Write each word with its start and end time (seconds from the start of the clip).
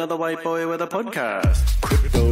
another 0.00 0.16
white 0.16 0.42
boy 0.42 0.66
with 0.66 0.80
a 0.80 0.86
podcast. 0.86 1.78
Crypto, 1.82 2.24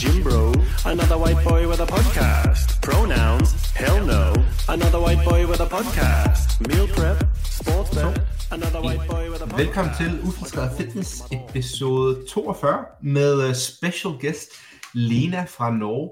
Jim 0.00 0.22
Bro, 0.22 0.54
another 0.86 1.18
white 1.18 1.44
boy 1.44 1.68
with 1.68 1.80
a 1.80 1.86
podcast. 1.86 2.80
Pronouns, 2.80 3.52
hell 3.74 4.02
no, 4.06 4.32
another 4.70 4.98
white 4.98 5.22
boy 5.22 5.46
with 5.46 5.60
a 5.60 5.66
podcast. 5.66 6.66
Meal 6.66 6.88
prep, 6.88 7.22
sports 7.44 7.94
bet, 7.94 8.18
another 8.50 8.80
white 8.80 9.06
boy 9.06 9.30
with 9.30 9.42
a 9.42 9.46
podcast. 9.46 9.58
Velkommen 9.58 9.94
til 9.94 10.20
Ufiltreret 10.28 10.72
Fitness 10.78 11.22
episode 11.32 12.26
42 12.28 12.84
med 13.02 13.48
øh, 13.48 13.54
special 13.54 14.12
guest 14.20 14.50
Lena 14.94 15.44
fra 15.44 15.70
Norge. 15.70 16.10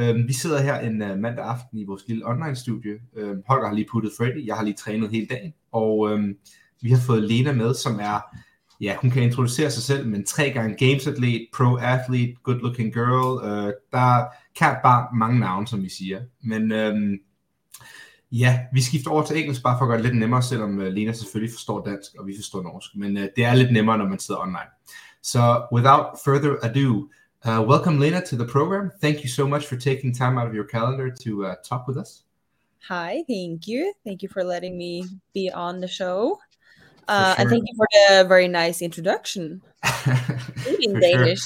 Øhm, 0.00 0.28
vi 0.28 0.32
sidder 0.32 0.62
her 0.62 0.80
en 0.80 1.02
uh, 1.02 1.18
mandag 1.18 1.44
aften 1.44 1.78
i 1.78 1.84
vores 1.84 2.02
lille 2.08 2.26
online-studie. 2.26 2.94
Øhm, 3.16 3.42
Holger 3.48 3.68
har 3.68 3.74
lige 3.74 3.88
puttet 3.92 4.12
Freddy, 4.18 4.46
jeg 4.46 4.56
har 4.56 4.64
lige 4.64 4.76
trænet 4.76 5.10
hele 5.10 5.26
dagen, 5.26 5.52
og 5.72 6.10
øhm, 6.10 6.34
vi 6.82 6.90
har 6.90 7.00
fået 7.06 7.22
Lena 7.22 7.52
med, 7.52 7.74
som 7.74 8.00
er, 8.00 8.20
ja, 8.80 8.96
hun 9.00 9.10
kan 9.10 9.22
introducere 9.22 9.70
sig 9.70 9.82
selv, 9.82 10.06
men 10.06 10.24
tre 10.24 10.50
gange 10.50 10.86
games 10.86 11.06
athlete, 11.06 11.46
pro-athlete, 11.52 12.34
good-looking 12.48 12.92
girl. 12.92 13.44
Øh, 13.44 13.72
der 13.92 14.24
kan 14.58 14.76
bare 14.82 15.08
mange 15.14 15.40
navne, 15.40 15.66
som 15.66 15.82
vi 15.82 15.88
siger. 15.88 16.20
Men 16.42 16.72
øh, 16.72 17.18
ja, 18.32 18.60
vi 18.72 18.82
skifter 18.82 19.10
over 19.10 19.22
til 19.22 19.38
engelsk, 19.38 19.62
bare 19.62 19.78
for 19.78 19.84
at 19.84 19.88
gøre 19.88 19.98
det 19.98 20.04
lidt 20.04 20.18
nemmere, 20.18 20.42
selvom 20.42 20.80
øh, 20.80 20.92
Lena 20.92 21.12
selvfølgelig 21.12 21.54
forstår 21.54 21.84
dansk, 21.84 22.14
og 22.18 22.26
vi 22.26 22.34
forstår 22.36 22.62
norsk. 22.62 22.96
Men 22.96 23.16
øh, 23.16 23.28
det 23.36 23.44
er 23.44 23.54
lidt 23.54 23.72
nemmere, 23.72 23.98
når 23.98 24.08
man 24.08 24.18
sidder 24.18 24.40
online. 24.40 24.70
Så 25.22 25.66
without 25.72 26.06
further 26.24 26.56
ado, 26.62 27.08
Uh, 27.46 27.62
welcome, 27.62 28.00
Lena, 28.00 28.20
to 28.20 28.36
the 28.36 28.44
program. 28.44 28.90
Thank 29.00 29.22
you 29.22 29.28
so 29.28 29.46
much 29.46 29.66
for 29.66 29.76
taking 29.76 30.12
time 30.12 30.38
out 30.38 30.48
of 30.48 30.54
your 30.54 30.64
calendar 30.64 31.08
to 31.22 31.46
uh, 31.46 31.54
talk 31.62 31.86
with 31.86 31.96
us. 31.96 32.24
Hi, 32.88 33.22
thank 33.28 33.68
you. 33.68 33.92
Thank 34.04 34.22
you 34.22 34.28
for 34.28 34.42
letting 34.42 34.76
me 34.76 35.04
be 35.34 35.48
on 35.54 35.80
the 35.80 35.86
show. 35.86 36.38
Uh, 37.08 37.34
sure. 37.34 37.40
And 37.40 37.50
thank 37.50 37.64
you 37.66 37.74
for 37.74 37.86
the 37.92 38.24
very 38.28 38.48
nice 38.48 38.82
introduction 38.82 39.62
in 40.80 41.00
Danish. 41.00 41.40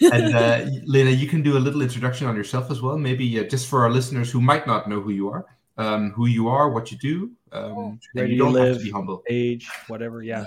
and 0.00 0.34
uh, 0.34 0.64
Lena, 0.86 1.10
you 1.10 1.28
can 1.28 1.42
do 1.42 1.58
a 1.58 1.60
little 1.60 1.82
introduction 1.82 2.26
on 2.26 2.34
yourself 2.34 2.70
as 2.70 2.80
well, 2.80 2.96
maybe 2.96 3.38
uh, 3.38 3.44
just 3.44 3.68
for 3.68 3.82
our 3.82 3.90
listeners 3.90 4.30
who 4.30 4.40
might 4.40 4.66
not 4.66 4.88
know 4.88 5.00
who 5.02 5.10
you 5.10 5.28
are, 5.28 5.44
um, 5.76 6.12
who 6.12 6.26
you 6.26 6.48
are, 6.48 6.70
what 6.70 6.90
you 6.90 6.96
do. 6.96 7.30
Um, 7.52 8.00
Where 8.14 8.26
do 8.26 8.32
you 8.32 8.38
you 8.38 8.38
don't 8.38 8.54
have 8.54 8.68
live? 8.68 8.78
to 8.78 8.84
be 8.84 8.90
humble. 8.90 9.22
age, 9.28 9.68
whatever. 9.88 10.22
Yeah. 10.22 10.46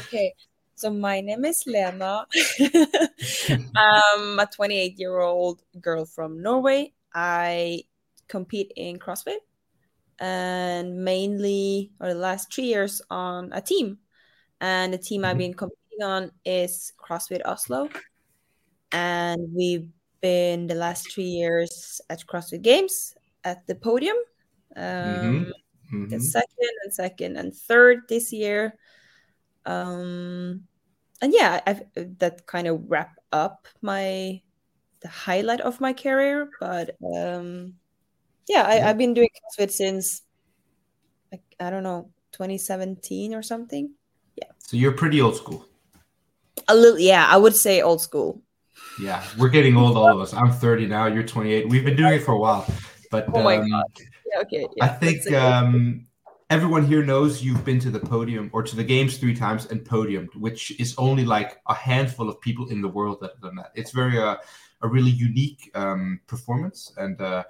okay, 0.00 0.34
so 0.74 0.90
my 0.90 1.22
name 1.22 1.46
is 1.46 1.64
Lena. 1.66 2.26
I'm 3.74 4.38
a 4.38 4.46
28 4.54 4.98
year 4.98 5.18
old 5.18 5.62
girl 5.80 6.04
from 6.04 6.42
Norway. 6.42 6.92
I 7.14 7.84
compete 8.28 8.72
in 8.76 8.98
CrossFit 8.98 9.38
and 10.18 11.04
mainly, 11.04 11.90
or 12.00 12.08
the 12.08 12.14
last 12.18 12.52
three 12.52 12.64
years, 12.64 13.02
on 13.10 13.52
a 13.52 13.60
team. 13.60 13.98
And 14.64 14.94
the 14.94 14.98
team 14.98 15.26
I've 15.26 15.36
Mhm. 15.36 15.44
been 15.44 15.54
competing 15.54 16.02
on 16.02 16.32
is 16.46 16.94
CrossFit 16.96 17.42
Oslo. 17.44 17.90
And 18.92 19.52
we've 19.52 19.90
been 20.22 20.66
the 20.66 20.74
last 20.74 21.12
three 21.12 21.28
years 21.28 22.00
at 22.08 22.24
CrossFit 22.26 22.62
Games 22.62 23.14
at 23.44 23.66
the 23.66 23.74
podium. 23.74 24.16
Um, 24.74 25.52
Mhm. 25.92 26.08
the 26.08 26.18
second 26.18 26.72
and 26.82 26.94
second 26.94 27.36
and 27.36 27.54
third 27.54 28.08
this 28.08 28.32
year. 28.32 28.78
Um, 29.66 30.66
and 31.20 31.32
yeah, 31.32 31.60
I've 31.66 31.84
that 32.18 32.46
kind 32.46 32.66
of 32.66 32.90
wrap 32.90 33.18
up 33.32 33.68
my 33.82 34.40
the 35.00 35.08
highlight 35.08 35.60
of 35.60 35.78
my 35.80 35.92
career. 35.92 36.48
But 36.58 36.96
um, 37.04 37.78
yeah, 38.48 38.64
I. 38.64 38.80
I've 38.88 38.96
been 38.98 39.12
doing 39.12 39.28
CrossFit 39.36 39.70
since 39.70 40.22
like 41.30 41.44
I 41.60 41.68
don't 41.68 41.82
know 41.84 42.10
2017 42.32 43.34
or 43.34 43.42
something. 43.42 43.92
So 44.58 44.76
you're 44.76 44.92
pretty 44.92 45.20
old 45.20 45.36
school. 45.36 45.66
A 46.68 46.74
little, 46.74 46.98
yeah, 46.98 47.26
I 47.28 47.36
would 47.36 47.54
say 47.54 47.82
old 47.82 48.00
school. 48.00 48.42
Yeah, 48.98 49.22
we're 49.38 49.48
getting 49.48 49.76
old, 49.76 49.96
all 49.96 50.08
of 50.08 50.20
us. 50.20 50.32
I'm 50.32 50.50
30 50.50 50.86
now. 50.86 51.06
You're 51.06 51.24
28. 51.24 51.68
We've 51.68 51.84
been 51.84 51.96
doing 51.96 52.14
it 52.14 52.22
for 52.22 52.32
a 52.32 52.38
while, 52.38 52.66
but 53.10 53.26
Oh 53.34 53.42
my 53.42 53.56
um, 53.56 53.68
Yeah, 53.68 54.40
okay. 54.42 54.66
I 54.80 54.88
think 54.88 55.30
um, 55.32 56.06
everyone 56.50 56.86
here 56.86 57.04
knows 57.04 57.42
you've 57.42 57.64
been 57.64 57.80
to 57.80 57.90
the 57.90 58.00
podium 58.00 58.50
or 58.52 58.62
to 58.62 58.76
the 58.76 58.84
games 58.84 59.18
three 59.18 59.34
times 59.34 59.66
and 59.66 59.84
podiumed, 59.84 60.34
which 60.36 60.78
is 60.80 60.94
only 60.98 61.24
like 61.24 61.60
a 61.68 61.74
handful 61.74 62.28
of 62.28 62.40
people 62.40 62.68
in 62.68 62.80
the 62.80 62.88
world 62.88 63.18
that 63.20 63.32
have 63.32 63.40
done 63.40 63.56
that. 63.56 63.72
It's 63.74 63.90
very 63.90 64.18
uh, 64.18 64.36
a 64.82 64.88
really 64.88 65.10
unique 65.10 65.70
um, 65.74 66.20
performance 66.26 66.92
and 66.96 67.20
uh, 67.20 67.44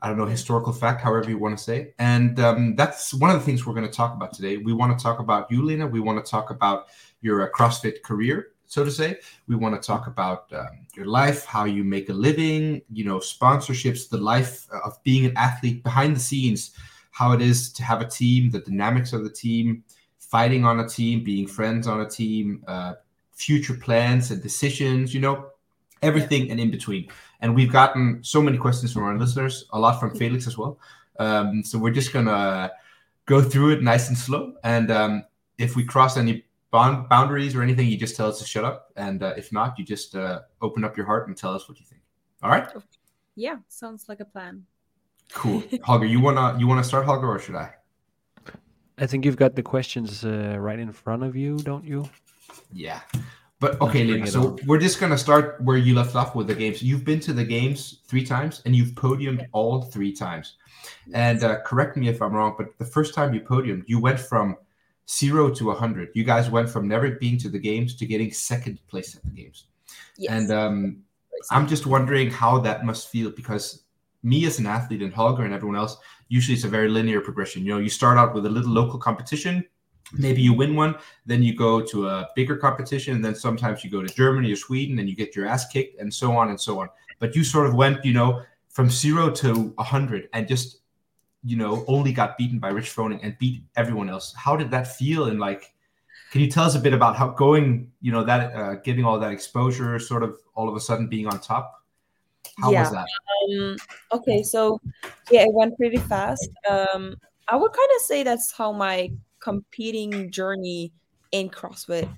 I 0.00 0.08
don't 0.08 0.16
know 0.16 0.26
historical 0.26 0.72
fact, 0.72 1.00
however 1.00 1.28
you 1.28 1.38
want 1.38 1.58
to 1.58 1.62
say. 1.62 1.92
And 1.98 2.38
um, 2.38 2.76
that's 2.76 3.12
one 3.12 3.30
of 3.30 3.38
the 3.38 3.44
things 3.44 3.66
we're 3.66 3.74
going 3.74 3.86
to 3.86 3.92
talk 3.92 4.14
about 4.14 4.32
today. 4.32 4.56
We 4.56 4.72
want 4.72 4.96
to 4.96 5.02
talk 5.02 5.18
about 5.18 5.50
you, 5.50 5.64
Lena. 5.64 5.86
We 5.86 6.00
want 6.00 6.24
to 6.24 6.30
talk 6.30 6.50
about 6.50 6.86
your 7.20 7.42
uh, 7.42 7.50
CrossFit 7.50 8.02
career, 8.02 8.48
so 8.66 8.84
to 8.84 8.90
say. 8.90 9.18
We 9.48 9.56
want 9.56 9.80
to 9.80 9.84
talk 9.84 10.06
about 10.06 10.52
um, 10.52 10.86
your 10.94 11.06
life, 11.06 11.44
how 11.44 11.64
you 11.64 11.82
make 11.82 12.08
a 12.10 12.12
living, 12.12 12.82
you 12.92 13.04
know, 13.04 13.18
sponsorships, 13.18 14.08
the 14.08 14.18
life 14.18 14.68
of 14.84 15.02
being 15.02 15.26
an 15.26 15.36
athlete 15.36 15.82
behind 15.82 16.14
the 16.14 16.20
scenes, 16.20 16.76
how 17.10 17.32
it 17.32 17.42
is 17.42 17.72
to 17.72 17.82
have 17.82 18.00
a 18.00 18.06
team, 18.06 18.50
the 18.50 18.60
dynamics 18.60 19.12
of 19.12 19.24
the 19.24 19.30
team, 19.30 19.82
fighting 20.18 20.64
on 20.64 20.78
a 20.78 20.88
team, 20.88 21.24
being 21.24 21.46
friends 21.48 21.88
on 21.88 22.02
a 22.02 22.08
team, 22.08 22.62
uh, 22.68 22.94
future 23.32 23.74
plans 23.74 24.30
and 24.30 24.42
decisions, 24.42 25.12
you 25.12 25.20
know, 25.20 25.50
everything 26.02 26.50
and 26.50 26.60
in 26.60 26.70
between. 26.70 27.08
And 27.40 27.54
we've 27.54 27.70
gotten 27.72 28.22
so 28.22 28.42
many 28.42 28.58
questions 28.58 28.92
from 28.92 29.04
our 29.04 29.16
listeners, 29.16 29.66
a 29.72 29.78
lot 29.78 30.00
from 30.00 30.14
Felix 30.14 30.46
as 30.46 30.58
well. 30.58 30.78
Um, 31.18 31.62
so 31.64 31.78
we're 31.78 31.92
just 31.92 32.12
gonna 32.12 32.70
go 33.26 33.42
through 33.42 33.70
it 33.70 33.82
nice 33.82 34.08
and 34.08 34.18
slow. 34.18 34.54
And 34.64 34.90
um, 34.90 35.24
if 35.58 35.76
we 35.76 35.84
cross 35.84 36.16
any 36.16 36.44
bond 36.70 37.08
boundaries 37.08 37.54
or 37.54 37.62
anything, 37.62 37.86
you 37.88 37.96
just 37.96 38.16
tell 38.16 38.28
us 38.28 38.38
to 38.40 38.44
shut 38.44 38.64
up. 38.64 38.92
And 38.96 39.22
uh, 39.22 39.34
if 39.36 39.52
not, 39.52 39.78
you 39.78 39.84
just 39.84 40.14
uh, 40.16 40.40
open 40.60 40.84
up 40.84 40.96
your 40.96 41.06
heart 41.06 41.28
and 41.28 41.36
tell 41.36 41.54
us 41.54 41.68
what 41.68 41.78
you 41.78 41.86
think. 41.86 42.02
All 42.42 42.50
right, 42.50 42.68
yeah, 43.36 43.56
sounds 43.68 44.08
like 44.08 44.20
a 44.20 44.24
plan. 44.24 44.64
cool. 45.32 45.62
Holger, 45.82 46.06
you 46.06 46.20
wanna 46.20 46.56
you 46.58 46.66
wanna 46.66 46.84
start, 46.84 47.04
Holger, 47.04 47.28
or 47.28 47.38
should 47.38 47.56
I? 47.56 47.74
I 49.00 49.06
think 49.06 49.24
you've 49.24 49.36
got 49.36 49.54
the 49.54 49.62
questions 49.62 50.24
uh, 50.24 50.56
right 50.58 50.78
in 50.78 50.92
front 50.92 51.22
of 51.22 51.36
you, 51.36 51.56
don't 51.58 51.84
you? 51.84 52.08
Yeah. 52.72 53.00
But 53.60 53.80
okay, 53.80 54.04
bring 54.04 54.20
Lena. 54.20 54.26
So 54.26 54.50
on. 54.50 54.58
we're 54.66 54.78
just 54.78 55.00
gonna 55.00 55.18
start 55.18 55.60
where 55.60 55.76
you 55.76 55.94
left 55.94 56.14
off 56.14 56.34
with 56.34 56.46
the 56.46 56.54
games. 56.54 56.82
You've 56.82 57.04
been 57.04 57.20
to 57.20 57.32
the 57.32 57.44
games 57.44 58.00
three 58.06 58.24
times, 58.24 58.62
and 58.64 58.74
you've 58.74 58.92
podiumed 58.92 59.46
all 59.52 59.82
three 59.82 60.12
times. 60.12 60.54
And 61.12 61.42
uh, 61.42 61.60
correct 61.62 61.96
me 61.96 62.08
if 62.08 62.22
I'm 62.22 62.32
wrong, 62.32 62.54
but 62.56 62.78
the 62.78 62.84
first 62.84 63.14
time 63.14 63.34
you 63.34 63.40
podiumed, 63.40 63.84
you 63.86 64.00
went 64.00 64.20
from 64.20 64.56
zero 65.10 65.50
to 65.54 65.70
hundred. 65.72 66.10
You 66.14 66.24
guys 66.24 66.50
went 66.50 66.70
from 66.70 66.86
never 66.86 67.10
being 67.10 67.38
to 67.38 67.48
the 67.48 67.58
games 67.58 67.96
to 67.96 68.06
getting 68.06 68.30
second 68.30 68.78
place 68.88 69.16
at 69.16 69.24
the 69.24 69.30
games. 69.30 69.64
Yes. 70.16 70.32
And 70.32 70.52
um, 70.52 71.02
I'm 71.50 71.66
just 71.66 71.86
wondering 71.86 72.30
how 72.30 72.58
that 72.58 72.84
must 72.84 73.08
feel 73.08 73.30
because 73.30 73.84
me 74.22 74.44
as 74.46 74.58
an 74.58 74.66
athlete 74.66 75.02
and 75.02 75.12
Holger 75.12 75.44
and 75.44 75.54
everyone 75.54 75.76
else, 75.76 75.96
usually 76.28 76.54
it's 76.54 76.64
a 76.64 76.68
very 76.68 76.88
linear 76.88 77.20
progression. 77.20 77.64
You 77.64 77.74
know, 77.74 77.78
you 77.78 77.88
start 77.88 78.18
out 78.18 78.34
with 78.34 78.46
a 78.46 78.50
little 78.50 78.72
local 78.72 78.98
competition, 78.98 79.64
maybe 80.12 80.40
you 80.40 80.52
win 80.52 80.74
one, 80.74 80.94
then 81.26 81.42
you 81.42 81.54
go 81.54 81.80
to 81.80 82.08
a 82.08 82.28
bigger 82.34 82.56
competition, 82.56 83.14
and 83.14 83.24
then 83.24 83.34
sometimes 83.34 83.84
you 83.84 83.90
go 83.90 84.02
to 84.02 84.08
Germany 84.14 84.52
or 84.52 84.56
Sweden 84.56 84.98
and 84.98 85.08
you 85.08 85.14
get 85.14 85.36
your 85.36 85.46
ass 85.46 85.68
kicked, 85.68 86.00
and 86.00 86.12
so 86.12 86.36
on 86.36 86.50
and 86.50 86.60
so 86.60 86.80
on. 86.80 86.88
But 87.18 87.34
you 87.34 87.44
sort 87.44 87.66
of 87.66 87.74
went, 87.74 88.04
you 88.04 88.12
know, 88.12 88.42
from 88.68 88.88
zero 88.88 89.30
to 89.30 89.74
a 89.78 89.82
hundred 89.82 90.28
and 90.32 90.46
just, 90.46 90.78
you 91.42 91.56
know, 91.56 91.84
only 91.88 92.12
got 92.12 92.38
beaten 92.38 92.58
by 92.58 92.68
Rich 92.68 92.94
Froning 92.94 93.20
and 93.22 93.36
beat 93.38 93.62
everyone 93.76 94.08
else. 94.08 94.32
How 94.36 94.56
did 94.56 94.70
that 94.70 94.96
feel? 94.96 95.24
And 95.24 95.40
like, 95.40 95.74
can 96.30 96.40
you 96.40 96.50
tell 96.50 96.64
us 96.64 96.74
a 96.74 96.78
bit 96.78 96.92
about 96.92 97.16
how 97.16 97.28
going, 97.28 97.90
you 98.00 98.12
know, 98.12 98.22
that 98.22 98.54
uh, 98.54 98.74
getting 98.76 99.04
all 99.04 99.18
that 99.18 99.32
exposure, 99.32 99.98
sort 99.98 100.22
of 100.22 100.38
all 100.54 100.68
of 100.68 100.76
a 100.76 100.80
sudden 100.80 101.08
being 101.08 101.26
on 101.26 101.40
top? 101.40 101.82
How 102.58 102.70
Yeah. 102.70 102.80
was 102.80 102.92
that? 102.92 103.06
Um, 103.50 103.76
okay, 104.12 104.42
so 104.42 104.80
yeah, 105.30 105.42
it 105.42 105.52
went 105.52 105.76
pretty 105.76 105.98
fast. 105.98 106.48
Um, 106.68 107.16
I 107.48 107.56
would 107.56 107.72
kind 107.72 107.90
of 107.96 108.02
say 108.02 108.22
that's 108.22 108.52
how 108.52 108.72
my 108.72 109.10
competing 109.40 110.30
journey 110.30 110.92
in 111.32 111.48
CrossFit 111.48 112.08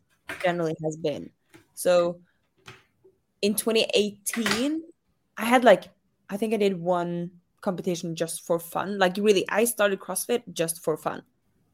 generally 0.42 0.76
has 0.84 0.96
been. 0.96 1.30
So 1.74 2.20
in 3.42 3.54
2018, 3.54 4.82
I 5.36 5.44
had 5.44 5.64
like, 5.64 5.84
I 6.28 6.36
think 6.36 6.54
I 6.54 6.58
did 6.58 6.78
one 6.78 7.30
competition 7.60 8.14
just 8.14 8.46
for 8.46 8.58
fun. 8.58 8.98
Like, 8.98 9.16
really, 9.16 9.44
I 9.48 9.64
started 9.64 10.00
CrossFit 10.00 10.42
just 10.52 10.82
for 10.82 10.96
fun. 10.96 11.22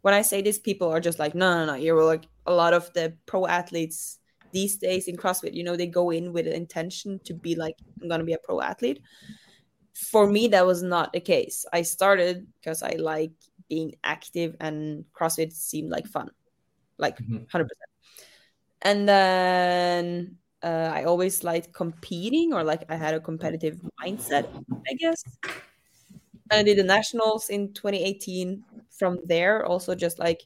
When 0.03 0.15
I 0.15 0.23
say 0.23 0.43
this, 0.43 0.59
people 0.59 0.89
are 0.89 1.01
just 1.01 1.19
like, 1.19 1.35
no, 1.35 1.59
no, 1.59 1.67
no. 1.67 1.75
You're 1.75 2.03
like 2.05 2.29
a 2.47 2.53
lot 2.53 2.75
of 2.75 2.93
the 2.93 3.15
pro 3.27 3.47
athletes 3.47 4.19
these 4.53 4.77
days 4.77 5.09
in 5.09 5.17
CrossFit, 5.17 5.55
you 5.55 5.65
know, 5.65 5.77
they 5.77 5.87
go 5.87 6.11
in 6.11 6.33
with 6.33 6.47
an 6.47 6.55
intention 6.55 7.21
to 7.25 7.35
be 7.35 7.55
like, 7.55 7.75
I'm 8.01 8.09
going 8.09 8.21
to 8.21 8.25
be 8.25 8.33
a 8.33 8.39
pro 8.39 8.61
athlete. 8.61 9.03
For 9.95 10.27
me, 10.27 10.49
that 10.49 10.67
was 10.67 10.83
not 10.83 11.13
the 11.13 11.21
case. 11.21 11.67
I 11.73 11.83
started 11.83 12.47
because 12.55 12.83
I 12.83 12.93
like 12.93 13.33
being 13.69 13.95
active 14.05 14.57
and 14.61 15.05
CrossFit 15.13 15.53
seemed 15.53 15.91
like 15.91 16.07
fun, 16.07 16.31
like 16.99 17.19
Mhm. 17.19 17.47
100%. 17.47 17.71
And 18.83 19.09
then 19.09 20.37
uh, 20.63 20.91
I 20.93 21.05
always 21.05 21.43
liked 21.45 21.73
competing 21.73 22.53
or 22.53 22.63
like 22.63 22.85
I 22.89 22.97
had 22.97 23.15
a 23.15 23.21
competitive 23.21 23.81
mindset, 24.03 24.47
I 24.89 24.95
guess. 24.95 25.23
And 26.51 26.61
I 26.61 26.63
did 26.63 26.79
the 26.79 26.85
nationals 26.85 27.49
in 27.51 27.73
2018. 27.73 28.65
From 28.91 29.19
there, 29.27 29.67
also 29.67 29.95
just 29.95 30.19
like 30.19 30.41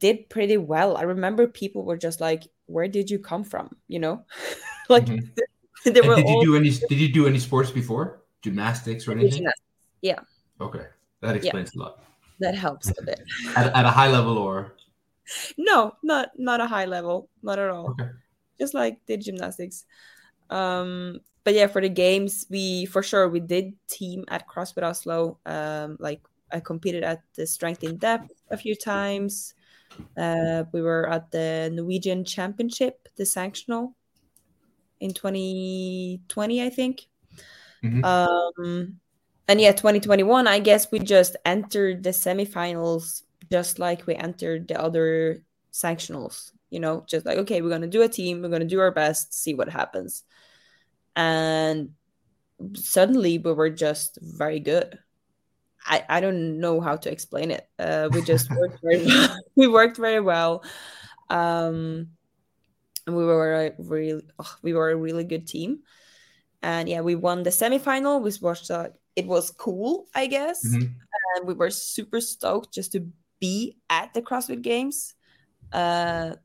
did 0.00 0.28
pretty 0.28 0.56
well. 0.56 0.96
I 0.96 1.02
remember 1.02 1.46
people 1.46 1.84
were 1.84 1.96
just 1.96 2.20
like, 2.20 2.48
where 2.66 2.88
did 2.88 3.10
you 3.10 3.18
come 3.20 3.44
from? 3.44 3.76
You 3.86 4.00
know, 4.00 4.24
like 4.88 5.06
Mhm. 5.06 5.28
they 5.84 6.00
were 6.00 6.16
did 6.16 6.28
you 6.28 6.34
all 6.36 6.42
do 6.42 6.56
any? 6.56 6.70
Did 6.70 6.98
you 6.98 7.12
do 7.12 7.26
any 7.28 7.38
sports 7.38 7.70
before? 7.70 8.22
Gymnastics 8.42 9.06
or 9.06 9.12
anything? 9.12 9.30
gymnastics. 9.30 9.62
Yeah, 10.02 10.20
Okay, 10.60 10.86
that 11.20 11.36
explains 11.36 11.74
a 11.74 11.78
lot. 11.78 12.00
that 12.40 12.54
helps 12.54 12.88
a 12.90 13.02
bit. 13.04 13.20
At, 13.56 13.74
at 13.74 13.84
a 13.84 13.90
high 13.90 14.08
level, 14.10 14.38
or 14.38 14.72
No, 15.58 15.94
not 16.02 16.30
not 16.38 16.60
a 16.60 16.66
high 16.66 16.86
level, 16.86 17.28
not 17.42 17.58
at 17.58 17.70
all. 17.70 17.90
okay. 17.90 18.10
Just 18.58 18.74
like 18.74 18.98
did 19.06 19.22
gymnastics. 19.22 19.84
Um, 20.50 21.20
but 21.44 21.54
yeah, 21.54 21.66
for 21.68 21.80
the 21.80 21.88
games, 21.88 22.46
we 22.50 22.84
for 22.86 23.02
sure 23.02 23.28
we 23.28 23.40
did 23.40 23.72
team 23.88 24.24
at 24.28 24.48
CrossFit 24.48 24.82
Oslo. 24.82 25.38
Um, 25.46 25.96
like 26.00 26.20
I 26.52 26.60
competed 26.60 27.04
at 27.04 27.22
the 27.36 27.46
strength 27.46 27.84
in 27.84 27.96
depth 27.96 28.32
a 28.50 28.56
few 28.56 28.74
times. 28.74 29.54
Uh, 30.16 30.64
we 30.72 30.82
were 30.82 31.08
at 31.08 31.30
the 31.30 31.70
Norwegian 31.72 32.24
Championship, 32.24 33.08
the 33.16 33.24
sanctional, 33.24 33.94
in 35.00 35.12
2020, 35.14 36.62
I 36.62 36.70
think. 36.70 37.06
Mhm. 37.82 38.04
Um, 38.04 39.00
and 39.50 39.60
yeah, 39.60 39.72
2021, 39.72 40.46
I 40.46 40.60
guess 40.60 40.92
we 40.92 41.00
just 41.00 41.34
entered 41.44 42.04
the 42.04 42.10
semifinals 42.10 43.22
just 43.50 43.80
like 43.80 44.06
we 44.06 44.14
entered 44.14 44.68
the 44.68 44.80
other 44.80 45.42
sanctionals. 45.72 46.52
You 46.70 46.78
know, 46.78 47.04
just 47.08 47.26
like 47.26 47.36
okay, 47.38 47.60
we're 47.60 47.68
gonna 47.68 47.88
do 47.88 48.02
a 48.02 48.08
team, 48.08 48.42
we're 48.42 48.48
gonna 48.48 48.64
do 48.64 48.78
our 48.78 48.92
best, 48.92 49.34
see 49.34 49.54
what 49.54 49.68
happens. 49.68 50.22
And 51.16 51.94
suddenly 52.74 53.38
we 53.38 53.52
were 53.52 53.70
just 53.70 54.20
very 54.22 54.60
good. 54.60 55.00
I, 55.84 56.04
I 56.08 56.20
don't 56.20 56.60
know 56.60 56.80
how 56.80 56.94
to 56.98 57.10
explain 57.10 57.50
it. 57.50 57.68
Uh, 57.76 58.08
we 58.12 58.22
just 58.22 58.48
worked 58.56 58.78
very 58.84 59.04
well. 59.04 59.36
we 59.56 59.66
worked 59.66 59.96
very 59.96 60.20
well. 60.20 60.62
Um, 61.28 62.10
and 63.04 63.16
we 63.16 63.24
were 63.24 63.66
a 63.66 63.72
really 63.78 64.22
oh, 64.38 64.54
we 64.62 64.74
were 64.74 64.92
a 64.92 64.96
really 64.96 65.24
good 65.24 65.48
team. 65.48 65.80
And 66.62 66.88
yeah, 66.88 67.00
we 67.00 67.16
won 67.16 67.42
the 67.42 67.50
semifinal, 67.50 68.22
which 68.22 68.40
was 68.40 68.70
uh, 68.70 68.90
it 69.20 69.26
was 69.26 69.50
cool, 69.52 70.06
I 70.14 70.26
guess. 70.26 70.64
Mhm. 70.64 70.96
And 71.36 71.46
we 71.46 71.54
were 71.54 71.70
super 71.70 72.20
stoked 72.20 72.72
just 72.72 72.92
to 72.92 73.00
be 73.40 73.76
at 73.88 74.12
the 74.14 74.22
CrossFit 74.22 74.62
Games. 74.62 75.14
Uh, 75.72 76.36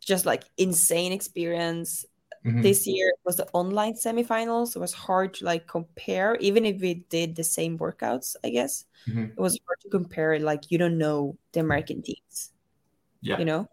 just 0.00 0.26
like 0.26 0.44
insane 0.58 1.12
experience 1.12 2.04
Mhm. 2.44 2.62
this 2.62 2.86
year 2.86 3.12
was 3.24 3.36
the 3.36 3.46
online 3.52 3.94
semifinals. 3.94 4.68
So 4.72 4.80
it 4.80 4.82
was 4.82 4.92
hard 4.92 5.34
to 5.34 5.44
like 5.44 5.66
compare, 5.66 6.36
even 6.40 6.66
if 6.66 6.80
we 6.80 7.06
did 7.08 7.36
the 7.36 7.44
same 7.44 7.78
workouts, 7.78 8.34
I 8.44 8.50
guess. 8.50 8.84
Mhm. 9.06 9.30
It 9.30 9.38
was 9.38 9.58
hard 9.66 9.78
to 9.82 9.88
compare, 9.88 10.38
like 10.40 10.70
you 10.70 10.78
don't 10.78 10.98
know 10.98 11.38
the 11.52 11.60
American 11.60 12.02
teams, 12.02 12.52
Yeah. 13.20 13.38
you 13.38 13.44
know? 13.44 13.68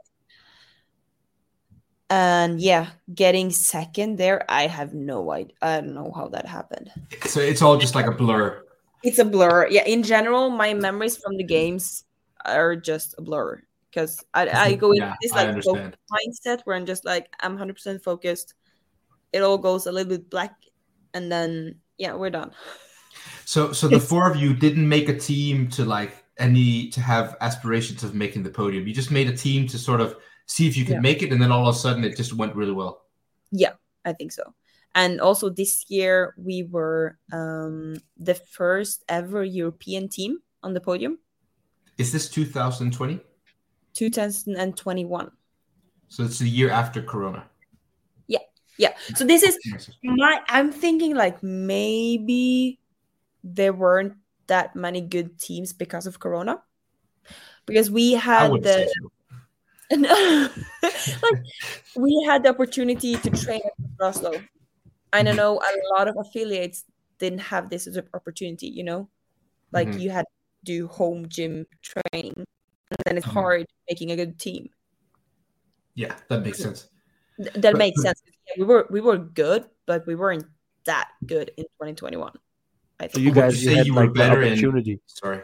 And 2.10 2.60
yeah, 2.60 2.88
getting 3.14 3.52
second 3.52 4.18
there, 4.18 4.44
I 4.50 4.66
have 4.66 4.94
no 4.94 5.32
idea. 5.32 5.56
I 5.62 5.82
don't 5.82 5.94
know 5.94 6.12
how 6.16 6.28
that 6.30 6.46
happened. 6.46 6.90
So 7.26 7.40
it's 7.40 7.62
all 7.62 7.78
just 7.78 7.94
like 7.94 8.08
a 8.08 8.12
blur. 8.12 8.64
It's 9.04 9.20
a 9.20 9.26
blur. 9.26 9.68
Yeah, 9.70 9.86
in 9.86 10.02
general, 10.04 10.50
my 10.50 10.74
memories 10.74 11.18
from 11.18 11.38
the 11.38 11.44
games 11.44 12.06
are 12.46 12.76
just 12.76 13.16
a 13.18 13.22
blur 13.22 13.62
because 13.92 14.24
I, 14.34 14.42
I 14.42 14.48
mm-hmm. 14.48 14.80
go 14.80 14.92
into 14.92 15.06
Yeah, 15.06 15.16
this 15.22 15.32
like 15.32 15.50
mindset 15.50 16.62
where 16.64 16.76
I'm 16.76 16.86
just 16.86 17.06
like 17.06 17.32
I'm 17.40 17.58
100% 17.58 18.02
focused. 18.02 18.56
It 19.32 19.42
all 19.42 19.58
goes 19.58 19.86
a 19.86 19.92
little 19.92 20.10
bit 20.10 20.30
black, 20.30 20.56
and 21.14 21.32
then 21.32 21.76
yeah, 21.98 22.16
we're 22.16 22.32
done. 22.32 22.52
So 23.46 23.72
so 23.74 23.88
the 23.88 24.00
four 24.00 24.30
of 24.30 24.36
you 24.36 24.54
didn't 24.54 24.88
make 24.88 25.10
a 25.10 25.18
team 25.18 25.70
to 25.72 25.86
like 25.86 26.24
any 26.38 26.90
to 26.90 27.02
have 27.02 27.36
aspirations 27.42 28.04
of 28.04 28.16
making 28.16 28.44
the 28.44 28.50
podium. 28.50 28.88
You 28.88 28.94
just 28.94 29.12
made 29.12 29.28
a 29.28 29.36
team 29.36 29.68
to 29.68 29.78
sort 29.78 30.02
of 30.02 30.16
see 30.50 30.68
if 30.68 30.76
you 30.76 30.84
could 30.84 30.96
Yeah. 30.96 31.02
make 31.02 31.22
it, 31.22 31.32
and 31.32 31.40
then 31.42 31.52
all 31.52 31.68
of 31.70 31.76
a 31.76 31.78
sudden 31.78 32.04
it 32.04 32.18
just 32.18 32.34
went 32.34 32.56
really 32.56 32.74
well. 32.74 33.06
Yeah, 33.52 33.74
I 34.04 34.14
think 34.14 34.32
so. 34.34 34.54
And 34.96 35.22
also 35.22 35.50
this 35.50 35.86
year 35.90 36.34
we 36.38 36.64
were 36.64 37.18
um, 37.32 37.96
the 38.18 38.34
first 38.34 39.04
ever 39.08 39.44
European 39.44 40.10
team 40.10 40.42
on 40.64 40.74
the 40.74 40.82
podium, 40.82 41.20
Is 41.98 42.12
this 42.12 42.30
2020? 42.30 43.20
2021. 43.94 45.32
So 46.08 46.24
it's 46.24 46.40
the 46.40 46.50
year 46.50 46.72
after 46.72 47.02
Corona. 47.04 47.44
Yeah. 48.28 48.40
Yeah. 48.78 48.94
So 49.16 49.26
this 49.26 49.44
is 49.44 49.58
my 50.04 50.42
i'm 50.48 50.72
thinking 50.72 51.14
like 51.16 51.44
maybe 51.44 52.80
there 53.44 53.74
weren't 53.74 54.16
that 54.48 54.76
many 54.76 55.02
good 55.02 55.38
teams 55.38 55.74
because 55.74 56.08
of 56.08 56.20
corona 56.20 56.64
because 57.66 57.92
we 57.92 58.14
had 58.14 58.52
the 58.64 58.88
say 58.88 58.94
so. 59.92 59.98
like 61.24 61.42
we 61.96 62.24
had 62.26 62.44
the 62.44 62.50
opportunity 62.50 63.16
to 63.16 63.30
train 63.32 63.62
at 63.66 64.06
Oslo. 64.06 64.34
I 65.14 65.24
don't 65.24 65.36
know 65.36 65.60
a 65.60 65.98
lot 65.98 66.08
of 66.08 66.16
affiliates 66.20 66.84
didn't 67.18 67.40
have 67.40 67.70
this 67.70 67.88
as 67.88 67.98
an 67.98 68.08
opportunity, 68.14 68.68
you 68.68 68.84
know? 68.84 69.10
Like 69.72 69.88
Mhm. 69.90 70.00
you 70.00 70.10
had 70.12 70.26
to 70.26 70.32
do 70.64 70.88
home 70.88 71.28
gym 71.28 71.66
training 71.82 72.34
and 72.38 72.98
then 73.06 73.18
it's 73.18 73.26
Mhm. 73.26 73.32
hard 73.34 73.66
making 73.90 74.12
a 74.12 74.16
good 74.16 74.40
team. 74.40 74.70
Yeah, 75.96 76.16
that 76.30 76.44
makes 76.44 76.60
sense. 76.60 76.90
Th- 77.38 77.52
that 77.54 77.74
But- 77.74 77.78
makes 77.78 78.02
sense. 78.02 78.22
Yeah, 78.48 78.54
we 78.60 78.66
were 78.66 78.88
we 78.90 79.02
were 79.02 79.18
good, 79.18 79.66
but 79.86 80.06
we 80.08 80.16
weren't 80.16 80.46
that 80.86 81.10
good 81.26 81.52
in 81.58 81.66
2021. 81.78 82.32
I 83.00 83.08
So 83.08 83.14
think. 83.14 83.24
you 83.24 83.30
you 83.30 83.34
guys 83.36 83.64
you 83.64 83.70
say 83.72 83.76
had 83.78 83.86
you 83.88 83.94
were 83.96 84.02
like 84.06 84.14
the 84.14 84.20
better 84.20 84.42
in- 84.42 84.54
opportunity. 84.54 85.00
Sorry. 85.08 85.42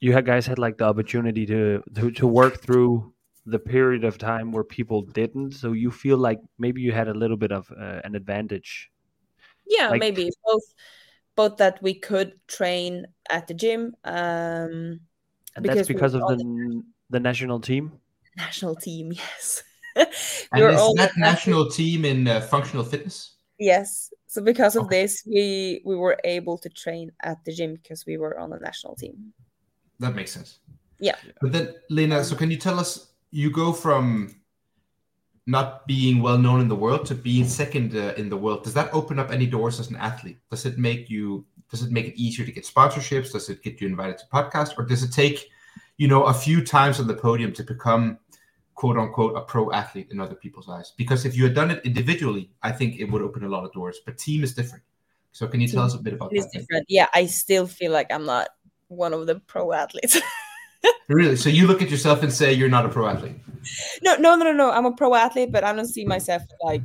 You 0.00 0.12
had 0.12 0.24
guys 0.26 0.46
had 0.46 0.58
like 0.58 0.78
the 0.78 0.84
opportunity 0.84 1.44
to, 1.46 1.82
to 1.94 2.10
to 2.12 2.26
work 2.26 2.60
through 2.60 3.12
the 3.50 3.58
period 3.58 4.04
of 4.04 4.18
time 4.18 4.52
where 4.52 4.64
people 4.64 5.02
didn't. 5.02 5.52
So 5.52 5.72
you 5.72 5.90
feel 5.90 6.18
like 6.18 6.38
maybe 6.58 6.80
you 6.82 6.92
had 6.92 7.08
a 7.08 7.14
little 7.14 7.36
bit 7.36 7.52
of 7.52 7.70
uh, 7.72 8.00
an 8.04 8.14
advantage. 8.14 8.90
yeah 9.66 9.90
like- 9.90 10.00
maybe 10.00 10.30
both 10.44 10.66
both 11.36 11.56
that 11.58 11.78
we 11.82 11.94
could 11.94 12.32
train 12.48 13.06
at 13.30 13.46
the 13.46 13.54
gym 13.54 13.94
um 14.04 15.00
And 15.56 15.64
Because 15.64 15.86
that's 15.86 15.88
because 15.88 16.14
of 16.14 16.22
all 16.22 16.36
the 16.36 16.44
the 17.10 17.20
national 17.20 17.60
team. 17.60 17.92
national 18.36 18.76
team 18.76 19.12
yes 19.22 19.62
And 20.52 20.60
we 20.60 20.62
were 20.62 20.72
is 20.72 20.80
all 20.80 20.94
that 20.94 21.12
national 21.16 21.68
team 21.70 22.04
in 22.04 22.28
uh, 22.28 22.40
functional 22.52 22.84
fitness? 22.84 23.34
yes 23.58 24.12
so 24.26 24.38
because 24.42 24.76
of 24.76 24.84
Okay. 24.86 25.02
this 25.02 25.22
we 25.26 25.82
we 25.84 25.96
were 25.96 26.16
able 26.24 26.56
to 26.64 26.68
train 26.68 27.10
at 27.22 27.38
the 27.44 27.52
gym 27.52 27.74
because 27.74 28.06
we 28.06 28.16
were 28.16 28.38
on 28.38 28.50
the 28.50 28.60
national 28.60 28.94
team 28.94 29.34
That 29.98 30.14
makes 30.14 30.30
sense. 30.30 30.60
Yeah. 31.00 31.18
But 31.42 31.50
then, 31.52 31.66
Lena, 31.90 32.22
so 32.22 32.36
can 32.36 32.50
you 32.50 32.58
tell 32.58 32.78
us? 32.78 33.10
You 33.30 33.50
go 33.50 33.72
from 33.72 34.34
not 35.46 35.86
being 35.86 36.20
well 36.20 36.38
known 36.38 36.60
in 36.60 36.68
the 36.68 36.76
world 36.76 37.06
to 37.06 37.14
being 37.14 37.46
second 37.46 37.96
uh, 37.96 38.14
in 38.16 38.28
the 38.28 38.36
world. 38.36 38.64
Does 38.64 38.74
that 38.74 38.92
open 38.92 39.18
up 39.18 39.30
any 39.30 39.46
doors 39.46 39.80
as 39.80 39.88
an 39.90 39.96
athlete? 39.96 40.38
Does 40.50 40.66
it 40.66 40.78
make 40.78 41.08
you? 41.08 41.44
Does 41.70 41.82
it 41.82 41.90
make 41.90 42.06
it 42.06 42.16
easier 42.16 42.46
to 42.46 42.52
get 42.52 42.64
sponsorships? 42.64 43.32
Does 43.32 43.48
it 43.48 43.62
get 43.62 43.80
you 43.80 43.86
invited 43.86 44.18
to 44.18 44.24
podcasts, 44.32 44.78
or 44.78 44.84
does 44.84 45.02
it 45.02 45.12
take, 45.12 45.48
you 45.96 46.08
know, 46.08 46.24
a 46.24 46.34
few 46.34 46.64
times 46.64 47.00
on 47.00 47.06
the 47.06 47.14
podium 47.14 47.52
to 47.54 47.62
become, 47.62 48.18
quote 48.74 48.96
unquote, 48.96 49.36
a 49.36 49.42
pro 49.42 49.70
athlete 49.72 50.08
in 50.10 50.20
other 50.20 50.34
people's 50.34 50.68
eyes? 50.68 50.92
Because 50.96 51.24
if 51.24 51.36
you 51.36 51.44
had 51.44 51.54
done 51.54 51.70
it 51.70 51.84
individually, 51.84 52.50
I 52.62 52.72
think 52.72 52.98
it 52.98 53.04
would 53.04 53.22
open 53.22 53.44
a 53.44 53.48
lot 53.48 53.64
of 53.64 53.72
doors. 53.72 54.00
But 54.04 54.18
team 54.18 54.44
is 54.44 54.54
different. 54.54 54.84
So 55.32 55.46
can 55.46 55.60
you 55.60 55.68
tell 55.68 55.84
us 55.84 55.94
a 55.94 55.98
bit 55.98 56.14
about 56.14 56.30
that? 56.30 56.50
different 56.52 56.84
yeah 56.88 57.06
i 57.14 57.26
still 57.26 57.66
feel 57.66 57.92
like 57.92 58.10
i'm 58.10 58.24
not 58.24 58.48
one 58.88 59.12
of 59.12 59.26
the 59.26 59.38
pro 59.40 59.72
athletes 59.72 60.18
Really? 61.08 61.36
So 61.36 61.48
you 61.48 61.66
look 61.66 61.80
at 61.80 61.90
yourself 61.90 62.22
and 62.22 62.32
say 62.32 62.52
you're 62.52 62.68
not 62.68 62.84
a 62.84 62.88
pro 62.88 63.08
athlete 63.08 63.36
no 64.02 64.16
no 64.16 64.36
no 64.36 64.44
no 64.44 64.52
no 64.52 64.70
i'm 64.70 64.86
a 64.86 64.92
pro 64.92 65.14
athlete 65.14 65.52
but 65.52 65.64
i 65.64 65.72
don't 65.72 65.86
see 65.88 66.04
myself 66.04 66.42
like 66.62 66.84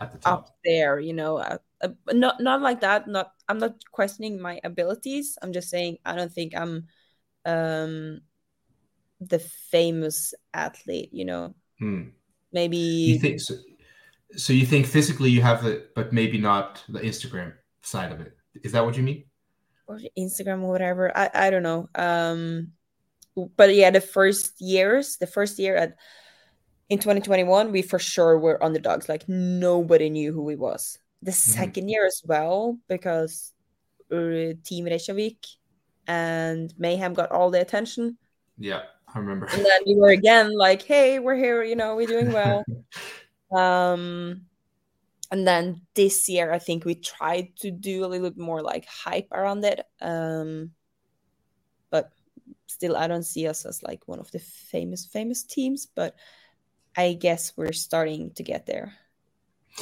at 0.00 0.12
the 0.12 0.18
top. 0.18 0.32
up 0.32 0.56
there 0.64 0.98
you 0.98 1.12
know 1.12 1.38
uh, 1.38 1.58
uh, 1.82 1.88
not 2.12 2.40
not 2.40 2.60
like 2.60 2.80
that 2.80 3.06
not 3.06 3.32
i'm 3.48 3.58
not 3.58 3.74
questioning 3.92 4.40
my 4.40 4.60
abilities 4.64 5.38
i'm 5.42 5.52
just 5.52 5.68
saying 5.68 5.98
i 6.04 6.14
don't 6.14 6.32
think 6.32 6.56
i'm 6.56 6.86
um 7.44 8.20
the 9.20 9.38
famous 9.38 10.34
athlete 10.52 11.10
you 11.12 11.24
know 11.24 11.54
Hmm. 11.80 12.10
maybe 12.52 12.76
You 12.76 13.18
think 13.18 13.40
so, 13.40 13.56
so? 14.36 14.52
You 14.52 14.64
think 14.64 14.86
physically 14.86 15.28
you 15.28 15.42
have 15.42 15.66
it, 15.66 15.92
but 15.92 16.12
maybe 16.12 16.38
not 16.38 16.84
the 16.88 17.00
Instagram 17.00 17.52
side 17.82 18.12
of 18.12 18.20
it. 18.20 18.36
Is 18.62 18.70
that 18.72 18.84
what 18.84 18.96
you 18.96 19.02
mean? 19.02 19.24
Or 19.86 20.00
instagram 20.18 20.62
or 20.62 20.70
whatever. 20.70 21.16
I 21.16 21.30
i 21.34 21.50
don't 21.50 21.62
know. 21.62 21.88
Um 21.94 22.72
but 23.56 23.74
yeah 23.74 23.90
the 23.90 24.00
first 24.00 24.60
years 24.60 25.16
the 25.16 25.26
first 25.26 25.58
year 25.58 25.76
at 25.76 25.96
in 26.88 26.98
2021 26.98 27.72
we 27.72 27.82
for 27.82 27.98
sure 27.98 28.38
were 28.38 28.62
underdogs. 28.62 29.08
Like 29.08 29.28
nobody 29.28 30.10
knew 30.10 30.32
who 30.32 30.42
we 30.42 30.56
was. 30.56 30.98
The 31.22 31.32
second 31.32 31.88
year 31.88 32.06
as 32.06 32.22
well 32.24 32.78
because 32.88 33.52
uh, 34.12 34.52
team 34.64 34.84
reykjavik 34.84 35.38
and 36.06 36.72
mayhem 36.78 37.14
got 37.14 37.32
all 37.32 37.50
the 37.50 37.60
attention. 37.60 38.18
Yeah, 38.58 38.82
I 39.12 39.18
remember. 39.18 39.46
and 39.46 39.64
then 39.64 39.80
we 39.86 39.96
were 39.96 40.10
again 40.10 40.52
like 40.56 40.82
hey 40.82 41.18
we're 41.18 41.34
here 41.36 41.62
you 41.62 41.76
know 41.76 41.96
we're 41.96 42.06
doing 42.06 42.32
well. 42.32 42.64
Um 43.54 44.46
and 45.30 45.46
then 45.46 45.80
this 45.94 46.28
year 46.28 46.52
i 46.52 46.58
think 46.58 46.84
we 46.84 46.94
tried 46.94 47.54
to 47.56 47.70
do 47.70 48.04
a 48.04 48.06
little 48.06 48.30
bit 48.30 48.38
more 48.38 48.62
like 48.62 48.86
hype 48.86 49.28
around 49.32 49.64
it 49.64 49.86
um 50.00 50.70
but 51.90 52.10
still 52.66 52.96
i 52.96 53.06
don't 53.06 53.24
see 53.24 53.46
us 53.46 53.64
as 53.64 53.82
like 53.82 54.06
one 54.06 54.18
of 54.18 54.30
the 54.32 54.38
famous 54.38 55.06
famous 55.06 55.42
teams 55.42 55.86
but 55.86 56.16
I 56.96 57.14
guess 57.14 57.52
we're 57.56 57.72
starting 57.72 58.30
to 58.32 58.42
get 58.42 58.66
there 58.66 58.94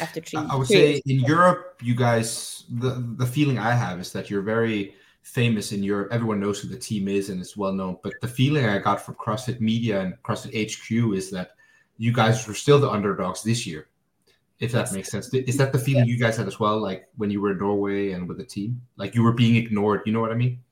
after 0.01 0.21
three. 0.21 0.41
I 0.41 0.55
would 0.57 0.67
say 0.67 1.03
in 1.05 1.21
Europe, 1.21 1.81
you 1.83 1.95
guys, 1.95 2.65
the 2.71 3.05
the 3.19 3.27
feeling 3.27 3.59
I 3.59 3.73
have 3.73 4.01
is 4.01 4.13
that 4.13 4.31
you're 4.31 4.43
very 4.43 4.95
famous 5.23 5.73
in 5.73 5.83
Europe. 5.83 6.09
Everyone 6.11 6.41
knows 6.41 6.61
who 6.61 6.69
the 6.69 6.79
team 6.79 7.09
is 7.09 7.29
and 7.29 7.41
it's 7.41 7.57
well 7.57 7.73
known. 7.73 7.99
But 8.03 8.15
the 8.21 8.29
feeling 8.29 8.67
I 8.67 8.79
got 8.79 9.01
from 9.01 9.15
CrossFit 9.17 9.61
Media 9.61 10.01
and 10.01 10.15
CrossFit 10.23 10.55
HQ 10.57 11.15
is 11.15 11.31
that 11.31 11.51
you 11.99 12.13
guys 12.13 12.47
were 12.47 12.55
still 12.55 12.81
the 12.81 12.91
underdogs 12.91 13.43
this 13.43 13.67
year. 13.67 13.89
If 14.63 14.71
that 14.73 14.93
makes 14.93 15.11
sense, 15.11 15.27
is 15.35 15.57
that 15.57 15.73
the 15.73 15.79
feeling 15.79 16.07
you 16.07 16.17
guys 16.17 16.37
had 16.37 16.47
as 16.47 16.61
well? 16.61 16.81
Like 16.81 17.09
when 17.17 17.33
you 17.33 17.41
were 17.41 17.51
in 17.51 17.59
Norway 17.59 18.13
and 18.13 18.29
with 18.29 18.39
the 18.39 18.45
team, 18.45 18.81
like 18.97 19.13
you 19.13 19.25
were 19.25 19.33
being 19.33 19.57
ignored. 19.57 20.03
You 20.07 20.13
know 20.13 20.21
what 20.21 20.31
I 20.31 20.37
mean? 20.37 20.63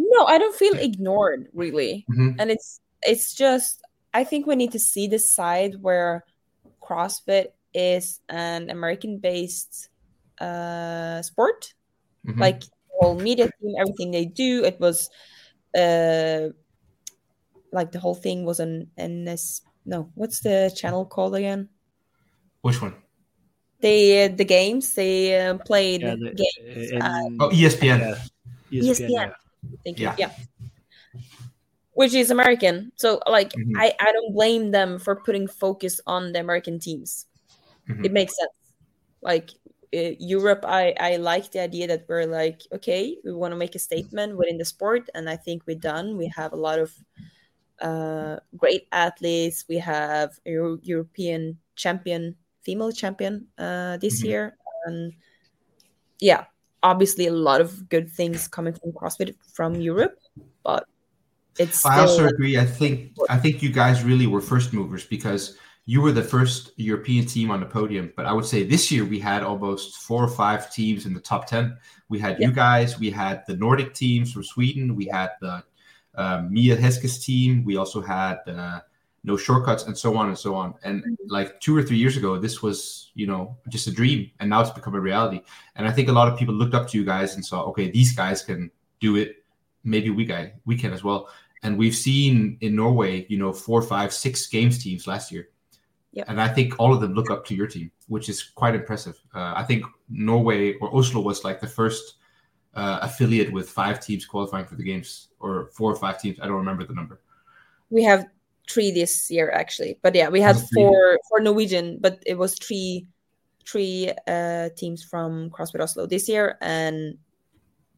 No, 0.00 0.24
I 0.24 0.36
don't 0.36 0.56
feel 0.56 0.74
ignored 0.74 1.46
really. 1.54 2.04
Mhm. 2.10 2.34
And 2.40 2.50
it's 2.50 2.80
it's 3.02 3.32
just 3.32 3.82
I 4.12 4.24
think 4.24 4.48
we 4.48 4.56
need 4.56 4.72
to 4.72 4.80
see 4.80 5.06
the 5.06 5.20
side 5.20 5.80
where 5.80 6.24
CrossFit 6.82 7.54
is 7.72 8.18
an 8.28 8.68
American 8.68 9.18
based 9.18 9.90
uh 10.40 11.22
sport. 11.22 11.72
Mhm. 12.26 12.40
Like 12.40 12.60
the 12.66 12.98
whole 12.98 13.14
media 13.14 13.48
team, 13.60 13.74
everything 13.78 14.10
they 14.10 14.26
do, 14.26 14.64
it 14.64 14.80
was 14.80 15.08
uh 15.78 16.50
like 17.70 17.92
the 17.92 18.00
whole 18.00 18.18
thing 18.18 18.44
was 18.44 18.58
an 18.58 18.90
NS 18.98 19.62
no, 19.86 20.10
what's 20.14 20.40
the 20.40 20.74
channel 20.74 21.06
called 21.06 21.36
again? 21.36 21.68
Which 22.62 22.82
one? 22.82 22.94
They 23.84 24.24
uh, 24.24 24.28
the 24.32 24.48
games 24.48 24.94
they 24.96 25.36
uh, 25.36 25.60
played 25.68 26.00
Yeah, 26.00 26.16
the- 26.16 26.32
games. 26.32 26.90
in- 26.96 27.02
uh, 27.04 27.44
Oh, 27.44 27.50
ESPN. 27.52 28.00
yeah, 28.00 28.80
ESPN. 28.80 29.10
yeah. 29.12 29.30
Thank 29.84 30.00
you. 30.00 30.08
Yeah. 30.08 30.16
Yeah. 30.18 30.32
Which 31.92 32.14
is 32.14 32.30
American. 32.32 32.90
So 32.96 33.20
like 33.28 33.52
Mhm. 33.52 33.76
I, 33.76 33.92
I 34.00 34.08
don't 34.12 34.32
blame 34.32 34.72
them 34.72 34.98
for 34.98 35.14
putting 35.20 35.46
focus 35.46 36.00
on 36.08 36.32
the 36.32 36.40
American 36.40 36.80
teams. 36.80 37.26
Mhm. 37.88 38.04
It 38.08 38.12
makes 38.12 38.34
sense. 38.40 38.56
Like 39.22 39.50
uh, 39.94 40.16
Europe, 40.18 40.64
I, 40.66 40.94
I 40.98 41.16
like 41.22 41.52
the 41.52 41.60
idea 41.60 41.86
that 41.86 42.08
we're 42.08 42.26
like, 42.26 42.62
okay, 42.72 43.16
we 43.24 43.30
want 43.32 43.52
to 43.52 43.60
make 43.60 43.76
a 43.76 43.78
statement 43.78 44.34
within 44.36 44.58
the 44.58 44.64
sport. 44.64 45.06
And 45.14 45.28
I 45.30 45.36
think 45.36 45.62
we're 45.68 45.78
done. 45.78 46.16
We 46.18 46.26
have 46.34 46.52
a 46.52 46.58
lot 46.58 46.80
of 46.80 46.90
uh, 47.80 48.40
great 48.56 48.88
athletes. 48.90 49.64
We 49.68 49.78
have 49.78 50.30
a 50.46 50.50
Euro- 50.50 50.80
European 50.82 51.58
champion, 51.76 52.34
female 52.64 52.92
champion 52.92 53.46
uh, 53.58 53.96
this 53.98 54.20
Mhm. 54.20 54.24
year. 54.24 54.56
And 54.86 55.12
yeah, 56.20 56.44
obviously 56.82 57.26
a 57.26 57.32
lot 57.32 57.60
of 57.60 57.88
good 57.88 58.10
things 58.10 58.48
coming 58.48 58.74
from 58.74 58.92
CrossFit 58.92 59.34
from 59.52 59.74
Europe, 59.80 60.18
but 60.62 60.86
it's 61.58 61.84
I 61.86 62.00
also 62.00 62.26
agree. 62.26 62.58
I 62.58 62.66
think 62.66 63.12
I 63.28 63.38
think 63.38 63.62
you 63.62 63.70
guys 63.70 64.02
really 64.02 64.26
were 64.26 64.40
first 64.40 64.72
movers 64.72 65.04
because 65.04 65.56
you 65.86 66.00
were 66.00 66.12
the 66.12 66.22
first 66.22 66.72
European 66.76 67.26
team 67.26 67.50
on 67.50 67.60
the 67.60 67.66
podium. 67.66 68.12
But 68.16 68.26
I 68.26 68.32
would 68.32 68.46
say 68.46 68.64
this 68.64 68.90
year 68.90 69.04
we 69.04 69.20
had 69.20 69.42
almost 69.42 69.98
four 69.98 70.22
or 70.24 70.28
five 70.28 70.72
teams 70.72 71.06
in 71.06 71.14
the 71.14 71.20
top 71.20 71.46
ten. 71.46 71.76
We 72.08 72.18
had 72.18 72.40
you 72.40 72.52
guys. 72.52 72.98
We 72.98 73.10
had 73.10 73.44
the 73.46 73.56
Nordic 73.56 73.94
teams 73.94 74.32
from 74.32 74.44
Sweden. 74.44 74.96
We 74.96 75.06
had 75.06 75.30
the 75.40 75.62
um, 76.16 76.52
Mia 76.52 76.76
Hesketh 76.76 77.22
team. 77.22 77.64
We 77.64 77.76
also 77.76 78.00
had 78.00 78.38
uh, 78.46 78.80
No 79.24 79.36
Shortcuts 79.36 79.84
and 79.84 79.96
so 79.96 80.16
on 80.16 80.28
and 80.28 80.38
so 80.38 80.54
on. 80.54 80.74
And 80.84 81.18
like 81.26 81.58
two 81.60 81.76
or 81.76 81.82
three 81.82 81.96
years 81.96 82.16
ago, 82.16 82.38
this 82.38 82.62
was 82.62 83.10
you 83.14 83.26
know 83.26 83.56
just 83.68 83.86
a 83.86 83.90
dream, 83.90 84.30
and 84.38 84.50
now 84.50 84.60
it's 84.60 84.70
become 84.70 84.94
a 84.94 85.00
reality. 85.00 85.40
And 85.76 85.88
I 85.88 85.92
think 85.92 86.08
a 86.08 86.12
lot 86.12 86.28
of 86.28 86.38
people 86.38 86.54
looked 86.54 86.74
up 86.74 86.88
to 86.90 86.98
you 86.98 87.04
guys 87.04 87.34
and 87.34 87.44
saw, 87.44 87.62
okay, 87.64 87.90
these 87.90 88.14
guys 88.14 88.42
can 88.42 88.70
do 89.00 89.16
it. 89.16 89.44
Maybe 89.82 90.10
we 90.10 90.24
guy 90.24 90.52
we 90.64 90.76
can 90.76 90.92
as 90.92 91.02
well. 91.02 91.28
And 91.62 91.78
we've 91.78 91.94
seen 91.94 92.58
in 92.60 92.76
Norway, 92.76 93.26
you 93.30 93.38
know, 93.38 93.52
four, 93.52 93.80
five, 93.80 94.12
six 94.12 94.46
games 94.46 94.82
teams 94.82 95.06
last 95.06 95.32
year. 95.32 95.48
Yep. 96.12 96.26
And 96.28 96.40
I 96.40 96.48
think 96.48 96.78
all 96.78 96.92
of 96.92 97.00
them 97.00 97.14
look 97.14 97.30
up 97.30 97.44
to 97.46 97.54
your 97.54 97.66
team, 97.66 97.90
which 98.06 98.28
is 98.28 98.42
quite 98.42 98.74
impressive. 98.74 99.18
Uh, 99.34 99.54
I 99.56 99.64
think 99.64 99.84
Norway 100.08 100.74
or 100.74 100.94
Oslo 100.94 101.22
was 101.22 101.42
like 101.42 101.60
the 101.60 101.66
first 101.66 102.16
uh, 102.74 102.98
affiliate 103.02 103.52
with 103.52 103.68
five 103.68 103.98
teams 103.98 104.24
qualifying 104.24 104.66
for 104.66 104.76
the 104.76 104.82
games, 104.82 105.28
or 105.40 105.70
four 105.72 105.90
or 105.90 105.96
five 105.96 106.20
teams. 106.20 106.38
I 106.40 106.46
don't 106.46 106.56
remember 106.56 106.84
the 106.84 106.94
number. 106.94 107.20
we 107.90 108.02
have 108.02 108.26
three 108.70 108.90
this 108.90 109.30
year 109.30 109.50
actually. 109.50 109.98
But 110.02 110.14
yeah 110.14 110.28
we 110.28 110.40
had 110.40 110.56
four 110.74 111.18
for 111.28 111.40
norwegian 111.40 111.98
but 112.00 112.22
it 112.26 112.36
was 112.38 112.54
three 112.58 113.06
three 113.66 114.12
uh 114.26 114.68
teams 114.76 115.02
from 115.04 115.50
crossfit 115.50 115.80
oslo 115.80 116.06
this 116.06 116.28
year 116.28 116.56
and 116.60 117.16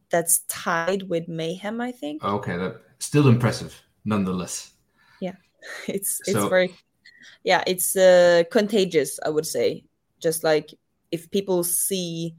that's 0.09 0.39
tied 0.47 1.03
with 1.09 1.27
mayhem 1.27 1.81
i 1.81 1.91
think. 1.91 2.23
Okay, 2.23 2.55
that 2.57 2.81
still 2.99 3.27
impressive, 3.27 3.75
nonetheless. 4.05 4.71
Yeah, 5.21 5.35
it's 5.87 6.21
it's 6.21 6.31
So- 6.31 6.49
very 6.49 6.73
yeah 7.43 7.63
it's 7.67 7.95
uh 7.95 8.43
contagious 8.51 9.19
i 9.25 9.29
would 9.29 9.45
say. 9.45 9.83
Just 10.19 10.43
like 10.43 10.73
if 11.11 11.29
people 11.29 11.63
see 11.63 12.35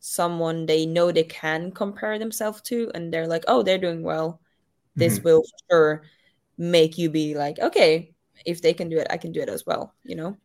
someone 0.00 0.66
they 0.66 0.86
know 0.86 1.10
they 1.10 1.24
can 1.24 1.72
compare 1.72 2.18
themselves 2.18 2.60
to 2.62 2.90
and 2.94 3.12
they're 3.12 3.26
like 3.26 3.44
oh 3.48 3.62
they're 3.64 3.78
doing 3.82 4.02
well 4.04 4.40
this 4.94 5.18
Mhm. 5.18 5.24
will 5.24 5.42
for 5.42 5.58
sure 5.70 6.02
make 6.58 6.98
you 6.98 7.10
be 7.10 7.34
like 7.34 7.58
okay 7.58 8.12
if 8.44 8.62
they 8.62 8.72
can 8.72 8.88
do 8.88 8.98
it 8.98 9.06
i 9.10 9.16
can 9.16 9.32
do 9.32 9.40
it 9.40 9.48
as 9.48 9.64
well 9.66 9.94
you 10.04 10.16
know 10.16 10.36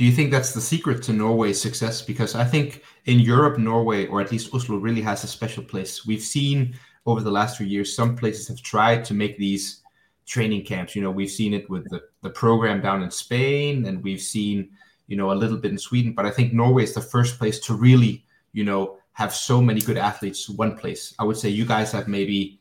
Do 0.00 0.06
you 0.06 0.12
think 0.12 0.30
that's 0.30 0.54
the 0.54 0.62
secret 0.62 1.02
to 1.02 1.12
Norway's 1.12 1.60
success? 1.60 2.00
Because 2.00 2.32
I 2.34 2.42
think 2.52 2.80
in 3.04 3.20
Europe, 3.20 3.58
Norway, 3.58 4.06
or 4.06 4.22
at 4.24 4.32
least 4.32 4.48
Oslo, 4.54 4.78
really 4.80 5.02
has 5.02 5.24
a 5.24 5.26
special 5.28 5.62
place. 5.62 6.06
We've 6.06 6.22
seen 6.22 6.72
over 7.04 7.20
the 7.20 7.30
last 7.30 7.58
few 7.58 7.66
years, 7.66 7.94
some 7.94 8.16
places 8.16 8.48
have 8.48 8.62
tried 8.62 9.04
to 9.04 9.12
make 9.12 9.36
these 9.36 9.82
training 10.24 10.64
camps. 10.64 10.96
You 10.96 11.02
know, 11.02 11.10
we've 11.10 11.30
seen 11.30 11.52
it 11.52 11.68
with 11.68 11.84
the, 11.90 12.00
the 12.22 12.30
program 12.30 12.80
down 12.80 13.02
in 13.02 13.10
Spain, 13.10 13.84
and 13.84 14.02
we've 14.02 14.22
seen, 14.22 14.70
you 15.06 15.16
know, 15.18 15.32
a 15.32 15.40
little 15.42 15.58
bit 15.58 15.72
in 15.72 15.78
Sweden. 15.78 16.14
But 16.14 16.24
I 16.24 16.30
think 16.30 16.52
Norway 16.52 16.84
is 16.84 16.94
the 16.94 17.00
first 17.00 17.38
place 17.38 17.58
to 17.66 17.74
really, 17.74 18.24
you 18.52 18.64
know, 18.64 18.96
have 19.12 19.34
so 19.34 19.60
many 19.60 19.80
good 19.80 19.98
athletes 19.98 20.48
one 20.48 20.76
place. 20.76 21.14
I 21.18 21.24
would 21.24 21.36
say 21.36 21.50
you 21.50 21.66
guys 21.66 21.92
have 21.92 22.08
maybe 22.08 22.60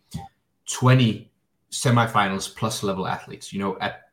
20 0.66 1.29
semifinals 1.72 2.54
plus 2.56 2.84
level 2.84 3.08
athletes, 3.08 3.54
you 3.54 3.60
know, 3.60 3.78
at 3.80 4.10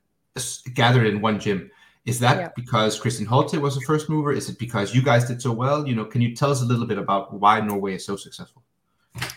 gathered 0.75 1.06
in 1.06 1.20
one 1.20 1.40
gym. 1.40 1.70
Is 2.04 2.20
that 2.20 2.36
Yeah. 2.38 2.48
because 2.54 3.00
Kristin 3.00 3.26
Holte 3.26 3.60
was 3.60 3.75
the 3.75 3.80
first 3.80 4.08
mover? 4.08 4.30
Is 4.32 4.48
it 4.48 4.58
because 4.58 4.94
you 4.94 5.02
guys 5.02 5.26
did 5.26 5.42
so 5.42 5.50
well? 5.52 5.86
You 5.88 5.94
know, 5.96 6.04
can 6.04 6.20
you 6.20 6.36
tell 6.36 6.50
us 6.50 6.62
a 6.62 6.64
little 6.64 6.86
bit 6.86 6.98
about 6.98 7.32
why 7.32 7.60
Norway 7.60 7.94
is 7.96 8.04
so 8.04 8.16
successful, 8.16 8.62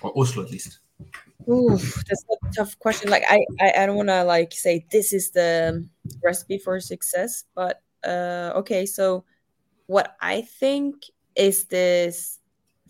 or 0.02 0.12
Oslo 0.16 0.44
at 0.44 0.52
least? 0.52 0.80
Oof, 1.50 2.04
that's 2.08 2.26
a 2.30 2.54
tough 2.54 2.78
question 2.80 3.10
like 3.10 3.24
i 3.28 3.40
i, 3.60 3.74
I 3.78 3.86
don't 3.86 3.96
want 3.96 4.10
to 4.10 4.24
like 4.24 4.54
say 4.54 4.86
this 4.92 5.14
is 5.14 5.32
the 5.32 5.88
recipe 6.22 6.58
for 6.58 6.80
success 6.80 7.46
but 7.56 7.82
uh 8.06 8.52
okay 8.56 8.86
so 8.86 9.24
what 9.88 10.16
i 10.22 10.42
think 10.42 10.96
is 11.36 11.66
this 11.66 12.40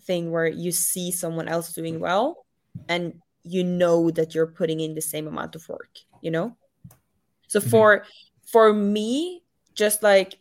thing 0.02 0.30
where 0.30 0.46
you 0.46 0.72
see 0.72 1.10
someone 1.12 1.48
else 1.48 1.72
doing 1.72 2.00
well 2.00 2.44
and 2.88 3.14
you 3.42 3.64
know 3.64 4.10
that 4.10 4.34
you're 4.34 4.46
putting 4.46 4.80
in 4.80 4.94
the 4.94 5.00
same 5.00 5.26
amount 5.26 5.54
of 5.56 5.68
work 5.68 5.98
you 6.22 6.30
know? 6.30 6.56
So 7.48 7.60
Mhm. 7.60 7.70
for 7.70 8.04
for 8.46 8.72
me 8.72 9.42
just 9.74 10.02
like 10.02 10.38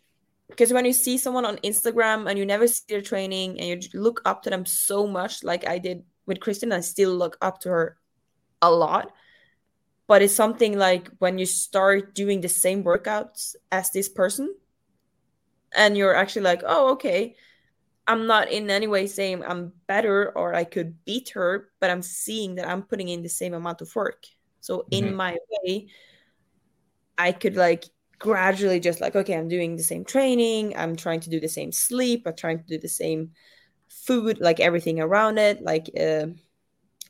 because 0.50 0.74
when 0.74 0.84
you 0.84 0.94
see 0.94 1.18
someone 1.18 1.46
on 1.46 1.58
instagram 1.58 2.27
and 2.29 2.38
you 2.38 2.46
never 2.46 2.68
see 2.68 2.84
their 2.89 3.01
training 3.01 3.60
and 3.60 3.84
you 3.84 3.89
look 3.94 4.22
up 4.25 4.44
to 4.44 4.50
them 4.50 4.65
so 4.65 5.06
much 5.06 5.44
like 5.44 5.68
i 5.68 5.77
did 5.77 6.03
with 6.25 6.39
kristin 6.39 6.74
i 6.74 6.82
still 6.82 7.13
look 7.13 7.38
up 7.41 7.60
to 7.62 7.70
her 7.70 7.98
a 8.62 8.70
lot. 8.70 9.13
But 10.08 10.22
it's 10.22 10.36
something 10.36 10.77
like 10.77 11.08
when 11.20 11.38
you 11.38 11.46
start 11.46 12.15
doing 12.15 12.41
the 12.41 12.50
same 12.50 12.84
workouts 12.84 13.56
as 13.72 13.91
this 13.91 14.10
person 14.10 14.53
and 15.75 15.96
you're 15.96 16.15
actually 16.15 16.41
like 16.41 16.63
oh 16.65 16.91
okay 16.94 17.36
i'm 18.10 18.25
not 18.28 18.50
in 18.51 18.70
any 18.70 18.88
way 18.88 19.06
saying 19.08 19.44
i'm 19.46 19.72
better 19.88 20.36
or 20.36 20.54
i 20.54 20.63
could 20.63 21.06
beat 21.06 21.30
her 21.30 21.70
but 21.80 21.89
i'm 21.89 22.01
seeing 22.01 22.56
that 22.56 22.68
i'm 22.68 22.82
putting 22.84 23.08
in 23.08 23.22
the 23.24 23.30
same 23.30 23.54
amount 23.54 23.82
of 23.82 23.96
work 23.96 24.25
so 24.60 24.86
in 24.92 25.06
Mhm. 25.06 25.16
my 25.16 25.38
way 25.50 25.88
i 27.18 27.32
could 27.32 27.56
like 27.56 27.86
gradually 28.18 28.80
just 28.80 29.00
like 29.00 29.16
okay 29.16 29.36
i'm 29.38 29.48
doing 29.48 29.75
the 29.75 29.84
same 29.84 30.04
training 30.04 30.75
i'm 30.75 30.96
trying 30.96 31.22
to 31.22 31.30
do 31.30 31.39
the 31.39 31.48
same 31.48 31.72
sleep 31.72 32.24
i'm 32.25 32.36
trying 32.36 32.58
to 32.58 32.66
do 32.66 32.78
the 32.78 32.89
same 32.89 33.32
food 33.88 34.39
like 34.42 34.60
everything 34.60 35.00
around 35.00 35.38
it 35.38 35.62
like 35.62 35.89
uh, 36.00 36.28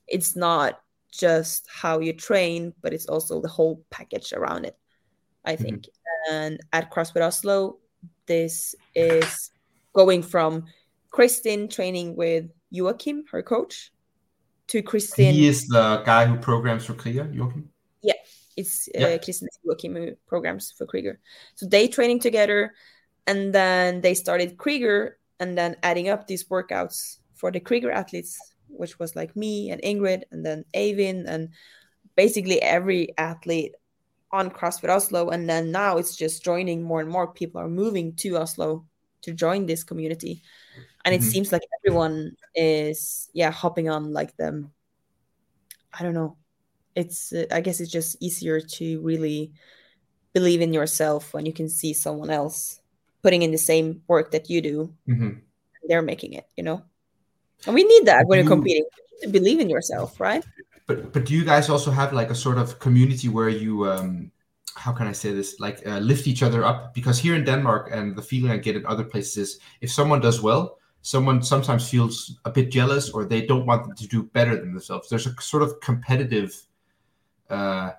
it's 0.07 0.35
not 0.35 0.79
just 1.11 1.65
how 1.67 1.99
you 1.99 2.13
train 2.13 2.73
but 2.81 2.93
it's 2.93 3.07
also 3.07 3.41
the 3.41 3.47
whole 3.47 3.83
package 3.89 4.33
around 4.33 4.65
it 4.65 4.77
i 5.45 5.55
Mhm. 5.55 5.63
think 5.63 5.89
and 6.29 6.59
at 6.73 6.91
crossfit 6.91 7.25
oslo 7.25 7.79
this 8.27 8.75
is 8.93 9.49
going 9.93 10.21
from 10.21 10.65
Kristin 11.11 11.69
training 11.69 12.15
with 12.15 12.45
Joachim, 12.69 13.25
her 13.31 13.41
coach, 13.41 13.91
to 14.67 14.83
Kristin. 14.83 15.31
He 15.31 15.47
is 15.47 15.67
the 15.67 16.03
guy 16.05 16.25
who 16.25 16.37
programs 16.37 16.85
for 16.85 16.93
Krieger, 16.93 17.29
Joachim. 17.33 17.69
Yeah, 18.01 18.13
it's 18.55 18.87
uh, 18.95 18.99
Yeah. 18.99 19.17
Kristin 19.17 19.41
and 19.41 19.63
Joachim 19.63 19.95
who 19.95 20.15
programs 20.27 20.71
for 20.77 20.85
Krieger. 20.85 21.19
So 21.55 21.65
they 21.65 21.87
training 21.87 22.19
together, 22.19 22.73
and 23.25 23.53
then 23.53 24.01
they 24.01 24.13
started 24.13 24.57
Krieger, 24.57 25.17
and 25.39 25.57
then 25.57 25.75
adding 25.83 26.09
up 26.09 26.27
these 26.27 26.45
workouts 26.45 27.17
for 27.33 27.51
the 27.51 27.59
Krieger 27.59 27.91
athletes, 27.91 28.37
which 28.67 28.99
was 28.99 29.15
like 29.15 29.35
me 29.35 29.71
and 29.71 29.81
Ingrid, 29.81 30.23
and 30.31 30.45
then 30.45 30.65
Avin, 30.73 31.25
and 31.25 31.49
basically 32.15 32.61
every 32.61 33.17
athlete 33.17 33.73
on 34.31 34.51
CrossFit 34.51 34.89
Oslo, 34.89 35.29
and 35.29 35.49
then 35.49 35.71
now 35.71 35.97
it's 35.97 36.15
just 36.15 36.43
joining 36.43 36.83
more 36.83 37.01
and 37.01 37.09
more 37.09 37.33
people 37.33 37.59
are 37.59 37.69
moving 37.69 38.13
to 38.17 38.37
Oslo 38.37 38.85
to 39.21 39.33
join 39.33 39.65
this 39.65 39.83
community, 39.83 40.41
and 41.05 41.15
it 41.15 41.21
Mhm. 41.21 41.31
seems 41.31 41.51
like 41.51 41.61
everyone 41.79 42.35
is 42.55 43.29
yeah 43.33 43.51
hopping 43.51 43.89
on 43.89 44.13
like 44.13 44.35
them. 44.37 44.71
I 45.93 46.03
don't 46.03 46.13
know. 46.13 46.37
It's 46.95 47.33
uh, 47.33 47.45
I 47.51 47.61
guess 47.61 47.79
it's 47.79 47.91
just 47.91 48.17
easier 48.19 48.59
to 48.61 49.01
really 49.01 49.51
believe 50.33 50.61
in 50.61 50.73
yourself 50.73 51.33
when 51.33 51.45
you 51.45 51.53
can 51.53 51.69
see 51.69 51.93
someone 51.93 52.29
else 52.29 52.81
putting 53.23 53.41
in 53.41 53.51
the 53.51 53.57
same 53.57 54.01
work 54.07 54.31
that 54.31 54.49
you 54.49 54.61
do. 54.61 54.93
Mhm. 55.07 55.41
They're 55.87 56.01
making 56.01 56.33
it, 56.33 56.45
you 56.55 56.63
know. 56.63 56.83
And 57.65 57.75
we 57.75 57.83
need 57.83 58.05
that 58.05 58.27
when 58.27 58.37
you're 58.37 58.43
You- 58.43 58.55
competing 58.55 58.85
to 59.21 59.27
believe 59.29 59.59
in 59.59 59.69
yourself, 59.69 60.19
right? 60.19 60.43
But 60.87 61.11
but 61.13 61.25
do 61.25 61.33
you 61.33 61.43
guys 61.45 61.69
also 61.69 61.91
have 61.91 62.13
like 62.13 62.29
a 62.29 62.35
sort 62.35 62.57
of 62.57 62.79
community 62.79 63.27
where 63.29 63.49
you 63.49 63.89
um 63.89 64.31
how 64.79 64.93
can 64.93 65.07
I 65.07 65.11
say 65.11 65.33
this 65.33 65.59
like 65.59 65.85
uh, 65.85 65.99
lift 65.99 66.25
each 66.25 66.41
other 66.41 66.63
up? 66.63 66.93
Because 66.93 67.19
here 67.19 67.35
in 67.35 67.43
Denmark 67.43 67.89
and 67.91 68.15
the 68.15 68.21
feeling 68.21 68.51
I 68.51 68.57
get 68.57 68.77
in 68.77 68.85
other 68.85 69.03
places 69.03 69.37
is 69.37 69.59
if 69.81 69.91
someone 69.91 70.21
does 70.21 70.41
well, 70.41 70.77
someone 71.01 71.43
sometimes 71.43 71.89
feels 71.89 72.39
a 72.45 72.49
bit 72.49 72.71
jealous 72.71 73.09
or 73.09 73.25
they 73.25 73.45
don't 73.45 73.65
want 73.65 73.83
them 73.83 73.95
to 73.95 74.07
do 74.07 74.23
better 74.23 74.55
than 74.55 74.73
themselves. 74.73 75.09
There's 75.09 75.27
a 75.27 75.33
sort 75.41 75.63
of 75.63 75.79
competitive, 75.81 76.55
uh, 77.49 77.91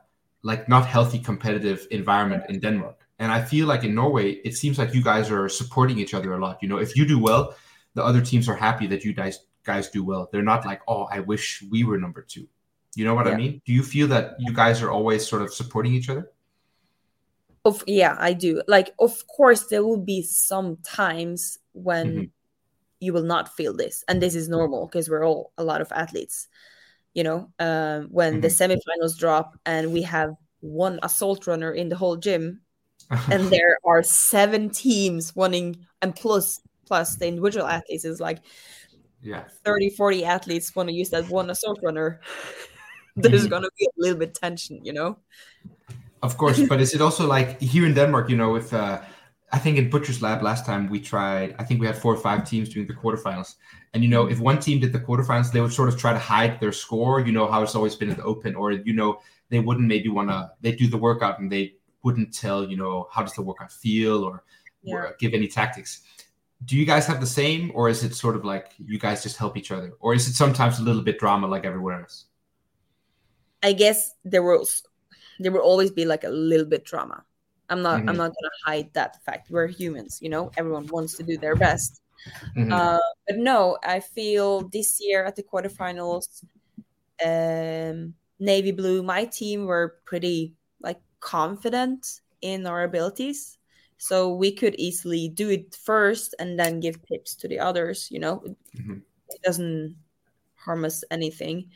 like 0.43 0.69
not 0.69 0.87
healthy 0.87 1.19
competitive 1.19 1.87
environment 1.91 2.45
in 2.49 2.61
Denmark. 2.61 2.99
And 3.19 3.31
I 3.31 3.43
feel 3.43 3.67
like 3.67 3.85
in 3.85 3.95
Norway, 3.95 4.41
it 4.49 4.57
seems 4.57 4.79
like 4.79 4.95
you 4.95 5.03
guys 5.03 5.31
are 5.31 5.51
supporting 5.51 5.99
each 5.99 6.15
other 6.15 6.33
a 6.33 6.39
lot. 6.39 6.63
You 6.63 6.69
know, 6.69 6.79
if 6.79 6.97
you 6.97 7.05
do 7.05 7.19
well, 7.19 7.55
the 7.93 8.03
other 8.03 8.23
teams 8.23 8.49
are 8.49 8.57
happy 8.57 8.87
that 8.87 9.05
you 9.05 9.13
guys 9.13 9.41
guys 9.65 9.91
do 9.91 10.03
well. 10.03 10.31
They're 10.33 10.51
not 10.53 10.65
like, 10.65 10.81
oh, 10.89 11.03
I 11.13 11.21
wish 11.21 11.63
we 11.71 11.85
were 11.85 11.99
number 11.99 12.23
two. 12.23 12.49
You 12.97 13.05
know 13.05 13.15
what 13.15 13.29
I 13.29 13.37
mean? 13.37 13.61
Do 13.67 13.73
you 13.73 13.83
feel 13.83 14.09
that 14.09 14.37
you 14.39 14.53
guys 14.53 14.83
are 14.83 14.91
always 14.91 15.29
sort 15.29 15.43
of 15.43 15.53
supporting 15.53 15.93
each 15.93 16.09
other? 16.09 16.31
Of 17.65 17.85
yeah, 17.87 18.17
I 18.19 18.33
do. 18.33 18.63
Like, 18.67 18.95
of 18.99 19.27
course, 19.27 19.67
there 19.67 19.85
will 19.85 20.01
be 20.01 20.23
some 20.23 20.79
times 20.79 21.59
when 21.73 22.27
Mhm. 22.27 22.31
you 23.01 23.13
will 23.13 23.25
not 23.25 23.55
feel 23.55 23.75
this, 23.77 24.05
and 24.09 24.23
this 24.23 24.35
is 24.35 24.49
normal 24.49 24.87
because 24.87 25.11
we're 25.11 25.27
all 25.27 25.53
a 25.59 25.65
lot 25.65 25.81
of 25.83 25.93
athletes. 25.93 26.49
You 27.15 27.25
know, 27.25 27.53
um, 27.61 28.09
when 28.13 28.41
the 28.43 28.49
semifinals 28.49 29.19
drop 29.19 29.59
and 29.67 29.93
we 29.93 30.03
have 30.03 30.33
one 30.61 31.01
assault 31.03 31.47
runner 31.47 31.73
in 31.73 31.89
the 31.91 31.97
whole 31.97 32.17
gym, 32.17 32.63
and 33.31 33.53
there 33.53 33.79
are 33.87 34.03
seven 34.05 34.71
teams 34.71 35.37
wanting, 35.37 35.87
and 36.03 36.17
plus 36.17 36.61
plus 36.87 37.17
the 37.17 37.29
individual 37.29 37.67
athletes 37.67 38.05
is 38.07 38.21
like 38.21 38.41
yeah. 39.23 39.45
30, 39.65 39.91
40 39.91 40.25
athletes 40.25 40.75
want 40.75 40.89
to 40.89 40.95
use 40.95 41.11
that 41.11 41.29
one 41.29 41.51
assault 41.51 41.79
runner. 41.83 42.21
There's 43.17 43.47
Mhm. 43.47 43.51
going 43.51 43.63
to 43.63 43.71
be 43.79 43.87
a 43.87 43.91
little 44.01 44.19
bit 44.19 44.35
tension, 44.35 44.85
you 44.85 44.93
know. 44.93 45.19
Of 46.23 46.37
course, 46.37 46.61
but 46.69 46.81
is 46.81 46.95
it 46.95 47.01
also 47.01 47.27
like 47.27 47.61
here 47.61 47.87
in 47.87 47.95
Denmark? 47.95 48.29
You 48.29 48.37
know, 48.37 48.51
with 48.51 48.75
uh, 48.75 49.01
I 49.53 49.59
think 49.59 49.79
in 49.79 49.89
Butcher's 49.89 50.21
Lab 50.21 50.43
last 50.43 50.67
time 50.67 50.89
we 50.89 51.01
tried, 51.01 51.57
I 51.59 51.65
think 51.65 51.81
we 51.81 51.87
had 51.87 51.97
four 51.97 52.15
or 52.15 52.19
five 52.19 52.49
teams 52.49 52.69
doing 52.69 52.87
the 52.87 52.93
quarterfinals, 52.93 53.55
and 53.95 54.03
you 54.05 54.11
know, 54.11 54.27
if 54.27 54.39
one 54.39 54.59
team 54.59 54.81
did 54.81 54.93
the 54.93 55.01
quarterfinals, 55.01 55.51
they 55.51 55.61
would 55.61 55.73
sort 55.73 55.89
of 55.89 55.99
try 55.99 56.13
to 56.13 56.19
hide 56.19 56.61
their 56.61 56.73
score. 56.73 57.21
You 57.21 57.33
know 57.33 57.51
how 57.51 57.63
it's 57.63 57.75
always 57.75 57.97
been 57.97 58.11
in 58.11 58.17
the 58.17 58.23
open, 58.23 58.55
or 58.55 58.73
you 58.73 58.93
know, 58.93 59.21
they 59.49 59.61
wouldn't 59.61 59.89
maybe 59.89 60.09
want 60.09 60.29
to. 60.29 60.51
They 60.61 60.73
do 60.73 60.89
the 60.89 60.99
workout 60.99 61.41
and 61.41 61.51
they 61.51 61.77
wouldn't 62.03 62.35
tell 62.35 62.69
you 62.69 62.77
know 62.77 63.09
how 63.11 63.23
does 63.23 63.35
the 63.35 63.43
workout 63.43 63.73
feel 63.73 64.23
or, 64.23 64.45
or 64.87 65.17
give 65.19 65.33
any 65.33 65.49
tactics. 65.49 66.03
Do 66.67 66.77
you 66.77 66.85
guys 66.85 67.07
have 67.07 67.21
the 67.21 67.27
same, 67.27 67.73
or 67.75 67.89
is 67.89 68.05
it 68.05 68.15
sort 68.15 68.37
of 68.37 68.45
like 68.45 68.73
you 68.79 68.99
guys 68.99 69.23
just 69.23 69.39
help 69.39 69.57
each 69.57 69.71
other, 69.73 69.93
or 70.01 70.13
is 70.13 70.29
it 70.29 70.35
sometimes 70.35 70.79
a 70.81 70.83
little 70.83 71.03
bit 71.03 71.19
drama 71.19 71.47
like 71.47 71.65
everywhere 71.65 72.03
else? 72.03 72.27
I 73.63 73.73
guess 73.73 74.15
the 74.25 74.43
was 74.43 74.83
there 75.41 75.53
will 75.53 75.61
always 75.61 75.91
be 75.91 76.05
like 76.05 76.25
a 76.25 76.29
little 76.29 76.67
bit 76.67 76.85
drama. 76.85 77.25
I'm 77.69 77.83
not 77.83 78.01
Mhm. 78.03 78.09
I'm 78.11 78.17
not 78.17 78.33
gonna 78.37 78.59
hide 78.67 78.93
that 78.95 79.23
fact. 79.25 79.51
We're 79.51 79.67
humans, 79.69 80.19
you 80.21 80.29
know. 80.29 80.51
Everyone 80.57 80.87
wants 80.89 81.17
to 81.17 81.23
do 81.23 81.39
their 81.39 81.57
best. 81.57 82.03
Mhm. 82.57 82.73
Uh, 82.73 83.01
but 83.27 83.37
no, 83.39 83.79
I 83.83 84.01
feel 84.01 84.69
this 84.69 85.01
year 85.01 85.25
at 85.25 85.37
the 85.37 85.43
quarterfinals, 85.43 86.45
um, 87.25 88.15
navy 88.39 88.73
blue, 88.73 89.03
my 89.03 89.25
team 89.25 89.67
were 89.67 90.01
pretty 90.05 90.55
like 90.81 91.01
confident 91.21 92.21
in 92.41 92.67
our 92.67 92.83
abilities, 92.85 93.59
so 93.99 94.35
we 94.35 94.51
could 94.53 94.75
easily 94.77 95.29
do 95.29 95.49
it 95.51 95.75
first 95.75 96.35
and 96.39 96.59
then 96.59 96.81
give 96.81 97.01
tips 97.07 97.35
to 97.37 97.49
the 97.49 97.59
others. 97.59 98.09
You 98.11 98.19
know, 98.21 98.43
Mhm. 98.77 99.03
it 99.29 99.41
doesn't 99.43 99.97
harm 100.57 100.85
us 100.85 101.05
anything. 101.11 101.71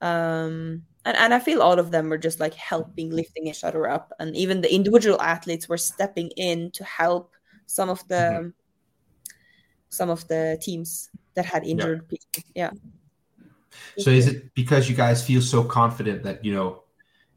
Um, 0.00 0.84
and, 1.06 1.16
and 1.16 1.32
I 1.32 1.38
feel 1.38 1.62
all 1.62 1.78
of 1.78 1.92
them 1.92 2.10
were 2.10 2.18
just 2.18 2.40
like 2.40 2.54
helping 2.54 3.10
lifting 3.10 3.46
each 3.46 3.62
other 3.62 3.88
up, 3.88 4.12
and 4.18 4.36
even 4.36 4.60
the 4.60 4.74
individual 4.74 5.20
athletes 5.22 5.68
were 5.68 5.78
stepping 5.78 6.30
in 6.36 6.72
to 6.72 6.84
help 6.84 7.34
some 7.66 7.88
of 7.88 8.06
the 8.08 8.14
mm-hmm. 8.14 8.48
some 9.88 10.10
of 10.10 10.26
the 10.26 10.58
teams 10.60 11.08
that 11.34 11.46
had 11.46 11.64
injured 11.64 12.08
people. 12.08 12.42
Yeah. 12.54 12.70
So 13.98 14.10
is 14.10 14.26
it 14.26 14.52
because 14.54 14.90
you 14.90 14.96
guys 14.96 15.24
feel 15.24 15.40
so 15.40 15.62
confident 15.62 16.24
that 16.24 16.44
you 16.44 16.52
know, 16.52 16.82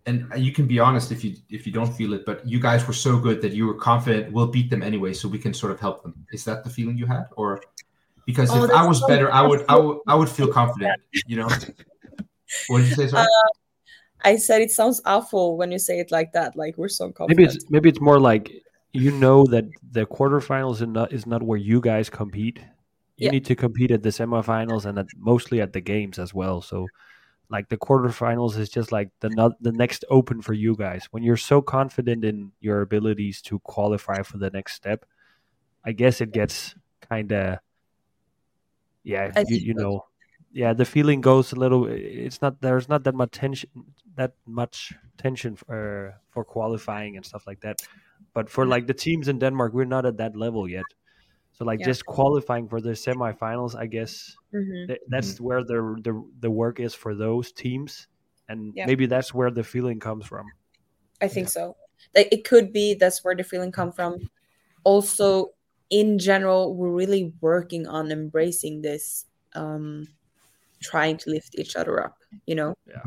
and 0.08 0.27
you 0.36 0.51
can 0.51 0.65
be 0.65 0.79
honest 0.79 1.12
if 1.12 1.23
you 1.23 1.36
if 1.51 1.67
you 1.67 1.71
don't 1.71 1.93
feel 1.93 2.13
it, 2.13 2.25
but 2.25 2.45
you 2.47 2.60
guys 2.60 2.88
were 2.88 2.93
so 2.93 3.19
good 3.19 3.39
that 3.43 3.53
you 3.53 3.67
were 3.67 3.75
confident 3.75 4.34
we'll 4.34 4.47
beat 4.47 4.71
them 4.71 4.82
anyway, 4.82 5.13
so 5.13 5.27
we 5.27 5.38
can 5.38 5.53
sort 5.53 5.71
of 5.71 5.79
help 5.79 6.01
them. 6.01 6.25
Is 6.34 6.43
that 6.45 6.63
the 6.63 6.71
feeling 6.71 6.97
you 6.97 7.05
had, 7.05 7.25
or 7.38 7.62
because 8.25 8.49
Oh, 8.51 8.63
if 8.63 8.71
I 8.71 8.84
was 8.84 9.01
so 9.01 9.08
better, 9.08 9.32
I 9.32 9.43
would 9.45 9.63
I 9.69 9.77
would 9.84 9.99
I 10.08 10.15
would 10.15 10.29
feel 10.29 10.47
confident. 10.47 10.99
You 11.27 11.38
know. 11.38 11.49
What 12.67 12.79
did 12.79 12.89
you 12.89 12.95
say, 12.95 13.08
sorry? 13.08 13.23
Uh, 13.23 13.59
I 14.21 14.36
said 14.38 14.62
it 14.62 14.71
sounds 14.71 15.01
awful 15.05 15.58
when 15.58 15.71
you 15.71 15.79
say 15.79 15.99
it 15.99 16.12
like 16.12 16.34
that. 16.34 16.55
Like 16.55 16.77
we're 16.77 16.89
so 16.89 17.12
confident. 17.12 17.38
Maybe 17.38 17.43
it's 17.45 17.69
maybe 17.69 17.89
it's 17.89 18.01
more 18.01 18.19
like 18.19 18.51
you 18.93 19.12
know 19.12 19.45
that 19.45 19.65
the 19.91 20.05
quarterfinals 20.05 20.82
is 20.82 20.88
not 20.88 21.13
is 21.13 21.25
not 21.25 21.43
where 21.43 21.58
you 21.58 21.79
guys 21.82 22.10
compete. 22.10 22.60
You 23.17 23.25
Yeah. 23.25 23.32
need 23.32 23.45
to 23.45 23.55
compete 23.55 23.91
at 23.91 24.01
the 24.03 24.10
semifinals 24.10 24.86
and 24.86 24.97
at, 24.99 25.08
mostly 25.17 25.62
at 25.62 25.73
the 25.73 25.82
games 25.82 26.19
as 26.19 26.34
well. 26.34 26.62
So, 26.62 26.88
like 27.49 27.69
the 27.69 27.77
quarterfinals 27.77 28.58
is 28.58 28.69
just 28.69 28.91
like 28.91 29.10
the 29.19 29.29
not, 29.29 29.62
the 29.62 29.71
next 29.71 30.05
open 30.10 30.41
for 30.41 30.53
you 30.53 30.75
guys. 30.75 31.08
When 31.12 31.23
you're 31.23 31.38
so 31.38 31.62
confident 31.62 32.23
in 32.23 32.51
your 32.62 32.82
abilities 32.82 33.41
to 33.43 33.60
qualify 33.60 34.21
for 34.23 34.38
the 34.38 34.49
next 34.49 34.73
step, 34.73 35.05
I 35.86 35.91
guess 35.91 36.21
it 36.21 36.32
gets 36.32 36.75
kind 37.01 37.32
of 37.32 37.60
yeah. 39.03 39.43
You, 39.47 39.58
you 39.58 39.73
know, 39.73 40.05
yeah. 40.51 40.73
The 40.73 40.86
feeling 40.86 41.21
goes 41.21 41.51
a 41.51 41.55
little. 41.55 41.88
It's 41.88 42.41
not 42.41 42.62
there's 42.62 42.89
not 42.89 43.03
that 43.03 43.15
much 43.15 43.32
tension 43.32 43.69
that 44.19 44.34
much 44.45 44.93
tension 45.17 45.55
for 45.55 46.13
for 46.29 46.43
qualifying 46.43 47.15
and 47.17 47.25
stuff 47.25 47.47
like 47.47 47.62
that. 47.62 47.82
But 48.36 48.49
for 48.49 48.65
like 48.67 48.86
the 48.86 48.93
teams 48.93 49.27
in 49.27 49.39
Denmark, 49.39 49.73
we're 49.73 49.86
not 49.97 50.05
at 50.05 50.17
that 50.17 50.36
level 50.36 50.67
yet. 50.67 50.86
So 51.53 51.65
like 51.65 51.79
Yeah. 51.79 51.88
just 51.91 52.05
qualifying 52.05 52.67
for 52.69 52.82
the 52.82 52.95
semifinals, 52.95 53.75
I 53.75 53.88
guess 53.88 54.36
Mhm. 54.53 54.88
th- 54.88 55.01
that's 55.10 55.39
where 55.41 55.63
the, 55.63 55.79
the 56.03 56.13
the 56.39 56.51
work 56.51 56.79
is 56.79 56.93
for 56.95 57.15
those 57.15 57.51
teams, 57.51 58.08
and 58.49 58.73
Yeah. 58.75 58.86
maybe 58.86 59.08
that's 59.08 59.34
where 59.34 59.51
the 59.51 59.63
feeling 59.63 59.99
comes 59.99 60.25
from. 60.27 60.45
I 61.21 61.27
think 61.27 61.49
so. 61.49 61.75
Like, 62.15 62.29
it 62.32 62.43
could 62.47 62.71
be 62.71 62.95
that's 62.95 63.23
where 63.23 63.36
the 63.36 63.43
feeling 63.43 63.71
come 63.71 63.91
from. 63.91 64.19
Also, 64.84 65.51
in 65.89 66.19
general, 66.19 66.75
we're 66.75 66.95
really 66.95 67.34
working 67.41 67.88
on 67.88 68.12
embracing 68.12 68.82
this, 68.82 69.25
um, 69.55 70.08
trying 70.79 71.17
to 71.17 71.29
lift 71.29 71.55
each 71.60 71.75
other 71.75 71.99
up. 72.05 72.15
You 72.47 72.55
know, 72.55 72.73
Yeah. 72.88 73.03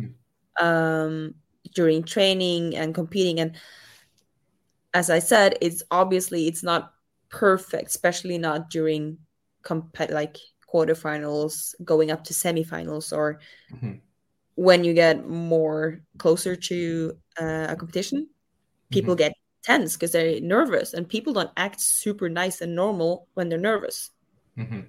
Um, 0.61 1.35
during 1.75 2.03
training 2.03 2.77
and 2.77 2.95
competing, 2.95 3.41
and 3.41 3.57
as 4.95 5.11
I 5.11 5.21
said, 5.21 5.57
it's 5.61 5.83
obviously 5.91 6.47
it's 6.49 6.63
not 6.63 6.93
perfect, 7.31 7.89
especially 7.89 8.39
not 8.39 8.71
during 8.71 9.19
compet 9.65 10.11
like 10.11 10.37
quarterfinals, 10.73 11.75
going 11.85 12.11
up 12.11 12.25
to 12.25 12.35
semifinals, 12.35 13.17
or 13.17 13.41
Mhm. 13.73 14.01
when 14.55 14.85
you 14.85 14.93
get 14.95 15.27
more 15.27 16.01
closer 16.19 16.55
to 16.57 17.17
uh, 17.41 17.67
a 17.71 17.77
competition 17.77 18.29
people 18.91 19.15
get 19.15 19.33
tense 19.63 19.95
because 19.95 20.13
they're 20.13 20.41
nervous 20.41 20.93
and 20.93 21.09
people 21.09 21.33
don't 21.33 21.51
act 21.57 21.81
super 21.81 22.29
nice 22.29 22.61
and 22.61 22.75
normal 22.77 23.27
when 23.35 23.49
they're 23.49 23.59
nervous 23.59 24.11
Mhm. 24.57 24.87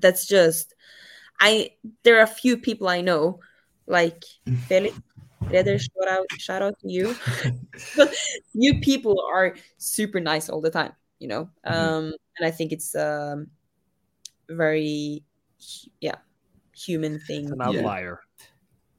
that's 0.00 0.26
just 0.26 0.74
i 1.40 1.70
there 2.04 2.18
are 2.18 2.22
a 2.22 2.26
few 2.26 2.56
people 2.56 2.88
i 2.88 3.00
know 3.00 3.40
like 3.86 4.22
felix 4.68 4.96
Reder, 5.50 5.78
shout 5.78 6.08
out 6.08 6.26
shout 6.38 6.62
out 6.62 6.78
to 6.80 6.88
you 6.90 7.14
but 7.96 8.14
you 8.54 8.80
people 8.80 9.22
are 9.32 9.54
super 9.78 10.20
nice 10.20 10.48
all 10.48 10.60
the 10.60 10.70
time 10.70 10.92
you 11.18 11.28
know 11.28 11.50
Mhm. 11.66 11.72
um 11.72 12.12
and 12.38 12.46
i 12.46 12.50
think 12.50 12.72
it's 12.72 12.94
um 12.94 13.48
very 14.48 15.22
yeah 16.00 16.16
human 16.74 17.18
thing 17.20 17.42
It's 17.44 17.52
an 17.52 17.58
Yeah. 17.60 17.68
outlier. 17.68 18.20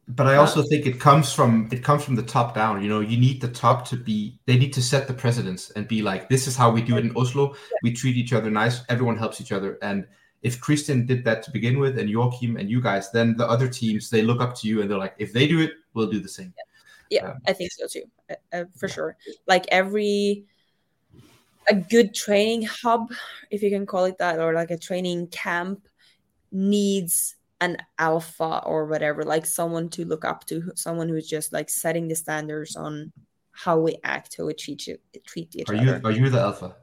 But 0.06 0.28
I 0.28 0.36
also 0.36 0.64
think 0.64 0.86
it 0.86 1.00
comes 1.00 1.32
from 1.32 1.70
it 1.72 1.82
comes 1.82 2.04
from 2.04 2.16
the 2.16 2.24
top 2.24 2.54
down. 2.54 2.84
You 2.84 2.90
know, 2.90 3.00
you 3.00 3.18
need 3.18 3.40
the 3.40 3.48
top 3.48 3.88
to 3.88 3.96
be. 3.96 4.38
They 4.46 4.58
need 4.58 4.74
to 4.74 4.82
set 4.82 5.08
the 5.08 5.14
precedence 5.14 5.72
and 5.72 5.88
be 5.88 6.02
like, 6.02 6.28
this 6.28 6.46
is 6.46 6.58
how 6.58 6.70
we 6.72 6.82
do 6.82 6.98
it 6.98 7.06
in 7.06 7.16
Oslo. 7.16 7.56
We 7.84 7.94
treat 7.94 8.18
each 8.18 8.34
other 8.34 8.52
nice. 8.52 8.84
Everyone 8.90 9.18
helps 9.18 9.40
each 9.40 9.54
other. 9.54 9.78
And 9.82 10.06
if 10.44 10.60
Kristin 10.60 11.08
did 11.08 11.24
that 11.24 11.42
to 11.44 11.52
begin 11.52 11.80
with, 11.80 11.98
and 11.98 12.10
Joachim 12.10 12.58
and 12.58 12.70
you 12.70 12.82
guys, 12.82 13.12
then 13.12 13.36
the 13.38 13.48
other 13.48 13.68
teams 13.68 14.10
they 14.10 14.22
look 14.22 14.42
up 14.42 14.54
to 14.58 14.68
you 14.68 14.82
and 14.82 14.92
they're 14.92 14.98
like, 14.98 15.16
if 15.18 15.32
they 15.34 15.48
do 15.48 15.62
it, 15.62 15.72
we'll 15.94 16.12
do 16.12 16.20
the 16.20 16.30
same. 16.30 16.54
yeah, 17.10 17.24
Yeah. 17.24 17.34
I 17.48 17.54
think 17.54 17.72
so 17.72 17.88
too, 17.88 18.04
uh, 18.30 18.36
uh, 18.52 18.66
for 18.78 18.88
sure. 18.90 19.16
Like 19.48 19.66
every 19.70 20.46
a 21.70 21.76
good 21.76 22.14
training 22.14 22.64
hub, 22.64 23.14
if 23.50 23.64
you 23.64 23.70
can 23.70 23.86
call 23.86 24.04
it 24.04 24.18
that, 24.20 24.40
or 24.40 24.54
like 24.54 24.72
a 24.72 24.78
training 24.78 25.28
camp, 25.28 25.88
needs 26.52 27.36
an 27.62 27.78
alpha 27.98 28.62
or 28.66 28.86
whatever, 28.86 29.24
like 29.24 29.46
someone 29.46 29.90
to 29.90 30.04
look 30.04 30.26
up 30.26 30.46
to, 30.48 30.74
someone 30.76 31.08
who's 31.08 31.28
just 31.28 31.54
like 31.54 31.70
setting 31.70 32.10
the 32.10 32.16
standards 32.16 32.76
on 32.76 33.14
how 33.52 33.80
we 33.80 33.96
act, 34.04 34.36
how 34.38 34.46
we 34.46 34.54
treat 34.54 34.88
you, 34.88 34.98
treat 35.26 35.56
each 35.56 35.70
Are 35.70 35.76
other. 35.76 35.86
you 35.86 36.02
are 36.04 36.12
you 36.12 36.30
the 36.30 36.42
alpha? 36.42 36.76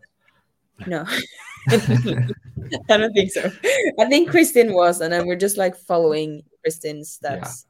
No, 0.86 1.04
I 1.68 2.96
don't 2.96 3.12
think 3.12 3.32
so. 3.32 3.50
I 3.98 4.06
think 4.06 4.30
Kristin 4.30 4.72
was, 4.72 5.00
and 5.00 5.12
then 5.12 5.26
we're 5.26 5.36
just 5.36 5.56
like 5.56 5.76
following 5.76 6.42
Kristin's 6.64 7.10
steps. 7.10 7.66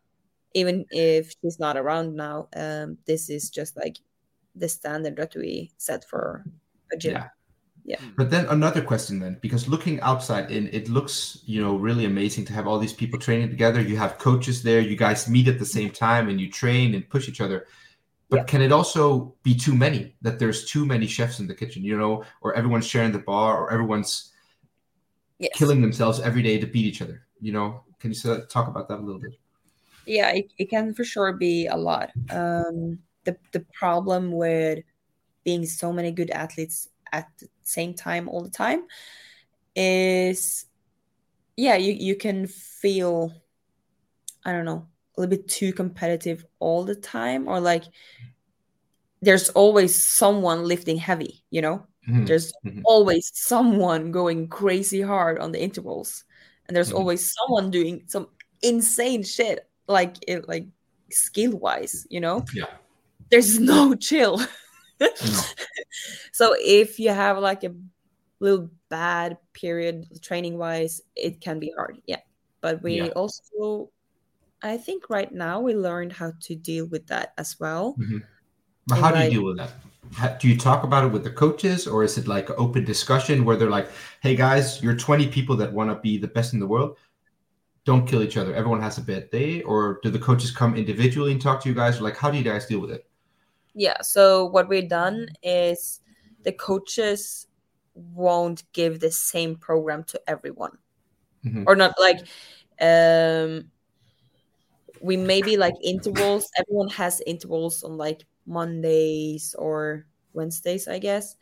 Even 0.55 0.85
if 0.91 1.33
she's 1.41 1.61
not 1.61 1.77
around 1.77 2.17
now, 2.17 2.49
um, 2.57 2.99
this 3.07 3.31
is 3.31 3.51
just 3.51 3.77
like 3.77 3.99
the 4.57 4.69
standard 4.69 5.17
that 5.17 5.35
we 5.37 5.71
set 5.77 6.05
for 6.05 6.45
a 6.93 6.97
gym. 6.97 7.23
Yeah. 7.85 7.99
But 8.17 8.31
then 8.31 8.47
another 8.47 8.83
question 8.83 9.19
then, 9.19 9.39
because 9.41 9.69
looking 9.69 10.01
outside 10.01 10.51
in, 10.51 10.69
it 10.73 10.89
looks, 10.89 11.39
you 11.45 11.61
know, 11.61 11.77
really 11.77 12.05
amazing 12.05 12.45
to 12.47 12.53
have 12.53 12.67
all 12.67 12.79
these 12.79 12.93
people 12.93 13.19
training 13.19 13.51
together. 13.51 13.81
You 13.81 13.97
have 13.97 14.19
coaches 14.19 14.63
there, 14.63 14.81
you 14.81 14.97
guys 14.97 15.29
meet 15.29 15.49
at 15.49 15.59
the 15.59 15.67
same 15.67 15.91
time 15.91 16.29
and 16.29 16.41
you 16.41 16.51
train 16.51 16.95
and 16.95 17.09
push 17.09 17.29
each 17.29 17.41
other. 17.41 17.67
But 18.31 18.39
Yeah. 18.39 18.45
can 18.45 18.63
it 18.63 18.73
also 18.73 19.35
be 19.43 19.55
too 19.55 19.75
many? 19.75 20.15
That 20.23 20.39
there's 20.39 20.65
too 20.71 20.87
many 20.87 21.07
chefs 21.07 21.41
in 21.41 21.47
the 21.47 21.55
kitchen, 21.55 21.83
you 21.85 21.99
know, 21.99 22.25
or 22.41 22.55
everyone's 22.55 22.87
sharing 22.87 23.13
the 23.13 23.19
bar 23.19 23.59
or 23.59 23.73
everyone's 23.73 24.33
Yes. 25.39 25.57
killing 25.57 25.81
themselves 25.83 26.21
every 26.21 26.43
day 26.43 26.59
to 26.59 26.67
beat 26.67 26.87
each 26.87 27.03
other, 27.03 27.27
you 27.41 27.53
know? 27.53 27.85
Can 27.99 28.13
you 28.13 28.17
talk 28.49 28.69
about 28.69 28.89
that 28.89 28.99
a 29.01 29.03
little 29.03 29.21
bit? 29.21 29.33
yeah 30.07 30.31
it, 30.31 30.53
it 30.59 30.71
can 30.71 30.95
for 30.95 31.05
sure 31.05 31.33
be 31.35 31.67
a 31.67 31.77
lot 31.77 32.11
um 32.31 32.99
the 33.25 33.37
the 33.53 33.65
problem 33.75 34.33
with 34.33 34.81
being 35.45 35.65
so 35.67 35.93
many 35.93 36.11
good 36.11 36.31
athletes 36.31 36.89
at 37.13 37.27
the 37.39 37.49
same 37.63 37.95
time 37.95 38.29
all 38.29 38.43
the 38.43 38.51
time 38.51 38.83
is 39.77 40.67
yeah 41.57 41.77
you 41.77 41.93
you 41.93 42.17
can 42.17 42.47
feel 42.47 43.33
i 44.45 44.53
don't 44.53 44.65
know 44.65 44.87
a 45.21 45.27
little 45.27 45.37
bit 45.37 45.49
too 45.49 45.73
competitive 45.73 46.45
all 46.61 46.85
the 46.85 46.95
time 46.95 47.47
or 47.47 47.61
like 47.61 47.85
there's 49.21 49.51
always 49.51 50.07
someone 50.07 50.65
lifting 50.65 50.97
heavy 50.97 51.45
you 51.51 51.61
know 51.61 51.87
Mhm. 52.09 52.27
there's 52.27 52.53
Mhm. 52.65 52.81
always 52.85 53.31
someone 53.35 54.11
going 54.11 54.49
crazy 54.49 55.03
hard 55.03 55.39
on 55.39 55.53
the 55.53 55.61
intervals 55.61 56.25
and 56.67 56.77
there's 56.77 56.91
Mhm. 56.91 56.97
always 56.97 57.33
someone 57.35 57.71
doing 57.71 58.03
some 58.07 58.29
insane 58.63 59.23
shit 59.23 59.69
like 59.89 60.17
it 60.27 60.49
like 60.49 60.67
skill 61.11 61.57
wise 61.59 62.07
you 62.09 62.21
know 62.21 62.45
Yeah. 62.55 62.65
there's 63.31 63.59
no 63.61 63.95
chill 63.95 64.39
No. 65.01 65.09
so 66.33 66.55
if 66.59 66.99
you 66.99 67.11
have 67.11 67.39
like 67.39 67.65
a 67.65 67.75
little 68.41 68.71
bad 68.89 69.37
period 69.53 70.07
training 70.23 70.57
wise 70.57 71.03
it 71.15 71.41
can 71.41 71.59
be 71.59 71.73
hard 71.77 72.01
yeah 72.07 72.21
but 72.63 72.83
we 72.83 73.03
Yeah. 73.03 73.09
also 73.13 73.91
i 74.63 74.77
think 74.77 75.09
right 75.11 75.33
now 75.33 75.61
we 75.61 75.75
learned 75.75 76.13
how 76.13 76.33
to 76.41 76.55
deal 76.55 76.87
with 76.87 77.07
that 77.07 77.33
as 77.39 77.59
well 77.61 77.97
But 78.87 78.99
how 78.99 79.11
do 79.13 79.23
you 79.25 79.31
deal 79.31 79.45
with 79.45 79.59
that? 79.59 79.71
How, 80.15 80.29
do 80.41 80.49
you 80.49 80.57
talk 80.57 80.83
about 80.83 81.05
it 81.05 81.13
with 81.13 81.23
the 81.23 81.31
coaches, 81.31 81.87
or 81.87 82.03
is 82.03 82.19
it 82.19 82.27
like 82.27 82.51
open 82.59 82.85
discussion 82.85 83.45
where 83.45 83.57
they're 83.57 83.71
like, 83.71 83.89
"Hey 84.21 84.35
guys, 84.35 84.83
you're 84.83 84.97
20 84.97 85.29
people 85.29 85.55
that 85.57 85.73
want 85.73 85.91
to 85.91 85.97
be 86.01 86.19
the 86.19 86.27
best 86.27 86.53
in 86.55 86.59
the 86.59 86.67
world. 86.67 86.97
Don't 87.85 88.09
kill 88.09 88.23
each 88.23 88.37
other. 88.37 88.53
Everyone 88.55 88.81
has 88.81 88.99
a 88.99 89.03
bad 89.03 89.31
day." 89.31 89.63
Or 89.63 90.01
do 90.03 90.11
the 90.11 90.19
coaches 90.19 90.51
come 90.51 90.75
individually 90.75 91.31
and 91.31 91.41
talk 91.41 91.63
to 91.63 91.69
you 91.69 91.75
guys? 91.75 92.01
Or 92.01 92.03
like, 92.03 92.17
how 92.17 92.31
do 92.33 92.39
you 92.39 92.43
guys 92.43 92.67
deal 92.67 92.81
with 92.81 92.91
it? 92.91 93.07
Yeah. 93.75 94.01
So 94.03 94.47
what 94.47 94.69
we've 94.69 94.89
done 94.89 95.29
is 95.45 96.01
the 96.43 96.53
coaches 96.53 97.47
won't 97.95 98.65
give 98.73 98.99
the 98.99 99.13
same 99.13 99.55
program 99.55 100.03
to 100.05 100.21
everyone, 100.27 100.79
Mhm. 101.45 101.65
or 101.69 101.77
not 101.77 101.95
like 102.01 102.19
um 102.81 103.71
we 105.01 105.17
maybe 105.17 105.57
like 105.57 105.75
intervals. 105.83 106.49
Everyone 106.59 106.89
has 106.89 107.23
intervals 107.27 107.83
on 107.83 107.97
like 107.97 108.25
Mondays 108.47 109.55
or 109.59 110.07
Wednesdays, 110.33 110.89
I 110.89 110.99
guess, 110.99 111.37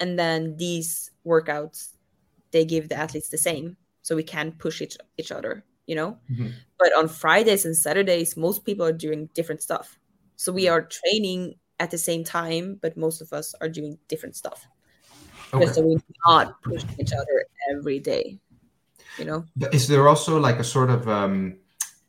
and 0.00 0.18
then 0.18 0.56
these 0.56 1.10
workouts 1.26 1.96
they 2.52 2.64
give 2.64 2.88
the 2.88 2.96
athletes 2.96 3.30
the 3.30 3.38
same, 3.38 3.76
so 4.02 4.14
we 4.14 4.22
can 4.22 4.52
push 4.52 4.80
each 4.80 4.96
each 5.18 5.32
other. 5.32 5.64
You 5.86 5.96
know. 5.96 6.18
Mhm. 6.30 6.52
But 6.78 6.96
on 6.96 7.08
Fridays 7.08 7.64
and 7.64 7.76
Saturdays, 7.76 8.36
most 8.36 8.64
people 8.64 8.86
are 8.86 8.92
doing 8.92 9.28
different 9.34 9.62
stuff. 9.62 9.98
So 10.36 10.52
we 10.52 10.68
are 10.68 10.82
training 10.82 11.54
at 11.80 11.90
the 11.90 11.98
same 11.98 12.24
time, 12.24 12.78
but 12.80 12.96
most 12.96 13.20
of 13.20 13.32
us 13.32 13.54
are 13.60 13.68
doing 13.68 13.98
different 14.08 14.36
stuff. 14.36 14.66
Okay. 15.52 15.64
Just 15.64 15.74
so 15.74 15.82
we 15.82 15.98
not 16.26 16.62
push 16.62 16.84
each 16.98 17.12
other 17.12 17.46
every 17.70 17.98
day. 17.98 18.38
You 19.18 19.24
know? 19.24 19.44
But 19.56 19.74
Is 19.74 19.88
there 19.88 20.08
also 20.08 20.38
like 20.38 20.58
a 20.58 20.64
sort 20.64 20.90
of 20.90 21.08
um, 21.08 21.58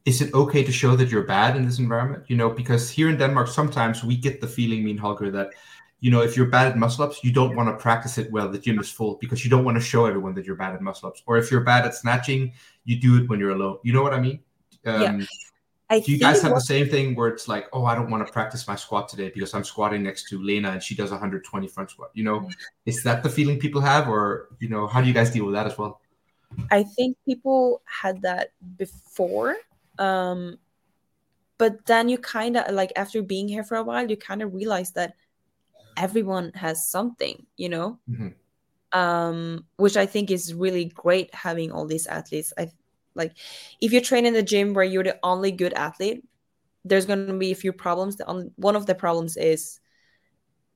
is 0.06 0.22
it 0.22 0.34
okay 0.34 0.64
to 0.64 0.72
show 0.72 0.96
that 0.96 1.10
you're 1.10 1.24
bad 1.24 1.56
in 1.56 1.66
this 1.66 1.80
environment? 1.80 2.24
You 2.28 2.36
know, 2.36 2.50
because 2.50 2.90
here 2.90 3.10
in 3.10 3.18
Denmark, 3.18 3.48
sometimes 3.48 4.04
we 4.04 4.18
get 4.18 4.42
the 4.42 4.48
feeling, 4.48 4.84
me 4.84 4.92
and 4.92 5.00
Holger, 5.00 5.32
that 5.32 5.52
you 6.02 6.12
know 6.12 6.22
if 6.22 6.36
you're 6.36 6.48
bad 6.48 6.68
at 6.68 6.78
muscle 6.78 7.06
ups, 7.06 7.24
you 7.24 7.32
don't 7.32 7.56
want 7.56 7.70
to 7.70 7.82
practice 7.82 8.18
it 8.18 8.32
well. 8.32 8.50
The 8.50 8.60
gym 8.60 8.80
is 8.80 8.92
full 8.92 9.18
because 9.22 9.44
you 9.44 9.50
don't 9.50 9.64
want 9.64 9.78
to 9.78 9.84
show 9.84 10.06
everyone 10.06 10.34
that 10.36 10.46
you're 10.46 10.58
bad 10.58 10.76
at 10.76 10.82
muscle 10.82 11.08
ups. 11.10 11.24
Or 11.26 11.38
if 11.38 11.50
you're 11.50 11.62
bad 11.64 11.86
at 11.86 11.96
snatching, 11.96 12.54
you 12.84 13.00
do 13.00 13.18
it 13.18 13.30
when 13.30 13.40
you're 13.40 13.52
alone. 13.52 13.78
You 13.84 13.94
know 13.94 14.04
what 14.04 14.14
I 14.14 14.20
mean? 14.20 14.40
Um, 14.86 15.02
Yeah. 15.02 15.26
I 15.90 16.00
Do 16.00 16.12
you 16.12 16.18
guys 16.18 16.42
have 16.42 16.56
the 16.56 16.62
same 16.62 16.90
thing 16.90 17.14
where 17.14 17.28
it's 17.28 17.48
like, 17.48 17.68
oh, 17.72 17.86
I 17.86 17.94
don't 17.94 18.10
want 18.10 18.26
to 18.26 18.34
practice 18.34 18.68
my 18.68 18.76
squat 18.76 19.08
today 19.10 19.32
because 19.34 19.54
I'm 19.54 19.64
squatting 19.64 20.02
next 20.02 20.28
to 20.30 20.42
Lena 20.42 20.72
and 20.72 20.82
she 20.82 20.96
does 20.96 21.12
120 21.12 21.68
front 21.68 21.92
squat? 21.92 22.10
You 22.14 22.24
know, 22.24 22.50
is 22.86 23.04
that 23.04 23.22
the 23.22 23.30
feeling 23.30 23.60
people 23.60 23.82
have, 23.82 24.08
or 24.08 24.50
you 24.60 24.70
know, 24.70 24.88
how 24.88 25.02
do 25.02 25.08
you 25.08 25.14
guys 25.14 25.30
deal 25.30 25.46
with 25.46 25.54
that 25.54 25.68
as 25.68 25.78
well? 25.78 26.02
I 26.72 26.84
think 26.84 27.18
people 27.26 27.82
had 27.86 28.22
that 28.24 28.54
before. 28.78 29.56
Um, 30.00 30.58
but 31.58 31.86
then 31.86 32.10
you 32.10 32.18
kind 32.18 32.58
of 32.58 32.74
like 32.74 32.92
after 32.96 33.22
being 33.22 33.48
here 33.48 33.64
for 33.64 33.78
a 33.78 33.84
while, 33.84 34.10
you 34.10 34.18
kind 34.18 34.42
of 34.42 34.54
realize 34.54 34.92
that 34.94 35.16
everyone 35.96 36.52
has 36.56 36.88
something, 36.90 37.46
you 37.58 37.70
know, 37.70 38.00
Mhm. 38.10 38.34
um, 38.92 39.66
which 39.78 39.98
I 39.98 40.06
think 40.06 40.32
is 40.32 40.54
really 40.54 40.86
great 40.86 41.34
having 41.34 41.72
all 41.72 41.86
these 41.86 42.08
athletes. 42.08 42.54
I 42.58 42.72
like 43.16 43.38
if 43.82 43.94
you 43.94 44.02
train 44.02 44.26
in 44.26 44.34
the 44.34 44.44
gym 44.44 44.74
where 44.74 44.86
you're 44.86 45.04
the 45.04 45.20
only 45.24 45.52
good 45.52 45.74
athlete, 45.74 46.24
there's 46.84 47.06
going 47.06 47.28
to 47.28 47.34
be 47.38 47.52
a 47.52 47.56
few 47.56 47.72
problems. 47.72 48.18
The 48.18 48.28
on, 48.28 48.52
one 48.56 48.76
of 48.76 48.86
the 48.86 48.96
problems 48.96 49.38
is 49.38 49.80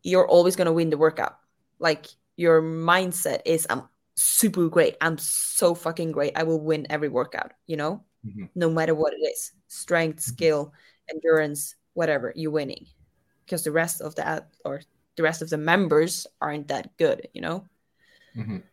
you're 0.04 0.28
always 0.28 0.56
going 0.56 0.68
to 0.68 0.74
win 0.74 0.90
the 0.90 0.98
workout. 0.98 1.38
Like 1.80 2.08
your 2.38 2.62
mindset 2.62 3.42
is, 3.46 3.68
I'm 3.70 3.90
super 4.16 4.70
great. 4.70 4.96
I'm 5.02 5.18
so 5.18 5.76
fucking 5.76 6.12
great. 6.12 6.38
I 6.38 6.44
will 6.44 6.62
win 6.62 6.88
every 6.90 7.10
workout, 7.10 7.54
you 7.66 7.78
know, 7.78 8.04
Mhm. 8.26 8.50
no 8.56 8.70
matter 8.70 8.96
what 8.96 9.14
it 9.14 9.18
is 9.26 9.52
strength, 9.68 10.20
skill, 10.22 10.74
endurance, 11.10 11.76
whatever, 11.94 12.34
you're 12.36 12.52
winning 12.52 12.86
because 13.46 13.64
the 13.64 13.72
rest 13.72 14.02
of 14.02 14.16
the 14.16 14.46
or 14.66 14.82
the 15.16 15.24
rest 15.24 15.42
of 15.42 15.50
the 15.50 15.58
members 15.58 16.28
aren't 16.42 16.68
that 16.68 16.96
good, 16.98 17.28
you 17.34 17.42
know. 17.42 17.66
Mhm. 18.36 18.64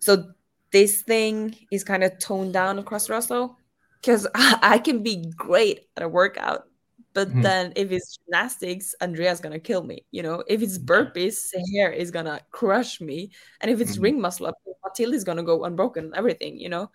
So 0.00 0.32
this 0.72 1.02
thing 1.02 1.56
is 1.70 1.84
kind 1.84 2.04
of 2.04 2.18
toned 2.18 2.52
down 2.52 2.78
across 2.78 3.08
Russell 3.08 3.58
because 4.00 4.26
I, 4.34 4.58
I 4.76 4.78
can 4.78 5.02
be 5.02 5.30
great 5.36 5.88
at 5.96 6.02
a 6.02 6.08
workout, 6.08 6.68
but 7.14 7.28
Mhm. 7.28 7.42
then 7.42 7.72
if 7.76 7.90
it's 7.92 8.18
gymnastics, 8.18 8.94
Andrea's 9.00 9.40
gonna 9.40 9.58
kill 9.60 9.82
me. 9.84 10.04
You 10.10 10.22
know, 10.22 10.42
if 10.48 10.62
it's 10.62 10.78
burpees, 10.78 11.50
hair 11.74 11.90
is 11.92 12.10
gonna 12.10 12.40
crush 12.50 13.00
me, 13.00 13.30
and 13.60 13.70
if 13.70 13.80
it's 13.80 13.96
Mhm. 13.96 14.02
ring 14.02 14.20
muscle 14.20 14.46
up, 14.46 14.56
Matilda's 14.84 15.24
gonna 15.24 15.42
go 15.42 15.64
unbroken. 15.64 16.12
Everything, 16.14 16.58
you 16.58 16.68
know, 16.68 16.90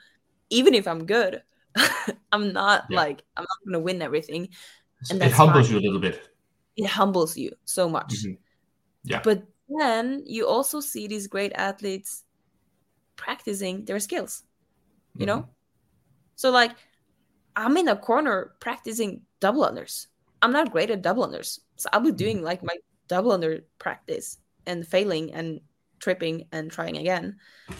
even 0.50 0.74
if 0.74 0.88
I'm 0.88 1.06
good, 1.06 1.42
I'm 2.32 2.54
not 2.54 2.86
Yeah. 2.90 2.98
like 2.98 3.24
I'm 3.38 3.44
not 3.44 3.60
gonna 3.66 3.80
win 3.84 4.02
everything. 4.02 4.50
And 5.10 5.22
it 5.22 5.32
humbles 5.32 5.68
fine. 5.68 5.76
you 5.76 5.80
a 5.82 5.86
little 5.86 6.00
bit. 6.02 6.30
It 6.76 6.88
humbles 6.88 7.38
you 7.38 7.52
so 7.66 7.90
much. 7.90 8.14
Mhm. 8.26 8.38
Yeah. 9.04 9.22
But 9.24 9.44
then 9.70 10.24
you 10.26 10.48
also 10.48 10.80
see 10.80 11.08
these 11.08 11.28
great 11.28 11.54
athletes 11.56 12.24
practicing 13.16 13.86
their 13.86 14.00
skills, 14.00 14.44
you 15.16 15.26
know? 15.26 15.48
So, 16.36 16.50
like, 16.52 16.72
I'm 17.56 17.76
in 17.78 17.88
a 17.90 17.96
corner 17.98 18.56
practicing 18.60 19.22
double 19.40 19.64
unders. 19.66 20.08
I'm 20.42 20.52
not 20.52 20.72
great 20.72 20.90
at 20.90 21.02
double 21.02 21.28
unders. 21.28 21.60
So, 21.76 21.90
I'll 21.94 22.00
be 22.02 22.12
doing 22.12 22.42
like 22.42 22.64
my 22.64 22.76
double 23.08 23.32
under 23.32 23.62
practice 23.78 24.38
and 24.66 24.88
failing 24.88 25.34
and 25.34 25.60
tripping 26.00 26.48
and 26.52 26.72
trying 26.72 26.98
again. 26.98 27.38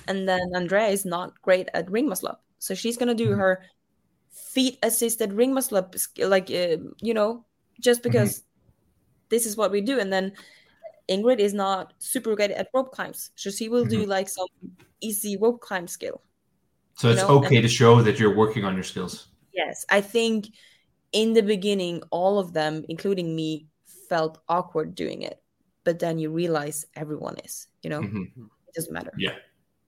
And 0.08 0.28
then 0.28 0.42
Andrea 0.56 0.88
is 0.90 1.06
not 1.06 1.42
great 1.42 1.70
at 1.74 1.90
ring 1.90 2.08
muscle 2.10 2.30
up. 2.30 2.44
So, 2.60 2.76
she's 2.76 2.98
going 2.98 3.10
to 3.10 3.16
do 3.16 3.32
Mhm. 3.32 3.38
her 3.38 3.64
feet 4.30 4.78
assisted 4.84 5.34
ring 5.34 5.54
muscle 5.54 5.78
up, 5.78 5.96
like, 6.18 6.50
uh, 6.52 6.78
you 7.02 7.14
know, 7.14 7.46
just 7.80 8.04
because 8.04 8.44
this 9.30 9.46
is 9.46 9.56
what 9.58 9.72
we 9.72 9.82
do. 9.82 10.00
And 10.00 10.12
then 10.12 10.34
Ingrid 11.10 11.40
is 11.40 11.54
not 11.54 11.94
super 12.00 12.36
good 12.36 12.52
at 12.52 12.70
rope 12.74 12.92
climbs. 12.92 13.32
So, 13.36 13.50
she 13.50 13.70
will 13.70 13.86
do 13.86 14.06
like 14.06 14.30
some 14.30 14.48
easy 15.02 15.38
rope 15.38 15.62
climb 15.62 15.88
skill. 15.88 16.22
So 16.96 17.10
it's 17.10 17.22
know, 17.22 17.40
okay 17.40 17.58
and- 17.58 17.64
to 17.64 17.70
show 17.70 18.02
that 18.02 18.20
you're 18.20 18.36
working 18.36 18.66
on 18.66 18.76
your 18.76 18.84
skills. 18.84 19.28
Yes, 19.54 19.86
I 19.90 20.02
think 20.02 20.50
in 21.12 21.34
the 21.34 21.42
beginning, 21.42 22.04
all 22.12 22.38
of 22.40 22.54
them, 22.54 22.86
including 22.90 23.36
me, 23.36 23.68
felt 24.10 24.40
awkward 24.48 24.96
doing 24.96 25.24
it. 25.24 25.42
But 25.84 26.00
then 26.00 26.20
you 26.20 26.30
realize 26.30 26.86
everyone 26.96 27.38
is, 27.44 27.68
you 27.82 27.90
know, 27.90 28.02
Mhm. 28.02 28.28
it 28.68 28.74
doesn't 28.76 28.94
matter. 28.94 29.12
Yeah. 29.18 29.36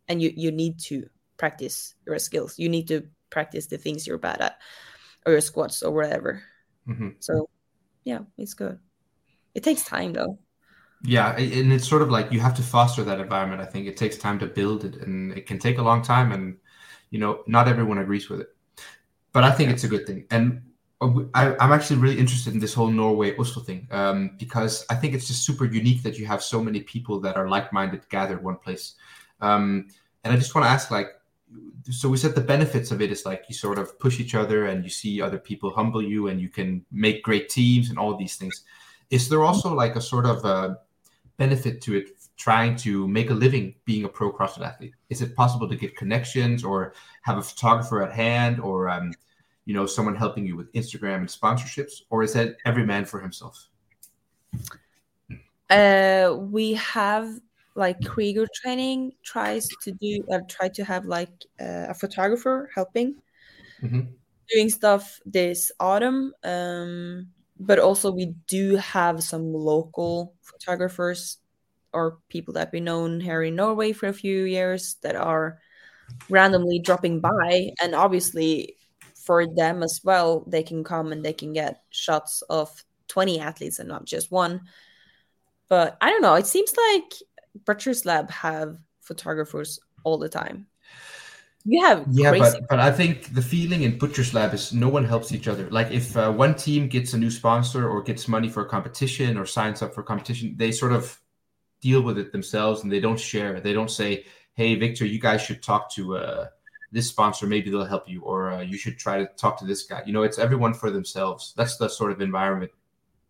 And 0.07 0.21
you, 0.21 0.31
you 0.35 0.51
need 0.51 0.79
to 0.89 1.07
practice 1.37 1.93
your 2.07 2.17
skills. 2.19 2.57
You 2.57 2.69
need 2.69 2.87
to 2.87 3.07
practice 3.31 3.67
the 3.67 3.77
things 3.77 4.05
you're 4.05 4.17
bad 4.17 4.41
at 4.41 4.59
or 5.25 5.31
your 5.31 5.41
squats 5.41 5.81
or 5.83 5.91
whatever. 5.91 6.43
Mhm. 6.87 7.15
So 7.19 7.49
yeah, 8.03 8.19
it's 8.37 8.53
good. 8.53 8.79
It 9.55 9.63
takes 9.63 9.83
time 9.83 10.13
though. 10.13 10.39
Yeah, 11.03 11.35
and 11.35 11.73
it's 11.73 11.87
sort 11.87 12.03
of 12.03 12.09
like 12.11 12.31
you 12.31 12.39
have 12.39 12.55
to 12.55 12.61
foster 12.61 13.03
that 13.03 13.19
environment. 13.19 13.61
I 13.61 13.65
think 13.65 13.87
it 13.87 13.97
takes 13.97 14.17
time 14.17 14.37
to 14.39 14.45
build 14.45 14.85
it, 14.85 14.97
and 14.97 15.31
it 15.33 15.47
can 15.47 15.57
take 15.57 15.79
a 15.79 15.81
long 15.81 16.03
time. 16.03 16.31
And 16.31 16.57
you 17.09 17.19
know, 17.19 17.43
not 17.47 17.67
everyone 17.67 17.97
agrees 17.97 18.29
with 18.29 18.41
it, 18.41 18.55
but 19.33 19.43
I 19.43 19.51
think 19.51 19.71
it's 19.71 19.83
a 19.83 19.87
good 19.87 20.05
thing. 20.05 20.25
And 20.29 20.61
uh, 21.01 21.23
I, 21.33 21.65
am 21.65 21.71
actually 21.71 21.99
really 21.99 22.19
interested 22.19 22.53
in 22.53 22.59
this 22.59 22.73
whole 22.73 22.87
Norway 22.87 23.35
Oslo 23.37 23.63
thing 23.63 23.87
um, 23.91 24.35
because 24.37 24.85
I 24.89 24.95
think 24.95 25.15
it's 25.15 25.27
just 25.27 25.43
super 25.43 25.65
unique 25.65 26.03
that 26.03 26.19
you 26.19 26.25
have 26.27 26.43
so 26.43 26.63
many 26.63 26.81
people 26.81 27.19
that 27.21 27.35
are 27.35 27.49
like-minded 27.49 28.07
gathered 28.09 28.43
one 28.43 28.57
place. 28.57 28.95
Um, 29.41 29.87
and 30.23 30.31
I 30.31 30.37
just 30.37 30.53
want 30.53 30.65
to 30.65 30.69
ask, 30.69 30.91
like, 30.91 31.07
so 31.89 32.09
we 32.09 32.17
said 32.17 32.35
the 32.35 32.41
benefits 32.41 32.91
of 32.91 33.01
it 33.01 33.11
is 33.11 33.25
like 33.25 33.45
you 33.49 33.55
sort 33.55 33.79
of 33.79 33.97
push 33.99 34.19
each 34.19 34.35
other 34.35 34.67
and 34.67 34.83
you 34.83 34.89
see 34.89 35.21
other 35.21 35.37
people 35.37 35.71
humble 35.71 36.01
you, 36.01 36.27
and 36.27 36.39
you 36.39 36.49
can 36.49 36.85
make 36.91 37.23
great 37.23 37.49
teams 37.49 37.89
and 37.89 37.97
all 37.97 38.15
these 38.15 38.35
things. 38.35 38.63
Is 39.09 39.27
there 39.27 39.43
also 39.43 39.73
like 39.73 39.95
a 39.95 40.01
sort 40.01 40.25
of 40.25 40.45
uh, 40.45 40.75
benefit 41.37 41.81
to 41.81 41.95
it 41.95 42.09
trying 42.37 42.75
to 42.75 43.07
make 43.07 43.29
a 43.29 43.33
living 43.33 43.75
being 43.85 44.05
a 44.05 44.09
pro 44.09 44.31
CrossFit 44.31 44.65
athlete? 44.65 44.93
Is 45.09 45.21
it 45.21 45.35
possible 45.35 45.67
to 45.67 45.75
get 45.75 45.97
connections 45.97 46.63
or 46.63 46.93
have 47.23 47.37
a 47.37 47.41
photographer 47.41 48.01
at 48.03 48.11
hand 48.11 48.59
or 48.59 48.89
um, 48.89 49.11
you 49.65 49.73
know 49.73 49.85
someone 49.85 50.15
helping 50.15 50.45
you 50.45 50.55
with 50.55 50.71
Instagram 50.73 51.17
and 51.17 51.27
sponsorships, 51.27 52.01
or 52.09 52.23
is 52.23 52.33
that 52.33 52.57
every 52.65 52.85
man 52.85 53.05
for 53.05 53.19
himself? 53.19 53.67
Uh, 55.69 56.35
we 56.37 56.73
have 56.73 57.39
like 57.75 58.01
Krieger 58.03 58.47
training 58.53 59.13
tries 59.23 59.67
to 59.83 59.91
do 59.91 60.23
uh, 60.31 60.39
try 60.49 60.69
to 60.69 60.83
have 60.83 61.05
like 61.05 61.31
uh, 61.59 61.87
a 61.89 61.93
photographer 61.93 62.69
helping 62.75 63.15
Mhm. 63.81 64.13
doing 64.49 64.69
stuff 64.69 65.19
this 65.25 65.71
autumn. 65.79 66.33
Um, 66.43 67.31
but 67.59 67.79
also 67.79 68.11
we 68.11 68.33
do 68.47 68.75
have 68.77 69.23
some 69.23 69.53
local 69.53 70.33
photographers 70.41 71.37
or 71.93 72.17
people 72.29 72.53
that 72.55 72.71
we 72.71 72.79
known 72.79 73.19
here 73.19 73.43
in 73.43 73.55
Norway 73.55 73.91
for 73.93 74.07
a 74.07 74.13
few 74.13 74.43
years 74.43 74.95
that 75.01 75.15
are 75.15 75.59
randomly 76.29 76.79
dropping 76.79 77.19
by 77.19 77.71
and 77.81 77.95
obviously 77.95 78.77
for 79.15 79.45
them 79.47 79.83
as 79.83 80.01
well 80.03 80.43
they 80.47 80.63
can 80.63 80.83
come 80.83 81.11
and 81.11 81.23
they 81.23 81.33
can 81.33 81.53
get 81.53 81.83
shots 81.89 82.41
of 82.43 82.83
20 83.07 83.39
athletes 83.39 83.79
and 83.79 83.89
not 83.89 84.05
just 84.05 84.31
one 84.31 84.61
but 85.67 85.97
i 86.01 86.09
don't 86.09 86.21
know 86.21 86.35
it 86.35 86.47
seems 86.47 86.73
like 86.89 87.13
butcher's 87.65 88.05
lab 88.05 88.29
have 88.31 88.77
photographers 89.01 89.79
all 90.03 90.17
the 90.17 90.29
time 90.29 90.67
you 91.65 91.83
have 91.85 92.07
Yeah, 92.11 92.29
crazy 92.29 92.59
but 92.59 92.69
but 92.69 92.79
I 92.79 92.91
think 92.91 93.33
the 93.33 93.41
feeling 93.41 93.83
in 93.83 93.97
Butcher's 93.97 94.33
Lab 94.33 94.53
is 94.53 94.73
no 94.73 94.89
one 94.89 95.05
helps 95.05 95.31
each 95.31 95.47
other. 95.47 95.69
Like 95.69 95.91
if 95.91 96.17
uh, 96.17 96.31
one 96.31 96.55
team 96.55 96.87
gets 96.87 97.13
a 97.13 97.17
new 97.17 97.29
sponsor 97.29 97.87
or 97.87 98.01
gets 98.01 98.27
money 98.27 98.49
for 98.49 98.65
a 98.65 98.69
competition 98.69 99.37
or 99.37 99.45
signs 99.45 99.81
up 99.81 99.93
for 99.93 100.01
a 100.01 100.03
competition, 100.03 100.55
they 100.57 100.71
sort 100.71 100.91
of 100.91 101.19
deal 101.79 102.01
with 102.01 102.17
it 102.17 102.31
themselves 102.31 102.83
and 102.83 102.91
they 102.91 102.99
don't 102.99 103.19
share. 103.19 103.59
They 103.59 103.73
don't 103.73 103.91
say, 103.91 104.25
"Hey, 104.53 104.75
Victor, 104.75 105.05
you 105.05 105.19
guys 105.19 105.41
should 105.41 105.61
talk 105.61 105.91
to 105.91 106.17
uh, 106.17 106.47
this 106.91 107.07
sponsor. 107.07 107.45
Maybe 107.45 107.69
they'll 107.69 107.85
help 107.85 108.09
you," 108.09 108.21
or 108.21 108.51
uh, 108.51 108.61
"You 108.61 108.77
should 108.77 108.97
try 108.97 109.19
to 109.19 109.27
talk 109.37 109.59
to 109.59 109.65
this 109.65 109.83
guy." 109.83 110.01
You 110.05 110.13
know, 110.13 110.23
it's 110.23 110.39
everyone 110.39 110.73
for 110.73 110.89
themselves. 110.89 111.53
That's 111.55 111.77
the 111.77 111.89
sort 111.89 112.11
of 112.11 112.21
environment 112.21 112.71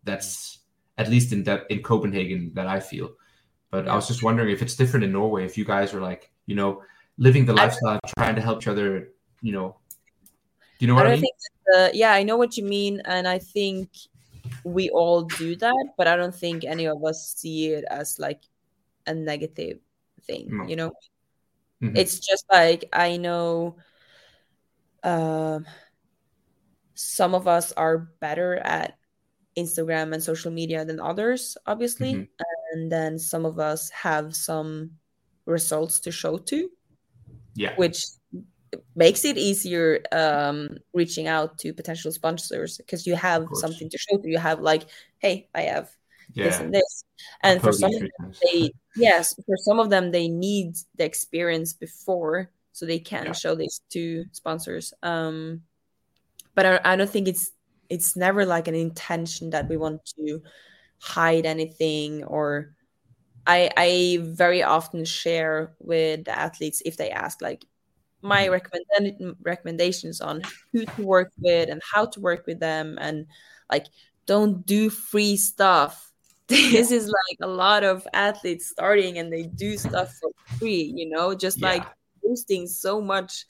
that's 0.04 0.60
at 0.96 1.10
least 1.10 1.32
in 1.32 1.44
that 1.44 1.70
in 1.70 1.82
Copenhagen 1.82 2.52
that 2.54 2.66
I 2.66 2.80
feel. 2.80 3.10
But 3.72 3.88
I 3.88 3.96
was 3.96 4.06
just 4.06 4.22
wondering 4.22 4.50
if 4.50 4.60
it's 4.60 4.76
different 4.76 5.02
in 5.02 5.12
Norway. 5.12 5.44
If 5.46 5.56
you 5.56 5.64
guys 5.64 5.94
are 5.94 6.00
like, 6.00 6.30
you 6.46 6.54
know, 6.54 6.82
living 7.16 7.46
the 7.46 7.54
I- 7.54 7.64
lifestyle, 7.64 7.98
trying 8.18 8.36
to 8.36 8.42
help 8.42 8.58
each 8.62 8.68
other, 8.68 9.08
you 9.40 9.52
know. 9.52 9.76
Do 10.78 10.86
you 10.86 10.86
know 10.88 10.94
what 10.94 11.06
I, 11.06 11.12
don't 11.12 11.20
mean? 11.22 11.30
that, 11.66 11.78
uh, 11.78 11.90
yeah, 11.94 12.12
I 12.12 12.22
know 12.22 12.36
what 12.36 12.56
you 12.58 12.64
mean, 12.64 13.00
and 13.06 13.26
I 13.26 13.38
think 13.38 13.88
we 14.64 14.90
all 14.90 15.22
do 15.22 15.56
that, 15.56 15.84
but 15.96 16.06
I 16.06 16.16
don't 16.16 16.34
think 16.34 16.64
any 16.64 16.86
of 16.86 17.02
us 17.02 17.34
see 17.34 17.72
it 17.72 17.84
as 17.90 18.18
like 18.18 18.42
a 19.06 19.14
negative 19.14 19.78
thing. 20.24 20.48
No. 20.50 20.66
You 20.66 20.76
know, 20.76 20.92
Mhm. 21.80 21.96
it's 21.96 22.18
just 22.18 22.44
like 22.52 22.84
I 22.92 23.16
know, 23.16 23.76
um, 25.02 25.66
some 26.94 27.34
of 27.34 27.48
us 27.48 27.72
are 27.72 27.98
better 28.20 28.56
at 28.56 28.98
Instagram 29.56 30.12
and 30.12 30.22
social 30.22 30.52
media 30.52 30.84
than 30.84 31.00
others, 31.00 31.56
obviously, 31.66 32.14
Mhm. 32.14 32.28
And 32.72 32.90
then 32.90 33.18
some 33.18 33.44
of 33.44 33.58
us 33.58 33.90
have 33.90 34.34
some 34.34 34.90
results 35.46 36.00
to 36.00 36.10
show 36.10 36.38
to 36.38 36.68
Yeah. 37.54 37.74
which 37.76 38.04
makes 38.96 39.24
it 39.24 39.36
easier 39.36 40.00
um, 40.12 40.78
reaching 40.94 41.26
out 41.28 41.58
to 41.58 41.74
potential 41.74 42.10
sponsors 42.10 42.78
because 42.78 43.06
you 43.06 43.14
have 43.14 43.46
something 43.52 43.90
to 43.90 43.98
show 43.98 44.16
to. 44.18 44.28
You 44.28 44.38
have 44.38 44.60
like, 44.60 44.84
hey, 45.18 45.48
I 45.54 45.62
have 45.62 45.90
this 46.34 46.58
and 46.60 46.72
this, 46.72 47.04
and 47.42 47.60
for 47.60 47.72
some 47.72 47.92
of 47.92 48.00
them, 48.00 48.32
they 48.42 48.72
yes, 48.96 49.34
for 49.46 49.56
some 49.58 49.78
of 49.78 49.90
them 49.90 50.10
they 50.10 50.28
need 50.28 50.76
the 50.96 51.04
experience 51.04 51.74
before 51.74 52.50
so 52.72 52.86
they 52.86 52.98
can 52.98 53.26
Yeah. 53.26 53.32
show 53.32 53.54
this 53.54 53.82
to 53.90 54.24
sponsors. 54.32 54.94
Um, 55.02 55.62
but 56.54 56.64
I, 56.64 56.80
I 56.92 56.96
don't 56.96 57.10
think 57.10 57.28
it's 57.28 57.52
it's 57.90 58.16
never 58.16 58.46
like 58.46 58.68
an 58.68 58.74
intention 58.74 59.50
that 59.50 59.68
we 59.68 59.76
want 59.76 60.00
to 60.16 60.40
hide 61.02 61.46
anything 61.46 62.24
or 62.24 62.74
I 63.46 63.70
I 63.76 64.18
very 64.22 64.62
often 64.62 65.04
share 65.04 65.74
with 65.80 66.24
the 66.26 66.38
athletes 66.38 66.82
if 66.84 66.96
they 66.96 67.10
ask 67.10 67.42
like 67.42 67.64
my 68.22 68.46
Mhm. 68.46 68.52
recommend 68.52 69.36
recommendations 69.42 70.20
on 70.20 70.42
who 70.72 70.86
to 70.86 71.02
work 71.02 71.32
with 71.38 71.68
and 71.70 71.82
how 71.92 72.06
to 72.06 72.20
work 72.20 72.46
with 72.46 72.60
them 72.60 72.98
and 73.00 73.26
like 73.70 73.86
don't 74.26 74.64
do 74.66 74.90
free 74.90 75.36
stuff. 75.36 76.12
This 76.48 76.90
is 76.92 77.06
like 77.06 77.38
a 77.42 77.48
lot 77.52 77.84
of 77.84 78.06
athletes 78.14 78.68
starting 78.68 79.18
and 79.18 79.32
they 79.32 79.44
do 79.44 79.76
stuff 79.76 80.10
for 80.20 80.30
free, 80.58 80.92
you 80.94 81.08
know, 81.10 81.34
just 81.34 81.60
Yeah. 81.60 81.70
like 81.70 81.84
posting 82.24 82.66
so 82.68 83.00
much 83.00 83.46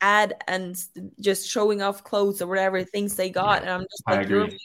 ad 0.00 0.34
and 0.48 0.76
just 1.20 1.48
showing 1.48 1.82
off 1.82 2.04
clothes 2.04 2.42
or 2.42 2.46
whatever 2.48 2.82
things 2.84 3.14
they 3.14 3.30
got. 3.30 3.62
And 3.62 3.70
I'm 3.70 3.82
just 3.90 4.02
like, 4.08 4.28
you're 4.28 4.40
agree. 4.40 4.42
making 4.44 4.58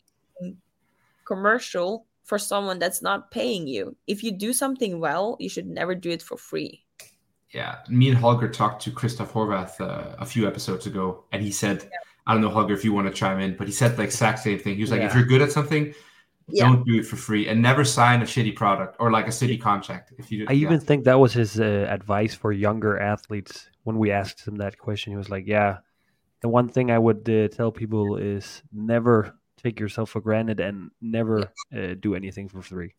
commercial 1.27 2.07
for 2.23 2.37
someone 2.39 2.79
that's 2.79 3.01
not 3.01 3.31
paying 3.31 3.67
you. 3.67 3.95
If 4.07 4.23
you 4.23 4.31
do 4.31 4.51
something 4.53 4.99
well, 4.99 5.37
you 5.39 5.49
should 5.49 5.67
never 5.67 5.93
do 5.95 6.09
it 6.09 6.21
for 6.21 6.37
free. 6.37 6.83
Yeah, 7.53 7.77
me 7.89 8.09
and 8.09 8.17
Holger 8.17 8.49
talked 8.49 8.81
to 8.83 8.91
Christoph 8.91 9.31
Horvath 9.31 9.79
uh, 9.79 10.15
a 10.19 10.25
few 10.25 10.47
episodes 10.47 10.85
ago, 10.85 11.23
and 11.31 11.41
he 11.41 11.51
said, 11.51 11.89
"I 12.27 12.33
don't 12.33 12.41
know, 12.41 12.49
Holger, 12.49 12.73
if 12.73 12.83
you 12.83 12.91
want 12.91 13.07
to 13.07 13.13
chime 13.13 13.39
in, 13.39 13.55
but 13.55 13.67
he 13.67 13.73
said 13.73 13.95
the 13.95 14.03
exact 14.03 14.39
same 14.39 14.59
thing. 14.59 14.75
He 14.75 14.81
was 14.81 14.91
like, 14.91 15.01
if 15.01 15.13
you're 15.15 15.31
good 15.33 15.41
at 15.41 15.51
something, 15.51 15.93
Yeah. 16.49 16.65
don't 16.65 16.83
do 16.85 16.95
it 16.99 17.05
for 17.05 17.15
free, 17.27 17.43
and 17.49 17.61
never 17.61 17.83
sign 17.85 18.21
a 18.21 18.25
shitty 18.25 18.53
product 18.61 18.97
or 18.99 19.07
like 19.17 19.27
a 19.27 19.35
shitty 19.39 19.59
contract. 19.61 20.13
If 20.17 20.25
you, 20.31 20.35
do, 20.39 20.45
I 20.51 20.55
even 20.65 20.79
think 20.87 21.05
that 21.05 21.19
was 21.25 21.33
his 21.41 21.51
uh, 21.59 21.87
advice 21.97 22.33
for 22.41 22.51
younger 22.51 22.93
athletes 23.13 23.69
when 23.85 23.97
we 24.01 24.11
asked 24.11 24.45
him 24.47 24.55
that 24.57 24.77
question. 24.77 25.07
He 25.13 25.17
was 25.23 25.29
like, 25.29 25.45
"Yeah, 25.47 25.71
the 26.41 26.49
one 26.49 26.67
thing 26.67 26.91
I 26.91 26.99
would 26.99 27.23
uh, 27.29 27.47
tell 27.47 27.71
people 27.71 28.17
is 28.17 28.61
never 28.73 29.33
take 29.61 29.79
yourself 29.79 30.09
for 30.11 30.21
granted 30.21 30.59
and 30.59 30.91
never 31.01 31.51
uh, 31.75 31.95
do 31.99 32.15
anything 32.15 32.47
for 32.49 32.61
free." 32.61 32.93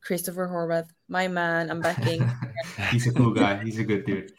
Christopher 0.00 0.46
Horvath, 0.48 0.88
my 1.08 1.28
man, 1.28 1.70
I'm 1.70 1.80
backing. 1.80 2.28
he's 2.90 3.06
a 3.06 3.12
cool 3.12 3.32
guy. 3.32 3.64
He's 3.64 3.78
a 3.78 3.84
good 3.84 4.04
dude. 4.04 4.32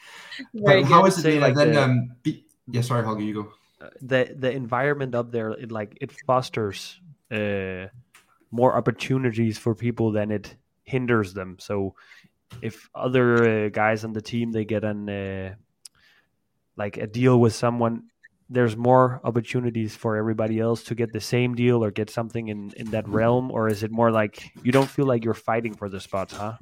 Very 0.54 0.84
but 0.84 0.90
good. 0.90 1.08
is 1.08 1.18
it 1.18 1.22
Say 1.24 1.40
like 1.40 1.56
like 1.56 1.66
then? 1.66 1.74
the- 1.74 1.82
Um, 1.84 2.12
be, 2.22 2.46
yeah, 2.68 2.82
sorry, 2.82 3.04
Holger, 3.04 3.24
you 3.24 3.34
go. 3.34 3.52
Uh, 3.82 3.90
the 4.02 4.36
the 4.38 4.52
environment 4.52 5.16
up 5.16 5.32
there, 5.32 5.50
it 5.52 5.72
like 5.72 5.98
it 6.02 6.12
fosters 6.28 7.02
uh, 7.32 7.88
more 8.52 8.76
opportunities 8.78 9.58
for 9.58 9.74
people 9.74 10.12
than 10.12 10.30
it 10.32 10.56
hinders 10.84 11.34
them. 11.34 11.58
So 11.60 11.96
if 12.62 12.88
other 12.94 13.66
uh, 13.66 13.70
guys 13.70 14.06
on 14.06 14.14
the 14.14 14.22
team 14.22 14.52
they 14.52 14.66
get 14.66 14.84
an 14.84 15.10
uh, 15.10 15.56
like 16.78 16.98
a 16.98 17.08
deal 17.08 17.40
with 17.40 17.54
someone 17.56 18.04
there's 18.50 18.78
more 18.78 19.20
opportunities 19.24 19.96
for 19.96 20.18
everybody 20.18 20.60
else 20.60 20.84
to 20.84 20.96
get 20.96 21.12
the 21.12 21.22
same 21.22 21.56
deal 21.56 21.84
or 21.84 21.90
get 21.92 22.10
something 22.10 22.48
in 22.48 22.72
in 22.78 22.92
that 22.92 23.08
realm 23.08 23.52
or 23.52 23.68
is 23.68 23.82
it 23.84 23.92
more 23.92 24.12
like 24.12 24.52
you 24.64 24.72
don't 24.72 24.90
feel 24.90 25.06
like 25.06 25.26
you're 25.26 25.34
fighting 25.34 25.74
for 25.74 25.90
the 25.90 26.00
spots 26.00 26.34
huh 26.34 26.54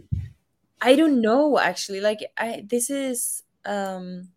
I 0.81 0.95
don't 0.95 1.21
know 1.21 1.57
actually. 1.59 2.01
Like 2.01 2.19
I 2.37 2.63
this 2.67 2.89
is 2.89 3.43
um 3.65 4.29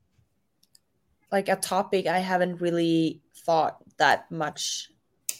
like 1.32 1.48
a 1.48 1.56
topic 1.56 2.06
I 2.06 2.18
haven't 2.18 2.60
really 2.60 3.20
thought 3.44 3.82
that 3.98 4.30
much 4.30 4.90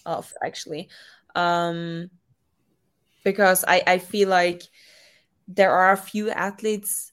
of 0.05 0.33
actually. 0.43 0.89
Um 1.35 2.11
because 3.23 3.65
I 3.67 3.83
I 3.87 3.99
feel 3.99 4.29
like 4.29 4.63
there 5.47 5.71
are 5.71 5.93
a 5.93 5.97
few 5.97 6.31
athletes 6.31 7.13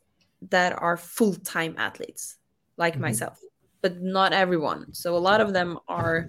that 0.50 0.74
are 0.82 0.98
full-time 0.98 1.76
athletes 1.78 2.38
like 2.78 2.96
Mhm. 2.96 3.02
myself. 3.02 3.40
But 3.84 4.02
not 4.02 4.32
everyone. 4.34 4.94
So 4.96 5.16
a 5.16 5.20
lot 5.22 5.42
of 5.42 5.52
them 5.54 5.78
are 5.88 6.26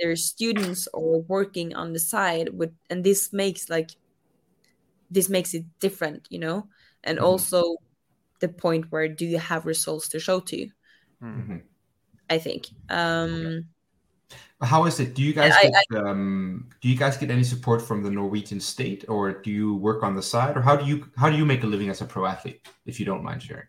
their 0.00 0.16
students 0.16 0.88
or 0.92 1.22
working 1.22 1.72
on 1.74 1.92
the 1.94 2.00
side 2.02 2.50
with 2.52 2.74
and 2.90 3.04
this 3.04 3.32
makes 3.32 3.70
like 3.70 3.90
this 5.10 5.28
makes 5.28 5.54
it 5.54 5.64
different, 5.78 6.26
you 6.30 6.38
know? 6.38 6.68
And 7.04 7.18
Mhm. 7.18 7.24
also 7.24 7.76
the 8.40 8.48
point 8.48 8.90
where 8.90 9.08
do 9.08 9.24
you 9.24 9.38
have 9.38 9.64
results 9.66 10.08
to 10.10 10.18
show 10.18 10.40
to? 10.40 10.68
Mhm. 11.22 11.62
I 12.28 12.38
think. 12.38 12.68
Um 12.90 13.64
How 14.60 14.84
is 14.84 15.00
it? 15.00 15.14
Do 15.14 15.22
you 15.22 15.32
guys 15.32 15.54
I- 15.56 15.70
get 15.70 16.04
um, 16.04 16.68
do 16.82 16.88
you 16.88 16.96
guys 16.96 17.16
get 17.16 17.30
any 17.30 17.44
support 17.44 17.80
from 17.80 18.02
the 18.02 18.10
Norwegian 18.10 18.60
state, 18.60 19.04
or 19.08 19.32
do 19.32 19.50
you 19.50 19.74
work 19.74 20.02
on 20.02 20.14
the 20.14 20.22
side, 20.22 20.56
or 20.56 20.60
how 20.62 20.76
do 20.76 20.84
you 20.84 21.06
how 21.16 21.30
do 21.30 21.36
you 21.36 21.46
make 21.46 21.62
a 21.64 21.66
living 21.66 21.88
as 21.88 22.00
a 22.02 22.04
pro 22.04 22.26
athlete? 22.26 22.60
If 22.84 22.98
you 23.00 23.06
don't 23.06 23.24
mind 23.24 23.42
sharing. 23.42 23.66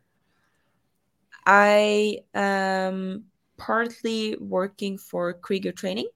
I 1.45 2.19
am 2.33 3.25
partly 3.57 4.35
working 4.37 4.97
for 4.97 5.33
Krieger 5.33 5.71
Training. 5.71 6.07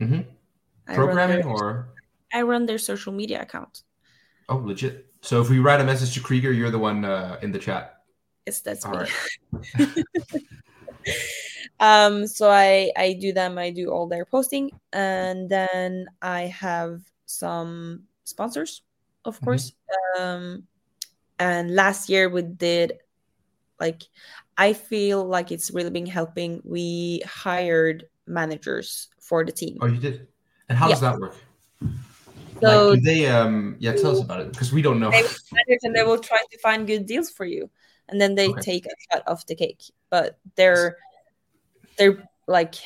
Mhm. 0.00 0.26
I 0.88 0.94
Programming 0.94 1.38
their- 1.38 1.48
or 1.48 1.88
I 2.32 2.42
run 2.42 2.66
their 2.66 2.78
social 2.78 3.12
media 3.12 3.40
account. 3.42 3.82
oh 4.48 4.56
legit. 4.58 5.06
So 5.22 5.40
if 5.40 5.50
we 5.50 5.58
write 5.58 5.80
a 5.80 5.84
message 5.84 6.14
to 6.14 6.20
Krieger, 6.20 6.52
you're 6.52 6.70
the 6.70 6.78
one 6.78 7.04
uh, 7.04 7.38
in 7.42 7.50
the 7.50 7.58
chat. 7.58 8.02
Yes, 8.46 8.60
that's 8.60 8.84
All 8.84 8.92
me. 8.92 8.98
right. 9.74 10.04
um, 11.80 12.26
so 12.26 12.50
I 12.50 12.92
I 12.96 13.14
do 13.14 13.32
them. 13.32 13.58
I 13.58 13.70
do 13.70 13.90
all 13.90 14.06
their 14.06 14.24
posting, 14.24 14.70
and 14.92 15.48
then 15.50 16.06
I 16.22 16.42
have 16.46 17.02
some 17.26 18.04
sponsors, 18.24 18.82
of 19.24 19.38
Mhm. 19.40 19.44
course. 19.44 19.72
Um, 20.18 20.68
and 21.38 21.74
last 21.74 22.08
year 22.08 22.28
we 22.28 22.42
did 22.42 22.92
like 23.80 24.02
I 24.56 24.72
feel 24.72 25.24
like 25.24 25.52
it's 25.52 25.70
really 25.70 25.90
been 25.90 26.06
helping. 26.06 26.62
We 26.64 27.22
hired 27.26 28.04
managers 28.26 29.08
for 29.20 29.44
the 29.44 29.52
team. 29.52 29.78
Oh, 29.80 29.86
you 29.86 29.98
did. 29.98 30.26
And 30.68 30.78
how 30.78 30.88
does 30.88 31.00
that 31.00 31.18
work? 31.18 31.34
So 32.60 32.90
like, 32.90 33.02
they 33.02 33.26
um 33.28 33.76
yeah 33.78 33.92
tell 33.92 34.12
us 34.12 34.22
about 34.22 34.40
it 34.40 34.52
because 34.52 34.72
we 34.72 34.80
don't 34.82 34.98
know. 34.98 35.10
they 35.10 35.78
and 35.82 35.94
they 35.94 36.02
will 36.02 36.18
try 36.18 36.38
to 36.50 36.58
find 36.58 36.86
good 36.86 37.06
deals 37.06 37.30
for 37.30 37.44
you 37.44 37.70
and 38.08 38.20
then 38.20 38.34
they 38.34 38.48
Okay. 38.48 38.60
take 38.60 38.86
a 38.86 38.96
cut 39.12 39.28
of 39.28 39.44
the 39.46 39.54
cake 39.54 39.82
but 40.10 40.38
their 40.56 40.96
their 41.98 42.26
like 42.48 42.76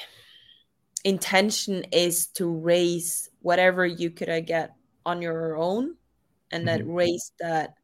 intention 1.05 1.85
is 1.93 2.27
to 2.27 2.47
raise 2.51 3.31
whatever 3.41 3.87
you 3.87 4.11
could 4.11 4.47
get 4.47 4.75
on 5.07 5.23
your 5.23 5.57
own 5.57 5.95
and 6.51 6.67
then 6.67 6.81
Mm-hmm. 6.81 6.95
raise 6.95 7.33
that 7.41 7.75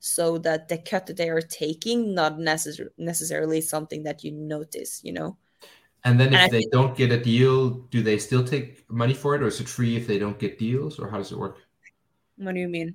so 0.00 0.38
that 0.38 0.68
the 0.68 0.78
cut 0.78 1.06
that 1.06 1.16
they 1.16 1.28
are 1.30 1.40
taking 1.42 2.14
not 2.14 2.38
necessar- 2.38 2.90
necessarily 2.98 3.60
something 3.60 4.02
that 4.04 4.22
you 4.24 4.32
notice 4.32 5.00
you 5.04 5.12
know 5.12 5.36
And 6.06 6.20
then 6.20 6.32
if 6.34 6.40
And 6.42 6.52
they 6.52 6.64
don't 6.70 6.94
get 6.96 7.10
a 7.10 7.18
deal, 7.18 7.70
do 7.90 7.98
they 8.02 8.18
still 8.18 8.44
take 8.44 8.86
money 8.88 9.14
for 9.14 9.34
it, 9.34 9.42
or 9.42 9.48
is 9.48 9.60
it 9.60 9.68
free 9.68 9.96
if 9.96 10.06
they 10.06 10.18
don't 10.22 10.38
get 10.38 10.58
deals, 10.58 11.00
or 11.00 11.10
how 11.10 11.18
does 11.18 11.32
it 11.32 11.38
work? 11.38 11.58
what 12.38 12.54
do 12.54 12.60
you 12.60 12.68
mean 12.68 12.94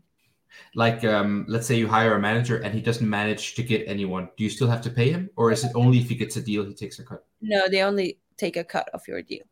Like, 0.76 1.04
um, 1.04 1.46
let's 1.48 1.68
say 1.68 1.76
you 1.78 1.88
hire 1.88 2.16
a 2.16 2.20
manager 2.20 2.58
and 2.64 2.74
he 2.74 2.82
doesn't 2.82 3.10
manage 3.10 3.56
to 3.56 3.64
get 3.64 3.88
anyone. 3.88 4.30
Do 4.38 4.44
you 4.46 4.50
still 4.50 4.68
have 4.70 4.82
to 4.84 4.90
pay 4.92 5.10
him, 5.12 5.30
or 5.36 5.52
is 5.52 5.64
it 5.66 5.72
only 5.76 6.00
if 6.00 6.08
he 6.10 6.16
gets 6.16 6.38
a 6.38 6.42
deal 6.44 6.64
he 6.64 6.74
takes 6.74 7.00
a 7.00 7.04
cut? 7.04 7.26
no 7.42 7.68
they 7.68 7.82
only 7.84 8.20
take 8.38 8.56
a 8.58 8.64
cut 8.64 8.88
of 8.94 9.02
your 9.10 9.22
deal 9.26 9.44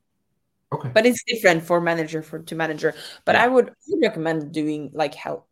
Okay. 0.72 0.90
but 0.94 1.06
it's 1.10 1.24
different 1.26 1.64
for 1.66 1.82
manager 1.82 2.22
for 2.22 2.40
to 2.46 2.56
manager 2.56 2.94
but 3.26 3.34
Yeah. 3.36 3.44
i 3.44 3.48
would 3.50 3.74
recommend 4.02 4.54
doing 4.54 4.92
like 4.94 5.16
help 5.18 5.49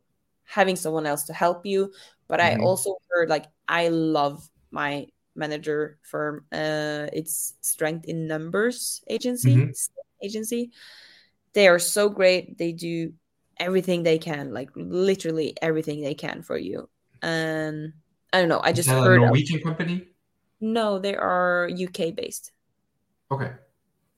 having 0.48 0.76
someone 0.76 1.06
else 1.06 1.24
to 1.26 1.34
help 1.34 1.66
you 1.66 1.92
but 2.28 2.40
Mhm. 2.40 2.44
i 2.44 2.56
also 2.64 2.96
heard 3.10 3.30
like 3.30 3.46
i 3.68 3.90
love 3.90 4.50
my 4.72 5.06
manager 5.36 6.00
firm 6.02 6.46
uh 6.52 7.08
it's 7.14 7.56
strength 7.62 8.06
in 8.06 8.28
numbers 8.28 9.04
agency 9.08 9.56
Mhm. 9.56 9.72
agency 10.24 10.72
they 11.54 11.68
are 11.68 11.80
so 11.80 12.10
great 12.10 12.58
they 12.58 12.72
do 12.72 13.14
everything 13.60 14.04
they 14.04 14.18
can 14.18 14.54
like 14.54 14.70
literally 14.76 15.56
everything 15.62 16.02
they 16.02 16.14
can 16.16 16.42
for 16.42 16.58
you 16.58 16.90
and 17.22 17.94
i 18.34 18.40
don't 18.40 18.50
know 18.50 18.62
i 18.64 18.72
just 18.72 18.90
that 18.90 18.98
a 18.98 19.02
heard 19.04 19.18
of, 19.18 19.26
Norwegian 19.26 19.62
company? 19.62 20.08
no 20.62 20.98
they 21.00 21.16
are 21.16 21.70
uk 21.70 22.16
based 22.16 22.52
Okay. 23.30 23.52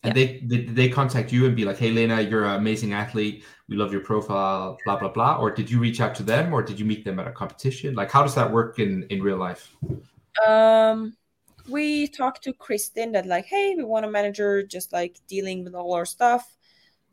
And 0.04 0.16
they, 0.16 0.40
they 0.46 0.62
they 0.64 0.90
contact 0.90 1.34
you 1.34 1.46
and 1.46 1.56
be 1.56 1.66
like, 1.66 1.78
"Hey, 1.78 1.92
Lena, 1.92 2.22
you're 2.22 2.46
an 2.46 2.56
amazing 2.56 2.94
athlete. 2.94 3.44
We 3.68 3.76
love 3.76 3.92
your 3.92 4.02
profile. 4.02 4.78
Blah 4.86 4.98
blah 4.98 5.10
blah." 5.10 5.38
Or 5.38 5.52
did 5.52 5.70
you 5.70 5.80
reach 5.80 6.00
out 6.00 6.16
to 6.16 6.24
them, 6.24 6.54
or 6.54 6.64
did 6.64 6.80
you 6.80 6.86
meet 6.86 7.04
them 7.04 7.20
at 7.20 7.28
a 7.28 7.32
competition? 7.32 7.96
Like, 7.96 8.10
how 8.10 8.24
does 8.24 8.36
that 8.36 8.50
work 8.52 8.80
in 8.80 9.04
in 9.10 9.22
real 9.22 9.38
life? 9.38 9.76
Um, 10.46 11.16
we 11.70 12.08
talked 12.08 12.44
to 12.44 12.54
Kristin 12.54 13.14
that 13.14 13.26
like, 13.26 13.46
hey, 13.46 13.76
we 13.76 13.84
want 13.84 14.06
a 14.06 14.10
manager 14.12 14.64
just 14.64 14.94
like 14.94 15.20
dealing 15.28 15.64
with 15.64 15.76
all 15.76 15.94
our 15.94 16.06
stuff. 16.06 16.58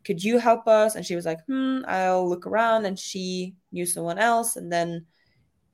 Could 0.05 0.23
you 0.23 0.39
help 0.39 0.69
us? 0.69 0.95
And 0.95 1.05
she 1.05 1.17
was 1.17 1.27
like, 1.27 1.45
hmm, 1.47 1.81
I'll 1.87 2.29
look 2.29 2.47
around. 2.47 2.87
And 2.87 2.99
she 2.99 3.57
knew 3.73 3.87
someone 3.87 4.19
else, 4.19 4.57
and 4.57 4.73
then 4.73 5.07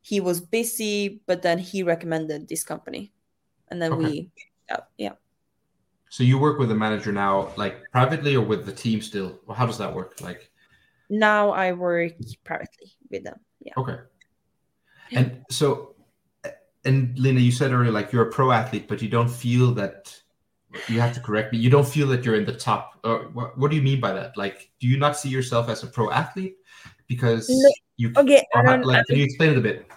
he 0.03 0.21
was 0.21 0.41
busy, 0.41 1.21
but 1.27 1.43
then 1.43 1.59
he 1.59 1.83
recommended 1.83 2.49
this 2.49 2.65
company, 2.65 3.13
and 3.69 3.81
then 3.81 3.93
Okay. 3.93 3.99
we, 3.99 4.31
uh, 4.71 4.83
yeah, 4.99 5.13
So 6.13 6.25
you 6.25 6.37
work 6.37 6.59
with 6.59 6.71
a 6.71 6.75
manager 6.75 7.11
now, 7.11 7.55
like 7.57 7.91
privately, 7.91 8.37
or 8.37 8.43
with 8.43 8.67
the 8.67 8.73
team 8.73 9.01
still? 9.01 9.41
Or 9.47 9.55
how 9.55 9.65
does 9.65 9.79
that 9.79 9.95
work? 9.95 10.21
Like, 10.21 10.51
now 11.09 11.53
I 11.53 11.73
work 11.73 12.13
privately 12.45 12.93
with 13.11 13.25
them. 13.25 13.37
Yeah. 13.63 13.73
okay. 13.79 13.97
And 15.13 15.43
so, 15.49 15.95
and 16.85 17.19
Lena, 17.19 17.41
you 17.41 17.51
said 17.51 17.73
earlier, 17.73 17.91
like 17.91 18.13
you're 18.13 18.29
a 18.29 18.31
pro 18.31 18.53
athlete, 18.53 18.89
but 18.89 19.01
you 19.01 19.09
don't 19.09 19.31
feel 19.31 19.73
that. 19.73 20.15
You 20.87 21.01
have 21.01 21.15
to 21.15 21.21
correct 21.21 21.55
me. 21.55 21.59
You 21.59 21.71
don't 21.71 21.89
feel 21.89 22.09
that 22.09 22.27
you're 22.27 22.35
in 22.35 22.45
the 22.45 22.57
top. 22.57 22.99
Or 23.05 23.31
what, 23.33 23.57
what 23.57 23.71
do 23.71 23.77
you 23.79 23.83
mean 23.83 23.99
by 23.99 24.13
that? 24.13 24.37
Like, 24.37 24.71
do 24.81 24.89
you 24.89 24.99
not 24.99 25.17
see 25.17 25.31
yourself 25.31 25.71
as 25.71 25.83
a 25.83 25.87
pro 25.87 26.11
athlete? 26.11 26.57
Because 27.07 27.49
No. 27.49 27.71
you. 27.97 28.13
Okay, 28.15 28.45
or 28.55 28.85
like, 28.85 29.07
can 29.07 29.17
you 29.17 29.25
explain 29.25 29.53
it 29.53 29.57
a 29.57 29.63
bit? 29.63 29.91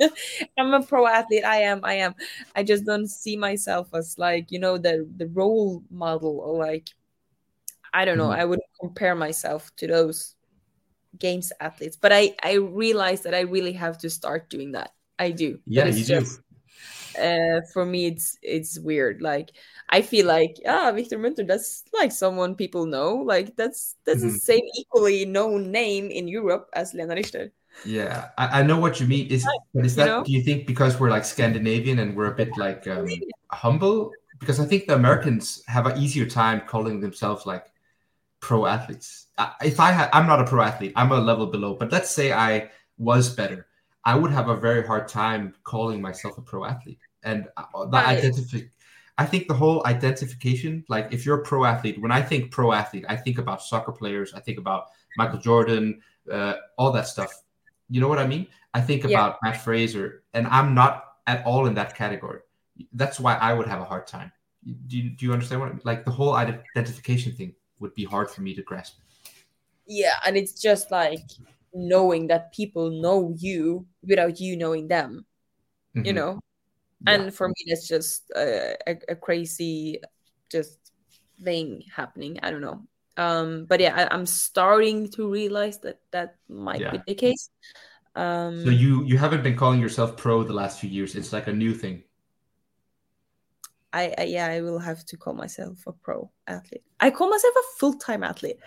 I'm 0.58 0.74
a 0.74 0.82
pro 0.82 1.06
athlete. 1.06 1.44
I 1.44 1.58
am. 1.62 1.80
I 1.84 1.94
am. 1.94 2.14
I 2.54 2.62
just 2.62 2.84
don't 2.84 3.08
see 3.08 3.36
myself 3.36 3.88
as 3.94 4.18
like 4.18 4.50
you 4.52 4.58
know 4.58 4.78
the 4.78 5.08
the 5.16 5.26
role 5.28 5.82
model 5.90 6.40
or 6.40 6.58
like 6.58 6.90
I 7.92 8.04
don't 8.04 8.18
know. 8.18 8.30
Mhm. 8.30 8.38
I 8.38 8.44
wouldn't 8.44 8.66
compare 8.80 9.14
myself 9.14 9.74
to 9.76 9.86
those 9.86 10.34
games 11.18 11.52
athletes, 11.60 11.96
but 11.96 12.12
I 12.12 12.34
I 12.42 12.54
realize 12.54 13.22
that 13.22 13.34
I 13.34 13.40
really 13.42 13.74
have 13.74 13.98
to 14.00 14.10
start 14.10 14.50
doing 14.50 14.72
that. 14.72 14.92
I 15.18 15.32
do. 15.32 15.60
Yeah, 15.66 15.86
you 15.86 16.04
do. 16.04 16.26
Uh, 17.18 17.60
for 17.72 17.86
me, 17.86 18.06
it's 18.06 18.36
it's 18.42 18.78
weird. 18.78 19.22
Like 19.22 19.52
I 19.88 20.02
feel 20.02 20.26
like 20.26 20.56
ah, 20.66 20.92
Victor 20.92 21.18
Munter. 21.18 21.44
That's 21.44 21.84
like 21.94 22.12
someone 22.12 22.54
people 22.56 22.84
know. 22.86 23.16
Like 23.16 23.56
that's 23.56 23.96
that's 24.04 24.20
the 24.22 24.28
Mhm. 24.28 24.40
same 24.40 24.64
equally 24.76 25.24
known 25.24 25.70
name 25.72 26.10
in 26.10 26.28
Europe 26.28 26.68
as 26.74 26.92
Lena 26.92 27.14
Richter. 27.14 27.52
Yeah, 27.84 28.30
I, 28.38 28.60
I 28.60 28.62
know 28.62 28.78
what 28.78 29.00
you 29.00 29.06
mean. 29.06 29.28
Is 29.28 29.46
but 29.74 29.84
is 29.86 29.96
You 29.96 30.04
that 30.04 30.06
know? 30.06 30.24
do 30.24 30.32
you 30.32 30.42
think 30.42 30.66
because 30.66 30.98
we're 30.98 31.10
like 31.10 31.24
Scandinavian 31.24 31.98
and 31.98 32.16
we're 32.16 32.32
a 32.32 32.34
bit 32.34 32.56
like 32.56 32.86
um, 32.88 33.06
humble? 33.50 34.12
Because 34.38 34.60
I 34.60 34.64
think 34.66 34.86
the 34.86 34.94
Americans 34.94 35.62
have 35.66 35.86
an 35.86 35.96
easier 35.98 36.26
time 36.26 36.62
calling 36.66 37.00
themselves 37.00 37.46
like 37.46 37.66
pro 38.40 38.66
athletes. 38.66 39.26
I- 39.38 39.54
If 39.62 39.80
I 39.80 39.92
had, 39.92 40.10
I'm 40.12 40.26
not 40.26 40.40
a 40.40 40.44
pro 40.44 40.62
athlete. 40.62 40.92
I'm 40.96 41.12
a 41.12 41.18
level 41.18 41.46
below. 41.46 41.74
But 41.74 41.92
let's 41.92 42.10
say 42.10 42.32
I 42.32 42.70
was 42.98 43.34
better, 43.34 43.66
I 44.04 44.14
would 44.16 44.30
have 44.30 44.48
a 44.48 44.56
very 44.56 44.86
hard 44.86 45.08
time 45.08 45.54
calling 45.64 46.00
myself 46.00 46.38
a 46.38 46.42
pro 46.42 46.64
athlete. 46.64 46.98
And 47.22 47.48
uh, 47.56 47.86
the 47.86 47.96
Right. 47.96 48.18
identify. 48.18 48.58
I 49.18 49.24
think 49.24 49.48
the 49.48 49.54
whole 49.54 49.86
identification, 49.86 50.84
like 50.88 51.08
if 51.10 51.24
you're 51.24 51.40
a 51.40 51.42
pro 51.42 51.64
athlete, 51.64 52.00
when 52.00 52.12
I 52.12 52.20
think 52.20 52.50
pro 52.50 52.72
athlete, 52.72 53.06
I 53.08 53.16
think 53.16 53.38
about 53.38 53.62
soccer 53.62 53.92
players. 53.92 54.34
I 54.34 54.40
think 54.40 54.58
about 54.58 54.88
Michael 55.16 55.38
Jordan, 55.38 56.02
uh, 56.30 56.54
all 56.76 56.92
that 56.92 57.06
stuff. 57.08 57.32
You 57.88 58.00
know 58.00 58.08
what 58.08 58.18
I 58.18 58.26
mean? 58.26 58.46
I 58.74 58.80
think 58.80 59.04
Yeah. 59.04 59.10
about 59.10 59.38
Mat 59.42 59.56
Fraser, 59.62 60.24
and 60.34 60.46
I'm 60.48 60.74
not 60.74 61.04
at 61.26 61.44
all 61.46 61.66
in 61.66 61.74
that 61.74 61.94
category. 61.96 62.40
That's 62.92 63.18
why 63.20 63.34
I 63.36 63.52
would 63.54 63.66
have 63.68 63.80
a 63.80 63.84
hard 63.84 64.06
time. 64.06 64.32
Do 64.88 64.98
you, 64.98 65.10
do 65.10 65.26
you 65.26 65.32
understand 65.32 65.60
what 65.60 65.68
I 65.70 65.72
mean? 65.72 65.82
Like 65.84 66.04
the 66.04 66.10
whole 66.10 66.34
identification 66.34 67.32
thing 67.32 67.54
would 67.80 67.94
be 67.94 68.04
hard 68.04 68.30
for 68.30 68.42
me 68.42 68.54
to 68.54 68.62
grasp. 68.62 68.98
yeah 69.86 70.18
and 70.26 70.36
it's 70.36 70.60
just 70.60 70.90
like 70.90 71.22
knowing 71.72 72.26
that 72.26 72.52
people 72.52 72.90
know 72.90 73.34
you 73.38 73.86
without 74.02 74.40
you 74.40 74.56
knowing 74.56 74.88
them 74.88 75.24
you 75.94 76.12
Mhm. 76.12 76.16
know 76.16 76.40
Yeah. 77.06 77.14
and 77.14 77.34
for 77.34 77.48
me 77.48 77.54
that's 77.68 77.86
just 77.88 78.30
a, 78.36 78.76
a, 78.88 78.98
a 79.10 79.16
crazy 79.16 80.00
just 80.50 80.92
thing 81.44 81.82
happening 81.94 82.38
i 82.42 82.50
don't 82.50 82.60
know 82.62 82.82
um 83.16 83.64
but 83.66 83.80
yeah 83.80 83.94
I, 83.94 84.14
i'm 84.14 84.26
starting 84.26 85.08
to 85.12 85.30
realize 85.30 85.78
that 85.80 86.00
that 86.12 86.36
might 86.48 86.80
Yeah. 86.80 86.90
be 86.90 87.00
the 87.06 87.14
case 87.14 87.50
um 88.14 88.64
So 88.64 88.70
you 88.70 89.04
you 89.04 89.18
haven't 89.18 89.42
been 89.42 89.56
calling 89.56 89.80
yourself 89.80 90.16
pro 90.16 90.42
the 90.44 90.52
last 90.54 90.80
few 90.80 90.90
years. 90.90 91.14
It's 91.14 91.32
like 91.32 91.46
a 91.48 91.52
new 91.52 91.74
thing. 91.74 92.04
I, 93.92 94.14
I 94.18 94.22
yeah 94.24 94.46
i 94.46 94.60
will 94.60 94.78
have 94.78 95.04
to 95.06 95.16
call 95.16 95.32
myself 95.34 95.78
a 95.86 95.92
pro 95.92 96.30
athlete 96.46 96.82
i 97.00 97.10
call 97.10 97.30
myself 97.30 97.54
a 97.56 97.78
full-time 97.78 98.22
athlete 98.22 98.58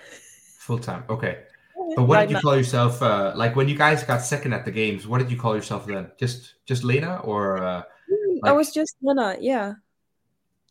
Full 0.60 0.78
time. 0.80 1.04
Okay. 1.10 1.40
But 1.96 2.04
what 2.04 2.16
Right 2.16 2.28
did 2.28 2.36
you 2.36 2.42
call 2.42 2.56
yourself? 2.56 3.02
Uh, 3.02 3.34
like 3.36 3.56
when 3.56 3.68
you 3.68 3.76
guys 3.76 4.04
got 4.04 4.22
second 4.22 4.54
at 4.54 4.66
the 4.66 4.72
games, 4.72 5.08
what 5.08 5.18
did 5.18 5.32
you 5.32 5.38
call 5.38 5.56
yourself 5.56 5.88
then? 5.88 6.12
Just 6.20 6.56
just 6.66 6.84
Lena 6.84 7.18
or 7.24 7.58
uh, 7.64 7.82
i 8.44 8.52
was 8.52 8.72
just 8.72 8.96
Lena, 9.02 9.38
yeah 9.40 9.74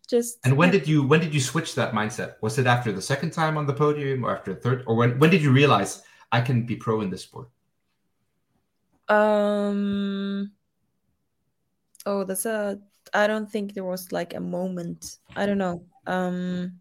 just 0.08 0.38
And 0.44 0.56
when 0.56 0.70
yeah. 0.70 0.72
did 0.72 0.88
you 0.88 1.06
when 1.06 1.20
did 1.20 1.32
you 1.34 1.40
switch 1.40 1.74
that 1.76 1.92
mindset? 1.92 2.34
Was 2.42 2.58
it 2.58 2.66
after 2.66 2.92
the 2.92 3.02
second 3.02 3.30
time 3.32 3.56
on 3.56 3.66
the 3.66 3.72
podium 3.74 4.24
or 4.24 4.36
after 4.36 4.54
the 4.54 4.60
third 4.60 4.84
or 4.86 4.96
when 4.96 5.18
when 5.20 5.30
did 5.30 5.42
you 5.42 5.52
realize 5.52 6.02
I 6.32 6.40
can 6.40 6.66
be 6.66 6.76
pro 6.76 7.00
in 7.02 7.10
this 7.10 7.22
sport? 7.22 7.48
Um. 9.08 10.52
Oh, 12.06 12.24
that's 12.24 12.46
a. 12.46 12.80
I 13.14 13.26
don't 13.26 13.50
think 13.50 13.74
there 13.74 13.84
was 13.84 14.12
like 14.12 14.34
a 14.34 14.40
moment. 14.40 15.18
I 15.36 15.46
don't 15.46 15.58
know. 15.58 15.86
Um. 16.06 16.80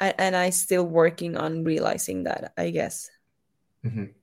I, 0.00 0.14
and 0.18 0.36
I 0.36 0.50
still 0.50 0.84
working 0.84 1.36
on 1.36 1.64
realizing 1.64 2.24
that. 2.24 2.52
I 2.56 2.70
guess. 2.70 3.10
Mhm. 3.82 4.14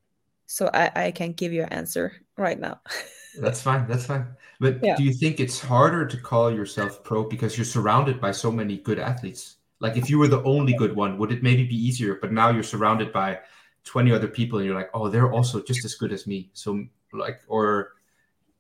So 0.45 0.70
I 0.74 0.91
I 1.07 1.11
can't 1.11 1.36
give 1.36 1.51
you 1.53 1.64
an 1.64 1.74
answer 1.74 2.14
right 2.38 2.59
now. 2.59 2.82
That's 3.36 3.61
fine. 3.61 3.88
That's 3.88 4.05
fine. 4.05 4.36
But 4.64 4.82
Yeah. 4.82 4.95
do 4.95 5.03
you 5.03 5.11
think 5.11 5.41
it's 5.41 5.59
harder 5.59 6.05
to 6.05 6.18
call 6.18 6.49
yourself 6.49 7.03
pro 7.03 7.26
because 7.26 7.57
you're 7.57 7.66
surrounded 7.66 8.22
by 8.22 8.32
so 8.32 8.49
many 8.49 8.78
good 8.78 8.97
athletes? 8.97 9.57
Like 9.82 9.97
if 9.97 10.09
you 10.09 10.18
were 10.18 10.30
the 10.30 10.41
only 10.43 10.74
good 10.74 10.95
one, 10.95 11.18
would 11.18 11.34
it 11.34 11.43
maybe 11.43 11.66
be 11.66 11.76
easier? 11.76 12.16
But 12.16 12.32
now 12.32 12.49
you're 12.49 12.64
surrounded 12.64 13.11
by 13.11 13.41
20 13.84 14.14
other 14.14 14.30
people 14.30 14.59
and 14.59 14.66
you're 14.66 14.80
like, 14.80 14.89
oh, 14.93 15.09
they're 15.09 15.34
also 15.34 15.61
just 15.61 15.84
as 15.84 15.95
good 15.95 16.14
as 16.14 16.26
me. 16.26 16.49
So 16.53 16.86
like 17.11 17.41
or 17.49 17.91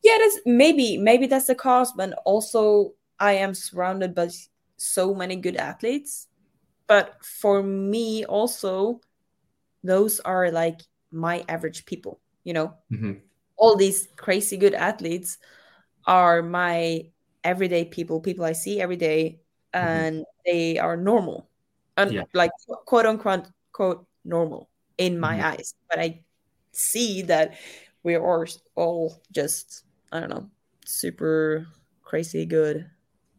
yeah, 0.03 0.17
that's 0.19 0.39
maybe 0.45 0.97
maybe 0.97 1.25
that's 1.25 1.47
the 1.47 1.55
cause, 1.55 1.93
but 1.93 2.11
also 2.25 2.95
I 3.17 3.39
am 3.39 3.53
surrounded 3.53 4.13
by 4.13 4.27
so 4.75 5.15
many 5.15 5.37
good 5.37 5.55
athletes. 5.55 6.27
But 6.87 7.15
for 7.23 7.63
me, 7.63 8.25
also, 8.25 8.99
those 9.85 10.19
are 10.19 10.51
like 10.51 10.81
my 11.13 11.45
average 11.47 11.85
people. 11.85 12.19
You 12.43 12.51
know, 12.51 12.73
Mhm. 12.91 13.21
all 13.55 13.77
these 13.77 14.09
crazy 14.17 14.57
good 14.57 14.73
athletes 14.73 15.37
are 16.05 16.41
my 16.41 17.07
everyday 17.43 17.85
people, 17.85 18.19
people 18.21 18.45
I 18.45 18.53
see 18.53 18.81
every 18.81 18.95
day, 18.97 19.39
and 19.73 20.25
they 20.45 20.77
are 20.77 20.97
normal, 20.97 21.49
and 21.97 22.11
Yeah. 22.11 22.23
like 22.33 22.51
quote 22.85 23.05
unquote 23.05 23.47
quote 23.71 24.05
normal 24.23 24.69
in 24.97 25.19
my 25.19 25.37
Mhm. 25.37 25.43
eyes. 25.43 25.73
But 25.89 25.99
I 25.99 26.23
see 26.71 27.23
that 27.23 27.57
we 28.03 28.15
are 28.15 28.47
all 28.75 29.21
just 29.31 29.85
I 30.11 30.19
don't 30.19 30.29
know, 30.29 30.49
super 30.85 31.67
crazy 32.03 32.45
good 32.45 32.89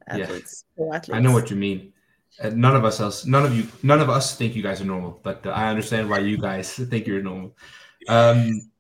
Yeah. 0.09 0.25
athletes. 0.25 0.65
pro 0.77 0.93
athletes. 0.93 1.17
I 1.17 1.21
know 1.21 1.33
what 1.33 1.51
you 1.51 1.57
mean. 1.57 1.93
Uh, 2.43 2.51
none 2.51 2.75
of 2.75 2.85
us 2.85 2.99
else, 2.99 3.25
none 3.27 3.47
of 3.47 3.55
you, 3.55 3.69
none 3.85 4.01
of 4.01 4.11
us 4.11 4.37
think 4.37 4.57
you 4.57 4.63
guys 4.63 4.81
are 4.81 4.85
normal, 4.85 5.21
but 5.23 5.47
uh, 5.47 5.51
I 5.51 5.69
understand 5.71 6.11
why 6.11 6.19
you 6.19 6.37
guys 6.37 6.75
think 6.91 7.07
you're 7.07 7.23
normal. 7.23 7.57
Um, 8.09 8.71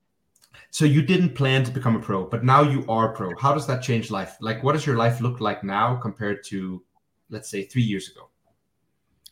so 0.74 0.84
you 0.84 1.02
didn't 1.02 1.36
plan 1.36 1.62
to 1.62 1.70
become 1.70 1.94
a 1.94 2.00
pro, 2.00 2.24
but 2.24 2.42
now 2.42 2.60
you 2.60 2.84
are 2.88 3.10
pro. 3.12 3.32
How 3.36 3.54
does 3.54 3.64
that 3.68 3.80
change 3.80 4.10
life? 4.10 4.36
Like, 4.40 4.64
what 4.64 4.72
does 4.72 4.84
your 4.84 4.96
life 4.96 5.20
look 5.20 5.38
like 5.38 5.62
now 5.62 5.94
compared 5.94 6.42
to, 6.46 6.82
let's 7.30 7.48
say, 7.48 7.62
three 7.62 7.84
years 7.84 8.10
ago? 8.10 8.28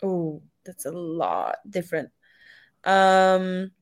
Oh, 0.05 0.41
that's 0.65 0.87
a 0.87 0.93
lot 0.93 1.57
different. 1.69 2.11
Um, 2.85 3.73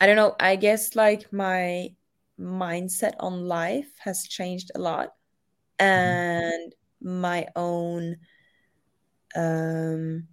I 0.00 0.06
don't 0.06 0.16
know. 0.16 0.34
I 0.40 0.56
guess 0.56 0.96
like 0.96 1.32
my 1.32 1.94
mindset 2.36 3.14
on 3.20 3.46
life 3.46 3.92
has 4.00 4.26
changed 4.26 4.72
a 4.74 4.80
lot, 4.80 5.14
and 5.78 6.74
my 7.00 7.46
own, 7.54 8.16
um, 9.36 10.26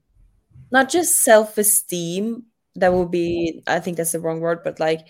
not 0.71 0.89
just 0.89 1.21
self-esteem. 1.21 2.45
That 2.73 2.91
would 2.91 3.11
be, 3.11 3.61
I 3.67 3.79
think 3.81 3.97
that's 3.97 4.13
the 4.13 4.19
wrong 4.19 4.39
word, 4.39 4.61
but 4.63 4.79
like 4.79 5.09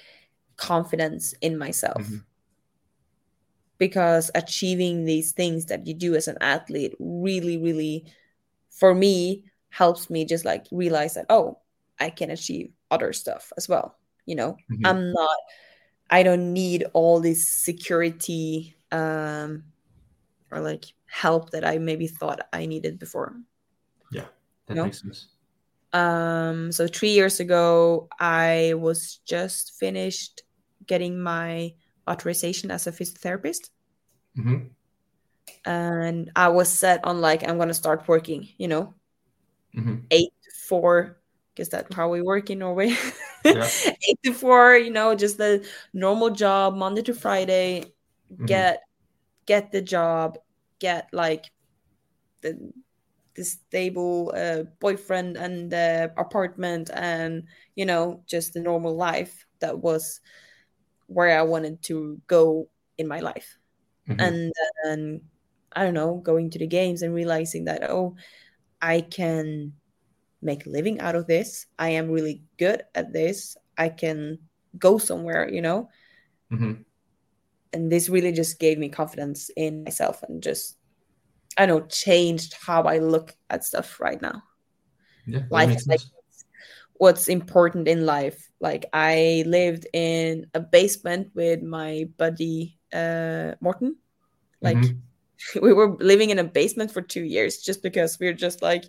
confidence 0.60 1.34
in 1.42 1.58
myself. 1.58 2.04
Mhm. 2.04 2.24
Because 3.78 4.30
achieving 4.36 5.06
these 5.06 5.32
things 5.32 5.66
that 5.68 5.88
you 5.88 5.94
do 5.94 6.16
as 6.16 6.28
an 6.28 6.38
athlete 6.42 6.96
really, 7.00 7.58
really, 7.58 8.06
for 8.70 8.94
me, 8.94 9.46
helps 9.70 10.10
me 10.10 10.26
just 10.26 10.44
like 10.44 10.66
realize 10.72 11.14
that, 11.14 11.26
oh, 11.30 11.60
I 12.00 12.10
can 12.10 12.30
achieve 12.30 12.72
other 12.92 13.14
stuff 13.14 13.54
as 13.58 13.70
well. 13.70 13.98
You 14.26 14.36
know, 14.36 14.58
Mhm. 14.70 14.86
I'm 14.86 15.14
not, 15.14 15.38
I 16.10 16.24
don't 16.24 16.54
need 16.54 16.86
all 16.94 17.22
this 17.22 17.48
security 17.48 18.76
um, 18.92 19.64
or 20.52 20.60
like 20.60 20.86
help 21.06 21.52
that 21.52 21.64
I 21.64 21.78
maybe 21.78 22.08
thought 22.08 22.48
I 22.52 22.66
needed 22.66 23.00
before. 23.00 23.36
That 24.70 24.76
No. 24.76 24.84
makes 24.86 25.02
sense. 25.02 25.28
Um, 25.94 26.72
so 26.72 26.88
three 26.88 27.10
years 27.10 27.40
ago, 27.40 28.08
I 28.20 28.76
was 28.78 29.18
just 29.26 29.74
finished 29.80 30.44
getting 30.90 31.22
my 31.22 31.76
authorization 32.10 32.72
as 32.72 32.88
a 32.88 32.94
physiotherapist, 32.94 33.72
hmm 34.36 34.72
and 35.66 36.32
I 36.36 36.50
was 36.50 36.70
set 36.72 37.04
on 37.06 37.22
like 37.22 37.48
I'm 37.48 37.58
gonna 37.58 37.74
start 37.74 38.08
working. 38.08 38.50
You 38.58 38.68
know, 38.68 38.96
hmm 39.74 40.10
eight 40.12 40.34
to 40.44 40.52
four. 40.68 41.18
Guess 41.56 41.70
that's 41.70 41.96
how 41.96 42.10
we 42.10 42.22
work 42.22 42.50
in 42.50 42.60
Norway. 42.60 42.96
Yeah. 43.46 43.72
eight 44.10 44.20
to 44.24 44.34
four. 44.34 44.76
You 44.76 44.92
know, 44.92 45.16
just 45.16 45.38
the 45.38 45.68
normal 45.94 46.30
job, 46.32 46.76
Monday 46.76 47.02
to 47.04 47.14
Friday. 47.14 47.86
Mhm. 48.32 48.46
Get 48.48 48.82
get 49.46 49.72
the 49.72 49.82
job. 49.82 50.38
Get 50.80 51.10
like 51.14 51.52
the 52.42 52.72
the 53.36 53.44
stable 53.46 54.34
uh, 54.36 54.64
boyfriend 54.80 55.38
and 55.38 55.72
the 55.72 56.12
apartment 56.18 56.90
and 56.94 57.44
you 57.76 57.86
know 57.86 58.24
just 58.28 58.54
the 58.54 58.62
normal 58.62 58.96
life 58.96 59.46
that 59.60 59.80
was 59.80 60.22
where 61.10 61.38
I 61.40 61.44
wanted 61.44 61.84
to 61.86 62.22
go 62.28 62.70
in 62.98 63.08
my 63.10 63.20
life 63.22 63.58
Mhm. 64.08 64.20
and 64.20 64.54
then 64.84 65.22
I 65.74 65.84
don't 65.84 65.96
know 65.96 66.18
going 66.18 66.52
to 66.52 66.60
the 66.60 66.68
games 66.68 67.02
and 67.04 67.14
realizing 67.14 67.66
that 67.66 67.90
oh 67.90 68.16
I 68.82 69.02
can 69.02 69.74
make 70.42 70.66
a 70.66 70.72
living 70.72 71.02
out 71.02 71.16
of 71.16 71.28
this 71.28 71.68
I 71.80 71.92
am 71.92 72.12
really 72.12 72.44
good 72.58 72.84
at 72.96 73.14
this 73.14 73.58
I 73.78 73.90
can 73.90 74.40
go 74.80 74.98
somewhere 75.00 75.50
you 75.50 75.62
know 75.62 75.90
Mhm. 76.50 76.84
and 77.74 77.92
this 77.92 78.10
really 78.10 78.32
just 78.32 78.60
gave 78.60 78.78
me 78.78 78.90
confidence 78.90 79.50
in 79.56 79.84
myself 79.84 80.24
and 80.24 80.42
just 80.42 80.78
I 81.58 81.66
don't 81.68 81.84
know 81.84 81.88
changed 81.88 82.56
how 82.56 82.84
I 82.84 83.00
look 83.00 83.36
at 83.50 83.66
stuff 83.66 84.00
right 84.00 84.22
now 84.22 84.44
Yeah, 85.26 85.46
life 85.50 85.76
like. 85.88 86.02
What's 87.00 87.30
important 87.30 87.88
in 87.90 88.06
life 88.06 88.52
like 88.62 88.86
I 88.94 89.46
lived 89.48 89.88
in 89.94 90.48
a 90.56 90.62
basement 90.62 91.32
with 91.36 91.64
my 91.64 92.06
buddy 92.18 92.80
uh 92.94 93.56
Morton 93.62 93.98
like 94.62 94.78
Mhm. 94.78 95.02
we 95.62 95.74
were 95.74 95.98
living 96.00 96.32
in 96.32 96.40
a 96.40 96.44
basement 96.44 96.92
for 96.92 97.02
two 97.02 97.24
years 97.24 97.60
just 97.60 97.84
because 97.84 98.20
we 98.20 98.28
are 98.28 98.34
just 98.34 98.62
like 98.62 98.86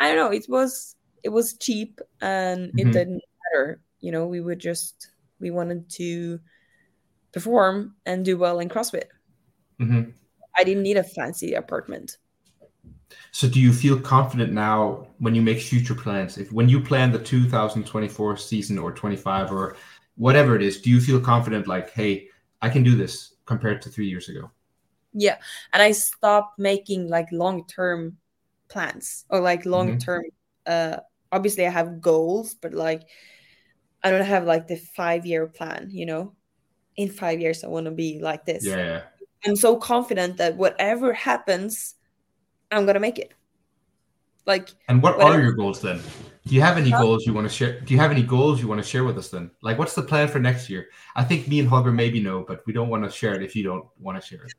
i 0.00 0.08
don't 0.08 0.16
know 0.16 0.32
it 0.32 0.46
was 0.48 0.96
it 1.24 1.30
was 1.30 1.58
cheap 1.58 2.00
and 2.20 2.72
it 2.78 2.86
Mhm. 2.86 2.92
didn't 2.92 3.22
matter 3.52 3.80
you 4.00 4.12
know 4.12 4.26
we 4.26 4.40
would 4.40 4.60
just 4.60 5.08
we 5.40 5.50
wanted 5.50 5.88
to 5.90 6.40
perform 7.32 7.96
and 8.06 8.24
do 8.24 8.38
well 8.38 8.60
in 8.60 8.68
crossfit 8.68 9.08
Mhm. 9.78 10.14
i 10.56 10.64
didn't 10.64 10.82
need 10.82 10.96
a 10.96 11.04
fancy 11.04 11.54
apartment 11.54 12.18
So, 13.32 13.48
do 13.48 13.60
you 13.60 13.72
feel 13.72 14.00
confident 14.00 14.52
now 14.52 15.06
when 15.18 15.34
you 15.34 15.42
make 15.42 15.60
future 15.60 15.94
plans? 15.94 16.38
If 16.38 16.52
when 16.52 16.68
you 16.68 16.80
plan 16.80 17.12
the 17.12 17.18
2024 17.18 18.36
season 18.36 18.78
or 18.78 18.92
25 18.92 19.50
or 19.52 19.76
whatever 20.16 20.54
it 20.56 20.62
is, 20.62 20.80
do 20.80 20.90
you 20.90 21.00
feel 21.00 21.20
confident 21.20 21.66
like, 21.66 21.90
hey, 21.90 22.28
I 22.62 22.68
can 22.68 22.82
do 22.82 22.96
this 22.96 23.34
compared 23.46 23.82
to 23.82 23.88
three 23.88 24.06
years 24.06 24.28
ago? 24.28 24.50
yeah 25.14 25.36
and 25.72 25.82
i 25.82 25.92
stopped 25.92 26.58
making 26.58 27.08
like 27.08 27.30
long 27.30 27.64
term 27.66 28.16
plans 28.68 29.24
or 29.30 29.40
like 29.40 29.64
long 29.64 29.96
term 29.98 30.24
uh 30.66 30.96
obviously 31.30 31.64
i 31.64 31.70
have 31.70 32.00
goals 32.00 32.54
but 32.54 32.74
like 32.74 33.02
i 34.02 34.10
don't 34.10 34.24
have 34.24 34.44
like 34.44 34.66
the 34.66 34.76
five 34.76 35.24
year 35.24 35.46
plan 35.46 35.88
you 35.90 36.04
know 36.04 36.34
in 36.96 37.08
five 37.08 37.40
years 37.40 37.62
i 37.62 37.68
want 37.68 37.86
to 37.86 37.92
be 37.92 38.18
like 38.20 38.44
this 38.44 38.66
yeah. 38.66 39.02
I'm 39.46 39.56
so 39.56 39.76
confident 39.76 40.38
that 40.38 40.56
whatever 40.56 41.12
happens, 41.12 41.96
I'm 42.76 42.86
gonna 42.86 43.00
make 43.00 43.18
it. 43.18 43.32
Like, 44.46 44.70
And 44.88 45.02
what 45.02 45.16
Whatever- 45.16 45.38
are 45.38 45.42
your 45.42 45.52
goals 45.52 45.80
then? 45.80 46.00
Do 46.46 46.54
you 46.54 46.60
have 46.60 46.76
any 46.76 46.90
goals 46.90 47.24
you 47.26 47.32
want 47.32 47.48
to 47.48 47.54
share? 47.54 47.80
Do 47.80 47.94
you 47.94 48.00
have 48.00 48.10
any 48.10 48.22
goals 48.22 48.60
you 48.60 48.68
want 48.68 48.82
to 48.82 48.86
share 48.86 49.02
with 49.02 49.16
us 49.16 49.28
then? 49.30 49.50
Like, 49.62 49.78
what's 49.78 49.94
the 49.94 50.02
plan 50.02 50.28
for 50.28 50.38
next 50.38 50.68
year? 50.68 50.88
I 51.16 51.24
think 51.24 51.48
me 51.48 51.58
and 51.60 51.66
Holger 51.66 51.90
maybe 51.90 52.20
know, 52.20 52.44
but 52.46 52.60
we 52.66 52.74
don't 52.74 52.90
want 52.90 53.02
to 53.04 53.10
share 53.10 53.34
it 53.34 53.42
if 53.42 53.56
you 53.56 53.62
don't 53.64 53.86
want 53.98 54.20
to 54.20 54.26
share 54.26 54.44
it. 54.44 54.52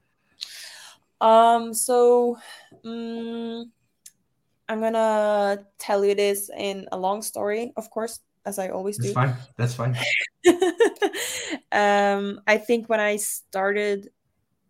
um, 1.22 1.74
so 1.76 2.38
um, 2.84 3.72
I'm 4.68 4.80
gonna 4.82 5.64
tell 5.78 6.04
you 6.04 6.16
this 6.16 6.50
in 6.58 6.88
a 6.92 6.98
long 6.98 7.22
story, 7.22 7.72
of 7.78 7.92
course, 7.92 8.22
as 8.48 8.58
I 8.58 8.70
always 8.70 8.98
That's 8.98 9.10
do. 9.10 9.14
fine. 9.14 9.36
That's 9.56 9.76
fine. 9.76 9.96
um, 11.72 12.42
I 12.48 12.58
think 12.58 12.90
when 12.90 13.00
I 13.00 13.18
started 13.18 14.10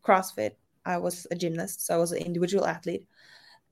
CrossFit, 0.04 0.52
I 0.86 0.98
was 0.98 1.26
a 1.32 1.36
gymnast, 1.36 1.86
so 1.86 1.96
I 1.96 1.98
was 1.98 2.12
an 2.12 2.20
individual 2.20 2.66
athlete. 2.66 3.08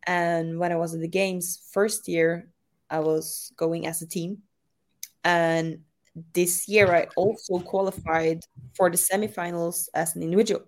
And 0.06 0.60
when 0.60 0.72
I 0.72 0.76
was 0.76 0.94
in 0.94 1.02
the 1.02 1.08
games 1.08 1.68
first 1.72 2.08
year, 2.08 2.50
I 2.90 3.00
was 3.00 3.52
going 3.56 3.88
as 3.88 4.02
a 4.02 4.08
team. 4.08 4.44
And 5.24 5.80
this 6.34 6.68
year, 6.68 6.94
I 6.94 7.08
also 7.16 7.60
qualified 7.60 8.42
for 8.76 8.90
the 8.90 8.98
semifinals 8.98 9.88
as 9.94 10.16
an 10.16 10.24
individual. 10.24 10.64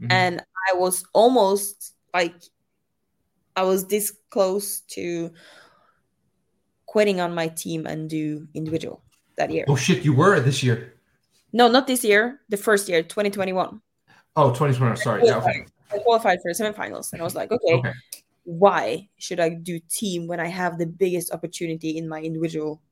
Mhm. 0.00 0.12
And 0.12 0.40
I 0.70 0.76
was 0.76 1.04
almost 1.12 1.94
like 2.14 2.34
I 3.56 3.64
was 3.64 3.86
this 3.86 4.16
close 4.30 4.80
to 4.96 5.32
quitting 6.86 7.20
on 7.20 7.34
my 7.34 7.48
team 7.48 7.86
and 7.86 8.08
do 8.08 8.48
individual 8.54 9.02
that 9.36 9.50
year. 9.50 9.64
Oh 9.68 9.76
shit, 9.76 10.04
you 10.04 10.14
were 10.14 10.40
this 10.40 10.62
year. 10.62 10.94
No, 11.52 11.68
not 11.68 11.86
this 11.86 12.04
year. 12.04 12.40
The 12.48 12.56
first 12.56 12.88
year, 12.88 13.02
2021. 13.02 13.80
Oh, 14.36 14.48
2021. 14.48 14.96
Sorry. 14.96 15.22
Yeah, 15.24 15.38
okay. 15.38 15.66
I 15.94 15.98
qualified 15.98 16.38
for 16.42 16.52
the 16.52 16.58
semifinals, 16.64 17.12
and 17.12 17.20
I 17.22 17.24
was 17.24 17.34
like, 17.34 17.50
okay, 17.50 17.74
Okay. 17.78 17.92
why 18.44 19.08
should 19.18 19.40
I 19.40 19.50
do 19.50 19.80
team 19.90 20.26
when 20.26 20.40
I 20.40 20.48
have 20.48 20.78
the 20.78 20.86
biggest 20.86 21.32
opportunity 21.32 21.96
in 21.98 22.08
my 22.08 22.20
individual 22.22 22.82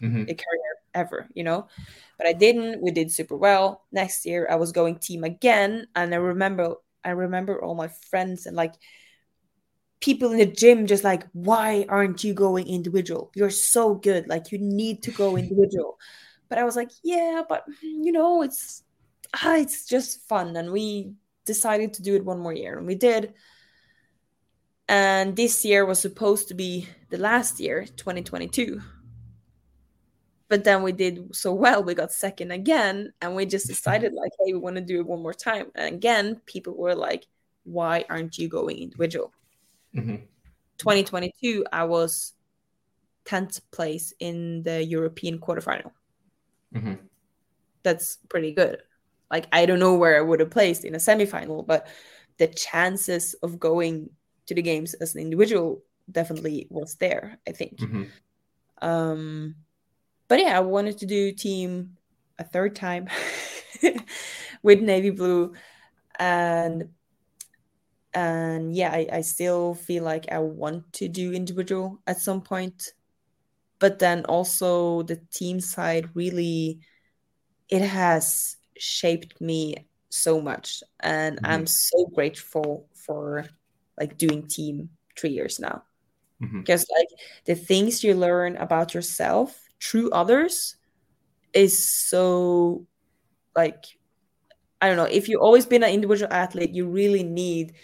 hmm 0.00 0.24
career 0.24 0.72
ever? 0.94 1.28
You 1.34 1.44
know, 1.44 1.68
but 2.18 2.26
I 2.26 2.32
didn't. 2.32 2.82
We 2.82 2.90
did 2.90 3.12
super 3.12 3.36
well. 3.36 3.84
Next 3.92 4.26
year, 4.26 4.48
I 4.50 4.56
was 4.56 4.72
going 4.72 4.98
team 4.98 5.24
again, 5.24 5.86
and 5.96 6.14
I 6.14 6.18
remember, 6.18 6.76
I 7.04 7.10
remember 7.10 7.62
all 7.62 7.74
my 7.74 7.88
friends 7.88 8.46
and 8.46 8.56
like 8.56 8.74
people 10.00 10.30
in 10.32 10.38
the 10.38 10.46
gym 10.46 10.86
just 10.86 11.04
like, 11.04 11.24
why 11.32 11.86
aren't 11.88 12.22
you 12.22 12.34
going 12.34 12.66
individual? 12.68 13.30
You're 13.34 13.50
so 13.50 13.94
good. 13.94 14.28
Like 14.28 14.52
you 14.52 14.58
need 14.58 15.02
to 15.04 15.10
go 15.10 15.36
individual. 15.38 15.98
But 16.48 16.58
I 16.58 16.64
was 16.64 16.76
like, 16.76 16.90
yeah, 17.02 17.42
but 17.48 17.64
you 17.82 18.12
know, 18.12 18.42
it's 18.42 18.82
ah, 19.34 19.56
it's 19.56 19.86
just 19.86 20.28
fun, 20.28 20.56
and 20.56 20.72
we 20.72 21.12
decided 21.46 21.94
to 21.94 22.02
do 22.02 22.14
it 22.16 22.24
one 22.24 22.38
more 22.40 22.52
year, 22.52 22.76
and 22.76 22.86
we 22.86 22.94
did. 22.94 23.32
And 24.88 25.34
this 25.34 25.64
year 25.64 25.84
was 25.84 25.98
supposed 26.00 26.48
to 26.48 26.54
be 26.54 26.88
the 27.10 27.18
last 27.18 27.58
year, 27.58 27.86
2022. 27.96 28.80
But 30.48 30.62
then 30.62 30.82
we 30.82 30.92
did 30.92 31.34
so 31.34 31.52
well, 31.52 31.82
we 31.82 31.94
got 31.94 32.12
second 32.12 32.52
again, 32.52 33.12
and 33.20 33.34
we 33.34 33.46
just 33.46 33.66
decided 33.66 34.12
like, 34.12 34.30
hey, 34.44 34.52
we 34.52 34.58
want 34.58 34.76
to 34.76 34.82
do 34.82 35.00
it 35.00 35.06
one 35.06 35.22
more 35.22 35.34
time. 35.34 35.72
And 35.74 35.94
again, 35.94 36.40
people 36.46 36.76
were 36.76 36.94
like, 36.94 37.26
why 37.64 38.04
aren't 38.08 38.38
you 38.38 38.48
going 38.48 38.78
individual? 38.78 39.32
hmm 39.92 40.16
2022, 40.78 41.64
I 41.72 41.84
was 41.84 42.34
10th 43.24 43.60
place 43.70 44.12
in 44.20 44.62
the 44.62 44.84
European 44.84 45.38
quarterfinal. 45.38 45.90
hmm 46.72 46.94
That's 47.82 48.18
pretty 48.28 48.52
good. 48.52 48.82
Like, 49.30 49.48
I 49.52 49.66
don't 49.66 49.78
know 49.80 49.94
where 49.94 50.16
I 50.18 50.20
would 50.22 50.40
have 50.40 50.50
placed 50.50 50.84
in 50.84 50.94
a 50.94 50.98
semifinal, 50.98 51.66
but 51.66 51.88
the 52.38 52.48
chances 52.48 53.34
of 53.42 53.58
going 53.58 54.10
to 54.46 54.54
the 54.54 54.62
games 54.62 54.94
as 54.94 55.14
an 55.14 55.22
individual 55.22 55.82
definitely 56.10 56.68
was 56.70 56.96
there, 56.96 57.38
I 57.48 57.52
think. 57.52 57.80
hmm 57.80 58.18
Um, 58.82 59.56
but 60.28 60.40
yeah, 60.40 60.56
I 60.56 60.60
wanted 60.60 60.98
to 60.98 61.06
do 61.06 61.32
team 61.32 61.98
a 62.38 62.44
third 62.44 62.76
time 62.76 63.08
with 64.62 64.80
navy 64.80 65.10
blue, 65.10 65.54
and 66.18 66.90
and 68.14 68.74
yeah, 68.74 68.90
I, 68.92 69.08
I 69.12 69.20
still 69.20 69.74
feel 69.74 70.02
like 70.04 70.26
I 70.32 70.38
want 70.38 70.92
to 70.94 71.08
do 71.08 71.32
individual 71.32 72.00
at 72.06 72.18
some 72.20 72.40
point, 72.42 72.92
but 73.80 73.98
then 74.00 74.24
also 74.26 75.02
the 75.02 75.16
team 75.32 75.60
side 75.60 76.10
really, 76.16 76.80
it 77.70 77.82
has 77.82 78.56
shaped 78.78 79.40
me 79.40 79.86
so 80.08 80.40
much, 80.40 80.82
and 81.00 81.38
Mhm. 81.38 81.48
I'm 81.48 81.66
so 81.66 82.06
grateful 82.06 82.88
for 82.94 83.46
like 83.98 84.16
doing 84.18 84.46
team 84.46 84.90
three 85.16 85.30
years 85.30 85.58
now. 85.58 85.82
Hmm 86.40 86.60
because 86.60 86.86
like 86.98 87.08
the 87.44 87.54
things 87.54 88.02
you 88.02 88.14
learn 88.14 88.56
about 88.56 88.92
yourself 88.92 89.56
through 89.80 90.10
others 90.10 90.76
is 91.54 91.78
so 91.78 92.86
like 93.54 93.84
i 94.82 94.88
don't 94.88 94.96
know. 94.96 95.04
If 95.04 95.28
you've 95.28 95.40
always 95.40 95.64
been 95.64 95.82
an 95.82 95.90
individual 95.90 96.32
athlete 96.32 96.70
you 96.70 96.88
really 96.88 97.22
need 97.22 97.74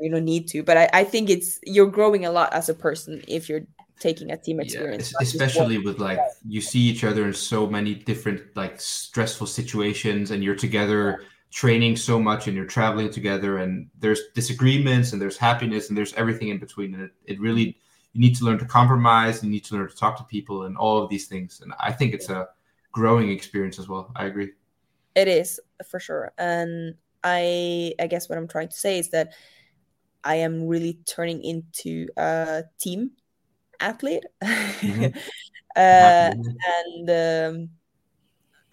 you 0.00 0.10
don't 0.10 0.24
need 0.24 0.48
to. 0.48 0.62
But 0.62 0.76
i, 0.76 0.88
I 0.92 1.04
think 1.04 1.30
it's 1.30 1.58
you're 1.64 1.90
growing 1.90 2.24
a 2.26 2.32
lot 2.32 2.52
as 2.52 2.68
a 2.68 2.74
person 2.74 3.22
if 3.28 3.48
you're 3.48 3.62
taking 4.00 4.32
a 4.32 4.36
team 4.36 4.58
experience 4.60 5.10
just 5.10 5.22
especially 5.22 5.78
with 5.78 5.98
like 5.98 6.18
you 6.48 6.60
see 6.60 6.80
each 6.80 7.04
other 7.04 7.26
in 7.26 7.34
so 7.34 7.66
many 7.66 7.94
different 7.94 8.40
like 8.56 8.80
stressful 8.80 9.46
situations, 9.46 10.30
and 10.30 10.42
you're 10.42 10.56
together 10.56 11.22
training 11.50 11.96
so 11.96 12.18
much, 12.18 12.46
and 12.46 12.56
you're 12.56 12.72
traveling 12.78 13.10
together, 13.10 13.58
and 13.58 13.88
there's 13.98 14.20
disagreements, 14.34 15.12
and 15.12 15.20
there's 15.20 15.36
happiness, 15.36 15.88
and 15.88 15.98
there's 15.98 16.14
everything 16.14 16.48
in 16.48 16.58
between, 16.58 16.94
and 16.94 17.02
it, 17.04 17.12
it 17.26 17.40
really 17.40 17.76
you 18.12 18.20
need 18.20 18.34
to 18.36 18.44
learn 18.44 18.58
to 18.58 18.64
compromise, 18.64 19.44
you 19.44 19.50
need 19.50 19.64
to 19.64 19.74
learn 19.76 19.88
to 19.88 19.96
talk 19.96 20.16
to 20.16 20.24
people, 20.24 20.64
and 20.64 20.76
all 20.76 21.02
of 21.02 21.08
these 21.10 21.26
things, 21.26 21.60
and 21.60 21.72
I 21.78 21.92
think 21.92 22.14
it's 22.14 22.28
a 22.28 22.48
growing 22.92 23.30
experience 23.30 23.78
as 23.78 23.88
well. 23.88 24.10
I 24.16 24.24
agree. 24.26 24.50
it 25.14 25.28
is 25.28 25.60
for 25.88 26.00
sure. 26.00 26.32
And 26.38 26.94
i 27.22 27.92
i 28.00 28.06
guess 28.06 28.30
what 28.30 28.38
i'm 28.38 28.48
trying 28.48 28.68
to 28.68 28.76
say 28.76 28.98
is 28.98 29.10
that 29.10 29.34
i 30.24 30.36
am 30.36 30.66
really 30.66 30.98
turning 31.04 31.42
into 31.44 32.08
a 32.16 32.64
team 32.78 33.10
athlete 33.80 34.24
Mhm. 34.42 35.16
uh, 35.76 36.30
and 36.36 37.10
um, 37.10 37.70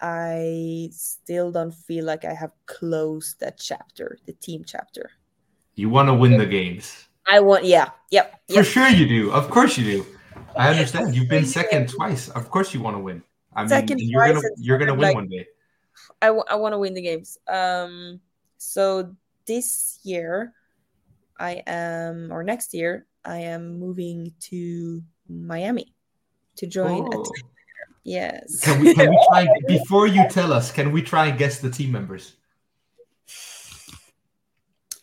I 0.00 0.90
still 0.92 1.50
don't 1.50 1.74
feel 1.74 2.04
like 2.04 2.24
I 2.24 2.34
have 2.34 2.52
closed 2.66 3.40
that 3.40 3.58
chapter, 3.58 4.18
the 4.26 4.32
team 4.34 4.62
chapter. 4.64 5.10
you 5.74 5.88
want 5.88 6.08
to 6.08 6.14
win 6.14 6.36
the 6.38 6.46
games. 6.46 7.08
I 7.30 7.40
want, 7.40 7.64
yeah, 7.64 7.90
yep, 8.10 8.40
For 8.48 8.62
yep. 8.62 8.64
sure 8.66 8.88
you 8.88 9.06
do. 9.06 9.30
Of 9.32 9.50
course 9.50 9.76
you 9.78 9.84
do. 9.84 10.06
I 10.56 10.70
understand. 10.70 11.14
You've 11.14 11.28
been 11.28 11.44
second 11.46 11.88
twice. 11.90 12.28
Of 12.30 12.50
course 12.50 12.72
you 12.74 12.80
want 12.80 12.96
to 12.96 13.00
win. 13.02 13.22
I 13.54 13.62
mean, 13.62 13.68
Second 13.68 14.00
you're 14.00 14.26
gonna 14.26 14.40
twice 14.40 14.52
you're 14.58 14.78
gonna 14.78 14.94
win 14.94 15.02
like- 15.02 15.14
one 15.14 15.28
day. 15.28 15.46
I, 16.22 16.26
w- 16.28 16.44
I 16.48 16.54
want 16.56 16.72
to 16.74 16.78
win 16.78 16.94
the 16.94 17.02
games. 17.02 17.36
Um, 17.46 18.20
so 18.56 19.14
this 19.46 19.98
year, 20.04 20.52
I 21.38 21.62
am, 21.66 22.32
or 22.32 22.42
next 22.42 22.72
year, 22.74 23.06
I 23.24 23.38
am 23.38 23.78
moving 23.78 24.32
to 24.50 25.02
Miami 25.28 25.92
to 26.56 26.66
join. 26.66 27.02
A 27.12 27.18
Oh. 27.18 27.24
team. 27.24 27.44
Yes. 28.04 28.60
Can 28.64 28.80
we 28.80 28.94
can 28.94 29.10
we 29.10 29.18
try 29.28 29.46
before 29.66 30.06
you 30.06 30.26
tell 30.30 30.52
us? 30.52 30.72
Can 30.72 30.92
we 30.92 31.02
try 31.02 31.26
and 31.26 31.38
guess 31.38 31.60
the 31.60 31.68
team 31.70 31.92
members, 31.92 32.36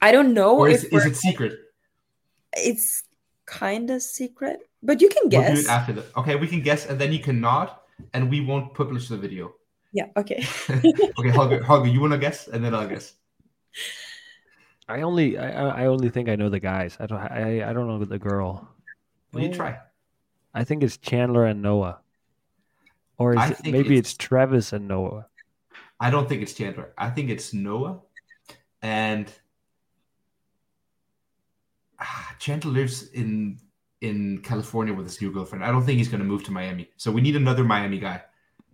I 0.02 0.12
don't 0.12 0.34
know 0.34 0.58
or 0.58 0.70
if 0.70 0.84
is, 0.86 0.92
is 0.92 1.06
it 1.06 1.16
secret? 1.16 1.54
it's 2.58 3.04
kind 3.46 3.90
of 3.92 4.02
secret, 4.02 4.60
but 4.82 5.02
you 5.02 5.10
can 5.10 5.24
We'll 5.30 5.42
do 5.42 5.48
guess. 5.56 5.66
it 5.66 5.70
after 5.70 5.94
the. 5.94 6.04
Okay, 6.18 6.36
we 6.36 6.48
can 6.48 6.62
guess, 6.62 6.86
and 6.88 7.00
then 7.00 7.12
you 7.12 7.20
can 7.20 7.40
nod, 7.42 7.70
and 8.14 8.30
we 8.30 8.42
won't 8.42 8.74
publish 8.74 9.08
the 9.10 9.18
video. 9.18 9.54
yeah. 9.94 10.08
Okay. 10.18 10.44
okay, 11.20 11.30
Holger, 11.30 11.62
Holger, 11.64 11.90
you 11.90 12.02
want 12.02 12.14
to 12.14 12.20
guess, 12.20 12.48
and 12.48 12.64
then 12.64 12.74
I'll 12.74 12.88
guess. 12.88 13.14
I 14.88 15.02
only 15.02 15.38
I, 15.38 15.84
I 15.84 15.86
only 15.88 16.10
think 16.10 16.30
I 16.30 16.36
know 16.36 16.50
the 16.50 16.60
guys. 16.60 16.96
I 17.00 17.06
don't 17.08 17.20
I, 17.20 17.68
I 17.70 17.74
don't 17.74 17.88
know 17.88 18.04
the 18.04 18.20
girl. 18.20 18.68
Will 19.34 19.42
you 19.42 19.54
try? 19.54 19.80
I 20.54 20.64
think 20.64 20.84
it's 20.84 20.98
Chandler 20.98 21.46
and 21.46 21.62
Noah. 21.62 22.00
Or 23.18 23.34
is 23.36 23.52
it, 23.52 23.64
maybe 23.66 23.98
it's- 23.98 24.12
it's 24.12 24.14
Travis 24.14 24.74
and 24.74 24.88
Noah. 24.88 25.28
I 26.00 26.10
don't 26.10 26.28
think 26.28 26.42
it's 26.42 26.54
Chandler. 26.54 26.94
I 26.98 27.10
think 27.10 27.30
it's 27.30 27.54
Noah, 27.54 28.02
and 28.82 29.32
ah, 32.00 32.36
Chandler 32.40 32.72
lives 32.72 33.08
in 33.10 33.60
in 34.02 34.40
California 34.44 34.94
with 34.94 35.06
his 35.06 35.22
new 35.22 35.32
girlfriend. 35.32 35.64
I 35.64 35.72
don't 35.72 35.84
think 35.86 35.98
he's 35.98 36.10
going 36.10 36.20
to 36.20 36.26
move 36.28 36.44
to 36.44 36.52
Miami. 36.52 36.90
So 36.98 37.12
we 37.12 37.22
need 37.22 37.36
another 37.38 37.64
Miami 37.64 37.98
guy. 38.00 38.22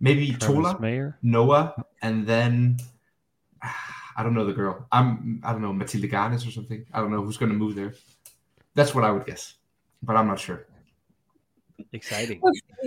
Maybe 0.00 0.30
Travis 0.32 0.46
Tola, 0.46 0.80
Mayer. 0.80 1.16
Noah, 1.22 1.74
and 2.02 2.26
then 2.26 2.78
I 4.16 4.22
don't 4.22 4.34
know 4.34 4.44
the 4.44 4.52
girl. 4.52 4.86
I'm 4.92 5.40
I 5.44 5.52
don't 5.52 5.62
know 5.62 5.72
Matilda 5.72 6.08
Garnes 6.08 6.46
or 6.46 6.50
something. 6.50 6.84
I 6.92 7.00
don't 7.00 7.10
know 7.10 7.22
who's 7.22 7.36
going 7.36 7.52
to 7.52 7.58
move 7.58 7.74
there. 7.74 7.94
That's 8.74 8.94
what 8.94 9.04
I 9.04 9.10
would 9.10 9.26
guess, 9.26 9.54
but 10.02 10.16
I'm 10.16 10.26
not 10.26 10.38
sure. 10.38 10.66
Exciting. 11.92 12.40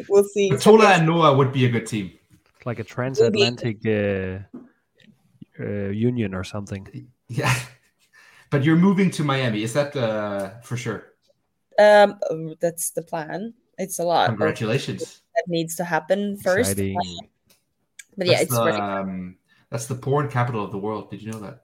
We'll 0.10 0.24
see. 0.24 0.50
But 0.50 0.62
Tola 0.62 0.94
and 0.94 1.06
Noah 1.06 1.36
would 1.36 1.52
be 1.52 1.66
a 1.66 1.70
good 1.70 1.86
team. 1.86 2.12
It's 2.56 2.66
like 2.66 2.80
a 2.80 2.84
transatlantic 2.84 3.86
uh, 3.86 4.40
uh, 5.60 5.90
union 5.90 6.34
or 6.34 6.44
something. 6.44 7.08
Yeah, 7.28 7.54
but 8.50 8.64
you're 8.64 8.76
moving 8.78 9.12
to 9.12 9.24
Miami. 9.24 9.64
Is 9.64 9.74
that 9.74 9.96
uh, 9.96 10.60
for 10.62 10.78
sure? 10.78 11.14
Um, 11.78 12.20
that's 12.60 12.92
the 12.92 13.02
plan. 13.02 13.54
It's 13.78 14.00
a 14.00 14.04
lot 14.04 14.28
Congratulations. 14.28 15.22
that 15.36 15.44
needs 15.48 15.76
to 15.76 15.84
happen 15.84 16.38
first. 16.38 16.72
Exciting. 16.72 16.98
But 18.18 18.28
yeah, 18.28 18.34
that's 18.34 18.44
it's 18.44 18.54
the, 18.54 18.64
really, 18.64 18.80
um, 18.80 19.36
that's 19.70 19.86
the 19.88 19.96
porn 19.96 20.30
capital 20.30 20.64
of 20.64 20.72
the 20.72 20.78
world. 20.78 21.10
Did 21.12 21.22
you 21.22 21.32
know 21.32 21.40
that? 21.40 21.62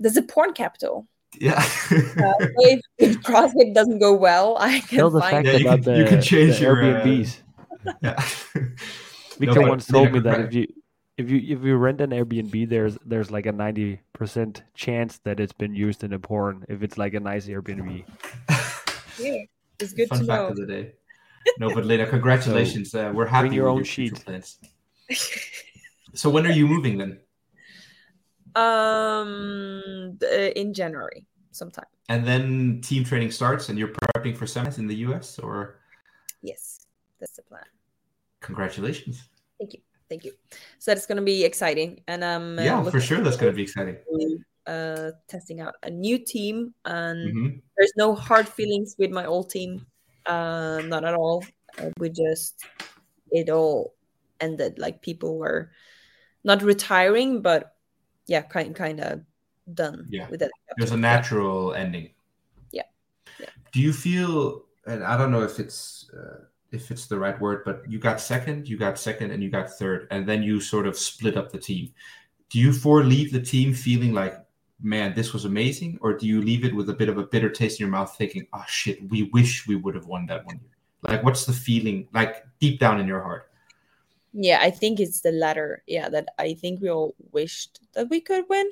there's 0.00 0.16
a 0.16 0.22
porn 0.22 0.52
capital. 0.52 1.06
Yeah. 1.38 1.52
Uh, 1.90 2.34
if, 2.68 2.80
if 2.98 3.16
CrossFit 3.22 3.72
doesn't 3.72 4.00
go 4.00 4.12
well, 4.14 4.56
I 4.58 4.80
can 4.80 4.98
Tell 4.98 5.10
the 5.10 5.20
find 5.20 5.46
fact 5.46 5.46
Yeah, 5.46 5.52
you 5.60 5.68
about 5.68 5.82
can- 5.84 5.92
the, 5.94 5.98
you 6.00 6.04
can 6.06 6.20
change 6.20 6.56
the 6.56 6.62
your, 6.62 6.82
uh, 6.82 7.00
Airbnbs. 7.04 7.36
yeah. 8.02 8.20
Victor 9.38 9.60
but 9.60 9.68
once 9.68 9.86
told 9.86 10.12
me 10.12 10.18
that 10.20 10.40
if 10.40 10.54
you 10.54 10.66
if 11.18 11.30
you 11.30 11.56
if 11.56 11.64
you 11.64 11.76
rent 11.76 12.00
an 12.00 12.10
Airbnb, 12.10 12.68
there's 12.68 12.98
there's 13.04 13.30
like 13.30 13.46
a 13.46 13.52
ninety 13.52 14.00
percent 14.12 14.62
chance 14.74 15.18
that 15.24 15.38
it's 15.40 15.52
been 15.52 15.74
used 15.74 16.02
in 16.04 16.12
a 16.12 16.18
porn 16.18 16.64
if 16.68 16.82
it's 16.82 16.98
like 16.98 17.14
a 17.14 17.20
nice 17.20 17.46
Airbnb. 17.46 18.04
Yeah, 19.18 19.42
it's 19.78 19.92
good 19.92 20.08
Fun 20.08 20.20
to 20.20 20.24
fact 20.24 20.42
know. 20.42 20.48
of 20.48 20.56
the 20.56 20.66
day. 20.66 20.92
No, 21.58 21.72
but 21.74 21.84
Lena, 21.84 22.06
congratulations. 22.06 22.94
uh, 22.94 23.12
we're 23.14 23.26
happy 23.26 23.48
Bring 23.48 23.56
your 23.56 23.64
with 23.64 23.70
own 23.72 23.76
your 23.78 23.84
sheet. 23.84 24.24
plans. 24.24 24.58
So 26.14 26.30
when 26.30 26.46
are 26.46 26.50
you 26.52 26.66
moving 26.66 26.96
then? 26.98 27.20
Um, 28.54 30.18
in 30.56 30.74
January 30.74 31.26
sometime. 31.52 31.86
And 32.08 32.26
then 32.26 32.80
team 32.82 33.04
training 33.04 33.30
starts, 33.30 33.68
and 33.68 33.78
you're 33.78 33.92
prepping 34.16 34.36
for 34.36 34.44
semis 34.46 34.78
in 34.78 34.86
the 34.86 34.96
US, 35.06 35.38
or 35.38 35.80
Yes, 36.42 36.80
that's 37.20 37.32
the 37.36 37.42
plan. 37.42 37.64
congratulations. 38.40 39.28
Thank 39.58 39.74
you, 39.74 39.80
thank 40.08 40.24
you. 40.24 40.32
So 40.78 40.92
that's 40.92 41.06
gonna 41.06 41.22
be 41.22 41.44
exciting, 41.44 42.02
and 42.08 42.24
um, 42.24 42.58
uh, 42.58 42.62
yeah, 42.62 42.82
for 42.90 43.00
sure, 43.00 43.20
that's 43.20 43.36
going 43.36 43.52
to 43.52 43.56
be 43.56 43.62
exciting. 43.62 43.96
uh, 44.66 45.12
testing 45.28 45.60
out 45.60 45.74
a 45.82 45.90
new 45.90 46.18
team, 46.18 46.74
and 46.84 47.32
hmm 47.32 47.48
there's 47.76 47.92
no 47.96 48.14
hard 48.14 48.48
feelings 48.48 48.94
with 48.98 49.10
my 49.10 49.24
old 49.24 49.48
team, 49.50 49.86
uh, 50.26 50.82
not 50.84 51.04
at 51.04 51.14
all. 51.14 51.44
Uh, 51.78 51.88
we 51.98 52.10
just 52.10 52.62
it 53.30 53.48
all 53.48 53.94
ended 54.40 54.78
like 54.78 55.00
people 55.00 55.38
were 55.38 55.70
not 56.44 56.62
retiring, 56.62 57.40
but 57.40 57.74
yeah, 58.26 58.42
kind 58.42 58.74
kind 58.74 59.00
of 59.00 59.20
done 59.74 60.06
Yeah. 60.10 60.28
with 60.28 60.40
that. 60.40 60.50
There's 60.76 60.92
a 60.92 60.96
natural 60.96 61.74
ending. 61.74 62.10
Yeah. 62.70 62.82
Yeah. 63.38 63.46
Do 63.72 63.80
you 63.80 63.92
feel? 63.92 64.64
And 64.86 65.04
I 65.04 65.16
don't 65.16 65.30
know 65.30 65.42
if 65.42 65.60
it's 65.60 66.10
uh, 66.12 66.44
if 66.72 66.90
it's 66.90 67.06
the 67.06 67.18
right 67.18 67.38
word, 67.40 67.62
but 67.64 67.82
you 67.88 67.98
got 67.98 68.20
second, 68.20 68.68
you 68.68 68.76
got 68.76 68.98
second, 68.98 69.30
and 69.30 69.42
you 69.42 69.50
got 69.50 69.70
third, 69.70 70.08
and 70.10 70.26
then 70.26 70.42
you 70.42 70.60
sort 70.60 70.86
of 70.86 70.96
split 70.98 71.36
up 71.36 71.52
the 71.52 71.58
team. 71.58 71.92
Do 72.48 72.58
you 72.58 72.72
for 72.72 73.04
leave 73.04 73.32
the 73.32 73.40
team 73.40 73.72
feeling 73.72 74.12
like, 74.12 74.34
man, 74.82 75.14
this 75.14 75.32
was 75.32 75.44
amazing, 75.44 75.98
or 76.02 76.12
do 76.14 76.26
you 76.26 76.42
leave 76.42 76.64
it 76.64 76.74
with 76.74 76.90
a 76.90 76.92
bit 76.92 77.08
of 77.08 77.18
a 77.18 77.22
bitter 77.24 77.48
taste 77.48 77.78
in 77.80 77.84
your 77.84 77.90
mouth, 77.90 78.14
thinking, 78.16 78.46
oh 78.52 78.64
shit, 78.66 79.08
we 79.10 79.24
wish 79.32 79.66
we 79.66 79.76
would 79.76 79.94
have 79.94 80.06
won 80.06 80.26
that 80.26 80.44
one? 80.46 80.60
Like, 81.02 81.22
what's 81.22 81.46
the 81.46 81.52
feeling 81.52 82.08
like 82.12 82.44
deep 82.58 82.80
down 82.80 83.00
in 83.00 83.06
your 83.06 83.22
heart? 83.22 83.51
Yeah, 84.32 84.58
I 84.60 84.70
think 84.70 85.00
it's 85.00 85.20
the 85.20 85.32
latter. 85.32 85.82
Yeah, 85.86 86.08
that 86.08 86.28
I 86.38 86.54
think 86.54 86.80
we 86.80 86.90
all 86.90 87.14
wished 87.32 87.80
that 87.94 88.08
we 88.08 88.20
could 88.20 88.44
win, 88.48 88.70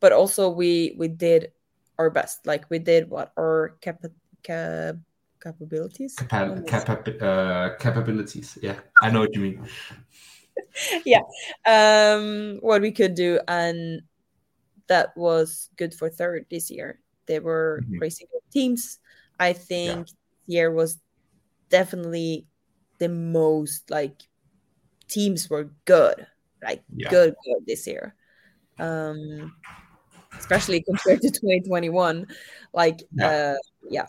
but 0.00 0.12
also 0.12 0.48
we 0.48 0.94
we 0.96 1.08
did 1.08 1.52
our 1.98 2.10
best. 2.10 2.46
Like 2.46 2.64
we 2.70 2.78
did 2.78 3.10
what 3.10 3.32
our 3.36 3.76
cap, 3.80 4.02
cap 4.42 4.96
capabilities. 5.42 6.16
Capa- 6.16 6.64
capa- 6.66 7.18
uh, 7.20 7.76
capabilities. 7.76 8.58
Yeah, 8.62 8.80
I 9.02 9.10
know 9.10 9.20
what 9.20 9.34
you 9.34 9.40
mean. 9.42 9.68
Yeah, 11.04 11.22
um 11.66 12.58
what 12.60 12.82
we 12.82 12.90
could 12.90 13.14
do 13.14 13.40
and 13.48 14.02
that 14.86 15.16
was 15.16 15.70
good 15.76 15.94
for 15.94 16.08
third 16.08 16.46
this 16.50 16.70
year 16.70 17.00
they 17.26 17.38
were 17.40 17.82
Mhm. 17.88 18.00
racing 18.00 18.26
teams 18.52 18.98
i 19.40 19.52
think 19.52 20.08
year 20.46 20.70
was 20.70 21.00
definitely 21.70 22.46
the 22.98 23.08
most 23.08 23.90
like 23.90 24.22
teams 25.08 25.48
were 25.50 25.70
good 25.84 26.26
like 26.62 26.82
Yeah. 26.96 27.10
good 27.10 27.34
good 27.44 27.66
this 27.66 27.86
year 27.86 28.14
um 28.78 29.54
especially 30.38 30.82
compared 30.82 31.20
to 31.20 31.30
2021 31.30 32.26
like 32.72 33.00
Yeah. 33.14 33.28
uh 33.28 33.54
yeah 33.88 34.06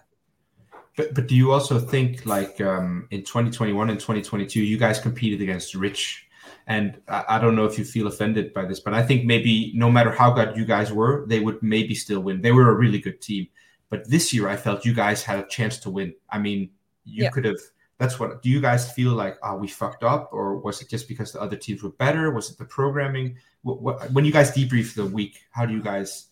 But 0.98 1.14
but 1.14 1.28
do 1.28 1.36
you 1.36 1.52
also 1.52 1.80
think 1.80 2.26
like 2.26 2.60
um, 2.62 3.08
in 3.12 3.22
2021 3.22 3.90
and 3.90 4.00
2022 4.00 4.62
you 4.62 4.78
guys 4.78 5.00
competed 5.00 5.42
against 5.42 5.76
Rich, 5.76 6.28
and 6.68 7.02
I, 7.10 7.36
I 7.36 7.40
don't 7.40 7.56
know 7.56 7.66
if 7.66 7.78
you 7.78 7.84
feel 7.84 8.08
offended 8.08 8.54
by 8.54 8.64
this, 8.66 8.80
but 8.80 8.94
I 8.94 9.04
think 9.04 9.26
maybe 9.26 9.74
no 9.76 9.92
matter 9.92 10.12
how 10.12 10.32
good 10.32 10.56
you 10.56 10.64
guys 10.66 10.94
were, 10.94 11.26
they 11.28 11.42
would 11.42 11.62
maybe 11.62 11.94
still 11.96 12.22
win. 12.22 12.42
They 12.42 12.54
were 12.54 12.70
a 12.70 12.74
really 12.74 13.00
good 13.00 13.20
team, 13.22 13.48
but 13.90 14.10
this 14.10 14.34
year 14.34 14.48
I 14.48 14.56
felt 14.56 14.86
you 14.86 14.94
guys 14.94 15.22
had 15.22 15.40
a 15.40 15.48
chance 15.48 15.78
to 15.80 15.90
win. 15.92 16.16
I 16.30 16.40
mean, 16.40 16.70
you 17.04 17.24
Yeah. 17.24 17.30
could 17.30 17.46
have. 17.46 17.60
That's 17.98 18.20
what. 18.20 18.42
Do 18.42 18.50
you 18.50 18.60
guys 18.60 18.92
feel 18.92 19.14
like? 19.14 19.38
Oh, 19.42 19.56
we 19.56 19.68
fucked 19.68 20.04
up, 20.04 20.30
or 20.34 20.58
was 20.58 20.82
it 20.82 20.90
just 20.90 21.08
because 21.08 21.32
the 21.32 21.42
other 21.42 21.56
teams 21.56 21.82
were 21.82 21.92
better? 21.92 22.32
Was 22.32 22.52
it 22.52 22.58
the 22.58 22.66
programming? 22.66 23.38
What, 23.62 23.82
what, 23.82 24.12
when 24.12 24.26
you 24.26 24.32
guys 24.34 24.52
debrief 24.52 24.96
the 24.96 25.06
week, 25.06 25.40
how 25.52 25.66
do 25.66 25.74
you 25.74 25.82
guys, 25.82 26.28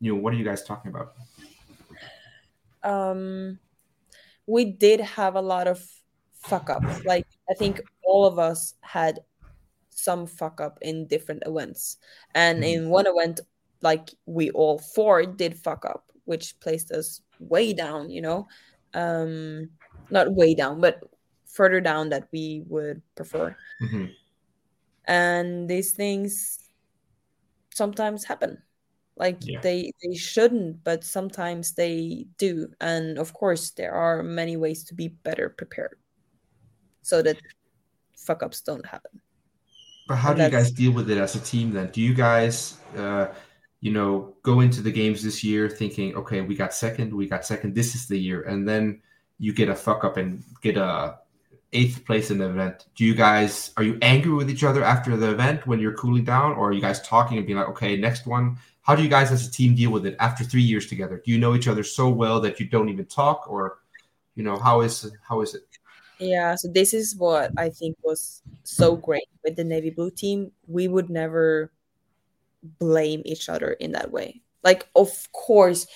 you 0.00 0.14
know, 0.14 0.20
what 0.20 0.32
are 0.32 0.36
you 0.36 0.44
guys 0.44 0.62
talking 0.64 0.90
about? 0.90 1.14
um 2.82 3.58
we 4.46 4.64
did 4.64 5.00
have 5.00 5.34
a 5.34 5.40
lot 5.40 5.68
of 5.68 5.84
fuck 6.32 6.70
ups 6.70 7.04
like 7.04 7.26
i 7.50 7.54
think 7.54 7.80
all 8.02 8.24
of 8.24 8.38
us 8.38 8.74
had 8.80 9.20
some 9.90 10.26
fuck 10.26 10.60
up 10.62 10.78
in 10.80 11.06
different 11.06 11.42
events 11.44 11.98
and 12.34 12.62
Mhm. 12.62 12.72
in 12.72 12.88
one 12.88 13.06
event 13.06 13.40
like 13.82 14.08
we 14.24 14.50
all 14.52 14.78
four 14.78 15.26
did 15.26 15.54
fuck 15.58 15.84
up 15.84 16.10
which 16.24 16.58
placed 16.60 16.90
us 16.90 17.20
way 17.38 17.74
down 17.74 18.08
you 18.08 18.22
know 18.22 18.48
um 18.94 19.68
not 20.12 20.32
way 20.34 20.54
down 20.54 20.80
but 20.80 21.00
further 21.46 21.80
down 21.80 22.08
that 22.10 22.28
we 22.32 22.62
would 22.68 23.02
prefer 23.14 23.54
Mhm. 23.82 24.12
and 25.06 25.68
these 25.68 25.92
things 25.92 26.58
sometimes 27.74 28.24
happen 28.24 28.62
like 29.16 29.38
Yeah. 29.42 29.60
they 29.60 29.92
they 30.02 30.14
shouldn't 30.14 30.82
but 30.84 31.04
sometimes 31.04 31.72
they 31.74 32.26
do 32.38 32.68
and 32.80 33.18
of 33.18 33.32
course 33.32 33.70
there 33.72 33.92
are 33.92 34.22
many 34.22 34.56
ways 34.56 34.84
to 34.84 34.94
be 34.94 35.08
better 35.08 35.48
prepared 35.50 35.98
so 37.02 37.22
that 37.22 37.36
fuck 38.16 38.42
ups 38.42 38.60
don't 38.60 38.86
happen 38.86 39.20
But 40.08 40.16
how 40.16 40.30
And 40.30 40.38
do 40.38 40.44
you 40.44 40.50
guys 40.50 40.72
deal 40.72 40.92
with 40.92 41.08
it 41.10 41.18
as 41.18 41.36
a 41.36 41.40
team 41.40 41.70
then? 41.70 41.86
Do 41.92 42.00
you 42.02 42.14
guys, 42.14 42.78
uh, 42.98 43.30
you 43.80 43.92
know, 43.92 44.34
go 44.42 44.58
into 44.58 44.82
the 44.82 44.90
games 44.90 45.22
this 45.22 45.44
year 45.44 45.70
thinking, 45.70 46.16
okay, 46.16 46.40
we 46.42 46.56
got 46.56 46.74
second, 46.74 47.14
we 47.14 47.28
got 47.28 47.46
second, 47.46 47.76
this 47.78 47.94
is 47.94 48.08
the 48.08 48.18
year, 48.18 48.42
and 48.42 48.66
then 48.66 49.00
you 49.40 49.52
get 49.52 49.68
a 49.68 49.74
fuck 49.74 50.04
up 50.04 50.16
and 50.16 50.44
get 50.62 50.76
a 50.76 51.16
eighth 51.72 52.04
place 52.04 52.30
in 52.30 52.38
the 52.38 52.48
event. 52.48 52.86
Do 52.94 53.04
you 53.04 53.14
guys 53.14 53.72
are 53.76 53.82
you 53.82 53.98
angry 54.02 54.32
with 54.32 54.50
each 54.50 54.62
other 54.62 54.84
after 54.84 55.16
the 55.16 55.30
event 55.30 55.66
when 55.66 55.80
you're 55.80 55.94
cooling 55.94 56.24
down, 56.24 56.52
or 56.52 56.68
are 56.68 56.72
you 56.72 56.80
guys 56.80 57.00
talking 57.02 57.38
and 57.38 57.46
being 57.46 57.58
like, 57.58 57.68
okay, 57.70 57.96
next 57.96 58.26
one? 58.26 58.56
How 58.82 58.94
do 58.94 59.02
you 59.02 59.08
guys 59.08 59.32
as 59.32 59.46
a 59.46 59.50
team 59.50 59.74
deal 59.74 59.90
with 59.90 60.06
it 60.06 60.16
after 60.20 60.44
three 60.44 60.62
years 60.62 60.86
together? 60.86 61.20
Do 61.24 61.32
you 61.32 61.38
know 61.38 61.54
each 61.54 61.68
other 61.68 61.82
so 61.82 62.08
well 62.08 62.40
that 62.40 62.60
you 62.60 62.66
don't 62.66 62.88
even 62.88 63.06
talk, 63.06 63.48
or 63.48 63.78
you 64.36 64.44
know 64.44 64.56
how 64.56 64.82
is 64.82 65.10
how 65.26 65.40
is 65.40 65.54
it? 65.54 65.64
yeah 66.20 66.54
so 66.54 66.68
this 66.68 66.92
is 66.94 67.16
what 67.16 67.50
i 67.56 67.68
think 67.68 67.96
was 68.02 68.42
so 68.62 68.94
great 68.94 69.26
with 69.42 69.56
the 69.56 69.64
navy 69.64 69.90
blue 69.90 70.10
team 70.10 70.52
we 70.68 70.86
would 70.86 71.08
never 71.08 71.72
blame 72.78 73.22
each 73.24 73.48
other 73.48 73.72
in 73.72 73.92
that 73.92 74.10
way 74.10 74.40
like 74.62 74.86
of 74.94 75.10
course 75.32 75.86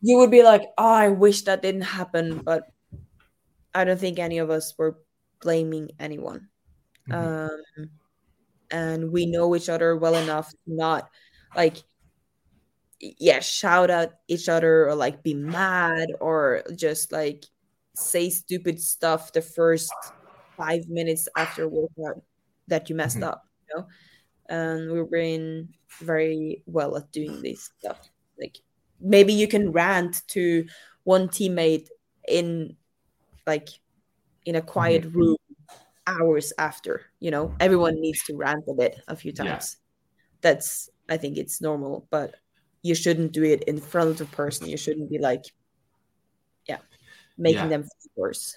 you 0.00 0.18
would 0.18 0.30
be 0.30 0.42
like 0.42 0.62
oh, 0.78 0.84
i 0.92 1.08
wish 1.08 1.42
that 1.42 1.62
didn't 1.62 1.82
happen 1.82 2.38
but 2.44 2.64
i 3.74 3.84
don't 3.84 3.98
think 4.00 4.18
any 4.18 4.38
of 4.38 4.50
us 4.50 4.74
were 4.78 4.98
blaming 5.40 5.90
anyone 5.98 6.48
Mhm. 7.08 7.48
um 7.50 7.90
and 8.70 9.12
we 9.12 9.26
know 9.26 9.54
each 9.54 9.68
other 9.68 9.96
well 9.96 10.16
enough 10.16 10.50
to 10.50 10.56
not 10.66 11.08
like 11.54 11.76
yeah 12.98 13.40
shout 13.40 13.90
out 13.90 14.10
each 14.28 14.48
other 14.48 14.88
or 14.88 14.94
like 14.94 15.22
be 15.22 15.34
mad 15.34 16.08
or 16.20 16.62
just 16.74 17.12
like 17.12 17.44
say 17.94 18.30
stupid 18.30 18.80
stuff 18.80 19.32
the 19.32 19.42
first 19.42 19.92
five 20.56 20.88
minutes 20.88 21.28
after 21.36 21.68
workout 21.68 22.22
that 22.68 22.88
you 22.88 22.96
messed 22.96 23.18
Mhm. 23.18 23.28
up 23.28 23.42
you 23.68 23.76
know 23.76 23.86
and 24.48 24.90
we've 24.90 25.10
been 25.10 25.68
very 26.00 26.62
well 26.66 26.96
at 26.96 27.12
doing 27.12 27.42
this 27.42 27.70
stuff 27.78 28.00
like 28.40 28.56
maybe 29.00 29.32
you 29.32 29.48
can 29.48 29.72
rant 29.72 30.22
to 30.28 30.66
one 31.04 31.28
teammate 31.28 31.88
in 32.28 32.76
like 33.46 33.68
in 34.44 34.56
a 34.56 34.62
quiet 34.62 35.02
mm-hmm. 35.02 35.18
room 35.18 35.36
hours 36.06 36.52
after 36.58 37.02
you 37.20 37.30
know 37.30 37.54
everyone 37.60 38.00
needs 38.00 38.22
to 38.24 38.36
rant 38.36 38.64
a 38.68 38.74
bit 38.74 39.00
a 39.08 39.16
few 39.16 39.32
Yeah. 39.34 39.44
times 39.44 39.76
that's 40.40 40.88
i 41.08 41.16
think 41.16 41.36
it's 41.36 41.60
normal 41.60 42.06
but 42.10 42.36
you 42.82 42.94
shouldn't 42.94 43.32
do 43.32 43.42
it 43.42 43.64
in 43.64 43.80
front 43.80 44.20
of 44.20 44.30
person 44.30 44.68
you 44.68 44.76
shouldn't 44.76 45.10
be 45.10 45.18
like 45.18 45.44
yeah 46.68 46.78
making 47.36 47.62
Yeah. 47.62 47.68
them 47.68 47.82
feel 47.82 48.12
worse 48.16 48.56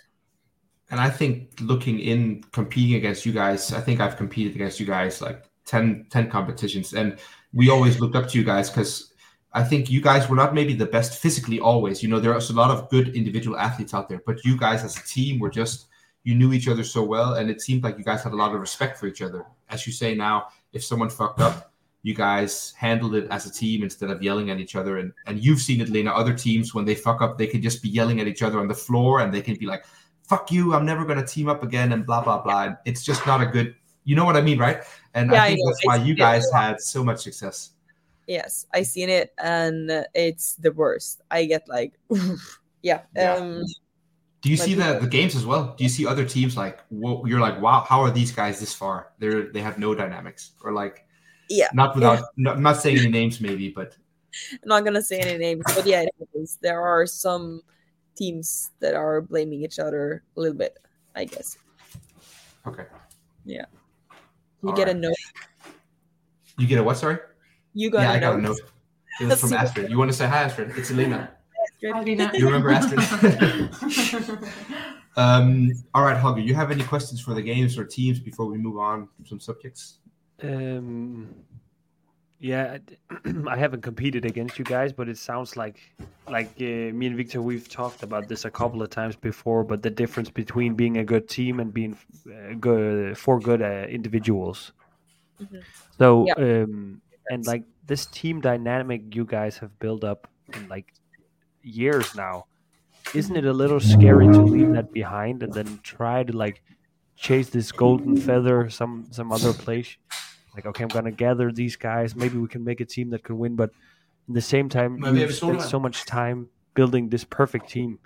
And 0.91 0.99
I 0.99 1.09
think 1.09 1.53
looking 1.61 1.99
in 1.99 2.43
competing 2.51 2.95
against 2.95 3.23
you 3.23 3.31
guys, 3.31 3.71
I 3.73 3.79
think 3.79 3.99
I've 3.99 4.17
competed 4.17 4.55
against 4.55 4.79
you 4.79 4.87
guys 4.87 5.21
like 5.21 5.45
10, 5.65 6.07
10 6.09 6.31
competitions. 6.31 6.93
And 6.93 7.19
we 7.53 7.69
always 7.69 7.99
looked 7.99 8.15
up 8.15 8.27
to 8.29 8.37
you 8.39 8.43
guys 8.43 8.71
because 8.71 9.08
I 9.53 9.63
think 9.63 9.89
you 9.89 10.01
guys 10.01 10.29
were 10.29 10.35
not 10.35 10.53
maybe 10.53 10.73
the 10.73 10.85
best 10.85 11.19
physically 11.19 11.59
always. 11.59 12.03
You 12.03 12.09
know, 12.09 12.19
there's 12.19 12.49
a 12.49 12.53
lot 12.53 12.69
of 12.69 12.87
good 12.89 13.15
individual 13.15 13.57
athletes 13.57 13.93
out 13.93 14.07
there, 14.07 14.21
but 14.25 14.43
you 14.45 14.57
guys 14.57 14.83
as 14.83 14.95
a 14.97 15.03
team 15.07 15.39
were 15.39 15.49
just, 15.49 15.87
you 16.23 16.35
knew 16.35 16.53
each 16.53 16.67
other 16.67 16.83
so 16.83 17.01
well. 17.03 17.33
And 17.33 17.49
it 17.49 17.61
seemed 17.61 17.83
like 17.83 17.97
you 17.97 18.03
guys 18.03 18.23
had 18.23 18.33
a 18.33 18.35
lot 18.35 18.53
of 18.53 18.59
respect 18.61 18.99
for 18.99 19.07
each 19.07 19.21
other. 19.21 19.45
As 19.69 19.87
you 19.87 19.93
say 19.93 20.13
now, 20.13 20.47
if 20.73 20.83
someone 20.83 21.09
fucked 21.09 21.39
up, 21.39 21.71
you 22.03 22.13
guys 22.13 22.73
handled 22.77 23.15
it 23.15 23.27
as 23.31 23.45
a 23.45 23.51
team 23.51 23.83
instead 23.83 24.09
of 24.09 24.21
yelling 24.21 24.51
at 24.51 24.59
each 24.59 24.75
other. 24.75 24.99
And, 24.99 25.11
and 25.25 25.43
you've 25.43 25.59
seen 25.59 25.81
it, 25.81 25.89
Lena, 25.89 26.11
other 26.11 26.33
teams, 26.33 26.73
when 26.75 26.85
they 26.85 26.95
fuck 26.95 27.21
up, 27.21 27.37
they 27.37 27.47
can 27.47 27.61
just 27.61 27.81
be 27.81 27.89
yelling 27.89 28.21
at 28.21 28.27
each 28.27 28.43
other 28.43 28.59
on 28.59 28.67
the 28.67 28.75
floor 28.75 29.19
and 29.21 29.33
they 29.33 29.41
can 29.41 29.55
be 29.55 29.65
like, 29.65 29.83
fuck 30.23 30.51
you, 30.51 30.75
I'm 30.75 30.85
never 30.85 31.03
going 31.05 31.19
to 31.19 31.25
team 31.25 31.49
up 31.49 31.63
again 31.63 31.91
and 31.91 32.05
blah, 32.05 32.21
blah, 32.23 32.41
blah. 32.41 32.65
And 32.65 32.77
it's 32.85 33.03
just 33.03 33.25
not 33.25 33.41
a 33.41 33.47
good, 33.47 33.75
you 34.03 34.15
know 34.15 34.25
what 34.25 34.37
I 34.37 34.41
mean, 34.41 34.59
right? 34.59 34.83
And 35.15 35.31
Yeah, 35.31 35.41
I 35.41 35.45
I 35.45 35.47
think 35.49 35.59
know. 35.59 35.71
that's 35.71 35.85
why 35.85 35.95
you 35.97 36.13
guys 36.13 36.45
had 36.53 36.79
so 36.79 37.03
much 37.03 37.19
success. 37.23 37.71
Yes 38.29 38.65
i 38.73 38.83
seen 38.83 39.09
it 39.09 39.33
and 39.41 39.89
it's 40.13 40.53
the 40.55 40.71
worst 40.71 41.21
i 41.31 41.43
get 41.45 41.67
like 41.67 41.93
yeah, 42.81 43.01
Yeah. 43.15 43.33
um 43.33 43.65
Do 44.41 44.49
you 44.49 44.55
see 44.55 44.73
the, 44.73 44.99
the 45.01 45.07
games 45.07 45.35
as 45.35 45.45
well? 45.45 45.75
Do 45.75 45.83
you 45.83 45.89
see 45.89 46.07
other 46.07 46.23
teams 46.23 46.55
like, 46.55 46.79
whoa, 46.87 47.25
you're 47.25 47.41
like, 47.41 47.59
wow, 47.59 47.83
how 47.83 47.99
are 47.99 48.09
these 48.09 48.31
guys 48.31 48.57
this 48.57 48.73
far? 48.73 49.11
They're, 49.19 49.51
they 49.51 49.59
have 49.59 49.77
no 49.77 49.93
dynamics 49.93 50.55
or 50.63 50.71
like, 50.71 51.03
Yeah. 51.49 51.67
Not 51.73 51.93
without. 51.93 52.23
Not, 52.37 52.55
I'm 52.55 52.63
not 52.63 52.77
saying 52.79 52.99
any 52.99 53.11
names, 53.11 53.41
maybe, 53.41 53.67
but 53.67 53.97
I'm 54.53 54.59
not 54.73 54.85
gonna 54.85 55.01
say 55.01 55.19
any 55.19 55.37
names, 55.37 55.65
but 55.75 55.85
yeah, 55.85 56.07
it 56.07 56.49
there 56.61 56.79
are 56.79 57.05
some 57.05 57.63
teams 58.15 58.71
that 58.79 58.95
are 58.95 59.19
blaming 59.19 59.59
each 59.65 59.79
other 59.79 60.23
a 60.37 60.39
little 60.39 60.55
bit. 60.55 60.79
I 61.17 61.25
guess 61.25 61.57
okay. 62.65 62.85
Yeah 63.43 63.65
you 64.61 64.69
All 64.69 64.75
get 64.75 64.89
a 64.89 64.91
right. 64.91 64.99
note. 64.99 65.15
You 66.57 66.67
get 66.67 66.79
a 66.79 66.83
what? 66.83 66.97
Sorry. 66.97 67.17
You 67.73 67.89
got 67.89 68.01
yeah, 68.01 68.11
I 68.11 68.19
got 68.19 68.35
a 68.35 68.41
note. 68.41 68.57
note. 68.57 68.71
It 69.21 69.25
was 69.27 69.41
from 69.41 69.53
Astrid. 69.53 69.89
You 69.91 69.97
want 69.97 70.11
to 70.11 70.17
say 70.17 70.27
hi, 70.27 70.43
Astrid? 70.43 70.71
It's 70.77 70.91
Elena. 70.91 71.31
Astrid. 71.83 72.33
You 72.33 72.45
remember 72.45 72.71
Astrid? 72.71 72.99
um, 75.17 75.71
all 75.93 76.03
right, 76.03 76.17
Holger. 76.17 76.41
You 76.41 76.55
have 76.55 76.71
any 76.71 76.83
questions 76.83 77.19
for 77.21 77.33
the 77.33 77.41
games 77.41 77.77
or 77.77 77.85
teams 77.85 78.19
before 78.19 78.45
we 78.45 78.57
move 78.57 78.77
on 78.77 79.07
to 79.21 79.29
some 79.29 79.39
subjects? 79.39 79.99
Um, 80.41 81.35
yeah, 82.39 82.77
I 83.47 83.57
haven't 83.57 83.81
competed 83.81 84.25
against 84.25 84.57
you 84.57 84.63
guys, 84.65 84.93
but 84.93 85.09
it 85.09 85.17
sounds 85.17 85.57
like 85.57 85.79
like 86.29 86.51
uh, 86.61 86.93
me 86.93 87.07
and 87.07 87.17
Victor 87.17 87.41
we've 87.41 87.67
talked 87.67 88.03
about 88.03 88.29
this 88.29 88.45
a 88.45 88.51
couple 88.51 88.81
of 88.81 88.89
times 88.89 89.15
before. 89.17 89.63
But 89.65 89.83
the 89.83 89.89
difference 89.89 90.29
between 90.29 90.75
being 90.75 90.97
a 90.97 91.03
good 91.03 91.27
team 91.27 91.59
and 91.59 91.73
being 91.73 91.97
uh, 92.27 92.53
good 92.59 93.17
four 93.17 93.39
good 93.39 93.61
uh, 93.61 93.85
individuals. 93.89 94.71
Mhm. 95.41 95.61
So 95.97 96.25
Yeah. 96.27 96.63
um, 96.63 97.01
and 97.29 97.45
like 97.45 97.63
this 97.85 98.05
team 98.05 98.41
dynamic 98.41 99.15
you 99.15 99.25
guys 99.25 99.57
have 99.57 99.77
built 99.79 100.03
up 100.03 100.27
in 100.53 100.67
like 100.67 100.93
years 101.63 102.15
now. 102.15 102.45
Isn't 103.13 103.35
it 103.35 103.45
a 103.45 103.53
little 103.53 103.79
scary 103.79 104.27
to 104.27 104.41
leave 104.41 104.73
that 104.73 104.91
behind 104.91 105.41
and 105.41 105.53
then 105.53 105.79
try 105.83 106.23
to 106.23 106.35
like 106.35 106.61
chase 107.15 107.49
this 107.49 107.71
golden 107.71 108.17
feather 108.17 108.69
some 108.69 109.07
some 109.11 109.31
other 109.31 109.53
place? 109.53 109.97
like 110.55 110.65
okay 110.65 110.83
i'm 110.83 110.89
gonna 110.89 111.11
gather 111.11 111.51
these 111.51 111.75
guys 111.75 112.15
maybe 112.15 112.37
we 112.37 112.47
can 112.47 112.63
make 112.63 112.81
a 112.81 112.85
team 112.85 113.09
that 113.09 113.23
can 113.23 113.37
win 113.37 113.55
but 113.55 113.71
in 114.27 114.33
the 114.33 114.41
same 114.41 114.69
time 114.69 114.99
Maybe 114.99 115.19
you've 115.19 115.33
spent 115.33 115.61
so 115.61 115.79
much 115.79 116.05
time 116.05 116.49
building 116.73 117.09
this 117.09 117.23
perfect 117.23 117.69
team 117.69 117.99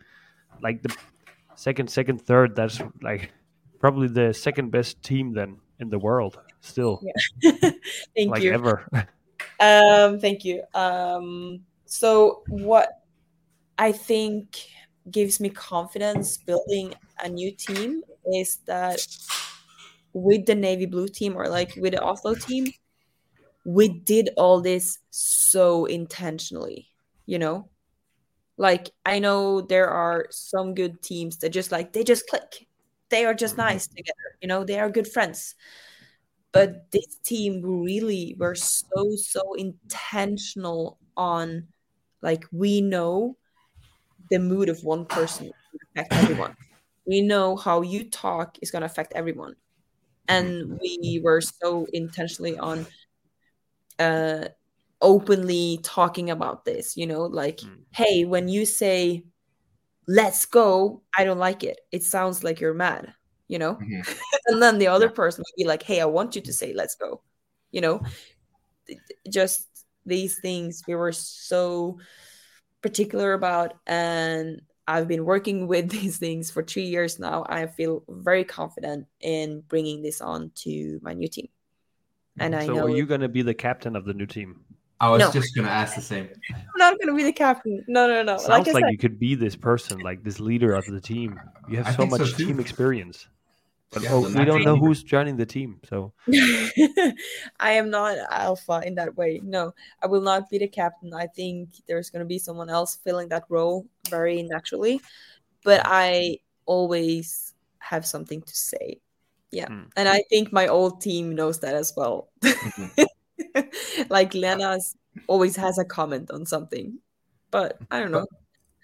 like 0.62 0.82
the 0.82 0.96
second 1.56 1.90
second 1.90 2.22
third 2.22 2.56
that's 2.56 2.82
like 3.02 3.32
probably 3.80 4.08
the 4.08 4.34
second 4.34 4.72
best 4.72 5.02
team 5.04 5.34
then 5.34 5.60
in 5.80 5.90
the 5.90 6.00
world 6.00 6.40
still 6.64 7.02
Thank 7.44 8.32
like 8.32 8.42
you. 8.42 8.54
ever 8.54 8.88
Um, 9.60 10.20
thank 10.20 10.44
you. 10.44 10.64
Um, 10.74 11.62
so 11.86 12.44
what 12.48 12.90
I 13.78 13.92
think 13.92 14.58
gives 15.10 15.40
me 15.40 15.50
confidence 15.50 16.38
building 16.38 16.94
a 17.24 17.30
new 17.30 17.52
team 17.52 18.04
is 18.34 18.58
that 18.66 19.00
with 20.14 20.46
the 20.46 20.56
navy 20.56 20.86
blue 20.86 21.08
team 21.08 21.36
or 21.38 21.48
like 21.48 21.76
with 21.78 21.94
the 21.94 22.02
Oslo 22.02 22.36
team, 22.36 22.72
we 23.66 23.88
did 23.88 24.30
all 24.38 24.62
this 24.62 25.00
so 25.10 25.86
intentionally, 25.86 26.90
you 27.26 27.40
know? 27.40 27.70
Like 28.58 28.92
I 29.06 29.20
know 29.20 29.62
there 29.62 29.90
are 29.90 30.28
some 30.30 30.74
good 30.74 31.02
teams 31.02 31.38
that 31.38 31.50
just 31.50 31.72
like 31.72 31.94
they 31.94 32.04
just 32.04 32.28
click. 32.28 32.68
They 33.10 33.26
are 33.26 33.34
just 33.34 33.58
nice 33.58 33.88
together, 33.88 34.38
you 34.42 34.48
know, 34.48 34.64
they 34.64 34.80
are 34.80 34.90
good 34.90 35.08
friends 35.08 35.56
but 36.54 36.92
this 36.92 37.20
team 37.26 37.62
really 37.64 38.36
were 38.40 38.56
so 38.56 39.16
so 39.18 39.54
intentional 39.56 41.00
on 41.18 41.68
like 42.22 42.46
we 42.52 42.82
know 42.82 43.38
the 44.30 44.40
mood 44.40 44.70
of 44.70 44.84
one 44.84 45.06
person 45.06 45.52
affect 45.96 46.14
everyone. 46.14 46.56
We 47.06 47.22
know 47.22 47.56
how 47.58 47.82
you 47.82 48.10
talk 48.10 48.58
is 48.62 48.72
going 48.72 48.82
to 48.82 48.86
affect 48.88 49.14
everyone. 49.14 49.56
And 50.28 50.80
we 50.82 51.22
were 51.24 51.42
so 51.42 51.88
intentionally 51.94 52.58
on 52.60 52.88
uh 54.00 54.48
openly 55.02 55.80
talking 55.84 56.30
about 56.30 56.66
this 56.66 56.96
you 56.98 57.06
know 57.06 57.24
like 57.26 57.62
Mm. 57.62 57.86
hey 57.94 58.26
when 58.26 58.48
you 58.48 58.66
say 58.66 59.24
let's 60.08 60.46
go 60.46 61.04
i 61.18 61.24
don't 61.26 61.40
like 61.40 61.64
it. 61.64 61.82
It 61.92 62.04
sounds 62.04 62.44
like 62.44 62.60
you're 62.62 62.74
mad 62.76 63.14
you 63.54 63.60
know? 63.60 63.76
Mhm. 63.76 64.04
and 64.48 64.62
then 64.62 64.80
the 64.80 64.88
other 64.88 65.10
person 65.10 65.42
would 65.46 65.62
be 65.62 65.68
like 65.74 65.84
hey 65.84 66.02
i 66.02 66.06
want 66.06 66.36
you 66.36 66.42
to 66.42 66.52
say 66.52 66.74
let's 66.74 66.96
go 66.96 67.22
you 67.72 67.82
know? 67.82 67.98
Th- 68.88 69.00
th- 69.08 69.20
just 69.40 69.86
these 70.06 70.40
things 70.40 70.84
we 70.88 70.96
were 70.96 71.12
so 71.14 71.98
particular 72.82 73.34
about 73.34 73.70
and 73.88 74.62
i've 74.88 75.08
been 75.08 75.24
working 75.24 75.68
with 75.72 75.90
these 75.90 76.18
things 76.18 76.52
for 76.52 76.62
three 76.64 76.88
years 76.96 77.20
now. 77.20 77.46
I 77.48 77.68
feel 77.68 78.04
very 78.10 78.44
confident 78.44 79.08
in 79.22 79.62
bringing 79.72 80.02
this 80.02 80.20
on 80.20 80.52
to 80.66 81.00
my 81.02 81.14
new 81.14 81.30
team. 81.30 81.48
And 82.40 82.56
i 82.56 82.66
so 82.66 82.74
know 82.76 82.86
are 82.88 82.90
you 82.90 83.06
gonna 83.06 83.30
be 83.30 83.44
the 83.44 83.54
captain 83.54 83.96
of 83.96 84.04
the 84.06 84.14
new 84.14 84.26
team? 84.26 84.50
I 85.00 85.10
was 85.10 85.20
No. 85.20 85.32
just 85.32 85.56
gonna 85.56 85.76
ask 85.82 85.96
the 85.96 86.02
same. 86.14 86.30
i'm 86.52 86.80
not 86.86 86.98
going 87.00 87.10
to 87.12 87.16
be 87.16 87.24
the 87.24 87.34
captain. 87.34 87.84
No 87.88 88.08
no 88.08 88.24
no. 88.24 88.38
Sounds 88.38 88.50
like 88.50 88.68
like 88.68 88.84
said 88.86 88.92
you 88.92 88.98
could 88.98 89.20
be 89.20 89.36
this 89.36 89.56
person 89.56 90.00
like 90.00 90.24
this 90.24 90.40
leader 90.40 90.74
of 90.80 90.86
the 90.86 91.02
team. 91.02 91.40
You 91.68 91.78
have 91.78 91.88
I 91.88 91.92
so 91.92 91.98
think 91.98 92.12
so 92.12 92.18
much 92.24 92.38
team 92.38 92.60
experience 92.60 93.28
but 93.94 94.04
Yeah, 94.04 94.10
oh, 94.14 94.22
we 94.22 94.46
don't 94.46 94.64
know 94.64 94.76
who's 94.76 95.04
joining 95.04 95.38
the 95.38 95.46
team 95.46 95.80
so 95.88 96.14
I 97.60 97.72
am 97.74 97.90
not 97.90 98.18
alpha 98.32 98.82
in 98.86 98.96
that 98.96 99.16
way. 99.16 99.40
No, 99.44 99.74
I 100.02 100.08
will 100.08 100.22
not 100.22 100.50
be 100.50 100.58
the 100.58 100.68
captain. 100.68 101.14
I 101.14 101.28
think 101.28 101.70
there's 101.88 102.10
going 102.10 102.22
to 102.22 102.26
be 102.26 102.40
someone 102.40 102.70
else 102.70 102.96
filling 102.96 103.30
that 103.30 103.44
role 103.50 103.86
very 104.10 104.44
naturally. 104.44 105.02
But 105.64 105.82
I 105.86 106.40
always 106.66 107.54
have 107.80 108.06
something 108.06 108.42
to 108.42 108.56
say. 108.56 109.00
Yeah. 109.52 109.68
Hmm. 109.68 109.84
And 109.96 110.10
I 110.10 110.24
think 110.30 110.52
my 110.52 110.68
old 110.68 111.02
team 111.02 111.36
knows 111.36 111.60
that 111.60 111.76
as 111.76 111.94
well. 111.96 112.30
like 114.10 114.34
Lena's 114.34 114.96
always 115.28 115.56
has 115.56 115.78
a 115.78 115.86
comment 115.86 116.32
on 116.32 116.46
something. 116.46 116.98
But 117.52 117.78
I 117.92 118.00
don't 118.00 118.12
know. 118.12 118.26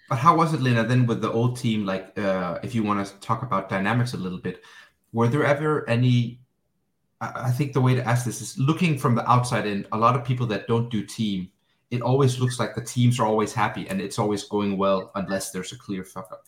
But 0.08 0.18
how 0.18 0.36
was 0.36 0.54
it, 0.54 0.60
Lena, 0.60 0.84
then 0.84 1.06
with 1.06 1.22
the 1.22 1.30
old 1.30 1.56
team? 1.56 1.84
Like, 1.84 2.16
uh, 2.18 2.58
if 2.62 2.74
you 2.74 2.82
want 2.82 3.04
to 3.06 3.14
talk 3.20 3.42
about 3.42 3.68
dynamics 3.68 4.12
a 4.12 4.16
little 4.16 4.38
bit, 4.38 4.62
were 5.12 5.28
there 5.28 5.44
ever 5.44 5.88
any? 5.88 6.40
I, 7.20 7.50
think 7.50 7.74
the 7.74 7.80
way 7.82 7.94
to 7.94 8.06
ask 8.06 8.24
this 8.24 8.40
is 8.40 8.58
looking 8.58 8.96
from 8.96 9.14
the 9.14 9.30
outside 9.30 9.66
in. 9.66 9.86
A 9.92 9.98
lot 9.98 10.16
of 10.16 10.24
people 10.24 10.46
that 10.46 10.66
don't 10.66 10.88
do 10.90 11.04
team, 11.04 11.50
it 11.90 12.00
always 12.00 12.40
looks 12.40 12.58
like 12.58 12.74
the 12.74 12.82
teams 12.82 13.20
are 13.20 13.26
always 13.26 13.52
happy 13.52 13.86
and 13.88 14.00
it's 14.00 14.18
always 14.18 14.44
going 14.44 14.78
well 14.78 15.10
unless 15.16 15.50
there's 15.50 15.72
a 15.72 15.78
clear 15.78 16.02
fuck 16.02 16.32
up. 16.32 16.44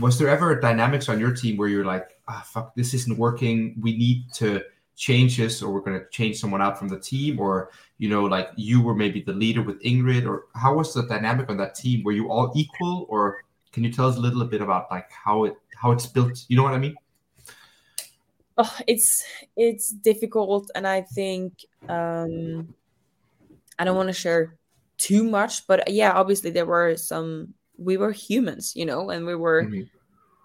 Was 0.00 0.18
there 0.18 0.28
ever 0.28 0.52
a 0.52 0.60
dynamics 0.60 1.08
on 1.08 1.20
your 1.20 1.32
team 1.32 1.56
where 1.56 1.68
you're 1.68 1.84
like, 1.84 2.18
ah, 2.26 2.42
fuck, 2.46 2.74
this 2.74 2.94
isn't 2.94 3.16
working. 3.16 3.76
We 3.80 3.96
need 3.96 4.32
to 4.34 4.62
change 4.96 5.38
this, 5.38 5.62
or 5.62 5.72
we're 5.72 5.80
going 5.80 5.98
to 5.98 6.06
change 6.10 6.38
someone 6.38 6.60
out 6.60 6.78
from 6.78 6.88
the 6.88 6.98
team, 6.98 7.40
or 7.40 7.70
you 7.98 8.08
know, 8.08 8.24
like 8.24 8.50
you 8.56 8.82
were 8.82 8.94
maybe 8.94 9.22
the 9.22 9.32
leader 9.32 9.62
with 9.62 9.82
Ingrid, 9.82 10.26
or 10.26 10.44
how 10.54 10.74
was 10.74 10.94
the 10.94 11.06
dynamic 11.06 11.48
on 11.48 11.56
that 11.56 11.74
team? 11.74 12.04
Were 12.04 12.12
you 12.12 12.30
all 12.30 12.52
equal, 12.54 13.06
or 13.08 13.42
can 13.72 13.82
you 13.82 13.92
tell 13.92 14.08
us 14.08 14.16
a 14.16 14.20
little 14.20 14.44
bit 14.44 14.60
about 14.60 14.90
like 14.90 15.10
how 15.10 15.44
it 15.44 15.54
how 15.74 15.90
it's 15.90 16.06
built? 16.06 16.44
You 16.48 16.56
know 16.56 16.62
what 16.62 16.74
I 16.74 16.78
mean? 16.78 16.94
Oh, 18.58 18.76
it's 18.86 19.24
it's 19.56 19.90
difficult 19.92 20.70
and 20.74 20.86
i 20.86 21.00
think 21.02 21.64
um 21.88 22.74
i 23.78 23.84
don't 23.84 23.96
want 23.96 24.08
to 24.08 24.12
share 24.12 24.58
too 24.98 25.24
much 25.24 25.66
but 25.66 25.90
yeah 25.90 26.12
obviously 26.12 26.50
there 26.50 26.66
were 26.66 26.96
some 26.96 27.54
we 27.78 27.96
were 27.96 28.12
humans 28.12 28.74
you 28.76 28.84
know 28.84 29.10
and 29.10 29.26
we 29.26 29.34
were 29.34 29.70
Mhm. 29.70 29.90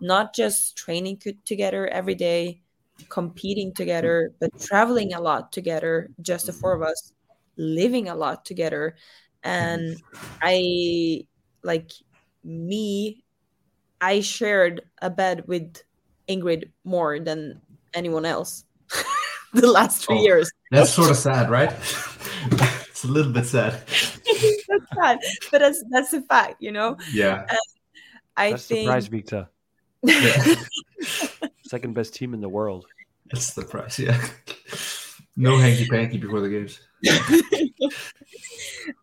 not 0.02 0.36
just 0.36 0.78
training 0.78 1.22
together 1.46 1.88
every 1.90 2.16
day 2.16 2.62
competing 3.10 3.74
together 3.74 4.32
but 4.40 4.52
traveling 4.60 5.14
a 5.14 5.22
lot 5.22 5.52
together 5.52 6.12
just 6.22 6.48
the 6.48 6.54
four 6.54 6.74
of 6.76 6.84
us 6.84 7.14
living 7.58 8.10
a 8.10 8.16
lot 8.16 8.46
together 8.46 8.98
and 9.44 9.98
i 10.42 11.22
like 11.64 11.92
me 12.44 13.24
i 14.02 14.20
shared 14.22 14.82
a 15.02 15.10
bed 15.10 15.48
with 15.48 15.84
ingrid 16.30 16.72
more 16.84 17.20
than 17.20 17.62
anyone 17.96 18.26
else 18.26 18.66
the 19.54 19.68
last 19.72 20.06
three 20.06 20.20
Oh. 20.20 20.24
years 20.24 20.52
That's 20.72 20.94
sort 20.94 21.10
of 21.12 21.18
sad, 21.18 21.50
right? 21.50 21.72
it's 22.90 23.04
a 23.04 23.08
little 23.08 23.32
bit 23.32 23.46
sad. 23.46 23.74
that's 23.88 24.88
sad 24.96 25.20
but 25.52 25.60
that's 25.60 25.84
that's 25.90 26.14
a 26.14 26.22
fact 26.24 26.62
you 26.62 26.72
know 26.72 26.98
Yeah. 27.14 27.46
i 28.38 28.52
that's 28.52 28.68
think 28.68 28.86
surprise 28.86 29.08
victor 29.08 29.48
yeah. 30.04 30.56
second 31.64 31.94
best 31.94 32.14
team 32.14 32.34
in 32.34 32.42
the 32.42 32.50
world 32.50 32.86
That's 33.32 33.54
the 33.56 33.64
price. 33.66 33.98
Yeah. 33.98 34.22
No 35.36 35.58
hanky 35.58 35.88
panky 35.88 36.18
before 36.20 36.40
the 36.42 36.50
games. 36.50 36.80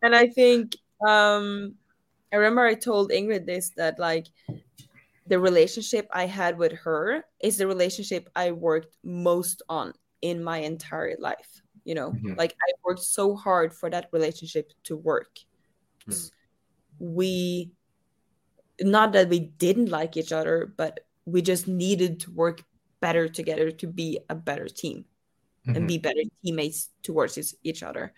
and 0.03 0.15
I 0.15 0.29
think 0.29 0.77
um 1.07 1.75
I 2.33 2.37
remember 2.37 2.63
I 2.63 2.75
told 2.75 3.11
Ingrid 3.11 3.47
this 3.47 3.71
that 3.77 3.99
like 3.99 4.29
the 5.27 5.39
relationship 5.39 6.07
I 6.13 6.27
had 6.27 6.59
with 6.59 6.73
her 6.73 7.25
is 7.41 7.57
the 7.57 7.67
relationship 7.67 8.29
I 8.35 8.51
worked 8.53 8.97
most 9.05 9.63
on 9.69 9.93
in 10.21 10.43
my 10.43 10.59
entire 10.59 11.17
life. 11.19 11.63
You 11.85 11.95
know, 11.95 12.13
Mhm. 12.13 12.37
like 12.37 12.53
I 12.53 12.73
worked 12.85 13.03
so 13.03 13.35
hard 13.35 13.75
for 13.75 13.91
that 13.91 14.09
relationship 14.13 14.73
to 14.85 14.97
work. 14.97 15.39
Mm. 16.09 16.31
We 16.99 17.73
not 18.81 19.13
that 19.13 19.29
we 19.29 19.39
didn't 19.41 19.91
like 19.91 20.17
each 20.17 20.33
other, 20.33 20.67
but 20.77 21.07
we 21.25 21.43
just 21.43 21.69
needed 21.69 22.19
to 22.21 22.33
work 22.33 22.65
better 23.01 23.29
together 23.29 23.71
to 23.71 23.87
be 23.87 24.19
a 24.29 24.35
better 24.35 24.69
team. 24.69 25.05
and 25.65 25.85
Mhm. 25.85 25.89
be 25.89 25.99
better 25.99 26.23
teammates 26.43 26.91
towards 27.05 27.55
each 27.63 27.85
other 27.85 28.13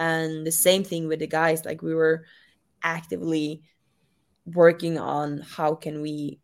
and 0.00 0.44
the 0.44 0.50
same 0.50 0.82
thing 0.82 1.06
with 1.06 1.20
the 1.20 1.28
guys 1.28 1.64
like 1.64 1.80
we 1.80 1.94
were 1.94 2.24
actively 2.82 3.62
working 4.46 4.98
on 4.98 5.38
how 5.38 5.76
can 5.76 6.02
we 6.02 6.40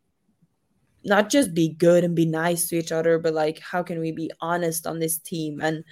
not 1.05 1.29
just 1.29 1.53
be 1.53 1.69
good 1.69 2.03
and 2.03 2.15
be 2.15 2.25
nice 2.25 2.67
to 2.67 2.77
each 2.77 2.91
other 2.91 3.19
but 3.19 3.33
like 3.33 3.59
how 3.59 3.83
can 3.83 3.99
we 3.99 4.11
be 4.11 4.29
honest 4.41 4.87
on 4.87 4.99
this 4.99 5.17
team? 5.19 5.61
And 5.61 5.83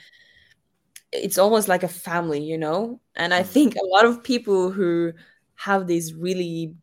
it's 1.12 1.38
almost 1.38 1.68
like 1.68 1.84
a 1.84 1.88
family 1.88 2.42
you 2.44 2.58
know? 2.58 3.00
And 3.16 3.34
i 3.34 3.44
think 3.44 3.76
a 3.76 3.86
lot 3.86 4.06
of 4.06 4.24
people 4.24 4.72
who 4.72 5.14
have 5.56 5.88
these 5.88 6.14
really 6.14 6.76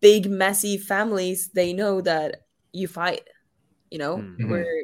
big 0.00 0.28
messy 0.28 0.76
families 0.76 1.50
they 1.54 1.72
know 1.72 2.00
that 2.00 2.42
you 2.72 2.88
fight 2.88 3.22
you 3.90 3.98
know? 3.98 4.18
Mhm. 4.18 4.48
where 4.50 4.82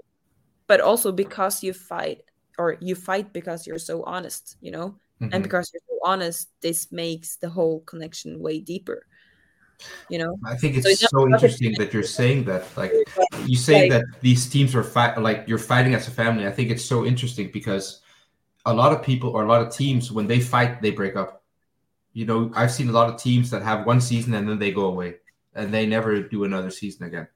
but 0.68 0.81
also 0.81 1.11
because 1.12 1.62
you 1.62 1.72
fight 1.72 2.22
or 2.59 2.76
you 2.81 2.95
fight 2.95 3.33
because 3.33 3.66
you're 3.66 3.78
so 3.78 4.03
honest 4.05 4.57
you 4.61 4.70
know? 4.70 4.97
And 5.33 5.43
Mhm. 5.43 5.43
because 5.43 5.70
you're 5.72 5.83
so 5.89 5.99
honest 6.05 6.49
this 6.62 6.93
makes 6.93 7.37
the 7.37 7.49
whole 7.49 7.81
connection 7.81 8.41
way 8.41 8.61
deeper 8.61 9.07
you 10.09 10.18
know 10.18 10.39
I 10.45 10.57
think 10.57 10.74
So 10.74 10.89
it's 10.89 11.03
it's 11.03 11.11
so 11.11 11.26
interesting 11.26 11.74
that 11.78 11.93
you're 11.95 12.03
saying 12.20 12.45
that. 12.45 12.64
Like 12.76 12.93
you 13.47 13.57
say 13.57 13.83
Like- 13.83 13.91
that 13.93 14.05
these 14.20 14.49
teams 14.49 14.74
are 14.74 14.83
fight 14.85 15.18
like 15.20 15.45
you're 15.49 15.59
fighting 15.72 15.95
as 15.95 16.09
a 16.09 16.11
family. 16.11 16.47
I 16.47 16.53
think 16.53 16.70
it's 16.70 16.85
so 16.85 17.05
interesting 17.05 17.51
because 17.53 18.01
a 18.66 18.74
lot 18.74 18.93
of 18.93 19.03
people 19.03 19.31
or 19.31 19.43
a 19.45 19.49
lot 19.49 19.62
of 19.62 19.72
teams 19.74 20.12
when 20.12 20.26
they 20.26 20.41
fight 20.41 20.83
they 20.83 20.91
break 20.91 21.16
up. 21.16 21.43
You 22.12 22.26
know, 22.26 22.51
I've 22.55 22.72
seen 22.72 22.89
a 22.89 22.93
lot 22.93 23.09
of 23.09 23.20
teams 23.22 23.51
that 23.51 23.62
have 23.62 23.87
one 23.87 24.01
season 24.01 24.35
and 24.35 24.49
then 24.49 24.59
they 24.59 24.72
go 24.72 24.87
away 24.87 25.16
and 25.55 25.72
they 25.72 25.87
never 25.87 26.20
do 26.22 26.45
another 26.45 26.70
season 26.70 27.07
again. 27.07 27.28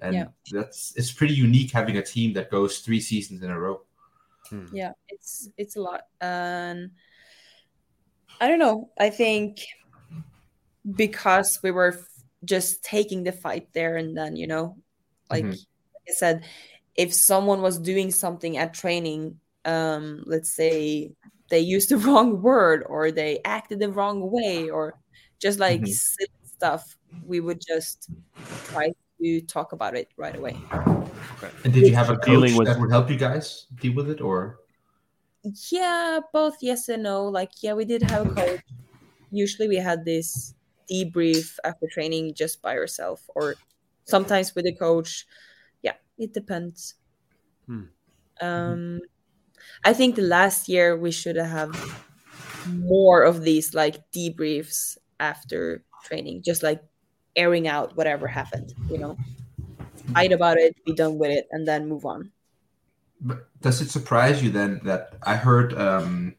And 0.00 0.14
Yeah. 0.14 0.26
that's 0.50 0.92
it's 0.96 1.12
pretty 1.12 1.34
unique 1.34 1.70
having 1.70 1.96
a 1.98 2.02
team 2.02 2.32
that 2.34 2.50
goes 2.50 2.78
three 2.80 3.00
seasons 3.00 3.42
in 3.42 3.50
a 3.50 3.58
row. 3.58 3.82
Hmm. 4.48 4.66
yeah 4.72 4.92
it's 5.08 5.48
it's 5.58 5.74
a 5.74 5.80
lot 5.80 6.02
and 6.20 6.90
i 8.40 8.46
don't 8.46 8.60
know 8.60 8.90
i 8.96 9.10
think 9.10 9.66
because 10.94 11.58
we 11.62 11.70
were 11.70 11.92
f- 11.92 12.04
just 12.44 12.82
taking 12.84 13.24
the 13.24 13.32
fight 13.32 13.68
there 13.72 13.96
and 13.96 14.16
then 14.16 14.36
you 14.36 14.46
know 14.46 14.76
like, 15.30 15.44
Mhm. 15.44 15.50
like 15.50 16.06
i 16.08 16.12
said 16.12 16.44
if 16.94 17.12
someone 17.12 17.60
was 17.62 17.78
doing 17.78 18.10
something 18.12 18.56
at 18.56 18.72
training 18.74 19.40
um 19.64 20.22
let's 20.26 20.54
say 20.54 21.10
they 21.50 21.60
used 21.60 21.88
the 21.94 21.96
wrong 21.98 22.40
word 22.42 22.84
or 22.86 23.10
they 23.10 23.40
acted 23.44 23.80
the 23.80 23.90
wrong 23.90 24.30
way 24.30 24.70
or 24.70 24.94
just 25.40 25.58
like 25.58 25.80
Mhm. 25.82 25.88
silly 25.88 26.30
stuff 26.44 26.96
we 27.26 27.40
would 27.40 27.60
just 27.60 28.08
try 28.70 28.92
to 29.20 29.40
talk 29.42 29.72
about 29.72 29.96
it 29.96 30.08
right 30.16 30.36
away. 30.36 30.54
And 31.64 31.72
did 31.72 31.86
you 31.88 31.94
have 31.94 32.10
a 32.10 32.16
coach 32.16 32.52
with- 32.54 32.66
that 32.68 32.78
would 32.78 32.90
help 32.90 33.10
you 33.10 33.16
guys 33.16 33.66
deal 33.80 33.94
with 33.94 34.08
it 34.10 34.20
or? 34.20 34.58
Yeah 35.72 36.20
both 36.32 36.56
yes 36.60 36.88
and 36.88 37.02
no. 37.02 37.24
Like 37.26 37.50
yeah 37.62 37.74
we 37.74 37.84
did 37.84 38.02
have 38.02 38.26
a 38.26 38.34
coach. 38.34 38.60
Usually 39.30 39.68
we 39.68 39.76
had 39.76 40.04
this 40.04 40.54
debrief 40.90 41.58
after 41.64 41.86
training 41.90 42.34
just 42.34 42.62
by 42.62 42.74
yourself 42.74 43.22
or 43.34 43.56
sometimes 44.04 44.54
with 44.54 44.66
a 44.66 44.72
coach. 44.72 45.26
Yeah 45.82 45.94
it 46.18 46.32
depends. 46.32 46.94
Hmm. 47.66 47.90
um 48.40 49.00
i 49.84 49.92
think 49.92 50.14
the 50.14 50.22
last 50.22 50.68
year 50.68 50.96
we 50.96 51.10
should 51.10 51.34
have 51.34 51.74
more 52.68 53.22
of 53.22 53.42
these 53.42 53.74
like 53.74 53.98
debriefs 54.12 54.96
after 55.18 55.82
training 56.04 56.42
just 56.44 56.62
like 56.62 56.80
airing 57.34 57.66
out 57.66 57.96
whatever 57.96 58.28
happened 58.28 58.72
you 58.88 58.98
know? 58.98 59.16
Fight 60.14 60.32
about 60.32 60.58
it 60.58 60.76
be 60.84 60.94
done 60.94 61.18
with 61.18 61.30
it 61.30 61.48
and 61.50 61.66
then 61.66 61.88
move 61.88 62.04
on. 62.04 62.30
But 63.20 63.48
does 63.60 63.80
it 63.80 63.90
surprise 63.90 64.42
you 64.42 64.50
then 64.50 64.80
that 64.84 65.14
I 65.22 65.36
heard 65.36 65.74
um, 65.74 66.36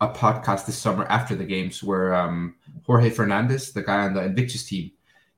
a 0.00 0.08
podcast 0.08 0.66
this 0.66 0.76
summer 0.76 1.04
after 1.06 1.34
the 1.34 1.44
games 1.44 1.82
where 1.82 2.14
um, 2.14 2.56
Jorge 2.86 3.10
Fernandez, 3.10 3.72
the 3.72 3.82
guy 3.82 4.00
on 4.06 4.14
the 4.14 4.22
Invictus 4.22 4.64
team, 4.64 4.92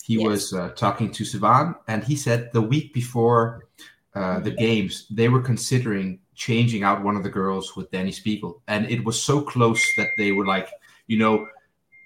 he 0.04 0.14
Yes. 0.14 0.26
was 0.26 0.52
uh, 0.52 0.70
talking 0.70 1.10
to 1.12 1.24
Sevan, 1.24 1.74
and 1.88 2.02
he 2.04 2.16
said 2.16 2.50
the 2.52 2.62
week 2.62 2.94
before 2.94 3.66
uh, 4.14 4.40
the 4.40 4.50
games 4.50 5.06
they 5.10 5.28
were 5.28 5.42
considering 5.42 6.18
changing 6.34 6.82
out 6.82 7.02
one 7.02 7.16
of 7.16 7.22
the 7.22 7.30
girls 7.30 7.76
with 7.76 7.90
Dani 7.90 8.14
Speegle, 8.14 8.60
and 8.68 8.90
it 8.90 9.04
was 9.04 9.20
so 9.20 9.40
close 9.40 9.82
that 9.96 10.08
they 10.16 10.32
were 10.32 10.46
like, 10.46 10.68
you 11.08 11.18
know, 11.18 11.46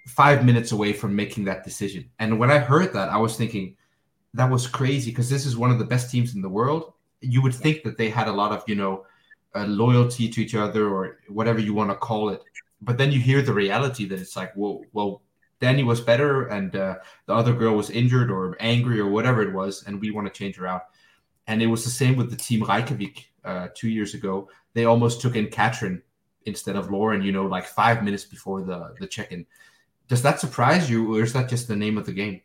five 0.09 0.45
minutes 0.45 0.73
away 0.73 0.93
from 0.93 1.15
making 1.15 1.45
that 1.45 1.65
decision. 1.65 2.09
And 2.19 2.39
when 2.39 2.51
I 2.51 2.59
heard 2.59 2.93
that, 2.95 3.09
I 3.09 3.19
was 3.19 3.37
thinking 3.37 3.77
that 4.35 4.51
was 4.51 4.67
crazy 4.67 5.11
because 5.11 5.31
this 5.31 5.47
is 5.47 5.57
one 5.57 5.71
of 5.71 5.79
the 5.79 5.85
best 5.85 6.11
teams 6.11 6.35
in 6.35 6.43
the 6.43 6.49
world 6.49 6.93
you 7.23 7.41
would 7.41 7.55
think 7.55 7.83
that 7.85 7.97
they 7.97 8.11
had 8.11 8.29
a 8.29 8.33
lot 8.33 8.53
of 8.53 8.63
you 8.67 8.75
know 8.75 9.07
uh, 9.55 9.65
loyalty 9.67 10.29
to 10.29 10.43
each 10.43 10.55
other 10.55 10.89
or 10.89 11.19
whatever 11.29 11.61
you 11.61 11.75
want 11.75 11.91
to 11.91 11.97
call 11.97 12.31
it 12.31 12.43
but 12.81 12.99
then 12.99 13.13
you 13.13 13.21
hear 13.21 13.43
the 13.43 13.53
reality 13.53 14.05
that 14.05 14.21
it's 14.21 14.37
like 14.37 14.53
whoa 14.55 14.85
well 14.93 15.23
dani 15.63 15.85
was 15.85 16.01
better 16.01 16.47
and 16.49 16.77
uh, 16.77 16.97
the 17.27 17.35
other 17.35 17.55
girl 17.55 17.77
was 17.77 17.91
injured 17.91 18.31
or 18.31 18.57
angry 18.61 18.99
or 19.01 19.09
whatever 19.09 19.43
it 19.43 19.53
was 19.55 19.85
and 19.87 20.01
we 20.01 20.11
want 20.11 20.27
to 20.27 20.33
change 20.39 20.57
her 20.57 20.67
out 20.67 20.83
and 21.47 21.63
it 21.63 21.67
was 21.67 21.85
the 21.85 21.91
same 21.91 22.17
with 22.17 22.31
the 22.31 22.37
team 22.37 22.63
reykjavik 22.65 23.31
uh, 23.45 23.69
two 23.75 23.89
years 23.89 24.15
ago 24.15 24.49
they 24.75 24.85
almost 24.85 25.21
took 25.21 25.37
in 25.37 25.47
katrin 25.49 26.03
instead 26.47 26.77
of 26.77 26.91
lauren 26.91 27.23
you 27.23 27.33
know 27.33 27.47
like 27.47 27.67
five 27.67 28.03
minutes 28.05 28.25
before 28.25 28.63
the 28.63 28.95
the 29.01 29.07
check-in 29.07 29.47
does 30.09 30.23
that 30.23 30.41
surprise 30.41 30.91
you 30.91 31.15
or 31.17 31.23
is 31.23 31.33
that 31.33 31.49
just 31.49 31.69
the 31.69 31.77
name 31.77 31.99
of 31.99 32.07
the 32.07 32.13
game 32.13 32.41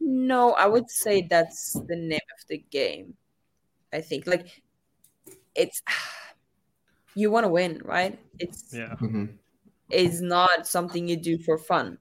No, 0.00 0.52
I 0.52 0.66
would 0.66 0.90
say 0.90 1.22
that's 1.28 1.74
the 1.74 1.96
name 1.96 2.28
of 2.38 2.46
the 2.48 2.58
game. 2.58 3.16
I 3.92 4.00
think 4.00 4.26
like 4.26 4.62
it's 5.54 5.82
you 7.14 7.30
want 7.30 7.44
to 7.44 7.50
win, 7.50 7.80
right? 7.84 8.18
It's 8.38 8.72
Yeah. 8.72 8.96
hmm 8.96 9.26
it's 9.90 10.20
not 10.20 10.66
something 10.66 11.08
you 11.08 11.16
do 11.16 11.38
for 11.38 11.58
fun. 11.58 11.98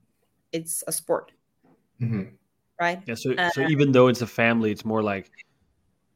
It's 0.51 0.83
a 0.87 0.91
sport, 0.91 1.33
hmm 1.99 2.23
right? 2.79 3.03
Yeah. 3.05 3.15
So, 3.15 3.31
Uh, 3.37 3.49
so 3.49 3.61
even 3.61 3.91
though 3.93 4.07
it's 4.07 4.21
a 4.21 4.27
family, 4.27 4.71
it's 4.71 4.85
more 4.85 5.03
like 5.03 5.31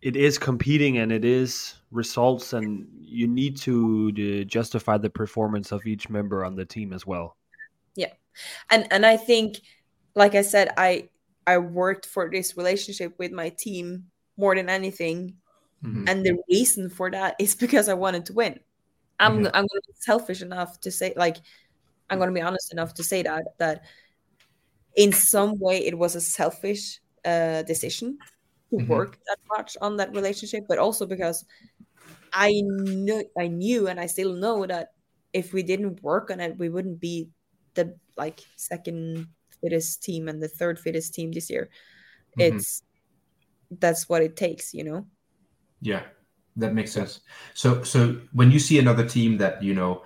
it 0.01 0.15
is 0.15 0.37
competing 0.39 0.99
and 0.99 1.11
it 1.11 1.25
is 1.25 1.75
results, 1.91 2.53
and 2.53 2.87
you 2.99 3.27
need 3.27 3.57
to 3.59 4.41
uh, 4.41 4.45
justify 4.45 4.97
the 4.97 5.09
performance 5.09 5.71
of 5.73 5.85
each 5.87 6.09
member 6.09 6.45
on 6.45 6.55
the 6.55 6.65
team 6.65 6.93
as 6.93 7.05
well. 7.07 7.37
Yeah 7.95 8.13
and 8.71 8.87
and 8.91 9.05
I 9.05 9.17
think, 9.17 9.61
like 10.15 10.35
I 10.35 10.43
said, 10.43 10.71
I 10.77 11.09
I 11.47 11.59
worked 11.59 12.05
for 12.07 12.29
this 12.31 12.57
relationship 12.57 13.15
with 13.19 13.31
my 13.33 13.49
team 13.49 14.11
more 14.37 14.55
than 14.55 14.69
anything, 14.69 15.37
hmm 15.81 16.05
and 16.07 16.25
the 16.25 16.37
reason 16.49 16.89
for 16.89 17.11
that 17.11 17.35
is 17.39 17.55
because 17.55 17.89
I 17.89 17.95
wanted 17.95 18.27
to 18.27 18.33
win. 18.33 18.59
I'm 19.19 19.45
Mhm. 19.45 19.47
I'm 19.47 19.67
gonna 19.67 19.81
be 19.87 19.93
selfish 19.99 20.41
enough 20.41 20.79
to 20.81 20.91
say 20.91 21.13
like 21.17 21.37
I'm 22.13 22.19
gonna 22.19 22.31
be 22.31 22.41
honest 22.41 22.71
enough 22.71 22.93
to 22.95 23.03
say 23.03 23.23
that 23.23 23.43
that 23.59 23.85
in 24.95 25.11
some 25.11 25.57
way 25.59 25.85
it 25.85 25.97
was 25.97 26.15
a 26.15 26.21
selfish 26.21 27.01
uh, 27.25 27.63
decision 27.63 28.17
to 28.71 28.77
Mhm. 28.77 28.87
work 28.87 29.17
that 29.27 29.37
much 29.57 29.77
on 29.81 29.97
that 29.97 30.13
relationship, 30.13 30.63
but 30.67 30.77
also 30.77 31.05
because 31.05 31.45
I 32.33 32.53
knew 32.65 33.25
I 33.37 33.47
knew 33.47 33.87
and 33.87 33.99
I 33.99 34.07
still 34.07 34.33
know 34.33 34.65
that 34.67 34.89
if 35.33 35.53
we 35.53 35.63
didn't 35.63 36.03
work 36.03 36.31
on 36.31 36.39
it, 36.39 36.57
we 36.57 36.69
wouldn't 36.69 36.99
be 36.99 37.29
the 37.75 37.97
like 38.17 38.41
second 38.57 39.27
fittest 39.61 40.03
team 40.03 40.27
and 40.29 40.41
the 40.41 40.49
third 40.49 40.79
fittest 40.79 41.13
team 41.13 41.31
this 41.31 41.49
year. 41.49 41.69
Mhm. 42.37 42.57
It's 42.57 42.83
that's 43.71 44.09
what 44.09 44.23
it 44.23 44.35
takes, 44.37 44.73
you 44.73 44.83
know. 44.83 45.07
Yeah, 45.81 46.03
that 46.55 46.73
makes 46.73 46.91
sense. 46.91 47.21
So, 47.53 47.83
so 47.83 48.21
when 48.31 48.51
you 48.51 48.59
see 48.59 48.79
another 48.79 49.07
team 49.07 49.37
that 49.37 49.61
you 49.63 49.73
know 49.73 50.03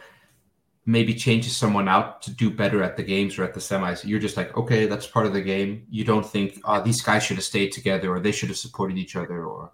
maybe 0.88 1.14
changes 1.14 1.56
someone 1.56 1.88
out 1.90 2.24
to 2.24 2.32
do 2.32 2.50
better 2.50 2.82
at 2.82 2.98
the 2.98 3.04
games 3.04 3.38
or 3.38 3.44
at 3.44 3.54
the 3.54 3.60
semis, 3.60 4.06
you're 4.06 4.20
just 4.20 4.38
like, 4.38 4.58
okay, 4.58 4.88
that's 4.88 5.08
part 5.08 5.28
of 5.28 5.34
the 5.34 5.42
game. 5.42 5.86
You 5.92 6.06
don't 6.06 6.26
think, 6.26 6.60
oh, 6.66 6.82
these 6.82 7.02
guys 7.04 7.24
should 7.24 7.38
have 7.38 7.46
stayed 7.46 7.74
together 7.74 8.12
or 8.12 8.22
they 8.22 8.32
should 8.32 8.50
have 8.50 8.58
supported 8.58 8.98
each 8.98 9.16
other 9.18 9.46
or. 9.46 9.74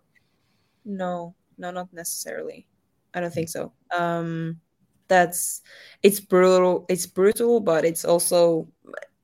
No, 0.86 1.36
no, 1.58 1.72
not 1.72 1.94
necessarily. 1.94 2.68
I 3.14 3.22
don't 3.22 3.34
think 3.34 3.50
so. 3.50 3.74
Um, 3.96 4.60
that's 5.08 5.62
it's 6.02 6.20
brutal. 6.20 6.86
It's 6.90 7.06
brutal, 7.06 7.60
but 7.60 7.86
it's 7.86 8.06
also 8.06 8.70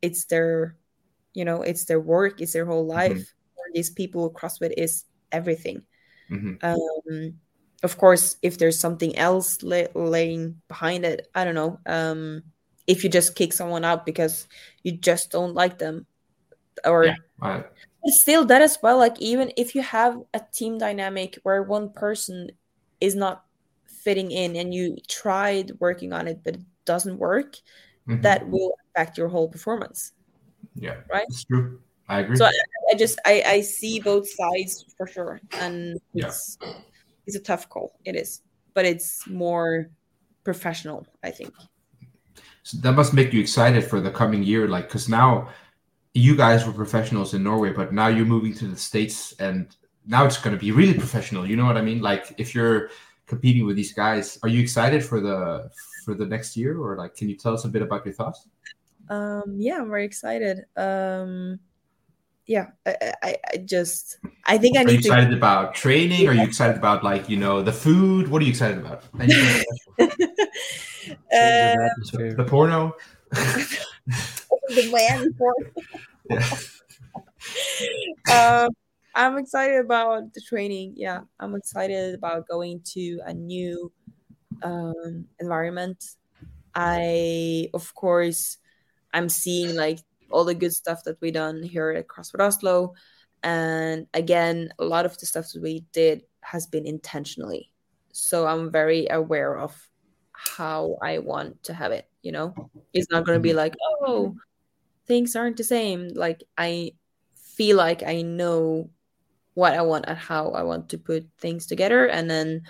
it's 0.01 0.25
their, 0.25 0.77
you 1.33 1.45
know, 1.45 1.63
it's 1.63 1.85
their 1.85 1.99
work. 1.99 2.41
It's 2.41 2.53
their 2.53 2.65
whole 2.65 2.85
life. 2.85 3.33
For 3.55 3.65
these 3.73 3.89
people, 3.89 4.31
CrossFit 4.31 4.73
is 4.77 5.05
everything. 5.31 5.83
hmm 6.29 6.53
Um, 6.61 7.39
of 7.83 7.97
course, 7.97 8.37
if 8.41 8.57
there's 8.57 8.79
something 8.79 9.15
else 9.17 9.63
lay, 9.63 9.87
laying 9.93 10.61
behind 10.67 11.05
it, 11.05 11.29
I 11.33 11.43
don't 11.45 11.55
know. 11.55 11.79
Um, 11.85 12.43
if 12.87 13.03
you 13.03 13.09
just 13.09 13.35
kick 13.35 13.53
someone 13.53 13.85
out 13.85 14.05
because 14.05 14.47
you 14.83 14.93
just 14.93 15.31
don't 15.31 15.53
like 15.53 15.77
them, 15.77 16.05
or 16.85 17.05
Yeah. 17.05 17.15
But 18.03 18.11
still 18.11 18.45
that 18.45 18.61
as 18.61 18.77
well 18.81 18.97
like 18.97 19.19
even 19.21 19.51
if 19.57 19.75
you 19.75 19.81
have 19.81 20.17
a 20.33 20.41
team 20.53 20.77
dynamic 20.77 21.37
where 21.43 21.63
one 21.63 21.91
person 21.91 22.51
is 23.01 23.15
not 23.15 23.43
fitting 24.03 24.31
in 24.31 24.55
and 24.55 24.73
you 24.73 24.97
tried 25.07 25.71
working 25.79 26.13
on 26.13 26.27
it 26.27 26.39
but 26.43 26.55
it 26.55 26.61
doesn't 26.85 27.17
work 27.17 27.57
mhm. 28.07 28.21
that 28.21 28.47
will 28.49 28.73
affect 28.95 29.17
your 29.17 29.27
whole 29.27 29.49
performance 29.49 30.13
yeah, 30.75 30.95
right? 31.11 31.25
It's 31.27 31.43
true. 31.43 31.81
I 32.07 32.21
agree. 32.21 32.37
so 32.37 32.45
I, 32.45 32.51
I 32.91 32.95
just 32.95 33.19
I, 33.25 33.43
I 33.45 33.61
see 33.61 33.99
both 33.99 34.27
sides 34.29 34.85
for 34.97 35.05
sure 35.05 35.41
and 35.59 35.99
Yeah. 36.13 36.27
it's 36.27 36.57
it's 37.29 37.37
a 37.43 37.45
tough 37.51 37.69
call 37.69 37.87
it 38.05 38.15
is 38.15 38.41
but 38.73 38.85
it's 38.85 39.27
more 39.27 39.89
professional. 40.43 41.05
I 41.23 41.31
think. 41.31 41.53
So 42.63 42.77
that 42.83 42.93
must 42.93 43.13
make 43.13 43.33
you 43.33 43.39
excited 43.39 43.83
for 43.83 43.99
the 44.01 44.11
coming 44.11 44.43
year, 44.43 44.67
like 44.67 44.87
because 44.87 45.09
now 45.09 45.49
you 46.13 46.35
guys 46.35 46.65
were 46.65 46.73
professionals 46.73 47.33
in 47.33 47.43
Norway, 47.43 47.71
but 47.71 47.93
now 47.93 48.07
you're 48.07 48.25
moving 48.25 48.53
to 48.55 48.67
the 48.67 48.77
states, 48.77 49.33
and 49.39 49.75
now 50.05 50.25
it's 50.25 50.37
going 50.37 50.55
to 50.55 50.59
be 50.59 50.71
really 50.71 50.93
professional. 50.93 51.47
You 51.49 51.55
know 51.55 51.65
what 51.65 51.77
I 51.77 51.81
mean? 51.81 52.01
Like 52.01 52.33
if 52.37 52.55
you're 52.55 52.89
competing 53.27 53.65
with 53.65 53.75
these 53.75 53.93
guys, 53.93 54.39
are 54.43 54.49
you 54.49 54.61
excited 54.61 55.03
for 55.03 55.19
the 55.19 55.69
for 56.05 56.13
the 56.13 56.25
next 56.25 56.57
year, 56.57 56.79
or 56.79 56.97
like 56.97 57.15
can 57.15 57.29
you 57.29 57.37
tell 57.37 57.53
us 57.53 57.65
a 57.65 57.69
bit 57.69 57.81
about 57.81 58.05
your 58.05 58.13
thoughts? 58.13 58.47
Um, 59.09 59.55
yeah, 59.57 59.77
I'm 59.81 59.89
very 59.89 60.05
excited. 60.05 60.65
Um, 60.77 61.59
yeah, 62.49 62.71
I, 62.83 63.13
I, 63.21 63.35
I 63.53 63.57
just 63.57 64.17
I 64.45 64.57
think 64.57 64.75
I 64.75 64.81
Are 64.81 64.89
you 64.89 64.97
need 64.97 65.03
to. 65.03 65.09
excited 65.09 65.33
about 65.33 65.75
training? 65.75 66.27
Are 66.27 66.33
you 66.33 66.41
excited 66.41 66.77
about 66.77 67.03
like 67.03 67.29
you 67.29 67.37
know 67.37 67.61
the 67.61 67.71
food? 67.71 68.27
What 68.27 68.41
are 68.41 68.45
you 68.45 68.49
excited 68.49 68.79
about? 68.79 69.03
Anything 69.19 69.45
special? 69.45 69.65
Uh, 71.31 71.75
the 72.35 72.45
porno? 72.47 72.95
the 73.31 74.91
man 74.91 75.31
for 75.37 75.53
Yeah. 76.31 76.49
um, 78.65 78.69
I'm 79.13 79.37
excited 79.37 79.79
about 79.85 80.33
the 80.33 80.41
training. 80.41 80.93
Yeah, 80.97 81.21
I'm 81.39 81.55
excited 81.55 82.15
about 82.15 82.47
going 82.47 82.81
to 82.95 83.19
a 83.25 83.33
new 83.33 83.91
um, 84.63 85.27
environment. 85.39 86.03
I, 86.73 87.69
of 87.73 87.93
course, 87.93 88.57
I'm 89.13 89.29
seeing 89.29 89.75
like 89.75 89.99
all 90.31 90.45
the 90.45 90.55
good 90.55 90.73
stuff 90.73 91.03
that 91.05 91.19
we 91.21 91.31
done 91.31 91.63
here 91.63 91.91
at 91.91 92.07
CrossFit 92.07 92.45
Oslo, 92.45 92.93
and 93.43 94.07
again, 94.13 94.69
a 94.79 94.85
lot 94.85 95.05
of 95.05 95.17
the 95.17 95.25
stuff 95.25 95.51
that 95.53 95.61
we 95.61 95.85
did 95.93 96.23
has 96.41 96.67
been 96.67 96.85
intentionally. 96.85 97.71
So 98.11 98.47
I'm 98.47 98.71
very 98.71 99.07
aware 99.09 99.57
of 99.57 99.75
how 100.33 100.97
I 101.01 101.19
want 101.19 101.63
to 101.63 101.73
have 101.73 101.91
it. 101.91 102.07
You 102.21 102.31
know, 102.31 102.53
it's 102.93 103.09
not 103.11 103.25
going 103.25 103.37
to 103.37 103.41
be 103.41 103.49
mm-hmm. 103.49 103.57
like, 103.57 103.75
oh, 104.01 104.35
things 105.07 105.35
aren't 105.35 105.57
the 105.57 105.63
same. 105.63 106.09
Like 106.09 106.43
I 106.57 106.91
feel 107.35 107.77
like 107.77 108.03
I 108.03 108.21
know 108.21 108.89
what 109.53 109.73
I 109.73 109.81
want 109.81 110.05
and 110.07 110.17
how 110.17 110.51
I 110.51 110.63
want 110.63 110.89
to 110.89 110.97
put 110.97 111.27
things 111.39 111.65
together. 111.65 112.07
And 112.07 112.29
then 112.29 112.63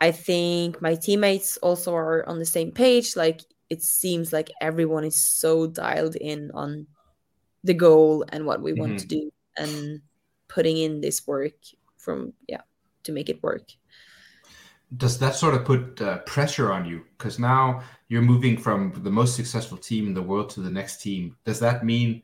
I 0.00 0.12
think 0.12 0.80
my 0.80 0.94
teammates 0.94 1.56
also 1.58 1.94
are 1.94 2.28
on 2.28 2.38
the 2.38 2.46
same 2.46 2.72
page. 2.72 3.16
Like 3.16 3.42
it 3.70 3.82
seems 3.82 4.32
like 4.32 4.50
everyone 4.60 5.04
is 5.04 5.16
so 5.16 5.66
dialed 5.66 6.16
in 6.16 6.50
on 6.52 6.86
the 7.64 7.74
goal 7.74 8.24
and 8.30 8.44
what 8.44 8.60
we 8.60 8.72
want 8.72 8.94
Mhm. 8.94 8.98
to 8.98 9.06
do 9.06 9.32
and 9.56 10.02
putting 10.48 10.76
in 10.76 11.00
this 11.00 11.26
work 11.26 11.54
from, 11.96 12.32
yeah, 12.48 12.62
to 13.04 13.12
make 13.12 13.28
it 13.28 13.42
work. 13.42 13.70
Does 14.96 15.18
that 15.20 15.36
sort 15.36 15.54
of 15.54 15.64
put 15.64 16.02
uh, 16.02 16.18
pressure 16.18 16.72
on 16.72 16.84
you? 16.84 17.04
Because 17.16 17.38
now 17.38 17.82
you're 18.08 18.22
moving 18.22 18.56
from 18.56 18.92
the 19.04 19.10
most 19.10 19.36
successful 19.36 19.78
team 19.78 20.08
in 20.08 20.14
the 20.14 20.22
world 20.22 20.50
to 20.50 20.60
the 20.60 20.70
next 20.70 21.00
team. 21.00 21.36
Does 21.44 21.60
that 21.60 21.84
mean? 21.84 22.22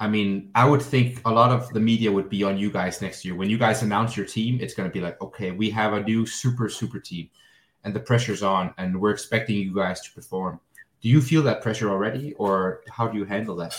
I 0.00 0.08
mean, 0.08 0.50
I 0.54 0.68
would 0.68 0.82
think 0.82 1.22
a 1.24 1.30
lot 1.30 1.50
of 1.50 1.72
the 1.72 1.80
media 1.80 2.12
would 2.12 2.28
be 2.28 2.42
on 2.42 2.58
you 2.58 2.70
guys 2.70 3.00
next 3.00 3.24
year. 3.24 3.34
When 3.34 3.48
you 3.48 3.56
guys 3.56 3.82
announce 3.82 4.16
your 4.18 4.26
team, 4.26 4.58
it's 4.60 4.74
going 4.74 4.88
to 4.88 4.92
be 4.92 5.00
like, 5.00 5.18
okay, 5.22 5.52
we 5.52 5.70
have 5.70 5.94
a 5.94 6.02
new 6.02 6.26
super, 6.26 6.68
super 6.68 6.98
team, 7.00 7.30
and 7.84 7.94
the 7.94 8.00
pressure's 8.00 8.42
on, 8.42 8.74
and 8.76 9.00
we're 9.00 9.12
expecting 9.12 9.56
you 9.56 9.72
guys 9.72 10.02
to 10.02 10.12
perform. 10.12 10.60
Do 11.04 11.08
you 11.08 11.22
feel 11.22 11.44
that 11.44 11.62
pressure 11.62 11.88
already, 11.88 12.32
or 12.34 12.82
how 12.90 13.06
do 13.06 13.16
you 13.16 13.26
handle 13.26 13.54
that? 13.56 13.76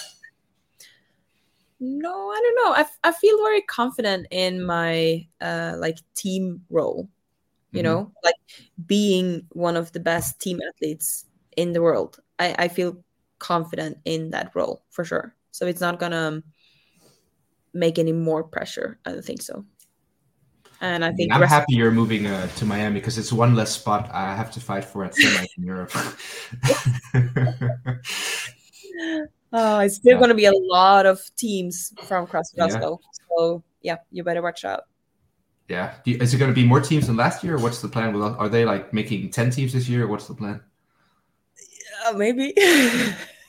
No, 1.80 2.30
I 2.30 2.40
don't 2.42 2.56
know. 2.56 2.84
i, 2.84 3.10
I 3.10 3.12
feel 3.12 3.38
very 3.44 3.62
confident 3.62 4.28
in 4.32 4.64
my 4.66 5.28
uh 5.42 5.76
like 5.78 5.98
team 6.16 6.64
role. 6.70 7.10
You 7.74 7.84
Mhm. 7.84 7.84
know, 7.84 8.14
like 8.24 8.36
being 8.88 9.48
one 9.52 9.76
of 9.78 9.92
the 9.94 10.00
best 10.00 10.40
team 10.40 10.62
athletes 10.70 11.26
in 11.58 11.74
the 11.74 11.82
world. 11.82 12.20
I, 12.40 12.56
I 12.60 12.68
feel 12.70 13.04
confident 13.40 14.00
in 14.06 14.32
that 14.32 14.52
role 14.56 14.84
for 14.92 15.06
sure. 15.06 15.36
So 15.52 15.68
it's 15.68 15.82
not 15.82 16.00
gonna 16.00 16.44
make 17.74 18.00
any 18.00 18.12
more 18.14 18.44
pressure. 18.44 19.00
I 19.06 19.12
don't 19.12 19.26
think 19.26 19.42
so. 19.42 19.66
And 20.82 21.06
I 21.06 21.12
think 21.14 21.34
I'm 21.34 21.42
rest- 21.42 21.54
happy 21.54 21.74
you're 21.74 21.92
moving 21.92 22.28
uh, 22.28 22.48
to 22.58 22.66
Miami 22.66 23.00
because 23.00 23.18
it's 23.18 23.32
one 23.32 23.56
less 23.56 23.72
spot 23.72 24.10
I 24.14 24.36
have 24.36 24.52
to 24.52 24.60
fight 24.60 24.84
for 24.86 25.04
at 25.06 25.16
semi 25.16 25.48
in 25.58 25.64
Europe. 25.64 25.92
oh, 29.54 29.80
it's 29.80 29.96
still 29.96 30.14
Yeah. 30.14 30.20
gonna 30.20 30.34
be 30.36 30.46
a 30.46 30.54
lot 30.54 31.06
of 31.06 31.22
teams 31.38 31.94
from 32.04 32.28
CrossFit 32.28 32.58
Yeah. 32.58 32.66
Oslo. 32.66 33.00
So 33.38 33.64
yeah, 33.82 33.98
you 34.12 34.24
better 34.24 34.42
watch 34.42 34.66
out. 34.66 34.84
Yeah. 35.70 35.94
Do 36.04 36.12
you, 36.12 36.18
is 36.20 36.34
it 36.34 36.38
going 36.38 36.52
to 36.52 36.56
be 36.56 36.64
more 36.64 36.80
teams 36.80 37.08
than 37.08 37.16
last 37.18 37.44
year? 37.44 37.58
What's 37.58 37.82
the 37.82 37.88
plan? 37.88 38.14
With, 38.14 38.22
are 38.24 38.50
they 38.50 38.66
like 38.66 38.94
making 38.94 39.32
10 39.32 39.50
teams 39.50 39.74
this 39.74 39.90
year? 39.90 40.06
What's 40.08 40.28
the 40.28 40.36
plan? 40.36 40.62
Uh, 42.06 42.14
maybe. 42.14 42.54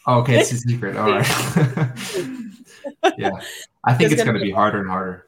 Oh, 0.06 0.20
okay. 0.20 0.38
It's 0.40 0.50
a 0.52 0.56
secret. 0.56 0.96
All 0.96 1.10
right. 1.10 1.26
yeah. 3.18 3.30
I 3.84 3.92
think 3.94 4.12
It's 4.12 4.24
going 4.24 4.34
to 4.34 4.40
be 4.40 4.46
be 4.46 4.50
harder 4.50 4.80
and 4.80 4.88
harder. 4.88 5.25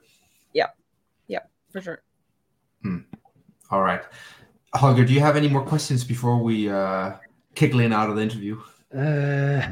For 1.71 1.81
sure. 1.81 2.03
Hmm. 2.83 2.99
All 3.71 3.83
right. 3.83 4.03
Holger, 4.75 5.05
do 5.05 5.13
you 5.13 5.21
have 5.21 5.37
any 5.37 5.49
more 5.49 5.63
questions 5.63 6.05
before 6.05 6.39
we 6.43 6.69
uh, 6.69 7.13
kick 7.55 7.75
Lynn 7.75 7.93
out 7.93 8.11
of 8.11 8.17
the 8.17 8.23
interview? 8.23 8.61
Uh, 8.95 9.63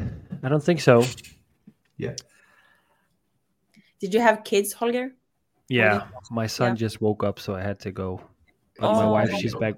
I 0.42 0.48
don't 0.48 0.62
think 0.62 0.80
so. 0.80 1.04
Yeah. 1.96 2.14
Did 4.00 4.12
you 4.14 4.20
have 4.20 4.44
kids, 4.44 4.72
Holger? 4.72 5.12
Yeah, 5.68 6.06
my 6.30 6.46
son 6.46 6.70
Yeah. 6.72 6.74
just 6.74 7.00
woke 7.00 7.24
up, 7.24 7.40
so 7.40 7.54
I 7.54 7.62
had 7.62 7.80
to 7.80 7.90
go. 7.92 8.20
But 8.78 8.92
my 8.92 9.04
Oh. 9.04 9.12
wife, 9.12 9.30
she's 9.38 9.54
back. 9.54 9.74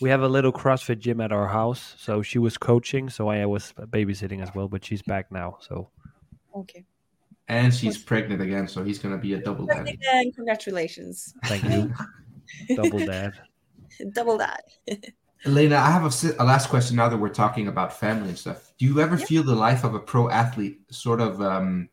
We 0.00 0.08
have 0.10 0.22
a 0.22 0.28
little 0.28 0.52
CrossFit 0.52 0.98
gym 1.00 1.20
at 1.20 1.32
our 1.32 1.48
house, 1.48 1.94
so 1.98 2.22
she 2.22 2.38
was 2.38 2.56
coaching, 2.56 3.10
so 3.10 3.28
I 3.28 3.44
was 3.46 3.72
babysitting 3.78 4.42
as 4.42 4.54
well. 4.54 4.68
But 4.68 4.84
she's 4.84 5.02
back 5.02 5.30
now, 5.30 5.58
so 5.60 5.90
Okay. 6.54 6.84
And 7.48 7.74
she's 7.74 7.96
pregnant 7.96 8.42
again, 8.42 8.68
so 8.68 8.84
he's 8.84 8.98
going 8.98 9.14
to 9.14 9.20
be 9.20 9.32
a 9.34 9.38
double 9.38 9.66
dad. 9.66 9.88
Again, 9.88 10.32
congratulations. 10.32 11.34
thank 11.46 11.64
you, 11.64 11.92
double 12.76 12.98
dad. 12.98 13.32
Double 14.12 14.36
dad. 14.38 14.60
Elena, 15.46 15.76
I 15.76 15.90
have 15.90 16.04
a, 16.04 16.42
a 16.42 16.44
last 16.44 16.68
question 16.68 16.96
now 16.96 17.08
that 17.08 17.16
we're 17.16 17.28
talking 17.28 17.68
about 17.68 17.92
family 17.98 18.28
and 18.28 18.38
stuff. 18.38 18.72
Do 18.76 18.84
you 18.86 19.00
ever 19.00 19.16
Yeah. 19.16 19.24
feel 19.24 19.42
the 19.44 19.54
life 19.54 19.84
of 19.84 19.94
a 19.94 20.00
pro 20.00 20.28
athlete 20.28 20.80
sort 20.90 21.20
of 21.20 21.40
um, 21.40 21.88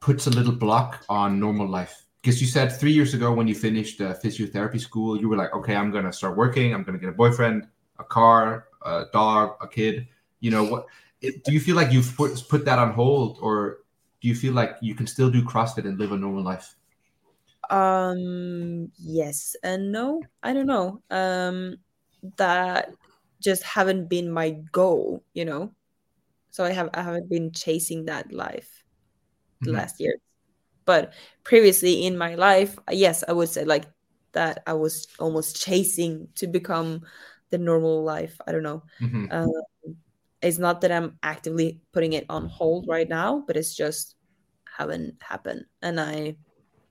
puts 0.00 0.26
a 0.26 0.30
little 0.30 0.52
block 0.52 1.04
on 1.08 1.38
normal 1.40 1.68
life? 1.68 2.04
Because 2.20 2.40
you 2.40 2.48
said 2.48 2.72
three 2.72 2.92
years 2.92 3.14
ago 3.14 3.32
when 3.32 3.46
you 3.46 3.54
finished 3.54 4.00
uh, 4.00 4.12
physiotherapy 4.14 4.80
school, 4.80 5.16
you 5.18 5.28
were 5.28 5.36
like, 5.36 5.54
okay, 5.54 5.76
I'm 5.76 5.90
going 5.92 6.04
to 6.04 6.12
start 6.12 6.36
working. 6.36 6.74
I'm 6.74 6.82
going 6.82 6.98
to 6.98 7.00
get 7.00 7.08
a 7.10 7.16
boyfriend, 7.16 7.68
a 8.00 8.04
car, 8.04 8.66
a 8.84 9.04
dog, 9.12 9.56
a 9.60 9.68
kid. 9.68 10.08
You 10.40 10.50
know, 10.50 10.64
what? 10.64 10.86
It, 11.20 11.44
do 11.44 11.52
you 11.52 11.60
feel 11.60 11.76
like 11.76 11.92
you've 11.92 12.14
put, 12.16 12.44
put 12.48 12.64
that 12.64 12.78
on 12.78 12.92
hold 12.92 13.38
or 13.40 13.78
do 14.20 14.28
you 14.28 14.34
feel 14.34 14.52
like 14.54 14.76
you 14.80 14.94
can 14.94 15.06
still 15.06 15.30
do 15.30 15.42
CrossFit 15.44 15.86
and 15.86 15.98
live 15.98 16.12
a 16.12 16.16
normal 16.18 16.42
life? 16.44 16.76
Um 17.70 18.90
yes 18.98 19.56
and 19.62 19.92
no. 19.92 20.28
I 20.42 20.52
don't 20.54 20.66
know. 20.66 21.02
Um 21.10 21.76
that 22.36 22.94
just 23.42 23.62
haven't 23.62 24.08
been 24.08 24.30
my 24.30 24.50
goal, 24.72 25.24
you 25.34 25.44
know. 25.44 25.74
So 26.52 26.64
I 26.64 26.72
have 26.72 26.90
I 26.94 27.02
haven't 27.02 27.30
been 27.30 27.52
chasing 27.52 28.06
that 28.06 28.32
life 28.32 28.84
the 29.64 29.72
Mhm. 29.72 29.74
last 29.74 30.00
year. 30.00 30.16
But 30.86 31.14
previously 31.44 32.06
in 32.06 32.18
my 32.18 32.34
life, 32.36 32.78
yes, 32.90 33.24
I 33.28 33.32
would 33.32 33.48
say 33.50 33.64
like 33.64 33.86
that 34.34 34.62
I 34.66 34.74
was 34.74 35.08
almost 35.20 35.56
chasing 35.62 36.28
to 36.36 36.46
become 36.48 37.02
the 37.50 37.58
normal 37.58 38.04
life. 38.04 38.40
I 38.46 38.52
don't 38.52 38.62
know. 38.64 38.84
Mhm. 39.00 39.28
Um, 39.30 39.50
it's 40.42 40.58
not 40.58 40.80
that 40.82 40.92
I'm 40.92 41.18
actively 41.22 41.80
putting 41.92 42.12
it 42.12 42.26
on 42.28 42.48
hold 42.48 42.86
right 42.88 43.08
now, 43.08 43.44
but 43.46 43.56
it's 43.56 43.74
just 43.74 44.16
haven't 44.76 45.16
happened, 45.20 45.64
and 45.82 46.00
I, 46.00 46.36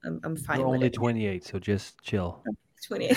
I'm, 0.04 0.20
I'm 0.22 0.36
fine 0.36 0.58
You're 0.60 0.68
with 0.68 0.74
only 0.76 0.86
it. 0.88 0.92
28, 0.92 1.44
so 1.44 1.58
just 1.58 2.00
chill. 2.02 2.44
28. 2.86 3.16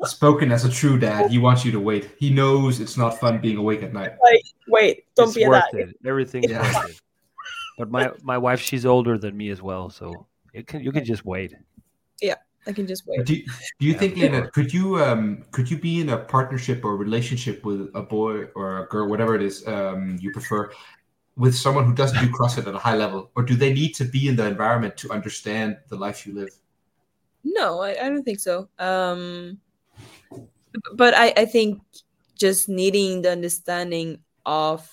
Oh. 0.00 0.06
Spoken 0.06 0.50
as 0.50 0.64
a 0.64 0.70
true 0.70 0.98
dad, 0.98 1.30
he 1.30 1.38
wants 1.38 1.64
you 1.64 1.70
to 1.72 1.78
wait. 1.80 2.10
He 2.18 2.28
knows 2.28 2.80
it's 2.80 2.96
not 2.96 3.18
fun 3.20 3.40
being 3.40 3.56
awake 3.56 3.82
at 3.82 3.92
night. 3.92 4.12
Like, 4.22 4.42
Wait, 4.66 5.04
don't 5.14 5.28
it's 5.28 5.36
be 5.36 5.46
worth 5.46 5.62
that. 5.72 5.80
it. 5.80 5.96
Everything's 6.04 6.50
Yeah. 6.50 6.62
worth 6.62 6.90
it. 6.90 7.00
But 7.78 7.90
my 7.90 8.10
my 8.22 8.36
wife, 8.36 8.60
she's 8.60 8.84
older 8.84 9.16
than 9.18 9.36
me 9.36 9.50
as 9.50 9.62
well, 9.62 9.88
so 9.90 10.26
it 10.52 10.66
can 10.66 10.82
you 10.82 10.90
can 10.92 11.04
just 11.04 11.24
wait. 11.24 11.54
I 12.66 12.72
can 12.72 12.86
just 12.86 13.06
wait. 13.06 13.26
Do, 13.26 13.34
do 13.34 13.86
you 13.86 13.92
Yeah, 13.92 13.98
think, 13.98 14.14
for 14.14 14.20
Lena, 14.20 14.50
could 14.50 14.72
you 14.72 15.02
um 15.02 15.44
could 15.50 15.70
you 15.70 15.78
be 15.78 16.00
in 16.00 16.08
a 16.10 16.18
partnership 16.18 16.84
or 16.84 16.96
relationship 16.96 17.64
with 17.64 17.90
a 17.94 18.02
boy 18.02 18.44
or 18.54 18.84
a 18.84 18.86
girl, 18.88 19.08
whatever 19.08 19.34
it 19.34 19.42
is 19.42 19.66
um 19.68 20.18
you 20.20 20.32
prefer, 20.32 20.70
with 21.36 21.54
someone 21.54 21.84
who 21.84 21.94
doesn't 21.94 22.20
do 22.20 22.32
CrossFit 22.32 22.66
at 22.66 22.74
a 22.74 22.78
high 22.78 22.96
level, 22.96 23.30
or 23.36 23.42
do 23.42 23.54
they 23.54 23.72
need 23.72 23.94
to 23.96 24.04
be 24.04 24.28
in 24.28 24.36
the 24.36 24.46
environment 24.46 24.96
to 24.98 25.10
understand 25.12 25.78
the 25.88 25.96
life 25.96 26.26
you 26.26 26.34
live? 26.34 26.50
No, 27.44 27.80
I, 27.82 27.90
I 27.90 28.08
don't 28.08 28.24
think 28.24 28.40
so. 28.40 28.68
Um, 28.78 29.60
but 30.94 31.14
I, 31.14 31.32
I 31.36 31.44
think 31.44 31.82
just 32.38 32.68
needing 32.68 33.22
the 33.22 33.30
understanding 33.30 34.18
of 34.46 34.88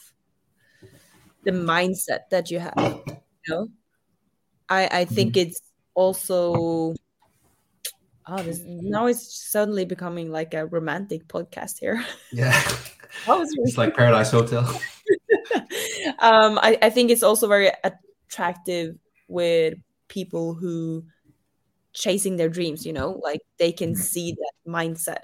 the 1.43 1.51
mindset 1.51 2.30
that 2.30 2.51
you 2.51 2.59
have. 2.59 2.74
You 2.78 3.49
know, 3.49 3.67
I, 4.69 5.01
I 5.01 5.05
think 5.05 5.38
it's 5.38 5.61
also 5.95 6.93
Oh, 8.32 8.41
this 8.41 8.61
now 8.65 9.07
it's 9.07 9.51
suddenly 9.51 9.84
becoming 9.84 10.32
like 10.32 10.53
a 10.53 10.65
romantic 10.65 11.27
podcast 11.27 11.79
here. 11.79 12.03
Yeah, 12.34 12.57
really 13.27 13.45
it's 13.65 13.77
like 13.77 13.93
Paradise 13.93 14.32
Hotel. 14.32 14.63
um, 16.19 16.57
I, 16.63 16.77
I 16.82 16.89
think 16.89 17.11
it's 17.11 17.23
also 17.23 17.45
very 17.49 17.69
attractive 17.84 18.95
with 19.27 19.73
people 20.07 20.53
who 20.53 21.03
chasing 21.91 22.38
their 22.38 22.47
dreams, 22.47 22.86
you 22.86 22.93
know, 22.93 23.19
like 23.21 23.41
they 23.59 23.73
can 23.73 23.91
Mhm. 23.91 23.97
see 23.97 24.32
that 24.32 24.53
mindset, 24.65 25.23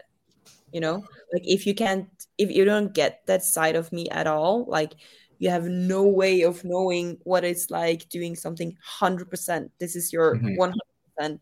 you 0.74 0.82
know, 0.82 0.96
like 1.32 1.44
if 1.46 1.66
you 1.66 1.74
can't, 1.74 2.10
if 2.38 2.52
you 2.52 2.66
don't 2.66 2.94
get 2.94 3.22
that 3.28 3.44
side 3.44 3.78
of 3.78 3.92
me 3.94 4.10
at 4.10 4.28
all, 4.28 4.66
like 4.68 4.94
you 5.40 5.50
have 5.50 5.66
no 5.66 6.04
way 6.04 6.42
of 6.42 6.66
knowing 6.66 7.20
what 7.24 7.46
it's 7.46 7.72
like 7.72 8.10
doing 8.10 8.36
something 8.36 8.76
100%. 9.00 9.72
This 9.80 9.96
is 9.96 10.12
your 10.12 10.36
Mhm. 10.36 10.58
100% 10.58 11.42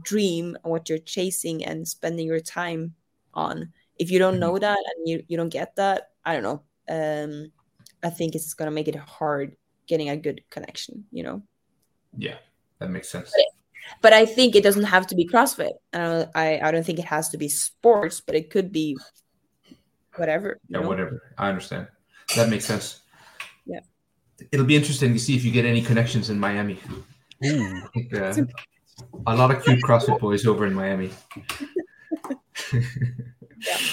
dream 0.00 0.56
and 0.62 0.70
what 0.70 0.88
you're 0.88 0.98
chasing 0.98 1.64
and 1.64 1.86
spending 1.86 2.26
your 2.26 2.40
time 2.40 2.94
on. 3.34 3.72
If 3.98 4.10
you 4.10 4.18
don't 4.18 4.36
Mhm. 4.36 4.40
know 4.40 4.58
that 4.58 4.78
and 4.96 5.08
you, 5.08 5.24
you 5.28 5.36
don't 5.36 5.48
get 5.48 5.76
that, 5.76 6.10
I 6.24 6.34
don't 6.34 6.42
know. 6.42 6.62
Um, 6.88 7.52
I 8.02 8.10
think 8.10 8.34
it's 8.34 8.54
gonna 8.54 8.70
make 8.70 8.88
it 8.88 8.96
hard 8.96 9.56
getting 9.86 10.08
a 10.08 10.16
good 10.16 10.42
connection, 10.50 11.06
you 11.10 11.22
know. 11.22 11.42
Yeah, 12.16 12.38
that 12.78 12.90
makes 12.90 13.08
sense. 13.08 13.32
But 14.00 14.12
I 14.12 14.26
think 14.26 14.54
it 14.54 14.62
doesn't 14.62 14.84
have 14.84 15.06
to 15.08 15.14
be 15.14 15.26
CrossFit. 15.26 15.72
Uh, 15.92 16.26
I 16.34 16.60
I 16.60 16.70
don't 16.70 16.84
think 16.84 16.98
it 16.98 17.04
has 17.06 17.28
to 17.30 17.38
be 17.38 17.48
sports, 17.48 18.20
but 18.20 18.34
it 18.34 18.50
could 18.50 18.72
be 18.72 18.96
whatever. 20.16 20.60
Yeah, 20.68 20.80
know? 20.80 20.88
whatever. 20.88 21.34
I 21.38 21.48
understand. 21.48 21.88
That 22.36 22.48
makes 22.48 22.64
sense. 22.64 23.00
Yeah. 23.66 23.80
It'll 24.50 24.66
be 24.66 24.76
interesting 24.76 25.12
to 25.12 25.18
see 25.18 25.36
if 25.36 25.44
you 25.44 25.52
get 25.52 25.64
any 25.64 25.82
connections 25.82 26.30
in 26.30 26.38
Miami. 26.38 26.78
Ooh. 27.44 27.76
I 27.76 27.88
think, 27.94 28.14
uh, 28.14 28.34
a 29.26 29.34
lot 29.34 29.50
of 29.50 29.62
cute 29.64 29.82
CrossFit 29.82 30.18
boys 30.20 30.46
over 30.46 30.66
in 30.66 30.74
Miami. 30.74 31.10
Yeah, 32.72 32.80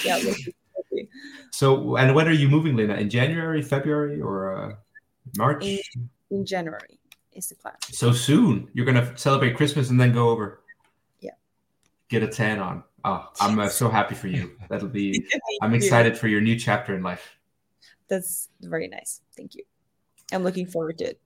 yeah. 0.04 0.16
we'll 0.24 0.34
see, 0.34 0.54
we'll 0.74 0.84
see. 0.92 1.08
So, 1.50 1.96
and 1.96 2.14
when 2.14 2.28
are 2.28 2.32
you 2.32 2.48
moving, 2.48 2.76
Lena? 2.76 2.94
In 2.94 3.10
January, 3.10 3.62
February, 3.62 4.20
or 4.20 4.54
uh, 4.56 4.74
March? 5.36 5.64
In- 5.64 6.10
In 6.30 6.46
January 6.46 6.98
is 7.32 7.48
the 7.48 7.56
plan. 7.56 7.74
So 7.82 8.12
soon. 8.12 8.68
You're 8.72 8.86
gonna 8.86 9.16
celebrate 9.16 9.56
Christmas 9.56 9.90
and 9.90 10.00
then 10.00 10.12
go 10.12 10.28
over. 10.28 10.60
Yeah. 11.20 11.32
Get 12.08 12.22
a 12.22 12.28
tan 12.28 12.60
on. 12.60 12.84
Oh, 13.04 13.28
I'm 13.40 13.58
uh, 13.58 13.68
so 13.68 13.88
happy 13.88 14.14
for 14.14 14.28
you. 14.28 14.56
That'll 14.68 14.88
be. 14.88 15.24
I'm 15.62 15.74
excited 15.74 16.16
for 16.18 16.28
your 16.28 16.40
new 16.40 16.58
chapter 16.58 16.94
in 16.94 17.02
life. 17.02 17.36
That's 18.08 18.48
very 18.60 18.88
nice. 18.88 19.22
Thank 19.36 19.54
you. 19.54 19.64
I'm 20.32 20.42
looking 20.42 20.66
forward 20.66 20.98
to 20.98 21.04
it. 21.04 21.20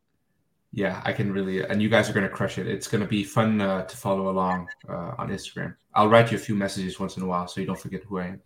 Yeah, 0.77 1.01
I 1.05 1.13
can 1.13 1.31
really, 1.33 1.63
and 1.63 1.81
you 1.81 1.89
guys 1.89 2.11
are 2.11 2.13
going 2.13 2.27
to 2.29 2.35
crush 2.35 2.59
it. 2.59 2.67
It's 2.67 2.89
going 2.89 3.01
to 3.01 3.07
be 3.07 3.23
fun 3.23 3.61
uh, 3.61 3.83
to 3.87 3.97
follow 3.97 4.29
along 4.29 4.67
uh, 4.89 5.15
on 5.21 5.29
Instagram. 5.31 5.77
I'll 5.95 6.09
write 6.09 6.33
you 6.33 6.37
a 6.37 6.41
few 6.41 6.57
messages 6.57 6.99
once 6.99 7.17
in 7.17 7.23
a 7.23 7.27
while 7.27 7.47
so 7.47 7.61
you 7.61 7.67
don't 7.67 7.79
forget 7.79 8.03
who 8.03 8.19
I 8.19 8.27
am 8.35 8.41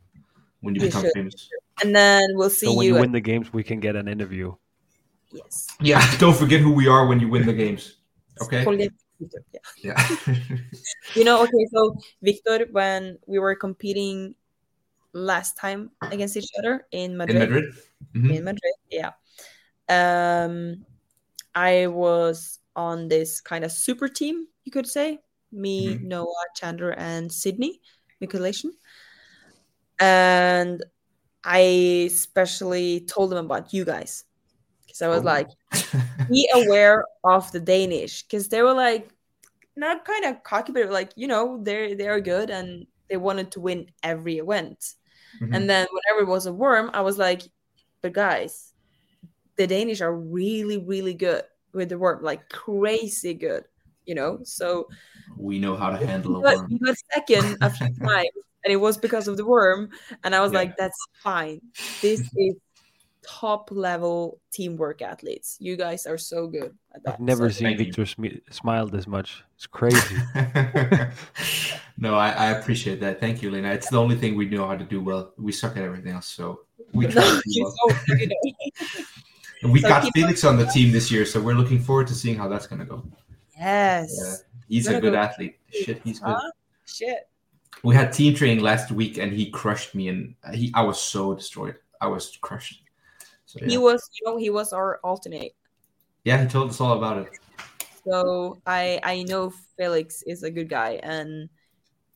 when 0.61 0.75
you 0.75 0.83
You 0.83 0.89
become 0.89 1.03
should. 1.05 1.13
famous. 1.15 1.49
And 1.83 1.97
then 1.97 2.23
we'll 2.35 2.51
see 2.51 2.67
So 2.67 2.75
when 2.75 2.85
you. 2.85 2.93
you 2.93 2.97
at- 2.97 3.01
win 3.01 3.13
the 3.13 3.21
games, 3.23 3.51
we 3.53 3.63
can 3.65 3.81
get 3.81 3.97
an 3.97 4.09
interview. 4.09 4.53
yes. 5.33 5.69
Yeah, 5.81 6.05
don't 6.19 6.37
forget 6.37 6.61
who 6.61 6.73
we 6.73 6.87
are 6.87 7.07
when 7.07 7.19
you 7.19 7.29
win 7.31 7.47
the 7.47 7.55
games. 7.55 7.97
Okay. 8.43 8.63
Yeah. 8.77 8.89
Yeah. 9.83 9.97
You 11.17 11.25
know, 11.25 11.43
okay, 11.43 11.65
so 11.73 11.97
Victor, 12.23 12.67
when 12.71 13.19
we 13.27 13.39
were 13.41 13.57
competing 13.57 14.35
last 15.15 15.57
time 15.57 15.91
against 16.03 16.37
each 16.37 16.51
other 16.61 16.87
in 16.93 17.17
Madrid, 17.17 17.37
in 17.37 17.49
Madrid. 17.49 17.65
Mhm. 18.15 18.31
in 18.37 18.45
Madrid, 18.45 18.75
yeah. 18.93 19.13
Um, 19.89 20.85
I 21.59 21.87
was 21.89 22.61
on 22.77 23.09
this 23.09 23.41
kind 23.41 23.65
of 23.65 23.73
super 23.73 24.09
team, 24.09 24.47
you 24.65 24.71
could 24.73 24.87
say. 24.87 25.19
Me, 25.51 25.97
Mhm. 25.97 26.03
Noah, 26.03 26.47
Chandler, 26.55 26.93
and 26.93 27.33
Sydney 27.33 27.81
Nicolation. 28.21 28.71
And 29.99 30.85
I 31.45 31.61
especially 32.07 33.01
told 33.07 33.31
them 33.31 33.45
about 33.47 33.73
you 33.73 33.85
guys 33.85 34.25
because 34.87 35.03
I 35.03 35.09
was 35.09 35.23
Oh. 35.23 35.35
like, 35.35 35.49
be 36.31 36.49
aware 36.55 37.05
of 37.25 37.51
the 37.53 37.61
Danish 37.61 38.23
because 38.23 38.49
they 38.49 38.63
were 38.63 38.75
like 38.75 39.11
not 39.77 40.05
kind 40.05 40.25
of 40.27 40.43
cocky, 40.43 40.73
but 40.73 40.91
like 40.91 41.13
you 41.17 41.27
know 41.27 41.63
they're 41.63 41.95
they're 41.95 42.21
good 42.21 42.51
and 42.51 42.87
they 43.09 43.17
wanted 43.17 43.51
to 43.53 43.61
win 43.61 43.91
every 44.03 44.39
event. 44.39 44.95
Mhm. 45.41 45.55
And 45.55 45.63
then 45.71 45.87
whenever 45.91 46.21
it 46.27 46.33
was 46.33 46.47
a 46.47 46.53
worm, 46.53 46.91
I 46.93 47.01
was 47.01 47.17
like, 47.19 47.43
but 48.03 48.13
guys, 48.13 48.68
the 49.59 49.67
Danish 49.67 50.01
are 50.01 50.15
really 50.17 50.79
really 50.79 51.13
good 51.15 51.43
with 51.75 51.91
the 51.91 51.99
worm, 51.99 52.23
like 52.25 52.49
crazy 52.49 53.35
good, 53.35 53.65
you 54.07 54.15
know. 54.15 54.39
So 54.45 54.89
we 55.37 55.59
know 55.59 55.77
how 55.77 55.91
to 55.91 56.07
handle 56.07 56.37
a 56.39 56.41
but 56.41 56.57
worm. 56.57 56.69
we 56.71 56.79
got 56.79 56.97
second 57.15 57.59
a 57.61 57.69
few 57.71 57.87
times, 58.07 58.29
and 58.65 58.73
it 58.73 58.77
was 58.77 58.97
because 58.97 59.29
of 59.29 59.37
the 59.37 59.45
worm. 59.45 59.91
And 60.25 60.35
I 60.35 60.41
was 60.41 60.53
Yeah. 60.53 60.59
like, 60.61 60.77
that's 60.79 60.97
fine. 61.23 61.61
This 62.01 62.21
is 62.37 62.55
top 63.23 63.69
level 63.71 64.41
teamwork 64.53 65.03
athletes. 65.03 65.59
You 65.61 65.77
guys 65.77 66.07
are 66.07 66.17
so 66.17 66.47
good 66.47 66.73
at 66.95 67.03
that. 67.05 67.15
I've 67.15 67.21
never 67.21 67.51
So- 67.51 67.59
seen 67.59 67.77
Victor 67.77 68.05
smi- 68.05 68.41
smile 68.51 68.87
this 68.87 69.07
much. 69.07 69.45
It's 69.57 69.67
crazy. 69.67 70.17
no, 71.99 72.15
I, 72.15 72.31
I 72.31 72.47
appreciate 72.53 73.01
that. 73.01 73.21
Thank 73.21 73.43
you, 73.43 73.51
Lena. 73.51 73.69
It's 73.73 73.91
the 73.91 74.01
only 74.01 74.17
thing 74.17 74.35
we 74.37 74.47
know 74.49 74.67
how 74.67 74.77
to 74.77 74.85
do 74.85 75.03
well. 75.03 75.35
We 75.37 75.53
suck 75.53 75.77
at 75.77 75.83
everything 75.83 76.13
else, 76.15 76.29
so 76.29 76.61
we 76.95 77.07
try 77.13 77.23
No, 77.23 77.29
to 77.37 77.43
do 77.45 77.51
you 77.53 77.65
well. 77.85 77.99
Don't, 79.63 79.71
you 79.71 79.71
don't. 79.71 79.71
And 79.71 79.73
we 79.73 79.81
So 79.81 79.89
got 79.89 80.13
Felix 80.15 80.45
on 80.45 80.57
the 80.57 80.67
team 80.67 80.93
this 80.93 81.11
year, 81.11 81.25
so 81.25 81.41
we're 81.41 81.55
looking 81.55 81.81
forward 81.81 82.07
to 82.09 82.15
seeing 82.15 82.37
how 82.37 82.49
that's 82.49 82.67
going 82.67 82.81
to 82.81 82.85
go. 82.85 83.03
Yes. 83.59 84.15
Yeah. 84.23 84.35
He's 84.69 84.87
a 84.89 85.01
good 85.01 85.13
go- 85.13 85.19
athlete. 85.19 85.59
Shit, 85.73 86.01
he's 86.05 86.21
good. 86.21 86.35
Huh? 86.39 86.51
Shit. 86.87 87.29
We 87.83 87.95
had 87.95 88.13
team 88.13 88.35
training 88.35 88.63
last 88.63 88.91
week, 88.91 89.19
and 89.19 89.33
he 89.33 89.51
crushed 89.51 89.95
me, 89.95 90.09
and 90.09 90.35
he 90.53 90.73
I 90.75 90.83
was 90.83 91.01
so 91.01 91.35
destroyed. 91.35 91.77
I 92.01 92.07
was 92.09 92.37
crushed. 92.41 92.83
So 93.47 93.65
He 93.65 93.79
was, 93.79 94.11
you 94.21 94.27
know, 94.27 94.37
he 94.37 94.51
was 94.51 94.73
our 94.73 94.99
alternate. 95.03 95.55
yeah 96.25 96.43
he 96.43 96.49
told 96.49 96.71
us 96.71 96.81
all 96.81 96.97
about 96.99 97.19
it. 97.19 97.31
So 98.05 98.61
I 98.67 99.01
I 99.03 99.23
know 99.25 99.53
Felix 99.77 100.23
is 100.23 100.43
a 100.43 100.51
good 100.51 100.69
guy 100.69 101.01
and 101.03 101.49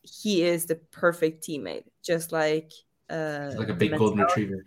he 0.03 0.43
is 0.43 0.65
the 0.65 0.75
perfect 0.91 1.43
teammate. 1.47 1.85
Just 2.03 2.31
like 2.31 2.71
uh 3.09 3.51
like 3.57 3.69
a 3.69 3.73
big 3.73 3.97
golden 3.97 4.19
retriever. 4.19 4.65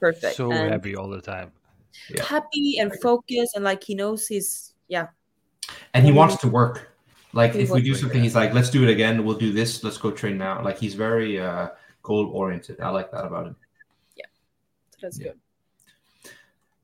Perfect. 0.00 0.34
so 0.36 0.50
and 0.50 0.70
happy 0.72 0.96
all 0.96 1.08
the 1.08 1.20
time. 1.20 1.52
Yeah. 2.08 2.24
happy 2.24 2.78
and 2.78 2.92
focused 3.00 3.54
and 3.56 3.64
like 3.64 3.82
he 3.84 3.94
knows 3.94 4.26
he's 4.26 4.74
yeah. 4.88 5.08
and 5.94 6.04
he 6.04 6.12
wants 6.12 6.36
to 6.38 6.48
work. 6.48 6.88
Like 7.32 7.54
He 7.54 7.60
if 7.60 7.70
we 7.70 7.80
do 7.82 7.94
something, 7.94 8.18
work. 8.18 8.24
he's 8.24 8.34
like, 8.34 8.52
"Let's 8.54 8.70
do 8.70 8.82
it 8.82 8.90
again. 8.90 9.24
We'll 9.24 9.38
do 9.38 9.52
this. 9.52 9.84
Let's 9.84 9.98
go 9.98 10.10
train 10.10 10.36
now." 10.38 10.62
Like 10.64 10.78
he's 10.78 10.94
very 10.94 11.38
uh, 11.38 11.68
goal 12.02 12.26
oriented. 12.34 12.80
I 12.80 12.88
like 12.90 13.12
that 13.12 13.24
about 13.24 13.46
him. 13.46 13.56
So 14.16 14.98
that's 15.02 15.18
Yeah. 15.18 15.28
good. 15.28 15.38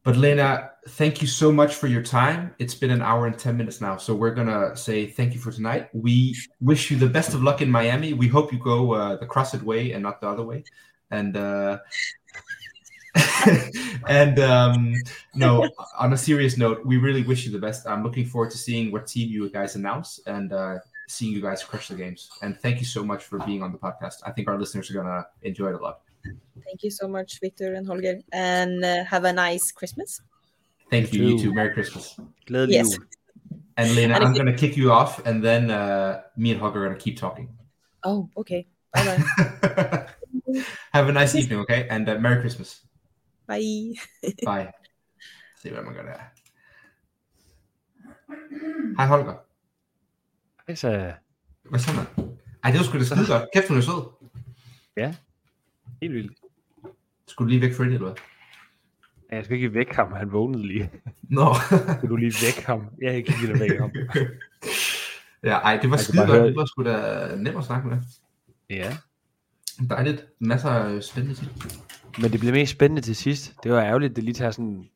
But 0.05 0.17
Lena, 0.17 0.71
thank 0.91 1.21
you 1.21 1.27
so 1.27 1.51
much 1.51 1.75
for 1.75 1.89
your 1.89 2.03
time. 2.03 2.55
It's 2.61 2.77
been 2.77 2.93
an 2.93 3.03
hour 3.03 3.27
and 3.27 3.37
ten 3.37 3.57
minutes 3.57 3.81
now, 3.81 3.97
so 3.97 4.15
we're 4.15 4.35
gonna 4.35 4.77
say 4.77 5.07
thank 5.07 5.35
you 5.35 5.41
for 5.41 5.51
tonight. 5.51 5.89
We 5.93 6.37
wish 6.61 6.91
you 6.93 6.97
the 6.97 7.09
best 7.09 7.35
of 7.35 7.43
luck 7.43 7.61
in 7.61 7.69
Miami. 7.71 8.13
We 8.15 8.29
hope 8.29 8.53
you 8.53 8.59
go 8.61 8.93
uh, 8.93 9.17
the 9.17 9.27
CrossFit 9.27 9.63
way 9.65 9.93
and 9.93 10.03
not 10.05 10.21
the 10.21 10.29
other 10.29 10.45
way. 10.45 10.63
And 11.11 11.37
uh, 11.37 11.79
and 14.09 14.39
um, 14.39 14.95
no, 15.35 15.69
on 15.99 16.13
a 16.13 16.17
serious 16.17 16.57
note, 16.57 16.85
we 16.85 16.97
really 16.97 17.23
wish 17.23 17.45
you 17.47 17.53
the 17.53 17.59
best. 17.59 17.87
I'm 17.87 18.03
looking 18.03 18.27
forward 18.27 18.51
to 18.53 18.59
seeing 18.59 18.93
what 18.93 19.07
team 19.07 19.31
you 19.31 19.49
guys 19.51 19.77
announce 19.77 20.21
and 20.27 20.53
uh, 20.53 20.79
seeing 21.09 21.33
you 21.33 21.41
guys 21.41 21.63
crush 21.65 21.89
the 21.89 21.95
games. 21.95 22.29
And 22.43 22.59
thank 22.59 22.79
you 22.81 22.87
so 22.87 23.05
much 23.05 23.25
for 23.25 23.39
being 23.41 23.63
on 23.63 23.73
the 23.73 23.79
podcast. 23.79 24.17
I 24.27 24.31
think 24.33 24.49
our 24.49 24.59
listeners 24.59 24.91
are 24.91 24.95
gonna 24.95 25.27
enjoy 25.43 25.69
it 25.69 25.75
a 25.75 25.79
lot. 25.83 26.01
Thank 26.65 26.83
you 26.83 26.91
so 26.91 27.07
much, 27.09 27.41
Victor 27.41 27.75
and 27.75 27.87
Holger. 27.87 28.21
And 28.33 28.85
uh, 28.85 29.05
have 29.05 29.25
a 29.25 29.33
nice 29.33 29.71
Christmas. 29.73 30.21
Thank 30.91 31.13
you, 31.13 31.23
You 31.23 31.29
you 31.31 31.39
too. 31.39 31.45
too. 31.45 31.55
Merry 31.55 31.73
Christmas. 31.73 32.17
Glædelig 32.49 32.73
Yes. 32.73 32.95
jul. 32.97 33.05
And 33.77 33.95
Lena, 33.95 34.15
And 34.15 34.25
I'm 34.25 34.35
you- 34.35 34.43
going 34.43 34.53
to 34.53 34.59
kick 34.59 34.77
you 34.77 34.91
off, 34.91 35.25
and 35.27 35.43
then 35.45 35.71
uh, 35.71 36.23
me 36.37 36.51
and 36.51 36.61
Holger 36.61 36.81
are 36.83 36.87
going 36.89 36.99
to 36.99 37.05
keep 37.05 37.19
talking. 37.19 37.49
Oh, 38.05 38.29
okay. 38.37 38.67
Bye 38.95 39.05
bye. 39.05 40.07
Have 40.93 41.09
a 41.09 41.13
nice 41.13 41.35
evening, 41.35 41.59
okay? 41.61 41.87
And 41.91 42.09
uh, 42.09 42.19
Merry 42.19 42.41
Christmas. 42.41 42.81
Bye. 43.49 43.97
Bye. 44.47 44.73
Se 45.63 45.71
hvem 45.71 45.85
man 45.85 45.95
gør 45.95 46.03
der. 46.03 46.19
Hej 48.97 49.07
Holger. 49.07 49.35
Altså, 50.69 51.13
Hvad 51.71 51.81
så, 51.81 51.91
mand? 51.95 52.31
Ej, 52.65 52.71
det 52.71 52.79
var 52.81 52.85
sgu 52.85 52.99
da 52.99 53.05
skide 53.05 53.27
godt. 53.27 53.49
Kæft, 53.55 53.69
hun 53.69 53.77
er 53.77 53.81
sød. 53.81 55.13
helt 56.03 56.15
vildt. 56.15 56.39
Skulle 57.27 57.47
du 57.47 57.51
lige 57.51 57.63
væk 57.63 57.75
Freddy, 57.77 57.89
eller 57.89 58.07
hvad? 58.07 58.17
Ja, 59.31 59.37
Jeg 59.37 59.45
skal 59.45 59.57
ikke 59.57 59.75
vække 59.75 59.95
ham, 59.95 60.13
han 60.13 60.33
vågnede 60.33 60.67
lige. 60.67 60.91
Nå. 61.23 61.55
Skal 61.99 62.09
du 62.09 62.17
lige 62.17 62.35
vække 62.47 62.67
ham? 62.67 62.89
Ja, 63.03 63.13
jeg 63.13 63.27
kan 63.27 63.35
lige 63.41 63.61
vække 63.61 63.79
ham. 63.81 63.91
ja, 65.43 65.59
ej, 65.59 65.77
det 65.77 65.91
var 65.91 65.97
Jeg 65.97 65.99
kan 65.99 65.99
skide 65.99 66.19
godt. 66.27 66.31
høre- 66.31 66.47
Det 66.47 66.57
var 66.57 66.65
sgu 66.67 66.85
da 66.85 67.37
nemt 67.37 67.59
at 67.59 67.65
snakke 67.65 67.89
med. 67.89 67.99
Ja. 68.71 68.97
Dejligt. 69.91 70.27
Masser 70.39 70.71
af 70.71 71.03
spændende 71.03 71.35
ting. 71.39 71.51
Men 72.23 72.33
det 72.33 72.41
blev 72.41 72.53
mest 72.53 72.73
spændende 72.73 73.03
til 73.03 73.17
sidst. 73.17 73.55
Det 73.63 73.73
var 73.73 73.83
ærgerligt, 73.83 74.17
det 74.17 74.25
lige 74.25 74.35
tager 74.35 74.51
sådan... 74.51 74.89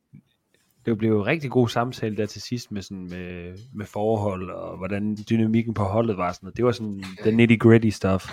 Det 0.86 0.98
blev 0.98 1.10
jo 1.10 1.26
rigtig 1.26 1.50
god 1.50 1.68
samtale 1.68 2.16
der 2.16 2.26
til 2.26 2.42
sidst 2.42 2.72
med, 2.72 2.82
sådan, 2.82 3.08
med, 3.10 3.58
med 3.74 3.86
forhold 3.86 4.50
og 4.50 4.76
hvordan 4.76 5.18
dynamikken 5.30 5.74
på 5.74 5.82
holdet 5.84 6.16
var. 6.16 6.32
Sådan 6.32 6.44
noget. 6.46 6.56
Det 6.56 6.64
var 6.64 6.72
sådan 6.72 7.04
the 7.22 7.30
nitty 7.30 7.56
gritty 7.56 7.88
stuff. 7.88 8.30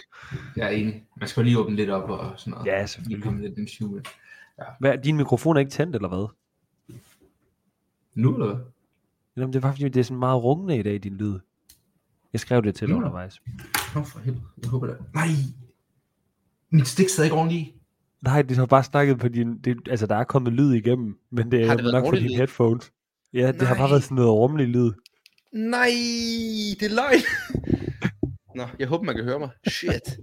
Jeg 0.55 0.65
er 0.65 0.69
enig. 0.69 1.03
Man 1.19 1.27
skal 1.27 1.43
lige 1.43 1.59
åbne 1.59 1.75
lidt 1.75 1.89
op 1.89 2.09
og 2.09 2.33
sådan 2.37 2.51
noget. 2.51 2.65
Ja, 2.65 2.77
Lige 2.77 2.87
selvfølgelig. 2.87 3.23
komme 3.23 3.41
lidt 3.41 3.57
en 3.57 3.67
syv. 3.67 3.99
Hvad, 4.79 4.97
din 4.97 5.17
mikrofon 5.17 5.55
er 5.55 5.59
ikke 5.59 5.71
tændt, 5.71 5.95
eller 5.95 6.07
hvad? 6.07 6.27
Nu 8.15 8.33
eller 8.33 8.45
hvad? 8.45 8.65
Jamen, 9.37 9.53
det 9.53 9.63
var 9.63 9.71
fordi, 9.71 9.83
det 9.89 9.99
er 9.99 10.03
sådan 10.03 10.19
meget 10.19 10.43
rungende 10.43 10.77
i 10.77 10.83
dag, 10.83 11.03
din 11.03 11.13
lyd. 11.13 11.39
Jeg 12.33 12.39
skrev 12.41 12.63
det 12.63 12.75
til 12.75 12.87
dig 12.87 12.95
undervejs. 12.95 13.41
Nå 13.95 14.03
for 14.03 14.19
helvede. 14.19 14.43
Jeg 14.61 14.69
håber 14.69 14.87
det. 14.87 14.97
Nej! 15.13 15.27
Mit 16.69 16.87
stik 16.87 17.09
sidder 17.09 17.23
ikke 17.23 17.35
ordentligt. 17.35 17.76
Nej, 18.27 18.41
det 18.41 18.57
har 18.57 18.65
bare 18.65 18.83
snakket 18.83 19.19
på 19.19 19.27
din... 19.27 19.57
Det, 19.57 19.77
altså, 19.89 20.07
der 20.07 20.15
er 20.15 20.23
kommet 20.23 20.53
lyd 20.53 20.73
igennem, 20.73 21.17
men 21.31 21.51
det 21.51 21.65
Har 21.65 21.73
er 21.73 21.77
det 21.77 21.91
nok 21.91 22.05
for 22.05 22.11
dine 22.11 22.27
lyd? 22.29 22.35
headphones. 22.35 22.91
Ja, 23.33 23.51
det 23.51 23.61
har 23.61 23.75
bare 23.75 23.83
Nej. 23.83 23.89
været 23.89 24.03
sådan 24.03 24.15
noget 24.15 24.31
rummelig 24.31 24.67
lyd. 24.67 24.91
Nej, 25.53 25.89
det 26.79 26.83
er 26.91 26.95
løgn. 26.95 27.21
Nå, 28.59 28.63
jeg 28.79 28.87
håber, 28.87 29.03
man 29.05 29.15
kan 29.15 29.23
høre 29.23 29.39
mig. 29.39 29.49
Shit. 29.67 30.17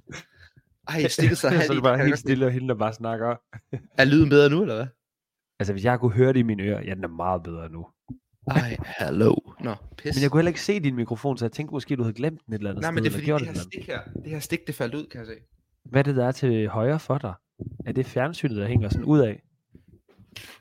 Ej, 0.88 1.08
stikket 1.08 1.38
sig 1.38 1.50
så 1.52 1.56
halvt 1.56 1.68
er 1.70 1.72
i. 1.72 1.76
det 1.76 1.82
bare 1.82 1.92
jeg 1.92 2.04
helt 2.06 2.18
stille, 2.18 2.46
og 2.46 2.52
hende, 2.52 2.68
der 2.68 2.74
bare 2.74 2.92
snakker. 2.92 3.36
Er 3.98 4.04
lyden 4.04 4.28
bedre 4.28 4.50
nu, 4.50 4.62
eller 4.62 4.74
hvad? 4.74 4.86
Altså, 5.58 5.72
hvis 5.72 5.84
jeg 5.84 6.00
kunne 6.00 6.12
høre 6.12 6.32
det 6.32 6.38
i 6.38 6.42
mine 6.42 6.62
ører, 6.62 6.82
ja, 6.84 6.94
den 6.94 7.04
er 7.04 7.08
meget 7.08 7.42
bedre 7.42 7.68
nu. 7.68 7.86
Ej, 8.46 8.76
hallo. 8.80 9.34
Nå, 9.60 9.74
pis. 9.98 10.16
Men 10.16 10.22
jeg 10.22 10.30
kunne 10.30 10.38
heller 10.38 10.48
ikke 10.50 10.62
se 10.62 10.80
din 10.80 10.94
mikrofon, 10.96 11.38
så 11.38 11.44
jeg 11.44 11.52
tænkte 11.52 11.72
måske, 11.72 11.96
du 11.96 12.02
havde 12.02 12.14
glemt 12.14 12.40
den 12.46 12.54
et 12.54 12.58
eller 12.58 12.70
andet 12.70 12.80
Nej, 12.82 12.88
sted, 12.88 12.94
men 12.94 13.04
det 13.04 13.10
er 13.10 13.14
fordi, 13.14 13.26
det 13.26 13.50
et 13.50 13.56
her 13.56 13.62
stik 13.62 13.86
her, 13.86 14.00
det 14.24 14.30
her 14.32 14.38
stik, 14.38 14.66
det 14.66 14.74
faldt 14.74 14.94
ud, 14.94 15.06
kan 15.06 15.18
jeg 15.20 15.26
se. 15.26 15.34
Hvad 15.84 16.00
er 16.00 16.02
det, 16.02 16.16
der 16.16 16.26
er 16.26 16.32
til 16.32 16.68
højre 16.68 17.00
for 17.00 17.18
dig? 17.18 17.34
Er 17.86 17.92
det 17.92 18.06
fjernsynet, 18.06 18.56
der 18.56 18.66
hænger 18.66 18.88
sådan 18.88 19.04
ud 19.04 19.18
af? 19.20 19.42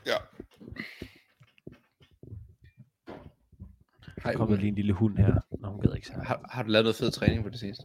Ja. 0.06 0.16
Hej, 4.24 4.32
Der 4.32 4.38
kommer 4.38 4.56
lige 4.56 4.68
en 4.68 4.76
lille 4.76 4.94
hund 4.94 5.18
her. 5.18 5.36
Nå, 5.60 5.70
hun 5.70 5.82
gider 5.82 5.96
ikke 5.96 6.08
så. 6.08 6.14
har, 6.14 6.46
har 6.52 6.64
du 6.64 6.70
lavet 6.70 6.84
noget 6.86 6.96
fed 6.96 7.12
træning 7.12 7.44
på 7.44 7.50
det 7.50 7.60
seneste? 7.60 7.84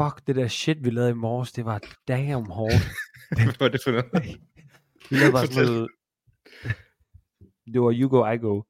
Fuck, 0.00 0.26
det 0.26 0.36
der 0.36 0.48
shit, 0.48 0.84
vi 0.84 0.90
lavede 0.90 1.10
i 1.10 1.14
morges, 1.14 1.52
det 1.52 1.64
var 1.64 1.80
damn 2.08 2.46
hårdt. 2.46 2.74
Hvad 3.36 3.54
var 3.58 3.68
det 3.68 3.80
for 3.84 3.90
noget? 3.90 4.40
Vi 5.10 5.16
lavede 5.16 5.32
bare 5.32 5.46
sådan 5.46 5.66
noget... 5.66 5.88
Det 7.72 7.80
var 7.80 7.94
you 8.00 8.08
go, 8.08 8.26
I 8.32 8.38
go. 8.38 8.62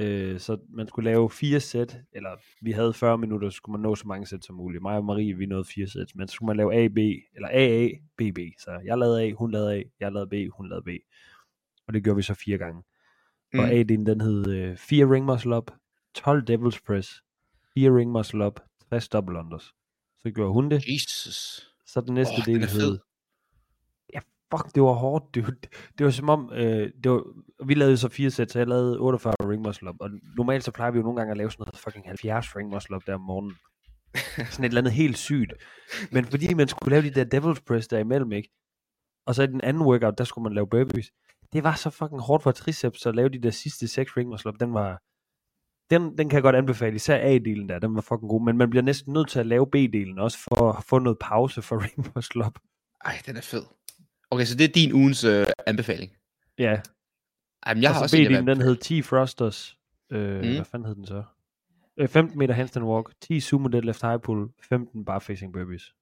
Øh, 0.00 0.40
så 0.40 0.58
man 0.68 0.88
skulle 0.88 1.10
lave 1.10 1.30
fire 1.30 1.60
sæt, 1.60 1.98
eller 2.12 2.30
vi 2.62 2.72
havde 2.72 2.92
40 2.94 3.18
minutter, 3.18 3.50
så 3.50 3.56
skulle 3.56 3.72
man 3.72 3.80
nå 3.80 3.94
så 3.94 4.06
mange 4.06 4.26
sæt 4.26 4.44
som 4.44 4.56
muligt. 4.56 4.82
Mig 4.82 4.96
og 4.96 5.04
Marie, 5.04 5.36
vi 5.36 5.46
nåede 5.46 5.64
fire 5.64 5.86
sæt, 5.86 6.06
men 6.14 6.28
så 6.28 6.32
skulle 6.34 6.46
man 6.46 6.56
lave 6.56 6.74
A, 6.84 6.88
B, 6.88 6.98
eller 7.34 7.48
AA, 7.52 7.88
BB. 8.18 8.38
Så 8.58 8.80
jeg 8.84 8.98
lavede 8.98 9.22
A, 9.22 9.32
hun 9.32 9.50
lavede 9.50 9.74
A, 9.74 9.82
jeg 10.00 10.12
lavede 10.12 10.28
B, 10.30 10.52
hun 10.56 10.68
lavede 10.68 10.84
B. 10.84 10.88
Og 11.86 11.94
det 11.94 12.04
gjorde 12.04 12.16
vi 12.16 12.22
så 12.22 12.34
fire 12.34 12.58
gange. 12.58 12.82
Og 13.54 13.58
Mm. 13.58 13.70
A-delen, 13.70 14.06
den 14.06 14.20
hed 14.20 14.48
øh, 14.48 14.76
4 14.76 15.10
ring 15.14 15.26
muscle 15.26 15.56
up, 15.56 15.70
12 16.14 16.42
devil's 16.50 16.78
press, 16.86 17.22
4 17.74 17.96
ring 17.96 18.10
muscle 18.12 18.46
up, 18.46 18.60
60 18.90 19.08
double 19.08 19.38
unders. 19.38 19.74
Så 20.22 20.30
gjorde 20.30 20.52
hun 20.52 20.70
det. 20.70 20.84
Jesus. 20.88 21.66
Så 21.86 22.00
den 22.00 22.14
næste 22.14 22.34
den 22.46 22.54
del 22.54 22.68
hed... 22.68 22.98
Fuck, 24.54 24.74
det 24.74 24.82
var 24.82 24.92
hårdt, 24.92 25.34
dude. 25.34 25.56
Det 25.98 26.04
var 26.04 26.10
som 26.10 26.28
om, 26.28 26.52
øh, 26.52 26.90
det 27.04 27.10
var, 27.12 27.24
vi 27.64 27.74
lavede 27.74 27.96
så 27.96 28.08
fire 28.08 28.30
sæt, 28.30 28.52
så 28.52 28.58
jeg 28.58 28.68
lavede 28.68 28.98
48 28.98 29.34
ring 29.40 29.62
muscle 29.62 29.90
up, 29.90 29.96
og 30.00 30.10
normalt 30.36 30.64
så 30.64 30.70
plejer 30.70 30.90
vi 30.90 30.98
jo 30.98 31.02
nogle 31.02 31.16
gange 31.16 31.30
at 31.30 31.36
lave 31.36 31.50
sådan 31.50 31.62
noget 31.62 31.78
fucking 31.78 32.06
70 32.06 32.56
ring 32.56 32.70
muscle 32.70 32.96
up 32.96 33.02
der 33.06 33.14
om 33.14 33.20
morgenen. 33.20 33.56
sådan 34.50 34.64
et 34.64 34.68
eller 34.68 34.80
andet 34.80 34.92
helt 34.92 35.18
sygt. 35.18 35.52
Men 36.12 36.24
fordi 36.24 36.54
man 36.54 36.68
skulle 36.68 36.90
lave 36.90 37.10
de 37.10 37.24
der 37.24 37.38
devil's 37.38 37.62
press 37.66 37.88
der 37.88 37.98
imellem, 37.98 38.32
ikke? 38.32 38.50
Og 39.26 39.34
så 39.34 39.42
i 39.42 39.46
den 39.46 39.60
anden 39.60 39.82
workout, 39.82 40.18
der 40.18 40.24
skulle 40.24 40.42
man 40.42 40.52
lave 40.52 40.66
burpees. 40.66 41.10
Det 41.52 41.64
var 41.64 41.74
så 41.74 41.90
fucking 41.90 42.20
hårdt 42.20 42.42
for 42.42 42.50
triceps 42.50 43.06
at 43.06 43.14
lave 43.14 43.28
de 43.28 43.42
der 43.42 43.50
sidste 43.50 43.88
seks 43.88 44.16
ring 44.16 44.28
muscle 44.28 44.48
up. 44.48 44.60
Den 44.60 44.74
var, 44.74 45.02
den, 45.90 46.18
den 46.18 46.28
kan 46.28 46.36
jeg 46.36 46.42
godt 46.42 46.56
anbefale, 46.56 46.96
især 46.96 47.18
A-delen 47.18 47.68
der, 47.68 47.78
den 47.78 47.94
var 47.94 48.00
fucking 48.00 48.30
god, 48.30 48.44
men 48.44 48.56
man 48.56 48.70
bliver 48.70 48.82
næsten 48.82 49.12
nødt 49.12 49.28
til 49.28 49.38
at 49.38 49.46
lave 49.46 49.66
B-delen 49.76 50.20
også, 50.20 50.38
for 50.38 50.72
at 50.72 50.84
få 50.84 50.98
noget 50.98 51.18
pause 51.18 51.62
for 51.62 51.76
ring 51.84 52.12
muscle 52.14 52.46
up. 52.46 52.58
Ej, 53.04 53.18
den 53.26 53.36
er 53.36 53.40
fed. 53.40 53.62
Okay, 54.30 54.44
så 54.44 54.54
det 54.54 54.64
er 54.64 54.68
din 54.68 54.92
ugens 54.92 55.24
øh, 55.24 55.46
anbefaling. 55.66 56.12
Ja, 56.58 56.80
Jamen, 57.66 57.82
jeg 57.82 57.90
har 57.90 57.96
og 57.98 58.02
også 58.02 58.16
så 58.16 58.22
en, 58.22 58.46
den 58.46 58.60
hed 58.60 58.76
10 58.76 59.02
thrusters. 59.02 59.76
Øh, 60.12 60.40
Mm. 60.40 60.54
Hvad 60.54 60.64
fanden 60.70 60.86
hed 60.88 60.94
den 60.94 61.06
så? 61.06 61.22
Øh, 61.96 62.08
15 62.08 62.38
meter 62.38 62.54
handstand 62.54 62.84
walk, 62.84 63.10
10 63.22 63.40
sumo 63.40 63.68
deadlift 63.68 64.02
high 64.02 64.20
pull, 64.20 64.48
15 64.68 65.04
bar 65.04 65.18
facing 65.18 65.52
burpees. 65.52 65.94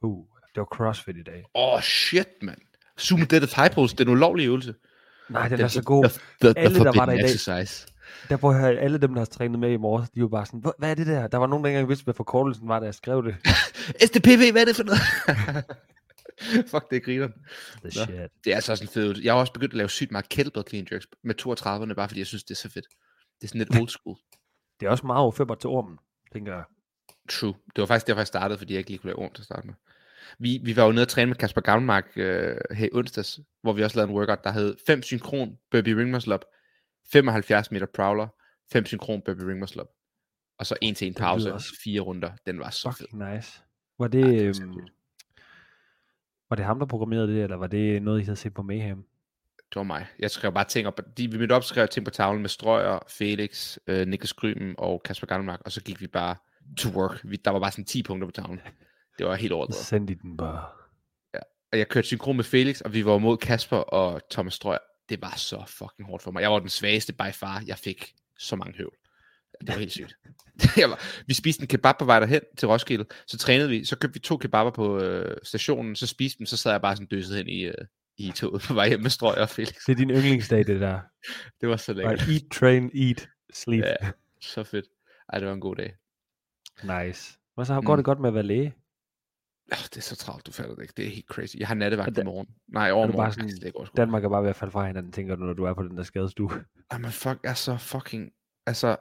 Puh, 0.00 0.24
det 0.54 0.56
var 0.56 0.64
crossfit 0.64 1.16
i 1.16 1.22
dag. 1.22 1.44
Åh, 1.54 1.72
oh, 1.74 1.80
shit, 1.80 2.28
mand. 2.42 2.58
Sumo 2.96 3.24
deadlift 3.24 3.54
high 3.56 3.70
pulse, 3.74 3.96
det 3.96 4.00
er 4.00 4.04
en 4.08 4.12
ulovlig 4.16 4.46
øvelse. 4.46 4.74
Nej, 5.28 5.48
den 5.48 5.60
er 5.60 5.68
så 5.68 5.82
god. 5.82 6.04
The, 6.04 6.12
the, 6.40 6.52
the 6.52 6.58
Alle, 6.58 6.78
der 6.78 6.92
var 6.96 7.06
der 7.06 7.12
i 7.12 7.16
dag- 7.16 7.24
exercise. 7.24 7.86
Der 8.28 8.36
hvor 8.36 8.52
jeg, 8.54 8.78
alle 8.78 8.98
dem, 8.98 9.12
der 9.14 9.20
har 9.20 9.24
trænet 9.26 9.58
med 9.58 9.70
i 9.72 9.76
morges, 9.76 10.10
de 10.10 10.22
var 10.22 10.28
bare 10.28 10.46
sådan, 10.46 10.60
"Hvad- 10.60 10.72
hvad 10.78 10.90
er 10.90 10.94
det 10.94 11.06
der? 11.06 11.26
Der 11.26 11.38
var 11.38 11.46
nogen, 11.46 11.64
der 11.64 11.68
ikke 11.68 11.76
engang 11.78 11.88
vidste, 11.88 12.04
hvad 12.04 12.14
forkortelsen 12.14 12.68
var, 12.68 12.78
da 12.80 12.84
jeg 12.84 12.94
skrev 12.94 13.24
det. 13.24 13.36
STPV, 14.06 14.52
hvad 14.52 14.62
er 14.62 14.64
det 14.64 14.76
for 14.76 14.84
noget? 14.84 15.00
Fuck, 16.70 16.90
det 16.90 17.04
griner. 17.04 17.28
The 17.28 17.84
Nå. 17.84 17.90
shit. 17.90 18.30
Det 18.44 18.50
er 18.50 18.54
altså 18.54 18.72
også 18.72 18.84
en 18.84 18.88
fed. 18.88 19.14
Jeg 19.22 19.32
har 19.32 19.40
også 19.40 19.52
begyndt 19.52 19.72
at 19.72 19.76
lave 19.76 19.90
sygt 19.90 20.10
meget 20.10 20.28
kettlebell 20.28 20.64
clean 20.68 20.86
jerks 20.92 21.06
med 21.24 21.34
32'erne, 21.42 21.94
bare 21.94 22.08
fordi 22.08 22.20
jeg 22.20 22.26
synes, 22.26 22.44
det 22.44 22.50
er 22.50 22.56
så 22.56 22.70
fedt. 22.70 22.86
Det 23.40 23.44
er 23.44 23.48
sådan 23.48 23.58
lidt 23.58 23.76
old 23.80 23.88
school. 23.88 24.16
Det 24.80 24.86
er 24.86 24.90
også 24.90 25.06
meget 25.06 25.20
overførbart 25.20 25.60
til 25.60 25.70
ormen, 25.70 25.98
tænker 26.32 26.54
jeg. 26.54 26.64
True. 27.28 27.54
Det 27.76 27.80
var 27.82 27.86
faktisk 27.86 28.06
derfor, 28.06 28.20
jeg 28.20 28.26
startede, 28.26 28.58
fordi 28.58 28.72
jeg 28.72 28.78
ikke 28.78 28.90
lige 28.90 28.98
kunne 28.98 29.10
lave 29.10 29.18
orm 29.18 29.32
til 29.32 29.42
at 29.42 29.46
starte 29.46 29.66
med. 29.66 29.74
Vi, 30.38 30.60
vi 30.64 30.76
var 30.76 30.84
jo 30.84 30.92
nede 30.92 31.02
og 31.02 31.08
træne 31.08 31.26
med 31.26 31.36
Kasper 31.36 31.60
Gavnmark 31.60 32.06
øh, 32.16 32.56
her 32.70 32.86
i 32.86 32.90
onsdags, 32.92 33.40
hvor 33.62 33.72
vi 33.72 33.82
også 33.82 33.96
lavede 33.96 34.10
en 34.10 34.16
workout, 34.18 34.44
der 34.44 34.52
hed 34.52 34.76
5 34.86 35.02
synkron 35.02 35.58
burpee 35.70 35.96
ring 35.96 36.10
muscle 36.10 36.34
up, 36.34 36.44
75 37.12 37.70
meter 37.70 37.86
prowler, 37.94 38.28
5 38.72 38.86
synkron 38.86 39.22
burpee 39.24 39.46
ring 39.48 39.58
muscle 39.58 39.82
up, 39.82 39.88
og 40.58 40.66
så 40.66 40.76
en 40.82 40.94
til 40.94 41.06
en 41.08 41.14
pause, 41.14 41.52
fire 41.84 42.00
runder. 42.00 42.32
Den 42.46 42.58
var 42.58 42.70
så 42.70 42.90
fed. 42.90 43.06
Fucking 43.06 43.34
nice. 43.34 43.62
Var 43.98 44.08
det, 44.08 44.20
Ja, 44.20 44.28
det 44.28 44.60
var 44.60 44.66
øhm. 44.66 44.88
Var 46.50 46.56
det 46.56 46.64
ham, 46.64 46.78
der 46.78 46.86
programmerede 46.86 47.28
det, 47.34 47.42
eller 47.42 47.56
var 47.56 47.66
det 47.66 48.02
noget, 48.02 48.20
I 48.20 48.24
havde 48.24 48.36
set 48.36 48.54
på 48.54 48.62
Mayhem? 48.62 49.04
Det 49.56 49.76
var 49.76 49.82
mig. 49.82 50.06
Jeg 50.18 50.30
skrev 50.30 50.52
bare 50.52 50.64
ting 50.64 50.86
op. 50.86 51.00
De, 51.18 51.30
vi 51.30 51.38
mødte 51.38 51.52
op, 51.52 51.64
skrev 51.64 51.88
ting 51.88 52.04
på 52.04 52.10
tavlen 52.10 52.42
med 52.42 52.48
Strøger, 52.48 52.98
Felix, 53.08 53.78
øh, 53.86 54.06
Niklas 54.06 54.32
Grymen 54.32 54.74
og 54.78 55.02
Kasper 55.02 55.26
Gavnmark, 55.26 55.60
og 55.64 55.72
så 55.72 55.82
gik 55.82 56.00
vi 56.00 56.06
bare 56.06 56.36
to 56.78 56.88
work. 56.88 57.20
Vi, 57.24 57.36
der 57.36 57.50
var 57.50 57.60
bare 57.60 57.70
sådan 57.70 57.84
10 57.84 58.02
punkter 58.02 58.26
på 58.28 58.32
tavlen. 58.32 58.60
Det 59.18 59.26
var 59.26 59.34
helt 59.34 59.52
overdrevet. 59.52 59.84
sendte 59.84 60.12
I 60.12 60.16
den 60.16 60.36
bare. 60.36 60.64
og 61.72 61.78
jeg 61.78 61.88
kørte 61.88 62.06
synkron 62.06 62.36
med 62.36 62.44
Felix, 62.44 62.80
og 62.80 62.94
vi 62.94 63.04
var 63.04 63.18
mod 63.18 63.36
Kasper 63.36 63.76
og 63.76 64.20
Thomas 64.30 64.54
Strøger. 64.54 64.78
Det 65.08 65.22
var 65.22 65.34
så 65.36 65.62
fucking 65.66 66.08
hårdt 66.08 66.22
for 66.22 66.30
mig. 66.30 66.40
Jeg 66.42 66.50
var 66.50 66.58
den 66.58 66.68
svageste 66.68 67.12
by 67.12 67.32
far. 67.32 67.62
Jeg 67.66 67.78
fik 67.78 68.14
så 68.38 68.56
mange 68.56 68.78
høvl. 68.78 68.94
Det 69.60 69.68
var 69.68 69.78
helt 69.78 69.92
sygt. 69.92 70.16
jeg 70.76 70.90
var, 70.90 71.00
vi 71.26 71.34
spiste 71.34 71.62
en 71.62 71.68
kebab 71.68 71.98
på 71.98 72.04
vej 72.04 72.20
derhen 72.20 72.40
til 72.56 72.68
Roskilde. 72.68 73.04
Så 73.26 73.38
trænede 73.38 73.68
vi. 73.68 73.84
Så 73.84 73.96
købte 73.98 74.14
vi 74.14 74.20
to 74.20 74.36
kebaber 74.36 74.70
på 74.70 74.98
øh, 75.00 75.36
stationen. 75.42 75.96
Så 75.96 76.06
spiste 76.06 76.38
dem. 76.38 76.46
Så 76.46 76.56
sad 76.56 76.70
jeg 76.70 76.80
bare 76.80 76.96
sådan 76.96 77.06
døset 77.06 77.36
hen 77.36 77.48
i, 77.48 77.62
øh, 77.62 77.74
i 78.18 78.30
toget 78.36 78.62
på 78.62 78.74
vej 78.74 78.88
hjem 78.88 79.00
med 79.00 79.10
Strøger 79.10 79.42
og 79.42 79.48
Felix. 79.48 79.74
Det 79.86 79.92
er 79.92 79.96
din 79.96 80.10
yndlingsdag, 80.10 80.66
det 80.66 80.80
der. 80.80 81.00
Det 81.60 81.68
var 81.68 81.76
så 81.76 81.92
lækkert. 81.92 82.12
Right. 82.12 82.28
Eat, 82.28 82.42
train, 82.52 82.90
eat, 82.94 83.28
sleep. 83.52 83.84
Ja, 83.84 83.94
så 84.40 84.64
fedt. 84.64 84.86
Ej, 85.32 85.38
det 85.38 85.48
var 85.48 85.54
en 85.54 85.60
god 85.60 85.76
dag. 85.76 85.94
Nice. 86.82 87.38
Og 87.56 87.66
så 87.66 87.80
går 87.80 87.94
Mm. 87.94 87.98
det 87.98 88.04
godt 88.04 88.20
med 88.20 88.28
at 88.28 88.34
være 88.34 88.42
læge. 88.42 88.74
Oh, 89.72 89.78
det 89.84 89.96
er 89.96 90.00
så 90.00 90.16
travlt, 90.16 90.46
du 90.46 90.52
fatter 90.52 90.74
det 90.74 90.82
ikke. 90.82 90.94
Det 90.96 91.06
er 91.06 91.10
helt 91.10 91.26
crazy. 91.26 91.56
Jeg 91.56 91.68
har 91.68 91.74
nattevagt 91.74 92.18
Er 92.18 92.22
i 92.22 92.24
morgen. 92.24 92.48
Nej, 92.68 92.88
er 92.88 92.92
bare 93.12 93.26
Ej, 93.26 93.30
sådan, 93.30 93.48
det 93.48 93.54
ikke 93.64 93.76
overskueligt. 93.76 93.96
Danmark 93.96 94.24
er 94.24 94.28
bare 94.28 94.42
ved 94.42 94.50
at 94.50 94.56
falde 94.56 94.72
fra 94.72 94.86
hinanden, 94.86 95.12
tænker 95.12 95.36
du, 95.36 95.44
når 95.44 95.52
du 95.52 95.64
er 95.64 95.74
på 95.74 95.82
den 95.82 95.96
der 95.96 96.02
skadestue. 96.02 96.50
Jamen 96.92 97.10
fuck, 97.10 97.38
er 97.44 97.54
så 97.54 97.76
fucking... 97.76 98.30
Altså, 98.66 98.96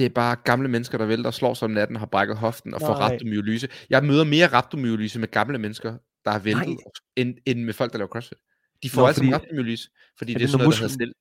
det 0.00 0.06
er 0.06 0.14
bare 0.14 0.36
gamle 0.44 0.68
mennesker, 0.68 0.98
der 0.98 1.04
vælter 1.06 1.26
og 1.26 1.34
slår 1.34 1.54
sig 1.54 1.66
om 1.66 1.70
natten 1.70 1.96
og 1.96 2.00
har 2.00 2.06
brækket 2.06 2.36
hoften 2.36 2.74
og 2.74 2.80
får 2.80 2.94
Nej. 2.94 3.08
rhabdomyolyse. 3.08 3.68
Jeg 3.90 4.04
møder 4.04 4.24
mere 4.24 4.46
rhabdomyolyse 4.46 5.18
med 5.18 5.28
gamle 5.30 5.58
mennesker, 5.58 5.96
der 6.24 6.30
har 6.30 6.38
væltet, 6.38 6.66
Nej. 6.66 6.76
end, 7.16 7.34
end 7.46 7.64
med 7.64 7.74
folk, 7.74 7.92
der 7.92 7.98
laver 7.98 8.08
crossfit. 8.08 8.38
De 8.82 8.90
får 8.90 9.00
Nå, 9.02 9.06
altid 9.06 9.20
fordi- 9.22 9.34
rhabdomyolyse, 9.34 9.88
fordi 10.18 10.32
Er 10.32 10.38
det 10.38 10.42
er 10.42 10.46
det, 10.46 10.50
sådan 10.50 10.64
når 10.64 10.64
noget, 10.64 10.76
der 10.80 10.88
hedder 10.88 10.94
cell, 11.04 11.12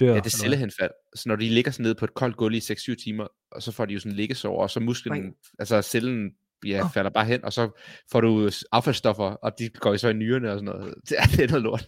Dør, 0.00 0.08
ja, 0.14 0.16
det 0.20 0.26
er 0.26 0.30
cellehenfald. 0.30 0.90
Så 1.16 1.28
når 1.28 1.36
de 1.36 1.48
ligger 1.48 1.70
sådan 1.70 1.82
nede 1.84 1.94
på 1.94 2.04
et 2.04 2.14
koldt 2.14 2.36
gulv 2.36 2.54
i 2.54 2.58
6-7 2.60 2.94
timer, 3.04 3.26
og 3.50 3.62
så 3.62 3.72
får 3.72 3.84
de 3.86 3.94
jo 3.94 4.00
sådan 4.00 4.16
liggesår, 4.16 4.62
og 4.62 4.70
så 4.70 4.80
musklen, 4.80 5.22
Nej. 5.22 5.32
altså 5.58 5.82
cellen, 5.82 6.30
ja, 6.66 6.84
Åh. 6.84 6.90
falder 6.92 7.10
bare 7.10 7.24
hen, 7.24 7.44
og 7.44 7.52
så 7.52 7.70
får 8.12 8.20
du 8.20 8.50
affaldsstoffer, 8.72 9.24
og 9.24 9.52
de 9.58 9.68
går 9.68 9.96
så 9.96 10.08
i 10.08 10.12
nyrerne 10.12 10.50
og 10.52 10.58
sådan 10.58 10.64
noget. 10.64 10.94
Det 11.08 11.16
er, 11.18 11.26
det 11.26 11.40
er 11.40 11.48
noget 11.48 11.62
lort. 11.62 11.84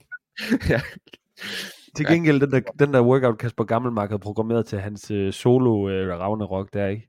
ja. 0.70 0.80
Til 1.96 2.06
Ja. 2.08 2.12
gengæld, 2.14 2.40
den 2.40 2.50
der, 2.50 2.60
den 2.78 2.94
der 2.94 3.02
workout, 3.02 3.38
Kasper 3.38 3.64
Gammelmark 3.64 4.10
havde 4.10 4.20
programmeret 4.20 4.66
til 4.66 4.80
hans 4.80 5.10
øh, 5.10 5.32
solo 5.32 5.88
øh, 5.88 6.18
Ragnarok 6.18 6.72
der, 6.72 6.86
ikke? 6.86 7.08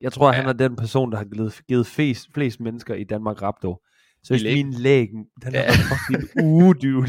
Jeg 0.00 0.12
tror, 0.12 0.26
ja. 0.26 0.32
han 0.32 0.44
Ja. 0.44 0.48
er 0.48 0.52
den 0.52 0.76
person, 0.76 1.12
der 1.12 1.18
har 1.18 1.24
givet, 1.24 1.60
givet 1.68 1.86
flest, 1.86 2.28
flest 2.34 2.60
mennesker 2.60 2.94
i 2.94 3.04
Danmark 3.04 3.42
Rapdo. 3.42 3.76
Så 4.22 4.32
hvis 4.34 4.42
min 4.44 4.72
læg, 4.72 5.08
den 5.44 5.54
har 5.54 5.62
Ja. 5.62 5.70
fucking 5.70 6.44
uge, 6.46 6.74
dude. 6.74 7.08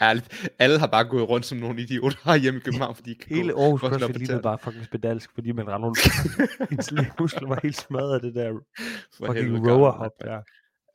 Ærligt. 0.00 0.50
Alle 0.58 0.78
har 0.78 0.86
bare 0.86 1.04
gået 1.04 1.28
rundt 1.28 1.46
som 1.46 1.58
nogle 1.58 1.82
idioter 1.82 2.34
hjemme 2.42 2.58
i 2.60 2.62
København, 2.62 2.94
fordi 2.94 3.14
de 3.14 3.34
Hele 3.34 3.52
Aarhus 3.52 3.80
CrossFit 3.80 4.16
lignede 4.18 4.42
bare 4.42 4.58
fucking 4.58 4.84
spedalsk, 4.84 5.30
fordi 5.34 5.52
man 5.52 5.68
rendte 5.68 5.86
rundt. 5.86 5.98
Hendes 6.70 6.90
lægmuskler 6.92 7.48
var 7.48 7.60
helt 7.62 7.76
smadret 7.76 8.14
af 8.14 8.20
det 8.20 8.34
der 8.34 8.52
For 9.16 9.26
fucking 9.26 9.70
rower 9.70 9.90
hop 9.90 10.10
der. 10.20 10.40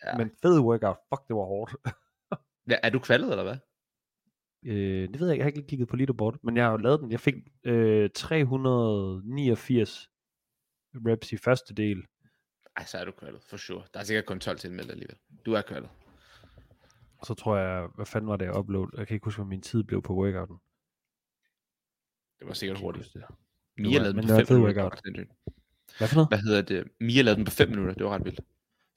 Ja. 0.06 0.18
Men 0.18 0.32
fed 0.42 0.60
workout. 0.60 0.98
Fuck, 1.14 1.28
det 1.28 1.36
var 1.36 1.46
hårdt. 1.46 1.76
Ja, 2.70 2.76
er 2.84 2.90
du 2.90 3.00
kvalet, 3.00 3.30
eller 3.30 3.44
hvad? 3.44 3.56
Øh, 4.66 5.10
det 5.10 5.20
ved 5.20 5.28
jeg 5.28 5.34
ikke, 5.34 5.40
jeg 5.40 5.44
har 5.44 5.48
ikke 5.48 5.60
lige 5.60 5.68
kigget 5.70 5.88
på 5.88 5.96
leaderboard, 5.96 6.38
men 6.44 6.58
jeg 6.58 6.66
har 6.66 6.72
jo 6.72 6.78
lavet 6.78 7.00
den. 7.00 7.12
Jeg 7.12 7.20
fik 7.20 7.36
øh, 7.64 8.10
389 8.16 10.10
reps 10.96 11.32
i 11.32 11.38
første 11.38 11.74
del. 11.74 12.04
Ej, 12.78 12.86
så 12.86 12.98
er 12.98 13.06
du 13.06 13.12
kvaldet, 13.12 13.44
for 13.50 13.58
sure. 13.58 13.84
Der 13.94 14.00
er 14.00 14.04
sikkert 14.04 14.26
kun 14.26 14.40
12 14.40 14.58
tilmeldt 14.60 14.92
alligevel. 14.92 15.16
Du 15.46 15.54
er 15.54 15.62
kvaldet. 15.62 15.90
Og 17.18 17.26
så 17.26 17.34
tror 17.34 17.58
jeg, 17.58 17.88
hvad 17.96 18.06
fanden 18.06 18.30
var 18.30 18.36
det, 18.38 18.46
jeg 18.46 18.58
upload? 18.58 18.88
Jeg 18.98 19.08
kan 19.08 19.14
ikke 19.16 19.24
huske, 19.24 19.40
hvad 19.42 19.50
min 19.50 19.62
tid 19.62 19.84
blev 19.84 20.02
på 20.02 20.14
workouten. 20.16 20.58
Det 22.40 22.48
var 22.48 22.54
sikkert 22.54 22.80
hurtigt. 22.80 23.14
det. 23.14 23.24
Mia 23.78 23.98
lavede 23.98 24.14
den 24.14 24.28
på 24.28 24.34
var 24.34 24.40
5 24.40 24.48
fed 24.48 24.58
minutter. 24.58 24.84
workout. 24.84 25.02
Hvad 25.98 26.08
for 26.08 26.16
noget? 26.16 26.30
Hvad 26.30 26.40
hedder 26.40 26.62
det? 26.62 26.88
Mia 27.00 27.22
lavede 27.22 27.38
den 27.38 27.46
på 27.46 27.52
5 27.52 27.70
minutter. 27.70 27.94
Det 27.94 28.06
var 28.06 28.16
ret 28.16 28.26
vildt. 28.26 28.42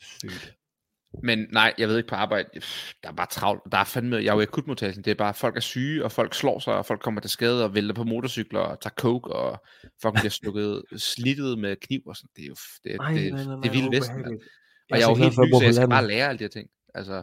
Sygt. 0.01 0.57
Men 1.23 1.47
nej, 1.53 1.75
jeg 1.79 1.89
ved 1.89 1.97
ikke 1.97 2.09
på 2.09 2.15
arbejde. 2.15 2.49
Der 3.03 3.09
er 3.09 3.13
bare 3.13 3.27
travlt. 3.27 3.63
Der 3.73 3.79
er 3.79 3.85
fandme, 3.85 4.17
jeg 4.17 4.27
er 4.27 4.35
jo 4.35 4.41
i 4.41 4.43
akutmodtagelsen. 4.43 5.05
Det 5.05 5.11
er 5.11 5.15
bare, 5.15 5.35
folk 5.35 5.57
er 5.57 5.61
syge, 5.61 6.05
og 6.05 6.13
folk 6.13 6.35
slår 6.35 6.59
sig, 6.59 6.75
og 6.75 6.87
folk 6.87 7.01
kommer 7.01 7.21
til 7.21 7.31
skade, 7.31 7.65
og 7.65 7.75
vælter 7.75 7.95
på 7.95 8.05
motorcykler, 8.05 8.61
og 8.61 8.81
tager 8.81 8.95
coke, 8.95 9.33
og 9.33 9.63
folk 10.03 10.15
bliver 10.15 10.31
slukket, 10.31 10.83
slittet 11.15 11.59
med 11.59 11.77
kniv 11.77 12.01
og 12.07 12.17
sådan. 12.17 12.29
Det 12.37 12.43
er 12.45 12.49
jo 12.49 12.57
det, 12.85 12.97
Nej, 12.97 13.13
det, 13.13 13.33
nej, 13.33 13.45
nej, 13.45 13.57
det 13.57 13.69
er 13.69 13.73
nej, 13.73 13.73
vildt 13.73 13.97
vesten. 13.97 14.41
Og 14.91 14.99
jeg 14.99 15.05
er 15.05 15.09
jo 15.09 15.15
helt 15.15 15.39
ny, 15.39 15.51
så 15.51 15.65
jeg 15.65 15.75
skal 15.75 15.89
bare 15.89 16.07
lære 16.07 16.29
alle 16.29 16.39
de 16.39 16.45
her 16.45 16.49
ting. 16.49 16.69
Altså, 16.95 17.23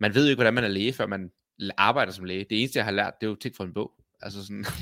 man 0.00 0.14
ved 0.14 0.24
jo 0.24 0.30
ikke, 0.30 0.36
hvordan 0.36 0.54
man 0.54 0.64
er 0.64 0.68
læge, 0.68 0.92
før 0.92 1.06
man 1.06 1.30
arbejder 1.76 2.12
som 2.12 2.24
læge. 2.24 2.46
Det 2.50 2.60
eneste, 2.60 2.78
jeg 2.78 2.84
har 2.84 2.92
lært, 2.92 3.14
det 3.20 3.26
er 3.26 3.30
jo 3.30 3.36
ting 3.36 3.56
fra 3.56 3.64
en 3.64 3.74
bog. 3.74 3.92
Altså 4.22 4.42
sådan, 4.42 4.64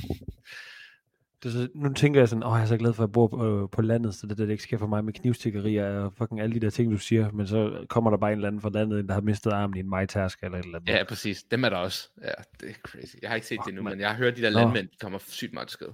Det 1.44 1.52
så, 1.52 1.68
nu 1.74 1.92
tænker 1.92 2.20
jeg 2.20 2.28
sådan, 2.28 2.42
åh, 2.42 2.52
jeg 2.56 2.62
er 2.62 2.66
så 2.66 2.76
glad 2.76 2.92
for, 2.92 3.02
at 3.02 3.08
jeg 3.08 3.12
bor 3.12 3.26
på, 3.28 3.62
øh, 3.62 3.68
på 3.68 3.82
landet, 3.82 4.14
så 4.14 4.26
det, 4.26 4.38
der 4.38 4.44
det 4.44 4.52
ikke 4.52 4.62
sker 4.62 4.78
for 4.78 4.86
mig 4.86 5.04
med 5.04 5.12
knivstikkerier 5.12 5.98
og 5.98 6.12
fucking 6.12 6.40
alle 6.40 6.54
de 6.54 6.60
der 6.60 6.70
ting, 6.70 6.92
du 6.92 6.98
siger, 6.98 7.30
men 7.30 7.46
så 7.46 7.86
kommer 7.88 8.10
der 8.10 8.16
bare 8.16 8.32
en 8.32 8.38
eller 8.38 8.48
anden 8.48 8.60
fra 8.60 8.70
landet, 8.74 9.08
der 9.08 9.14
har 9.14 9.20
mistet 9.20 9.50
armen 9.50 9.76
i 9.76 9.80
en 9.80 9.90
majtærsk 9.90 10.38
eller 10.42 10.58
et 10.58 10.64
eller 10.64 10.78
andet. 10.78 10.92
ja, 10.92 11.04
præcis. 11.04 11.42
Dem 11.42 11.64
er 11.64 11.68
der 11.68 11.76
også. 11.76 12.08
Ja, 12.22 12.30
det 12.60 12.70
er 12.70 12.74
crazy. 12.82 13.14
Jeg 13.22 13.30
har 13.30 13.34
ikke 13.34 13.46
set 13.46 13.58
Fuck, 13.58 13.66
det 13.66 13.74
nu, 13.74 13.82
mand. 13.82 13.94
men 13.94 14.00
jeg 14.00 14.08
har 14.08 14.16
hørt 14.16 14.36
de 14.36 14.42
der 14.42 14.50
Nå. 14.50 14.58
landmænd, 14.58 14.88
de 14.88 14.96
kommer 15.00 15.18
sygt 15.28 15.52
meget 15.52 15.70
skade. 15.70 15.92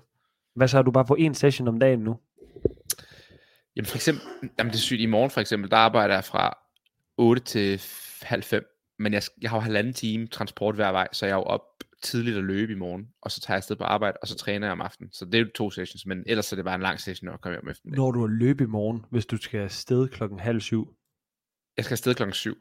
Hvad 0.55 0.69
så, 0.69 0.77
har 0.77 0.83
du 0.83 0.91
bare 0.91 1.05
på 1.05 1.15
en 1.15 1.35
session 1.35 1.69
om 1.69 1.79
dagen 1.79 1.99
nu? 2.01 2.17
Jamen 3.77 3.87
for 3.87 3.97
eksempel, 3.97 4.23
jamen 4.59 4.71
det 4.71 4.77
er 4.77 4.83
sygt, 4.83 5.01
i 5.01 5.07
morgen 5.07 5.31
for 5.31 5.41
eksempel, 5.41 5.71
der 5.71 5.77
arbejder 5.77 6.15
jeg 6.15 6.25
fra 6.25 6.59
8 7.17 7.43
til 7.43 7.83
halv 8.23 8.43
5, 8.43 8.65
men 8.99 9.13
jeg, 9.13 9.23
jeg 9.43 9.51
har 9.51 9.57
jo 9.57 9.61
halvanden 9.61 9.93
time 9.93 10.27
transport 10.27 10.75
hver 10.75 10.93
vej, 10.93 11.09
så 11.13 11.27
jeg 11.27 11.33
er 11.33 11.37
jo 11.37 11.43
op 11.43 11.63
tidligt 12.03 12.37
at 12.37 12.45
løbe 12.45 12.73
i 12.73 12.77
morgen, 12.77 13.09
og 13.23 13.31
så 13.31 13.41
tager 13.41 13.55
jeg 13.55 13.59
afsted 13.59 13.77
på 13.77 13.85
arbejde, 13.85 14.17
og 14.23 14.29
så 14.29 14.37
træner 14.37 14.67
jeg 14.67 14.73
om 14.73 14.81
aftenen. 14.81 15.13
Så 15.13 15.25
det 15.25 15.35
er 15.35 15.39
jo 15.39 15.51
to 15.55 15.71
sessions, 15.71 16.07
men 16.07 16.23
ellers 16.27 16.53
er 16.53 16.57
det 16.57 16.65
bare 16.65 16.75
en 16.75 16.81
lang 16.81 17.01
session, 17.01 17.27
når 17.27 17.33
jeg 17.33 17.41
kommer 17.41 17.59
hjem 17.61 17.69
eftermiddagen. 17.69 18.01
Når 18.03 18.11
du 18.13 18.23
er 18.23 18.29
løb 18.29 18.61
i 18.61 18.67
morgen, 18.67 19.05
hvis 19.11 19.27
du 19.27 19.37
skal 19.37 19.61
afsted 19.61 20.09
klokken 20.09 20.39
halv 20.41 20.61
syv. 20.61 20.97
Jeg 21.77 21.85
skal 21.85 21.95
afsted 21.95 22.15
klokken 22.15 22.35
7, 22.35 22.57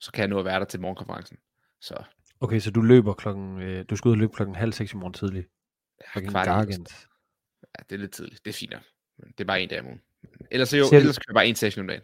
så 0.00 0.12
kan 0.12 0.20
jeg 0.20 0.28
nå 0.28 0.38
at 0.38 0.44
være 0.44 0.58
der 0.60 0.64
til 0.66 0.80
morgenkonferencen. 0.80 1.36
Så 1.80 2.04
Okay, 2.40 2.60
så 2.60 2.70
du 2.70 2.80
løber 2.82 3.14
klokken, 3.14 3.60
øh, 3.62 3.84
du 3.90 3.96
skal 3.96 4.08
ud 4.08 4.12
og 4.14 4.18
løbe 4.18 4.32
klokken 4.32 4.54
halv 4.56 4.72
seks 4.72 4.92
i 4.92 4.96
morgen 4.96 5.12
tidlig. 5.14 5.44
Klokken 6.12 6.30
kvart 6.30 6.68
i. 6.68 6.72
Ja, 6.72 7.82
det 7.90 7.94
er 7.94 7.96
lidt 8.00 8.12
tidligt. 8.12 8.44
Det 8.44 8.50
er 8.50 8.54
fint 8.54 8.72
nok. 8.72 8.82
Det 9.28 9.40
er 9.40 9.44
bare 9.44 9.62
en 9.62 9.68
dag 9.68 9.80
om 9.80 9.86
ugen. 9.86 10.00
Ellers, 10.50 10.72
jo, 10.74 10.84
du- 10.90 10.96
ellers 10.96 11.18
kører 11.18 11.24
jeg 11.28 11.34
bare 11.34 11.46
en 11.46 11.54
session 11.54 11.80
om 11.80 11.88
dagen. 11.88 12.02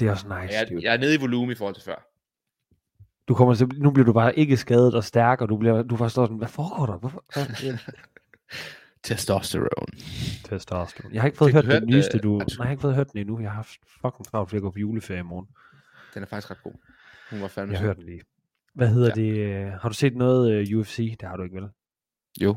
Det 0.00 0.02
er 0.08 0.10
også 0.10 0.26
nice, 0.26 0.54
Jeg, 0.54 0.82
jeg 0.82 0.94
er 0.94 0.98
nede 0.98 1.14
i 1.14 1.18
volumen 1.20 1.52
i 1.52 1.54
forhold 1.54 1.74
til 1.74 1.84
før. 1.84 2.08
Du 3.28 3.34
kommer 3.34 3.54
til, 3.54 3.68
nu 3.78 3.90
bliver 3.90 4.04
du 4.06 4.12
bare 4.12 4.38
ikke 4.38 4.56
skadet 4.56 4.94
og 4.94 5.04
stærk, 5.04 5.40
og 5.40 5.48
du, 5.48 5.56
bliver, 5.56 5.82
du 5.82 5.96
forstår 5.96 6.24
sådan, 6.24 6.36
hvad 6.36 6.48
foregår 6.48 6.86
der? 6.86 6.98
Hvorfor? 6.98 7.24
Testosterone. 9.02 9.68
Testosteron. 10.44 11.12
Jeg 11.12 11.22
har 11.22 11.26
ikke 11.26 11.38
fået 11.38 11.48
Fik 11.48 11.54
hørt 11.54 11.64
den 11.64 11.72
hørt, 11.72 11.84
nyeste, 11.84 12.16
øh, 12.16 12.22
du... 12.22 12.38
Nej, 12.38 12.46
jeg 12.58 12.64
har 12.64 12.70
ikke 12.70 12.80
fået 12.80 12.94
hørt 12.94 13.12
den 13.12 13.20
endnu. 13.20 13.40
Jeg 13.40 13.50
har 13.50 13.54
haft 13.56 13.78
fucking 14.02 14.26
travlt, 14.26 14.50
for 14.50 14.56
jeg 14.56 14.62
går 14.62 14.70
på 14.70 14.78
juleferie 14.78 15.20
i 15.20 15.22
morgen. 15.22 15.46
Den 16.14 16.22
er 16.22 16.26
faktisk 16.26 16.50
ret 16.50 16.62
god. 16.62 16.72
Hun 17.30 17.40
var 17.42 17.48
fandme 17.48 17.72
Jeg 17.72 17.80
hørte 17.80 18.00
den 18.00 18.06
lige. 18.08 18.20
Hvad 18.74 18.88
hedder 18.88 19.12
Ja. 19.16 19.22
det? 19.22 19.66
øh, 19.66 19.72
Har 19.72 19.88
du 19.88 19.94
set 19.94 20.16
noget 20.16 20.72
uh, 20.74 20.78
UFC? 20.80 21.16
Det 21.20 21.28
har 21.28 21.36
du 21.36 21.42
ikke, 21.42 21.56
vel? 21.56 21.68
Jo. 22.40 22.56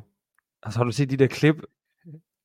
Altså, 0.64 0.80
har 0.80 0.84
du 0.84 0.92
set 0.92 1.10
de 1.10 1.18
der 1.18 1.28
klip 1.28 1.56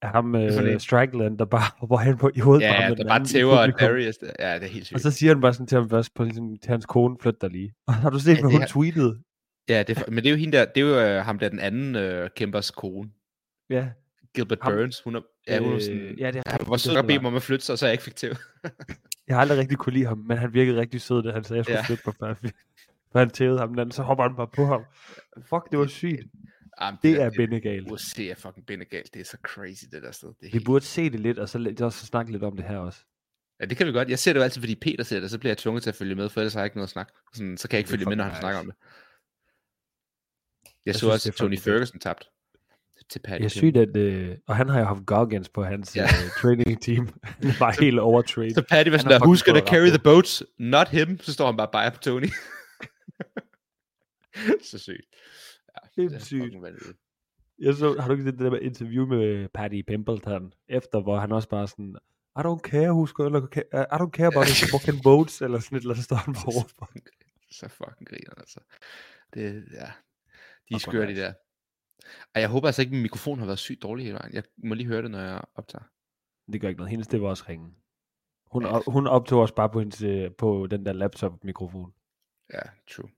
ham 0.08 0.32
for 0.32 0.60
en? 0.60 0.80
Strickland, 0.80 1.38
der 1.38 1.44
bare 1.44 1.62
hopper 1.78 1.98
hen 1.98 2.16
på 2.18 2.30
i 2.34 2.40
hovedet 2.40 2.62
Ja, 2.62 2.72
ham 2.72 2.88
der 2.90 2.94
den 2.96 3.08
bare 3.08 3.24
tæver? 3.24 3.66
Darius. 3.66 4.16
der. 4.16 4.30
Ja, 4.38 4.54
det 4.54 4.62
er 4.62 4.66
helt 4.68 4.86
sygt. 4.86 4.94
Og 4.94 5.00
så 5.00 5.10
siger 5.10 5.34
han 5.34 5.40
bare 5.40 5.52
sådan 5.52 5.66
til 5.66 5.78
ham 5.78 5.90
først, 5.90 6.14
på, 6.14 6.24
ligesom, 6.24 6.56
til 6.56 6.70
hans 6.70 6.86
kone, 6.86 7.16
flyt 7.22 7.40
dig 7.40 7.50
lige. 7.50 7.74
Og 7.86 7.94
har 8.02 8.10
du 8.10 8.18
set, 8.18 8.34
Ja, 8.36 8.40
hvad 8.40 8.50
hun 8.50 8.62
er- 8.62 8.66
tweetede? 8.66 9.18
Ja, 9.68 9.78
det 9.82 9.96
er, 9.96 10.00
for- 10.00 10.10
men 10.10 10.16
det 10.18 10.26
er 10.26 10.30
jo 10.30 10.36
hende 10.36 10.56
der, 10.58 10.64
det 10.64 10.82
er 10.82 10.86
jo 10.86 11.00
øh, 11.18 11.24
ham 11.24 11.38
der 11.38 11.48
den 11.48 11.58
anden 11.60 11.96
øh, 11.96 12.30
kæmpers 12.36 12.70
kone. 12.70 13.08
Ja, 13.70 13.88
Gilbert 14.34 14.58
Ham- 14.62 14.72
Burns. 14.72 15.00
Hun 15.04 15.14
er, 15.16 15.20
ja, 15.48 15.58
hun 15.58 15.72
er 15.72 15.78
sådan, 15.80 15.98
øh, 16.00 16.20
ja, 16.20 16.30
det 16.30 16.42
er 16.46 16.50
han 16.50 16.60
var 16.68 16.76
sød 16.76 16.96
at 16.96 17.06
bede 17.06 17.18
mig 17.18 17.26
om 17.28 17.36
at 17.36 17.42
flytte 17.42 17.64
sig, 17.64 17.78
så 17.78 17.86
jeg 17.86 17.92
ikke 17.92 18.04
fik 18.04 18.16
til. 18.16 18.38
Jeg 19.28 19.36
har 19.36 19.40
aldrig 19.40 19.58
rigtig 19.58 19.78
kunne 19.78 19.92
lide 19.92 20.06
ham, 20.06 20.18
men 20.18 20.38
han 20.38 20.54
virkede 20.54 20.80
rigtig 20.80 21.00
sød, 21.00 21.22
da 21.22 21.30
han 21.32 21.44
sagde, 21.44 21.60
at 21.60 21.68
jeg 21.68 21.84
skulle 21.84 21.98
Ja. 22.04 22.04
flytte 22.04 22.04
mig, 22.06 22.14
før 22.20 22.48
han, 22.48 22.52
han 23.20 23.30
tævede 23.30 23.58
ham 23.58 23.74
den 23.74 23.90
så 23.90 24.02
hopper 24.02 24.24
han 24.24 24.36
bare 24.36 24.46
på 24.56 24.64
ham. 24.66 24.82
Fuck, 25.42 25.70
det 25.70 25.78
var 25.78 25.86
sygt. 25.86 26.20
Jamen, 26.80 26.98
Det 27.02 27.16
der- 27.16 27.24
er 27.24 27.30
bindegalt. 27.36 27.90
UFC 27.90 28.18
er 28.18 28.34
fucking 28.34 28.66
bindegalt. 28.66 29.14
Det 29.14 29.20
er 29.20 29.24
så 29.24 29.36
crazy, 29.42 29.84
det 29.92 30.02
der 30.02 30.12
sted. 30.12 30.28
Det 30.28 30.36
Vi 30.42 30.48
helt... 30.48 30.64
burde 30.64 30.84
se 30.84 31.10
det 31.10 31.20
lidt, 31.20 31.38
og 31.38 31.48
så, 31.48 31.58
lidt- 31.58 31.80
også 31.80 32.06
snakke 32.06 32.32
lidt 32.32 32.42
om 32.42 32.56
det 32.56 32.64
her 32.64 32.78
også. 32.78 33.00
Ja, 33.60 33.64
det 33.64 33.76
kan 33.76 33.86
vi 33.86 33.92
godt. 33.92 34.08
Jeg 34.08 34.18
ser 34.18 34.32
det 34.32 34.40
jo 34.40 34.44
altid, 34.44 34.62
fordi 34.62 34.74
Peter 34.74 35.04
ser 35.04 35.20
det, 35.20 35.30
så 35.30 35.38
bliver 35.38 35.50
jeg 35.50 35.58
tvunget 35.58 35.82
til 35.82 35.90
at 35.90 35.96
følge 35.96 36.14
med, 36.14 36.28
for 36.28 36.40
ellers 36.40 36.54
har 36.54 36.60
jeg 36.60 36.66
ikke 36.66 36.76
noget 36.76 36.86
at 36.86 36.90
snakke. 36.92 37.12
Sådan, 37.34 37.56
så 37.56 37.68
kan 37.68 37.76
jeg 37.76 37.78
ikke 37.78 37.88
Det 37.90 37.98
følge 37.98 38.08
med, 38.08 38.16
når 38.16 38.24
han 38.24 38.40
snakker 38.40 38.60
om 38.60 38.66
det. 38.66 38.74
Jeg, 40.64 40.70
Jeg 40.86 40.94
så 40.94 40.98
synes, 40.98 41.12
også, 41.12 41.28
det 41.30 41.34
er 41.34 41.38
Tony. 41.38 41.58
Ferguson 41.58 42.00
tabte 42.00 42.26
til 43.10 43.18
Paddy 43.18 43.42
Det 43.42 43.56
er 43.56 43.60
Pimblett. 43.60 43.62
sygt, 43.62 43.76
at... 43.76 43.96
Øh, 44.30 44.36
og 44.46 44.56
han 44.56 44.68
har 44.68 44.78
jo 44.78 44.84
haft 44.84 45.06
Goggins 45.06 45.48
på 45.48 45.64
hans 45.64 45.96
Ja. 45.96 46.04
uh, 46.04 46.30
training 46.42 46.82
team. 46.82 47.08
Han 47.42 47.52
bare 47.58 47.74
helt 47.80 47.98
overtrained. 47.98 48.54
Så 48.54 48.62
Paddy 48.70 48.88
var 48.88 48.98
sådan 48.98 49.20
der, 49.20 49.26
who's 49.26 49.44
gonna 49.44 49.66
carry 49.66 49.88
the 49.88 49.98
boats? 49.98 50.42
Not 50.58 50.88
him. 50.88 51.20
Så 51.20 51.32
står 51.32 51.46
han 51.46 51.56
bare 51.56 51.68
bare 51.72 51.90
på 51.90 51.98
Tony. 51.98 52.26
så 54.70 54.78
sygt. 54.78 55.06
Sindssygt. 55.94 56.56
Jeg 57.58 57.74
så, 57.74 58.00
har 58.00 58.08
du 58.08 58.14
ikke 58.14 58.24
set 58.24 58.38
det 58.38 58.52
der 58.52 58.58
interview 58.58 59.06
med 59.06 59.48
Paddy 59.48 59.82
Pimpleton, 59.86 60.52
efter 60.68 61.00
hvor 61.00 61.18
han 61.18 61.32
også 61.32 61.48
bare 61.48 61.68
sådan, 61.68 61.96
I 62.38 62.40
don't 62.40 62.60
care 62.70 62.90
who's 62.90 63.12
gonna, 63.12 63.38
I 63.94 63.96
don't 64.02 64.10
care 64.10 64.26
about 64.26 64.46
his 64.46 64.64
fucking 64.72 65.04
votes, 65.10 65.42
eller 65.42 65.58
sådan 65.58 65.76
et 65.76 65.80
eller 65.80 65.94
andet, 65.94 66.04
står 66.04 66.16
han 66.16 66.34
bare 66.34 66.46
over. 66.46 66.64
Så 67.50 67.68
fucking 67.68 68.08
griner 68.08 68.34
altså. 68.36 68.60
Det, 69.34 69.68
ja. 69.72 69.88
De 70.68 70.74
er 70.74 70.78
skøre, 70.78 71.06
de 71.06 71.16
der. 71.16 71.32
Og 72.34 72.40
jeg 72.40 72.48
håber 72.48 72.66
altså 72.68 72.82
ikke, 72.82 72.90
at 72.90 72.94
min 72.94 73.02
mikrofon 73.02 73.38
har 73.38 73.46
været 73.46 73.58
sygt 73.58 73.82
dårlig 73.82 74.04
hele 74.04 74.14
vejen. 74.18 74.34
Jeg 74.34 74.42
må 74.64 74.74
lige 74.74 74.86
høre 74.86 75.02
det, 75.02 75.10
når 75.10 75.20
jeg 75.20 75.42
optager. 75.54 75.84
Det 76.52 76.60
gør 76.60 76.68
ikke 76.68 76.78
noget. 76.78 76.90
Hendes, 76.90 77.08
det 77.08 77.22
var 77.22 77.28
også 77.28 77.44
ringe. 77.48 77.74
Hun, 78.52 78.62
Ja. 78.62 78.68
op, 78.76 78.82
hun 78.86 79.06
optog 79.06 79.42
os 79.42 79.52
bare 79.52 79.70
på, 79.70 79.78
hendes, 79.78 80.02
øh, 80.02 80.30
på 80.38 80.66
den 80.70 80.86
der 80.86 80.92
laptop-mikrofon. 80.92 81.94
Ja, 82.52 82.60
true. 82.90 83.10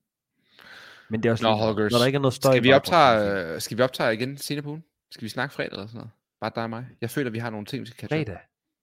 Men 1.11 1.23
det 1.23 1.29
er 1.29 1.33
også 1.33 1.45
Nå, 1.45 1.51
lige 1.51 1.91
Når 1.91 1.99
der 1.99 2.07
ikke 2.07 2.17
er 2.17 2.21
noget 2.21 2.35
støj. 2.35 2.53
Skal 2.53 2.63
vi, 2.63 2.73
optage, 2.73 3.55
øh, 3.55 3.61
skal 3.61 3.79
vi 3.79 3.83
optage 3.83 4.15
igen 4.15 4.37
senere 4.37 4.63
på 4.63 4.69
ugen? 4.71 4.85
Skal 5.11 5.25
vi 5.25 5.29
snakke 5.29 5.55
fredag 5.55 5.73
eller 5.73 5.87
sådan 5.87 5.99
noget? 5.99 6.11
Bare 6.41 6.53
dig 6.55 6.63
og 6.63 6.71
mig. 6.71 6.87
Jeg 7.01 7.11
føler, 7.11 7.31
vi 7.31 7.39
har 7.39 7.51
nogle 7.51 7.67
ting, 7.67 7.81
vi 7.81 7.87
skal 7.87 7.99
catch. 8.09 8.13
Fredag. 8.15 8.35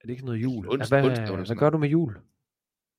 Er 0.01 0.07
det 0.07 0.09
ikke 0.09 0.25
noget 0.25 0.41
jul? 0.41 0.67
Onsdag- 0.67 0.87
hvad, 1.01 1.09
onsdag 1.09 1.35
hvad 1.35 1.45
sådan 1.45 1.59
gør 1.59 1.69
du 1.69 1.77
med 1.77 1.89
jul? 1.89 2.17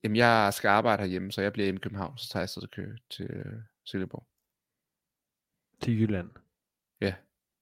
Jamen, 0.04 0.16
jeg 0.16 0.54
skal 0.54 0.68
arbejde 0.68 1.02
herhjemme, 1.02 1.32
så 1.32 1.42
jeg 1.42 1.52
bliver 1.52 1.64
hjemme 1.66 1.78
i 1.78 1.80
København, 1.82 2.18
så 2.18 2.28
tager 2.28 2.42
jeg 2.42 2.48
til 2.50 2.68
køre 2.68 2.96
til 3.10 3.26
øh, 3.30 3.52
Silkeborg. 3.84 4.26
Til 5.82 6.00
Jylland. 6.00 6.30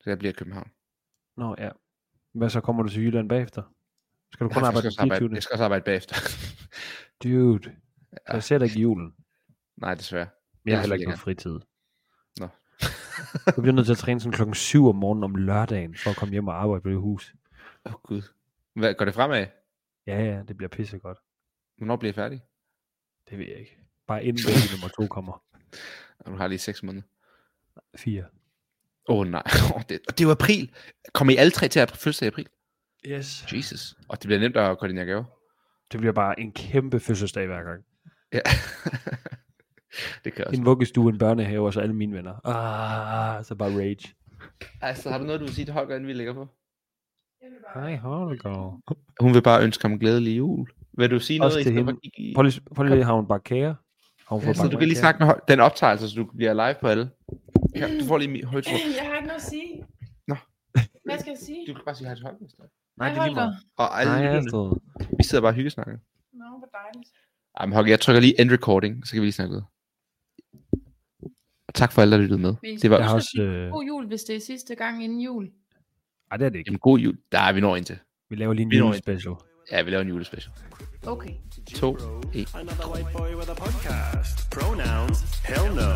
Så 0.03 0.11
jeg 0.11 0.19
bliver 0.19 0.33
i 0.33 0.37
København. 0.37 0.71
Nå 1.37 1.55
ja. 1.59 1.71
Hvad 2.33 2.51
så 2.51 2.61
kommer 2.61 2.83
du 2.83 2.89
til 2.89 3.03
Jylland 3.03 3.29
bagefter? 3.29 3.63
Skal 4.33 4.45
du 4.45 4.49
Jeg, 4.49 4.55
kun 4.55 4.63
har 4.63 4.69
arbejde 4.69 4.77
faktisk 4.83 4.87
også 5.01 5.01
arbejde, 5.03 5.19
24. 5.21 5.35
jeg 5.35 5.43
skal 5.43 5.55
også 5.55 5.65
arbejde 5.65 5.85
bagefter. 5.85 6.15
Dude. 7.25 7.63
Så 7.65 7.71
Ja. 8.29 8.33
jeg 8.35 8.43
ser 8.43 8.59
dig 8.59 8.65
ikke 8.65 8.81
julen. 8.81 9.15
Nej, 9.77 9.95
desværre. 9.95 10.27
Jeg 10.67 10.77
har 10.77 10.81
heller 10.81 10.95
ikke 10.95 11.03
jeg 11.03 11.09
noget 11.09 11.21
fritid. 11.21 11.61
Nå. 12.41 12.49
Du 13.57 13.61
bliver 13.61 13.75
nødt 13.75 13.87
til 13.87 13.93
at 13.93 13.99
træne 13.99 14.21
sådan 14.21 14.33
klokken 14.33 14.55
7 14.55 14.87
om 14.87 14.97
morgenen 14.97 15.25
om 15.25 15.35
lørdagen, 15.35 15.97
for 15.97 16.11
at 16.11 16.17
komme 16.17 16.33
hjem 16.33 16.49
og 16.49 16.63
arbejde 16.63 16.83
på 16.83 16.89
det 16.89 16.99
hus. 16.99 17.35
Åh, 17.87 17.93
oh, 17.93 18.01
Gud. 18.03 18.23
Hvad, 18.75 18.95
går 18.95 19.05
det 19.05 19.15
fremad? 19.15 19.47
Ja, 20.07 20.25
ja, 20.25 20.43
det 20.49 20.57
bliver 20.57 20.69
pissegodt. 20.69 21.19
Hvornår 21.77 21.97
bliver 21.97 22.09
jeg 22.09 22.15
færdig? 22.15 22.43
Det 23.31 23.39
ved 23.39 23.47
jeg 23.47 23.57
ikke. 23.57 23.79
Bare 24.07 24.25
inden 24.25 24.43
baby 24.47 24.73
nummer 24.73 24.89
to 24.89 25.07
kommer. 25.07 25.43
Du 26.27 26.37
har 26.37 26.47
lige 26.47 26.59
6 26.59 26.83
måneder. 26.83 27.07
Fire. 27.97 28.25
Åh 29.09 29.19
oh, 29.19 29.27
nej, 29.27 29.43
oh, 29.75 29.83
det, 29.89 30.01
og 30.09 30.19
det 30.19 30.25
er 30.25 30.29
jo 30.29 30.31
april. 30.31 30.75
Kommer 31.15 31.33
I 31.33 31.37
alle 31.37 31.51
tre 31.51 31.69
til 31.69 31.81
at 31.81 31.91
fødselsdag 31.91 32.27
i 32.27 32.29
april? 32.29 32.49
Yes. 33.07 33.47
Jesus. 33.53 33.95
Og 34.09 34.23
det 34.23 34.29
bliver 34.29 34.41
nemt 34.41 34.57
at 34.57 34.79
koordinere 34.79 35.05
gaver. 35.05 35.25
Det 35.93 36.01
bliver 36.01 36.13
bare 36.13 36.41
en 36.41 36.53
kæmpe 36.53 37.01
fødselsdag 37.01 37.47
hver 37.47 37.63
gang. 37.63 37.85
Ja. 38.33 38.41
det 40.25 40.33
kan 40.35 40.45
også. 40.47 40.61
En 40.61 40.67
vuggestue, 40.67 41.11
en 41.13 41.19
børnehave, 41.19 41.67
og 41.67 41.73
så 41.73 41.81
alle 41.81 41.95
mine 41.95 42.17
venner. 42.17 42.47
Ah, 42.47 43.45
så 43.45 43.55
bare 43.55 43.71
rage. 43.79 44.15
Altså, 44.81 45.11
har 45.11 45.19
du 45.19 45.25
noget, 45.25 45.41
du 45.41 45.45
vil 45.47 45.55
sige 45.55 45.65
til 45.65 45.75
Holger, 45.75 45.95
inden 45.95 46.09
vi 46.09 46.13
lægger 46.13 46.35
på? 46.35 46.49
Hej, 47.75 47.97
Holger. 47.97 48.81
Hun 49.21 49.35
vil 49.35 49.43
bare 49.43 49.63
ønske 49.65 49.89
ham 49.89 49.99
glædelig 49.99 50.37
jul. 50.39 50.69
Vil 50.99 51.11
du 51.11 51.19
sige 51.19 51.43
Også 51.43 51.55
noget, 51.55 51.67
til 51.67 51.75
hende. 51.75 51.97
i... 52.03 52.33
Prøv 52.35 52.43
lige, 52.43 52.61
prøv 52.75 52.87
lige 52.87 53.05
har 53.05 53.15
hun 53.15 53.29
bare 53.29 53.41
kager. 53.41 53.75
Har 54.29 54.37
hun 54.37 54.45
Ja, 54.45 54.55
så 54.55 54.69
du 54.69 54.79
kan 54.79 54.89
lige 54.89 54.99
snakke 54.99 55.25
med 55.25 55.35
den 55.49 55.61
optagelse, 55.61 56.09
så 56.11 56.17
du 56.17 56.25
bliver 56.37 56.53
live 56.55 56.75
på 56.81 56.89
alle. 56.89 57.11
Her, 57.75 58.01
du 58.01 58.07
får 58.07 58.19
lige 58.19 58.45
højtråd. 58.45 58.73
Jeg 58.97 59.07
har 59.07 59.17
ikke 59.17 59.27
noget 59.27 59.41
at 59.41 59.43
sige. 59.43 59.85
Nå. 60.27 60.37
Hvad 61.05 61.19
skal 61.19 61.31
jeg 61.31 61.39
sige? 61.39 61.67
Du 61.69 61.75
kan 61.75 61.83
bare 61.85 61.95
sige 61.95 62.07
hej 62.07 62.15
til 62.15 62.25
Holger. 62.25 62.39
er. 62.59 62.65
Nej, 62.97 63.09
det 63.09 63.19
er 63.19 63.25
lige 63.25 63.35
meget. 63.35 63.57
Og 63.77 64.01
alle 64.01 64.13
Nej, 64.13 64.41
vi 65.19 65.25
sidder 65.25 65.43
bare 65.43 65.51
og 65.51 65.55
hyggesnakker. 65.55 65.97
Nå, 66.33 66.45
hvor 66.59 66.69
dejligt. 66.73 67.11
Ej, 67.57 67.67
men 67.67 67.73
Holger, 67.75 67.91
jeg 67.93 68.01
trykker 68.01 68.21
lige 68.21 68.41
end 68.41 68.51
recording, 68.51 69.07
så 69.07 69.13
kan 69.13 69.21
vi 69.21 69.27
lige 69.27 69.33
snakke 69.33 69.55
ud. 69.57 69.63
Og 71.73 71.77
tak 71.77 71.93
for 71.93 72.03
alle, 72.03 72.17
der 72.17 72.23
lyttede 72.23 72.41
med. 72.41 72.55
Det 72.83 72.91
var 72.91 73.15
også, 73.15 73.29
sige 73.31 73.43
øh, 73.43 73.71
God 73.71 73.85
jul, 73.85 74.07
hvis 74.07 74.23
det 74.23 74.37
er 74.37 74.41
sidste 74.41 74.75
gang 74.75 75.05
inden 75.05 75.21
jul. 75.21 75.49
Ej, 76.31 76.37
det 76.37 76.45
er 76.45 76.51
det 76.51 76.59
ikke. 76.59 76.69
Jamen, 76.69 76.79
god 76.79 76.99
jul. 76.99 77.17
Der 77.33 77.39
er 77.39 77.53
vi 77.53 77.61
når 77.61 77.77
ind 77.77 77.85
til. 77.85 77.99
Vi 78.31 78.37
laver 78.37 78.53
lige 78.53 78.67
en 78.67 78.73
julespecial. 78.73 79.35
Ja, 79.73 79.83
vi 79.83 79.91
laver 79.91 80.03
en 80.03 80.09
julespecial. 80.09 80.53
Okay. 81.07 81.31
To, 81.75 81.97
en. 82.35 82.47
Another 82.55 82.89
white 82.95 83.09
boy 83.17 83.35
with 83.39 83.51
a 83.51 83.55
podcast. 83.55 84.51
Pronouns? 84.51 85.19
Hell 85.45 85.75
no. 85.75 85.93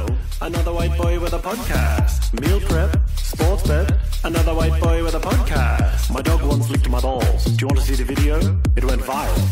Another 0.48 0.72
white 0.78 0.96
boy 1.02 1.14
with 1.22 1.34
a 1.34 1.42
podcast. 1.50 2.20
Meal 2.40 2.60
prep? 2.70 2.90
Sports 3.34 3.62
bet? 3.70 3.86
Another 4.24 4.54
white 4.60 4.78
boy 4.84 4.98
with 5.04 5.16
a 5.20 5.22
podcast. 5.30 6.10
My 6.16 6.22
dog 6.28 6.40
once 6.52 6.66
licked 6.72 6.88
my 6.96 7.00
balls. 7.00 7.44
Do 7.44 7.58
you 7.60 7.66
want 7.70 7.78
to 7.82 7.86
see 7.90 7.96
the 8.02 8.08
video? 8.14 8.36
It 8.78 8.84
went 8.90 9.02
viral. 9.10 9.46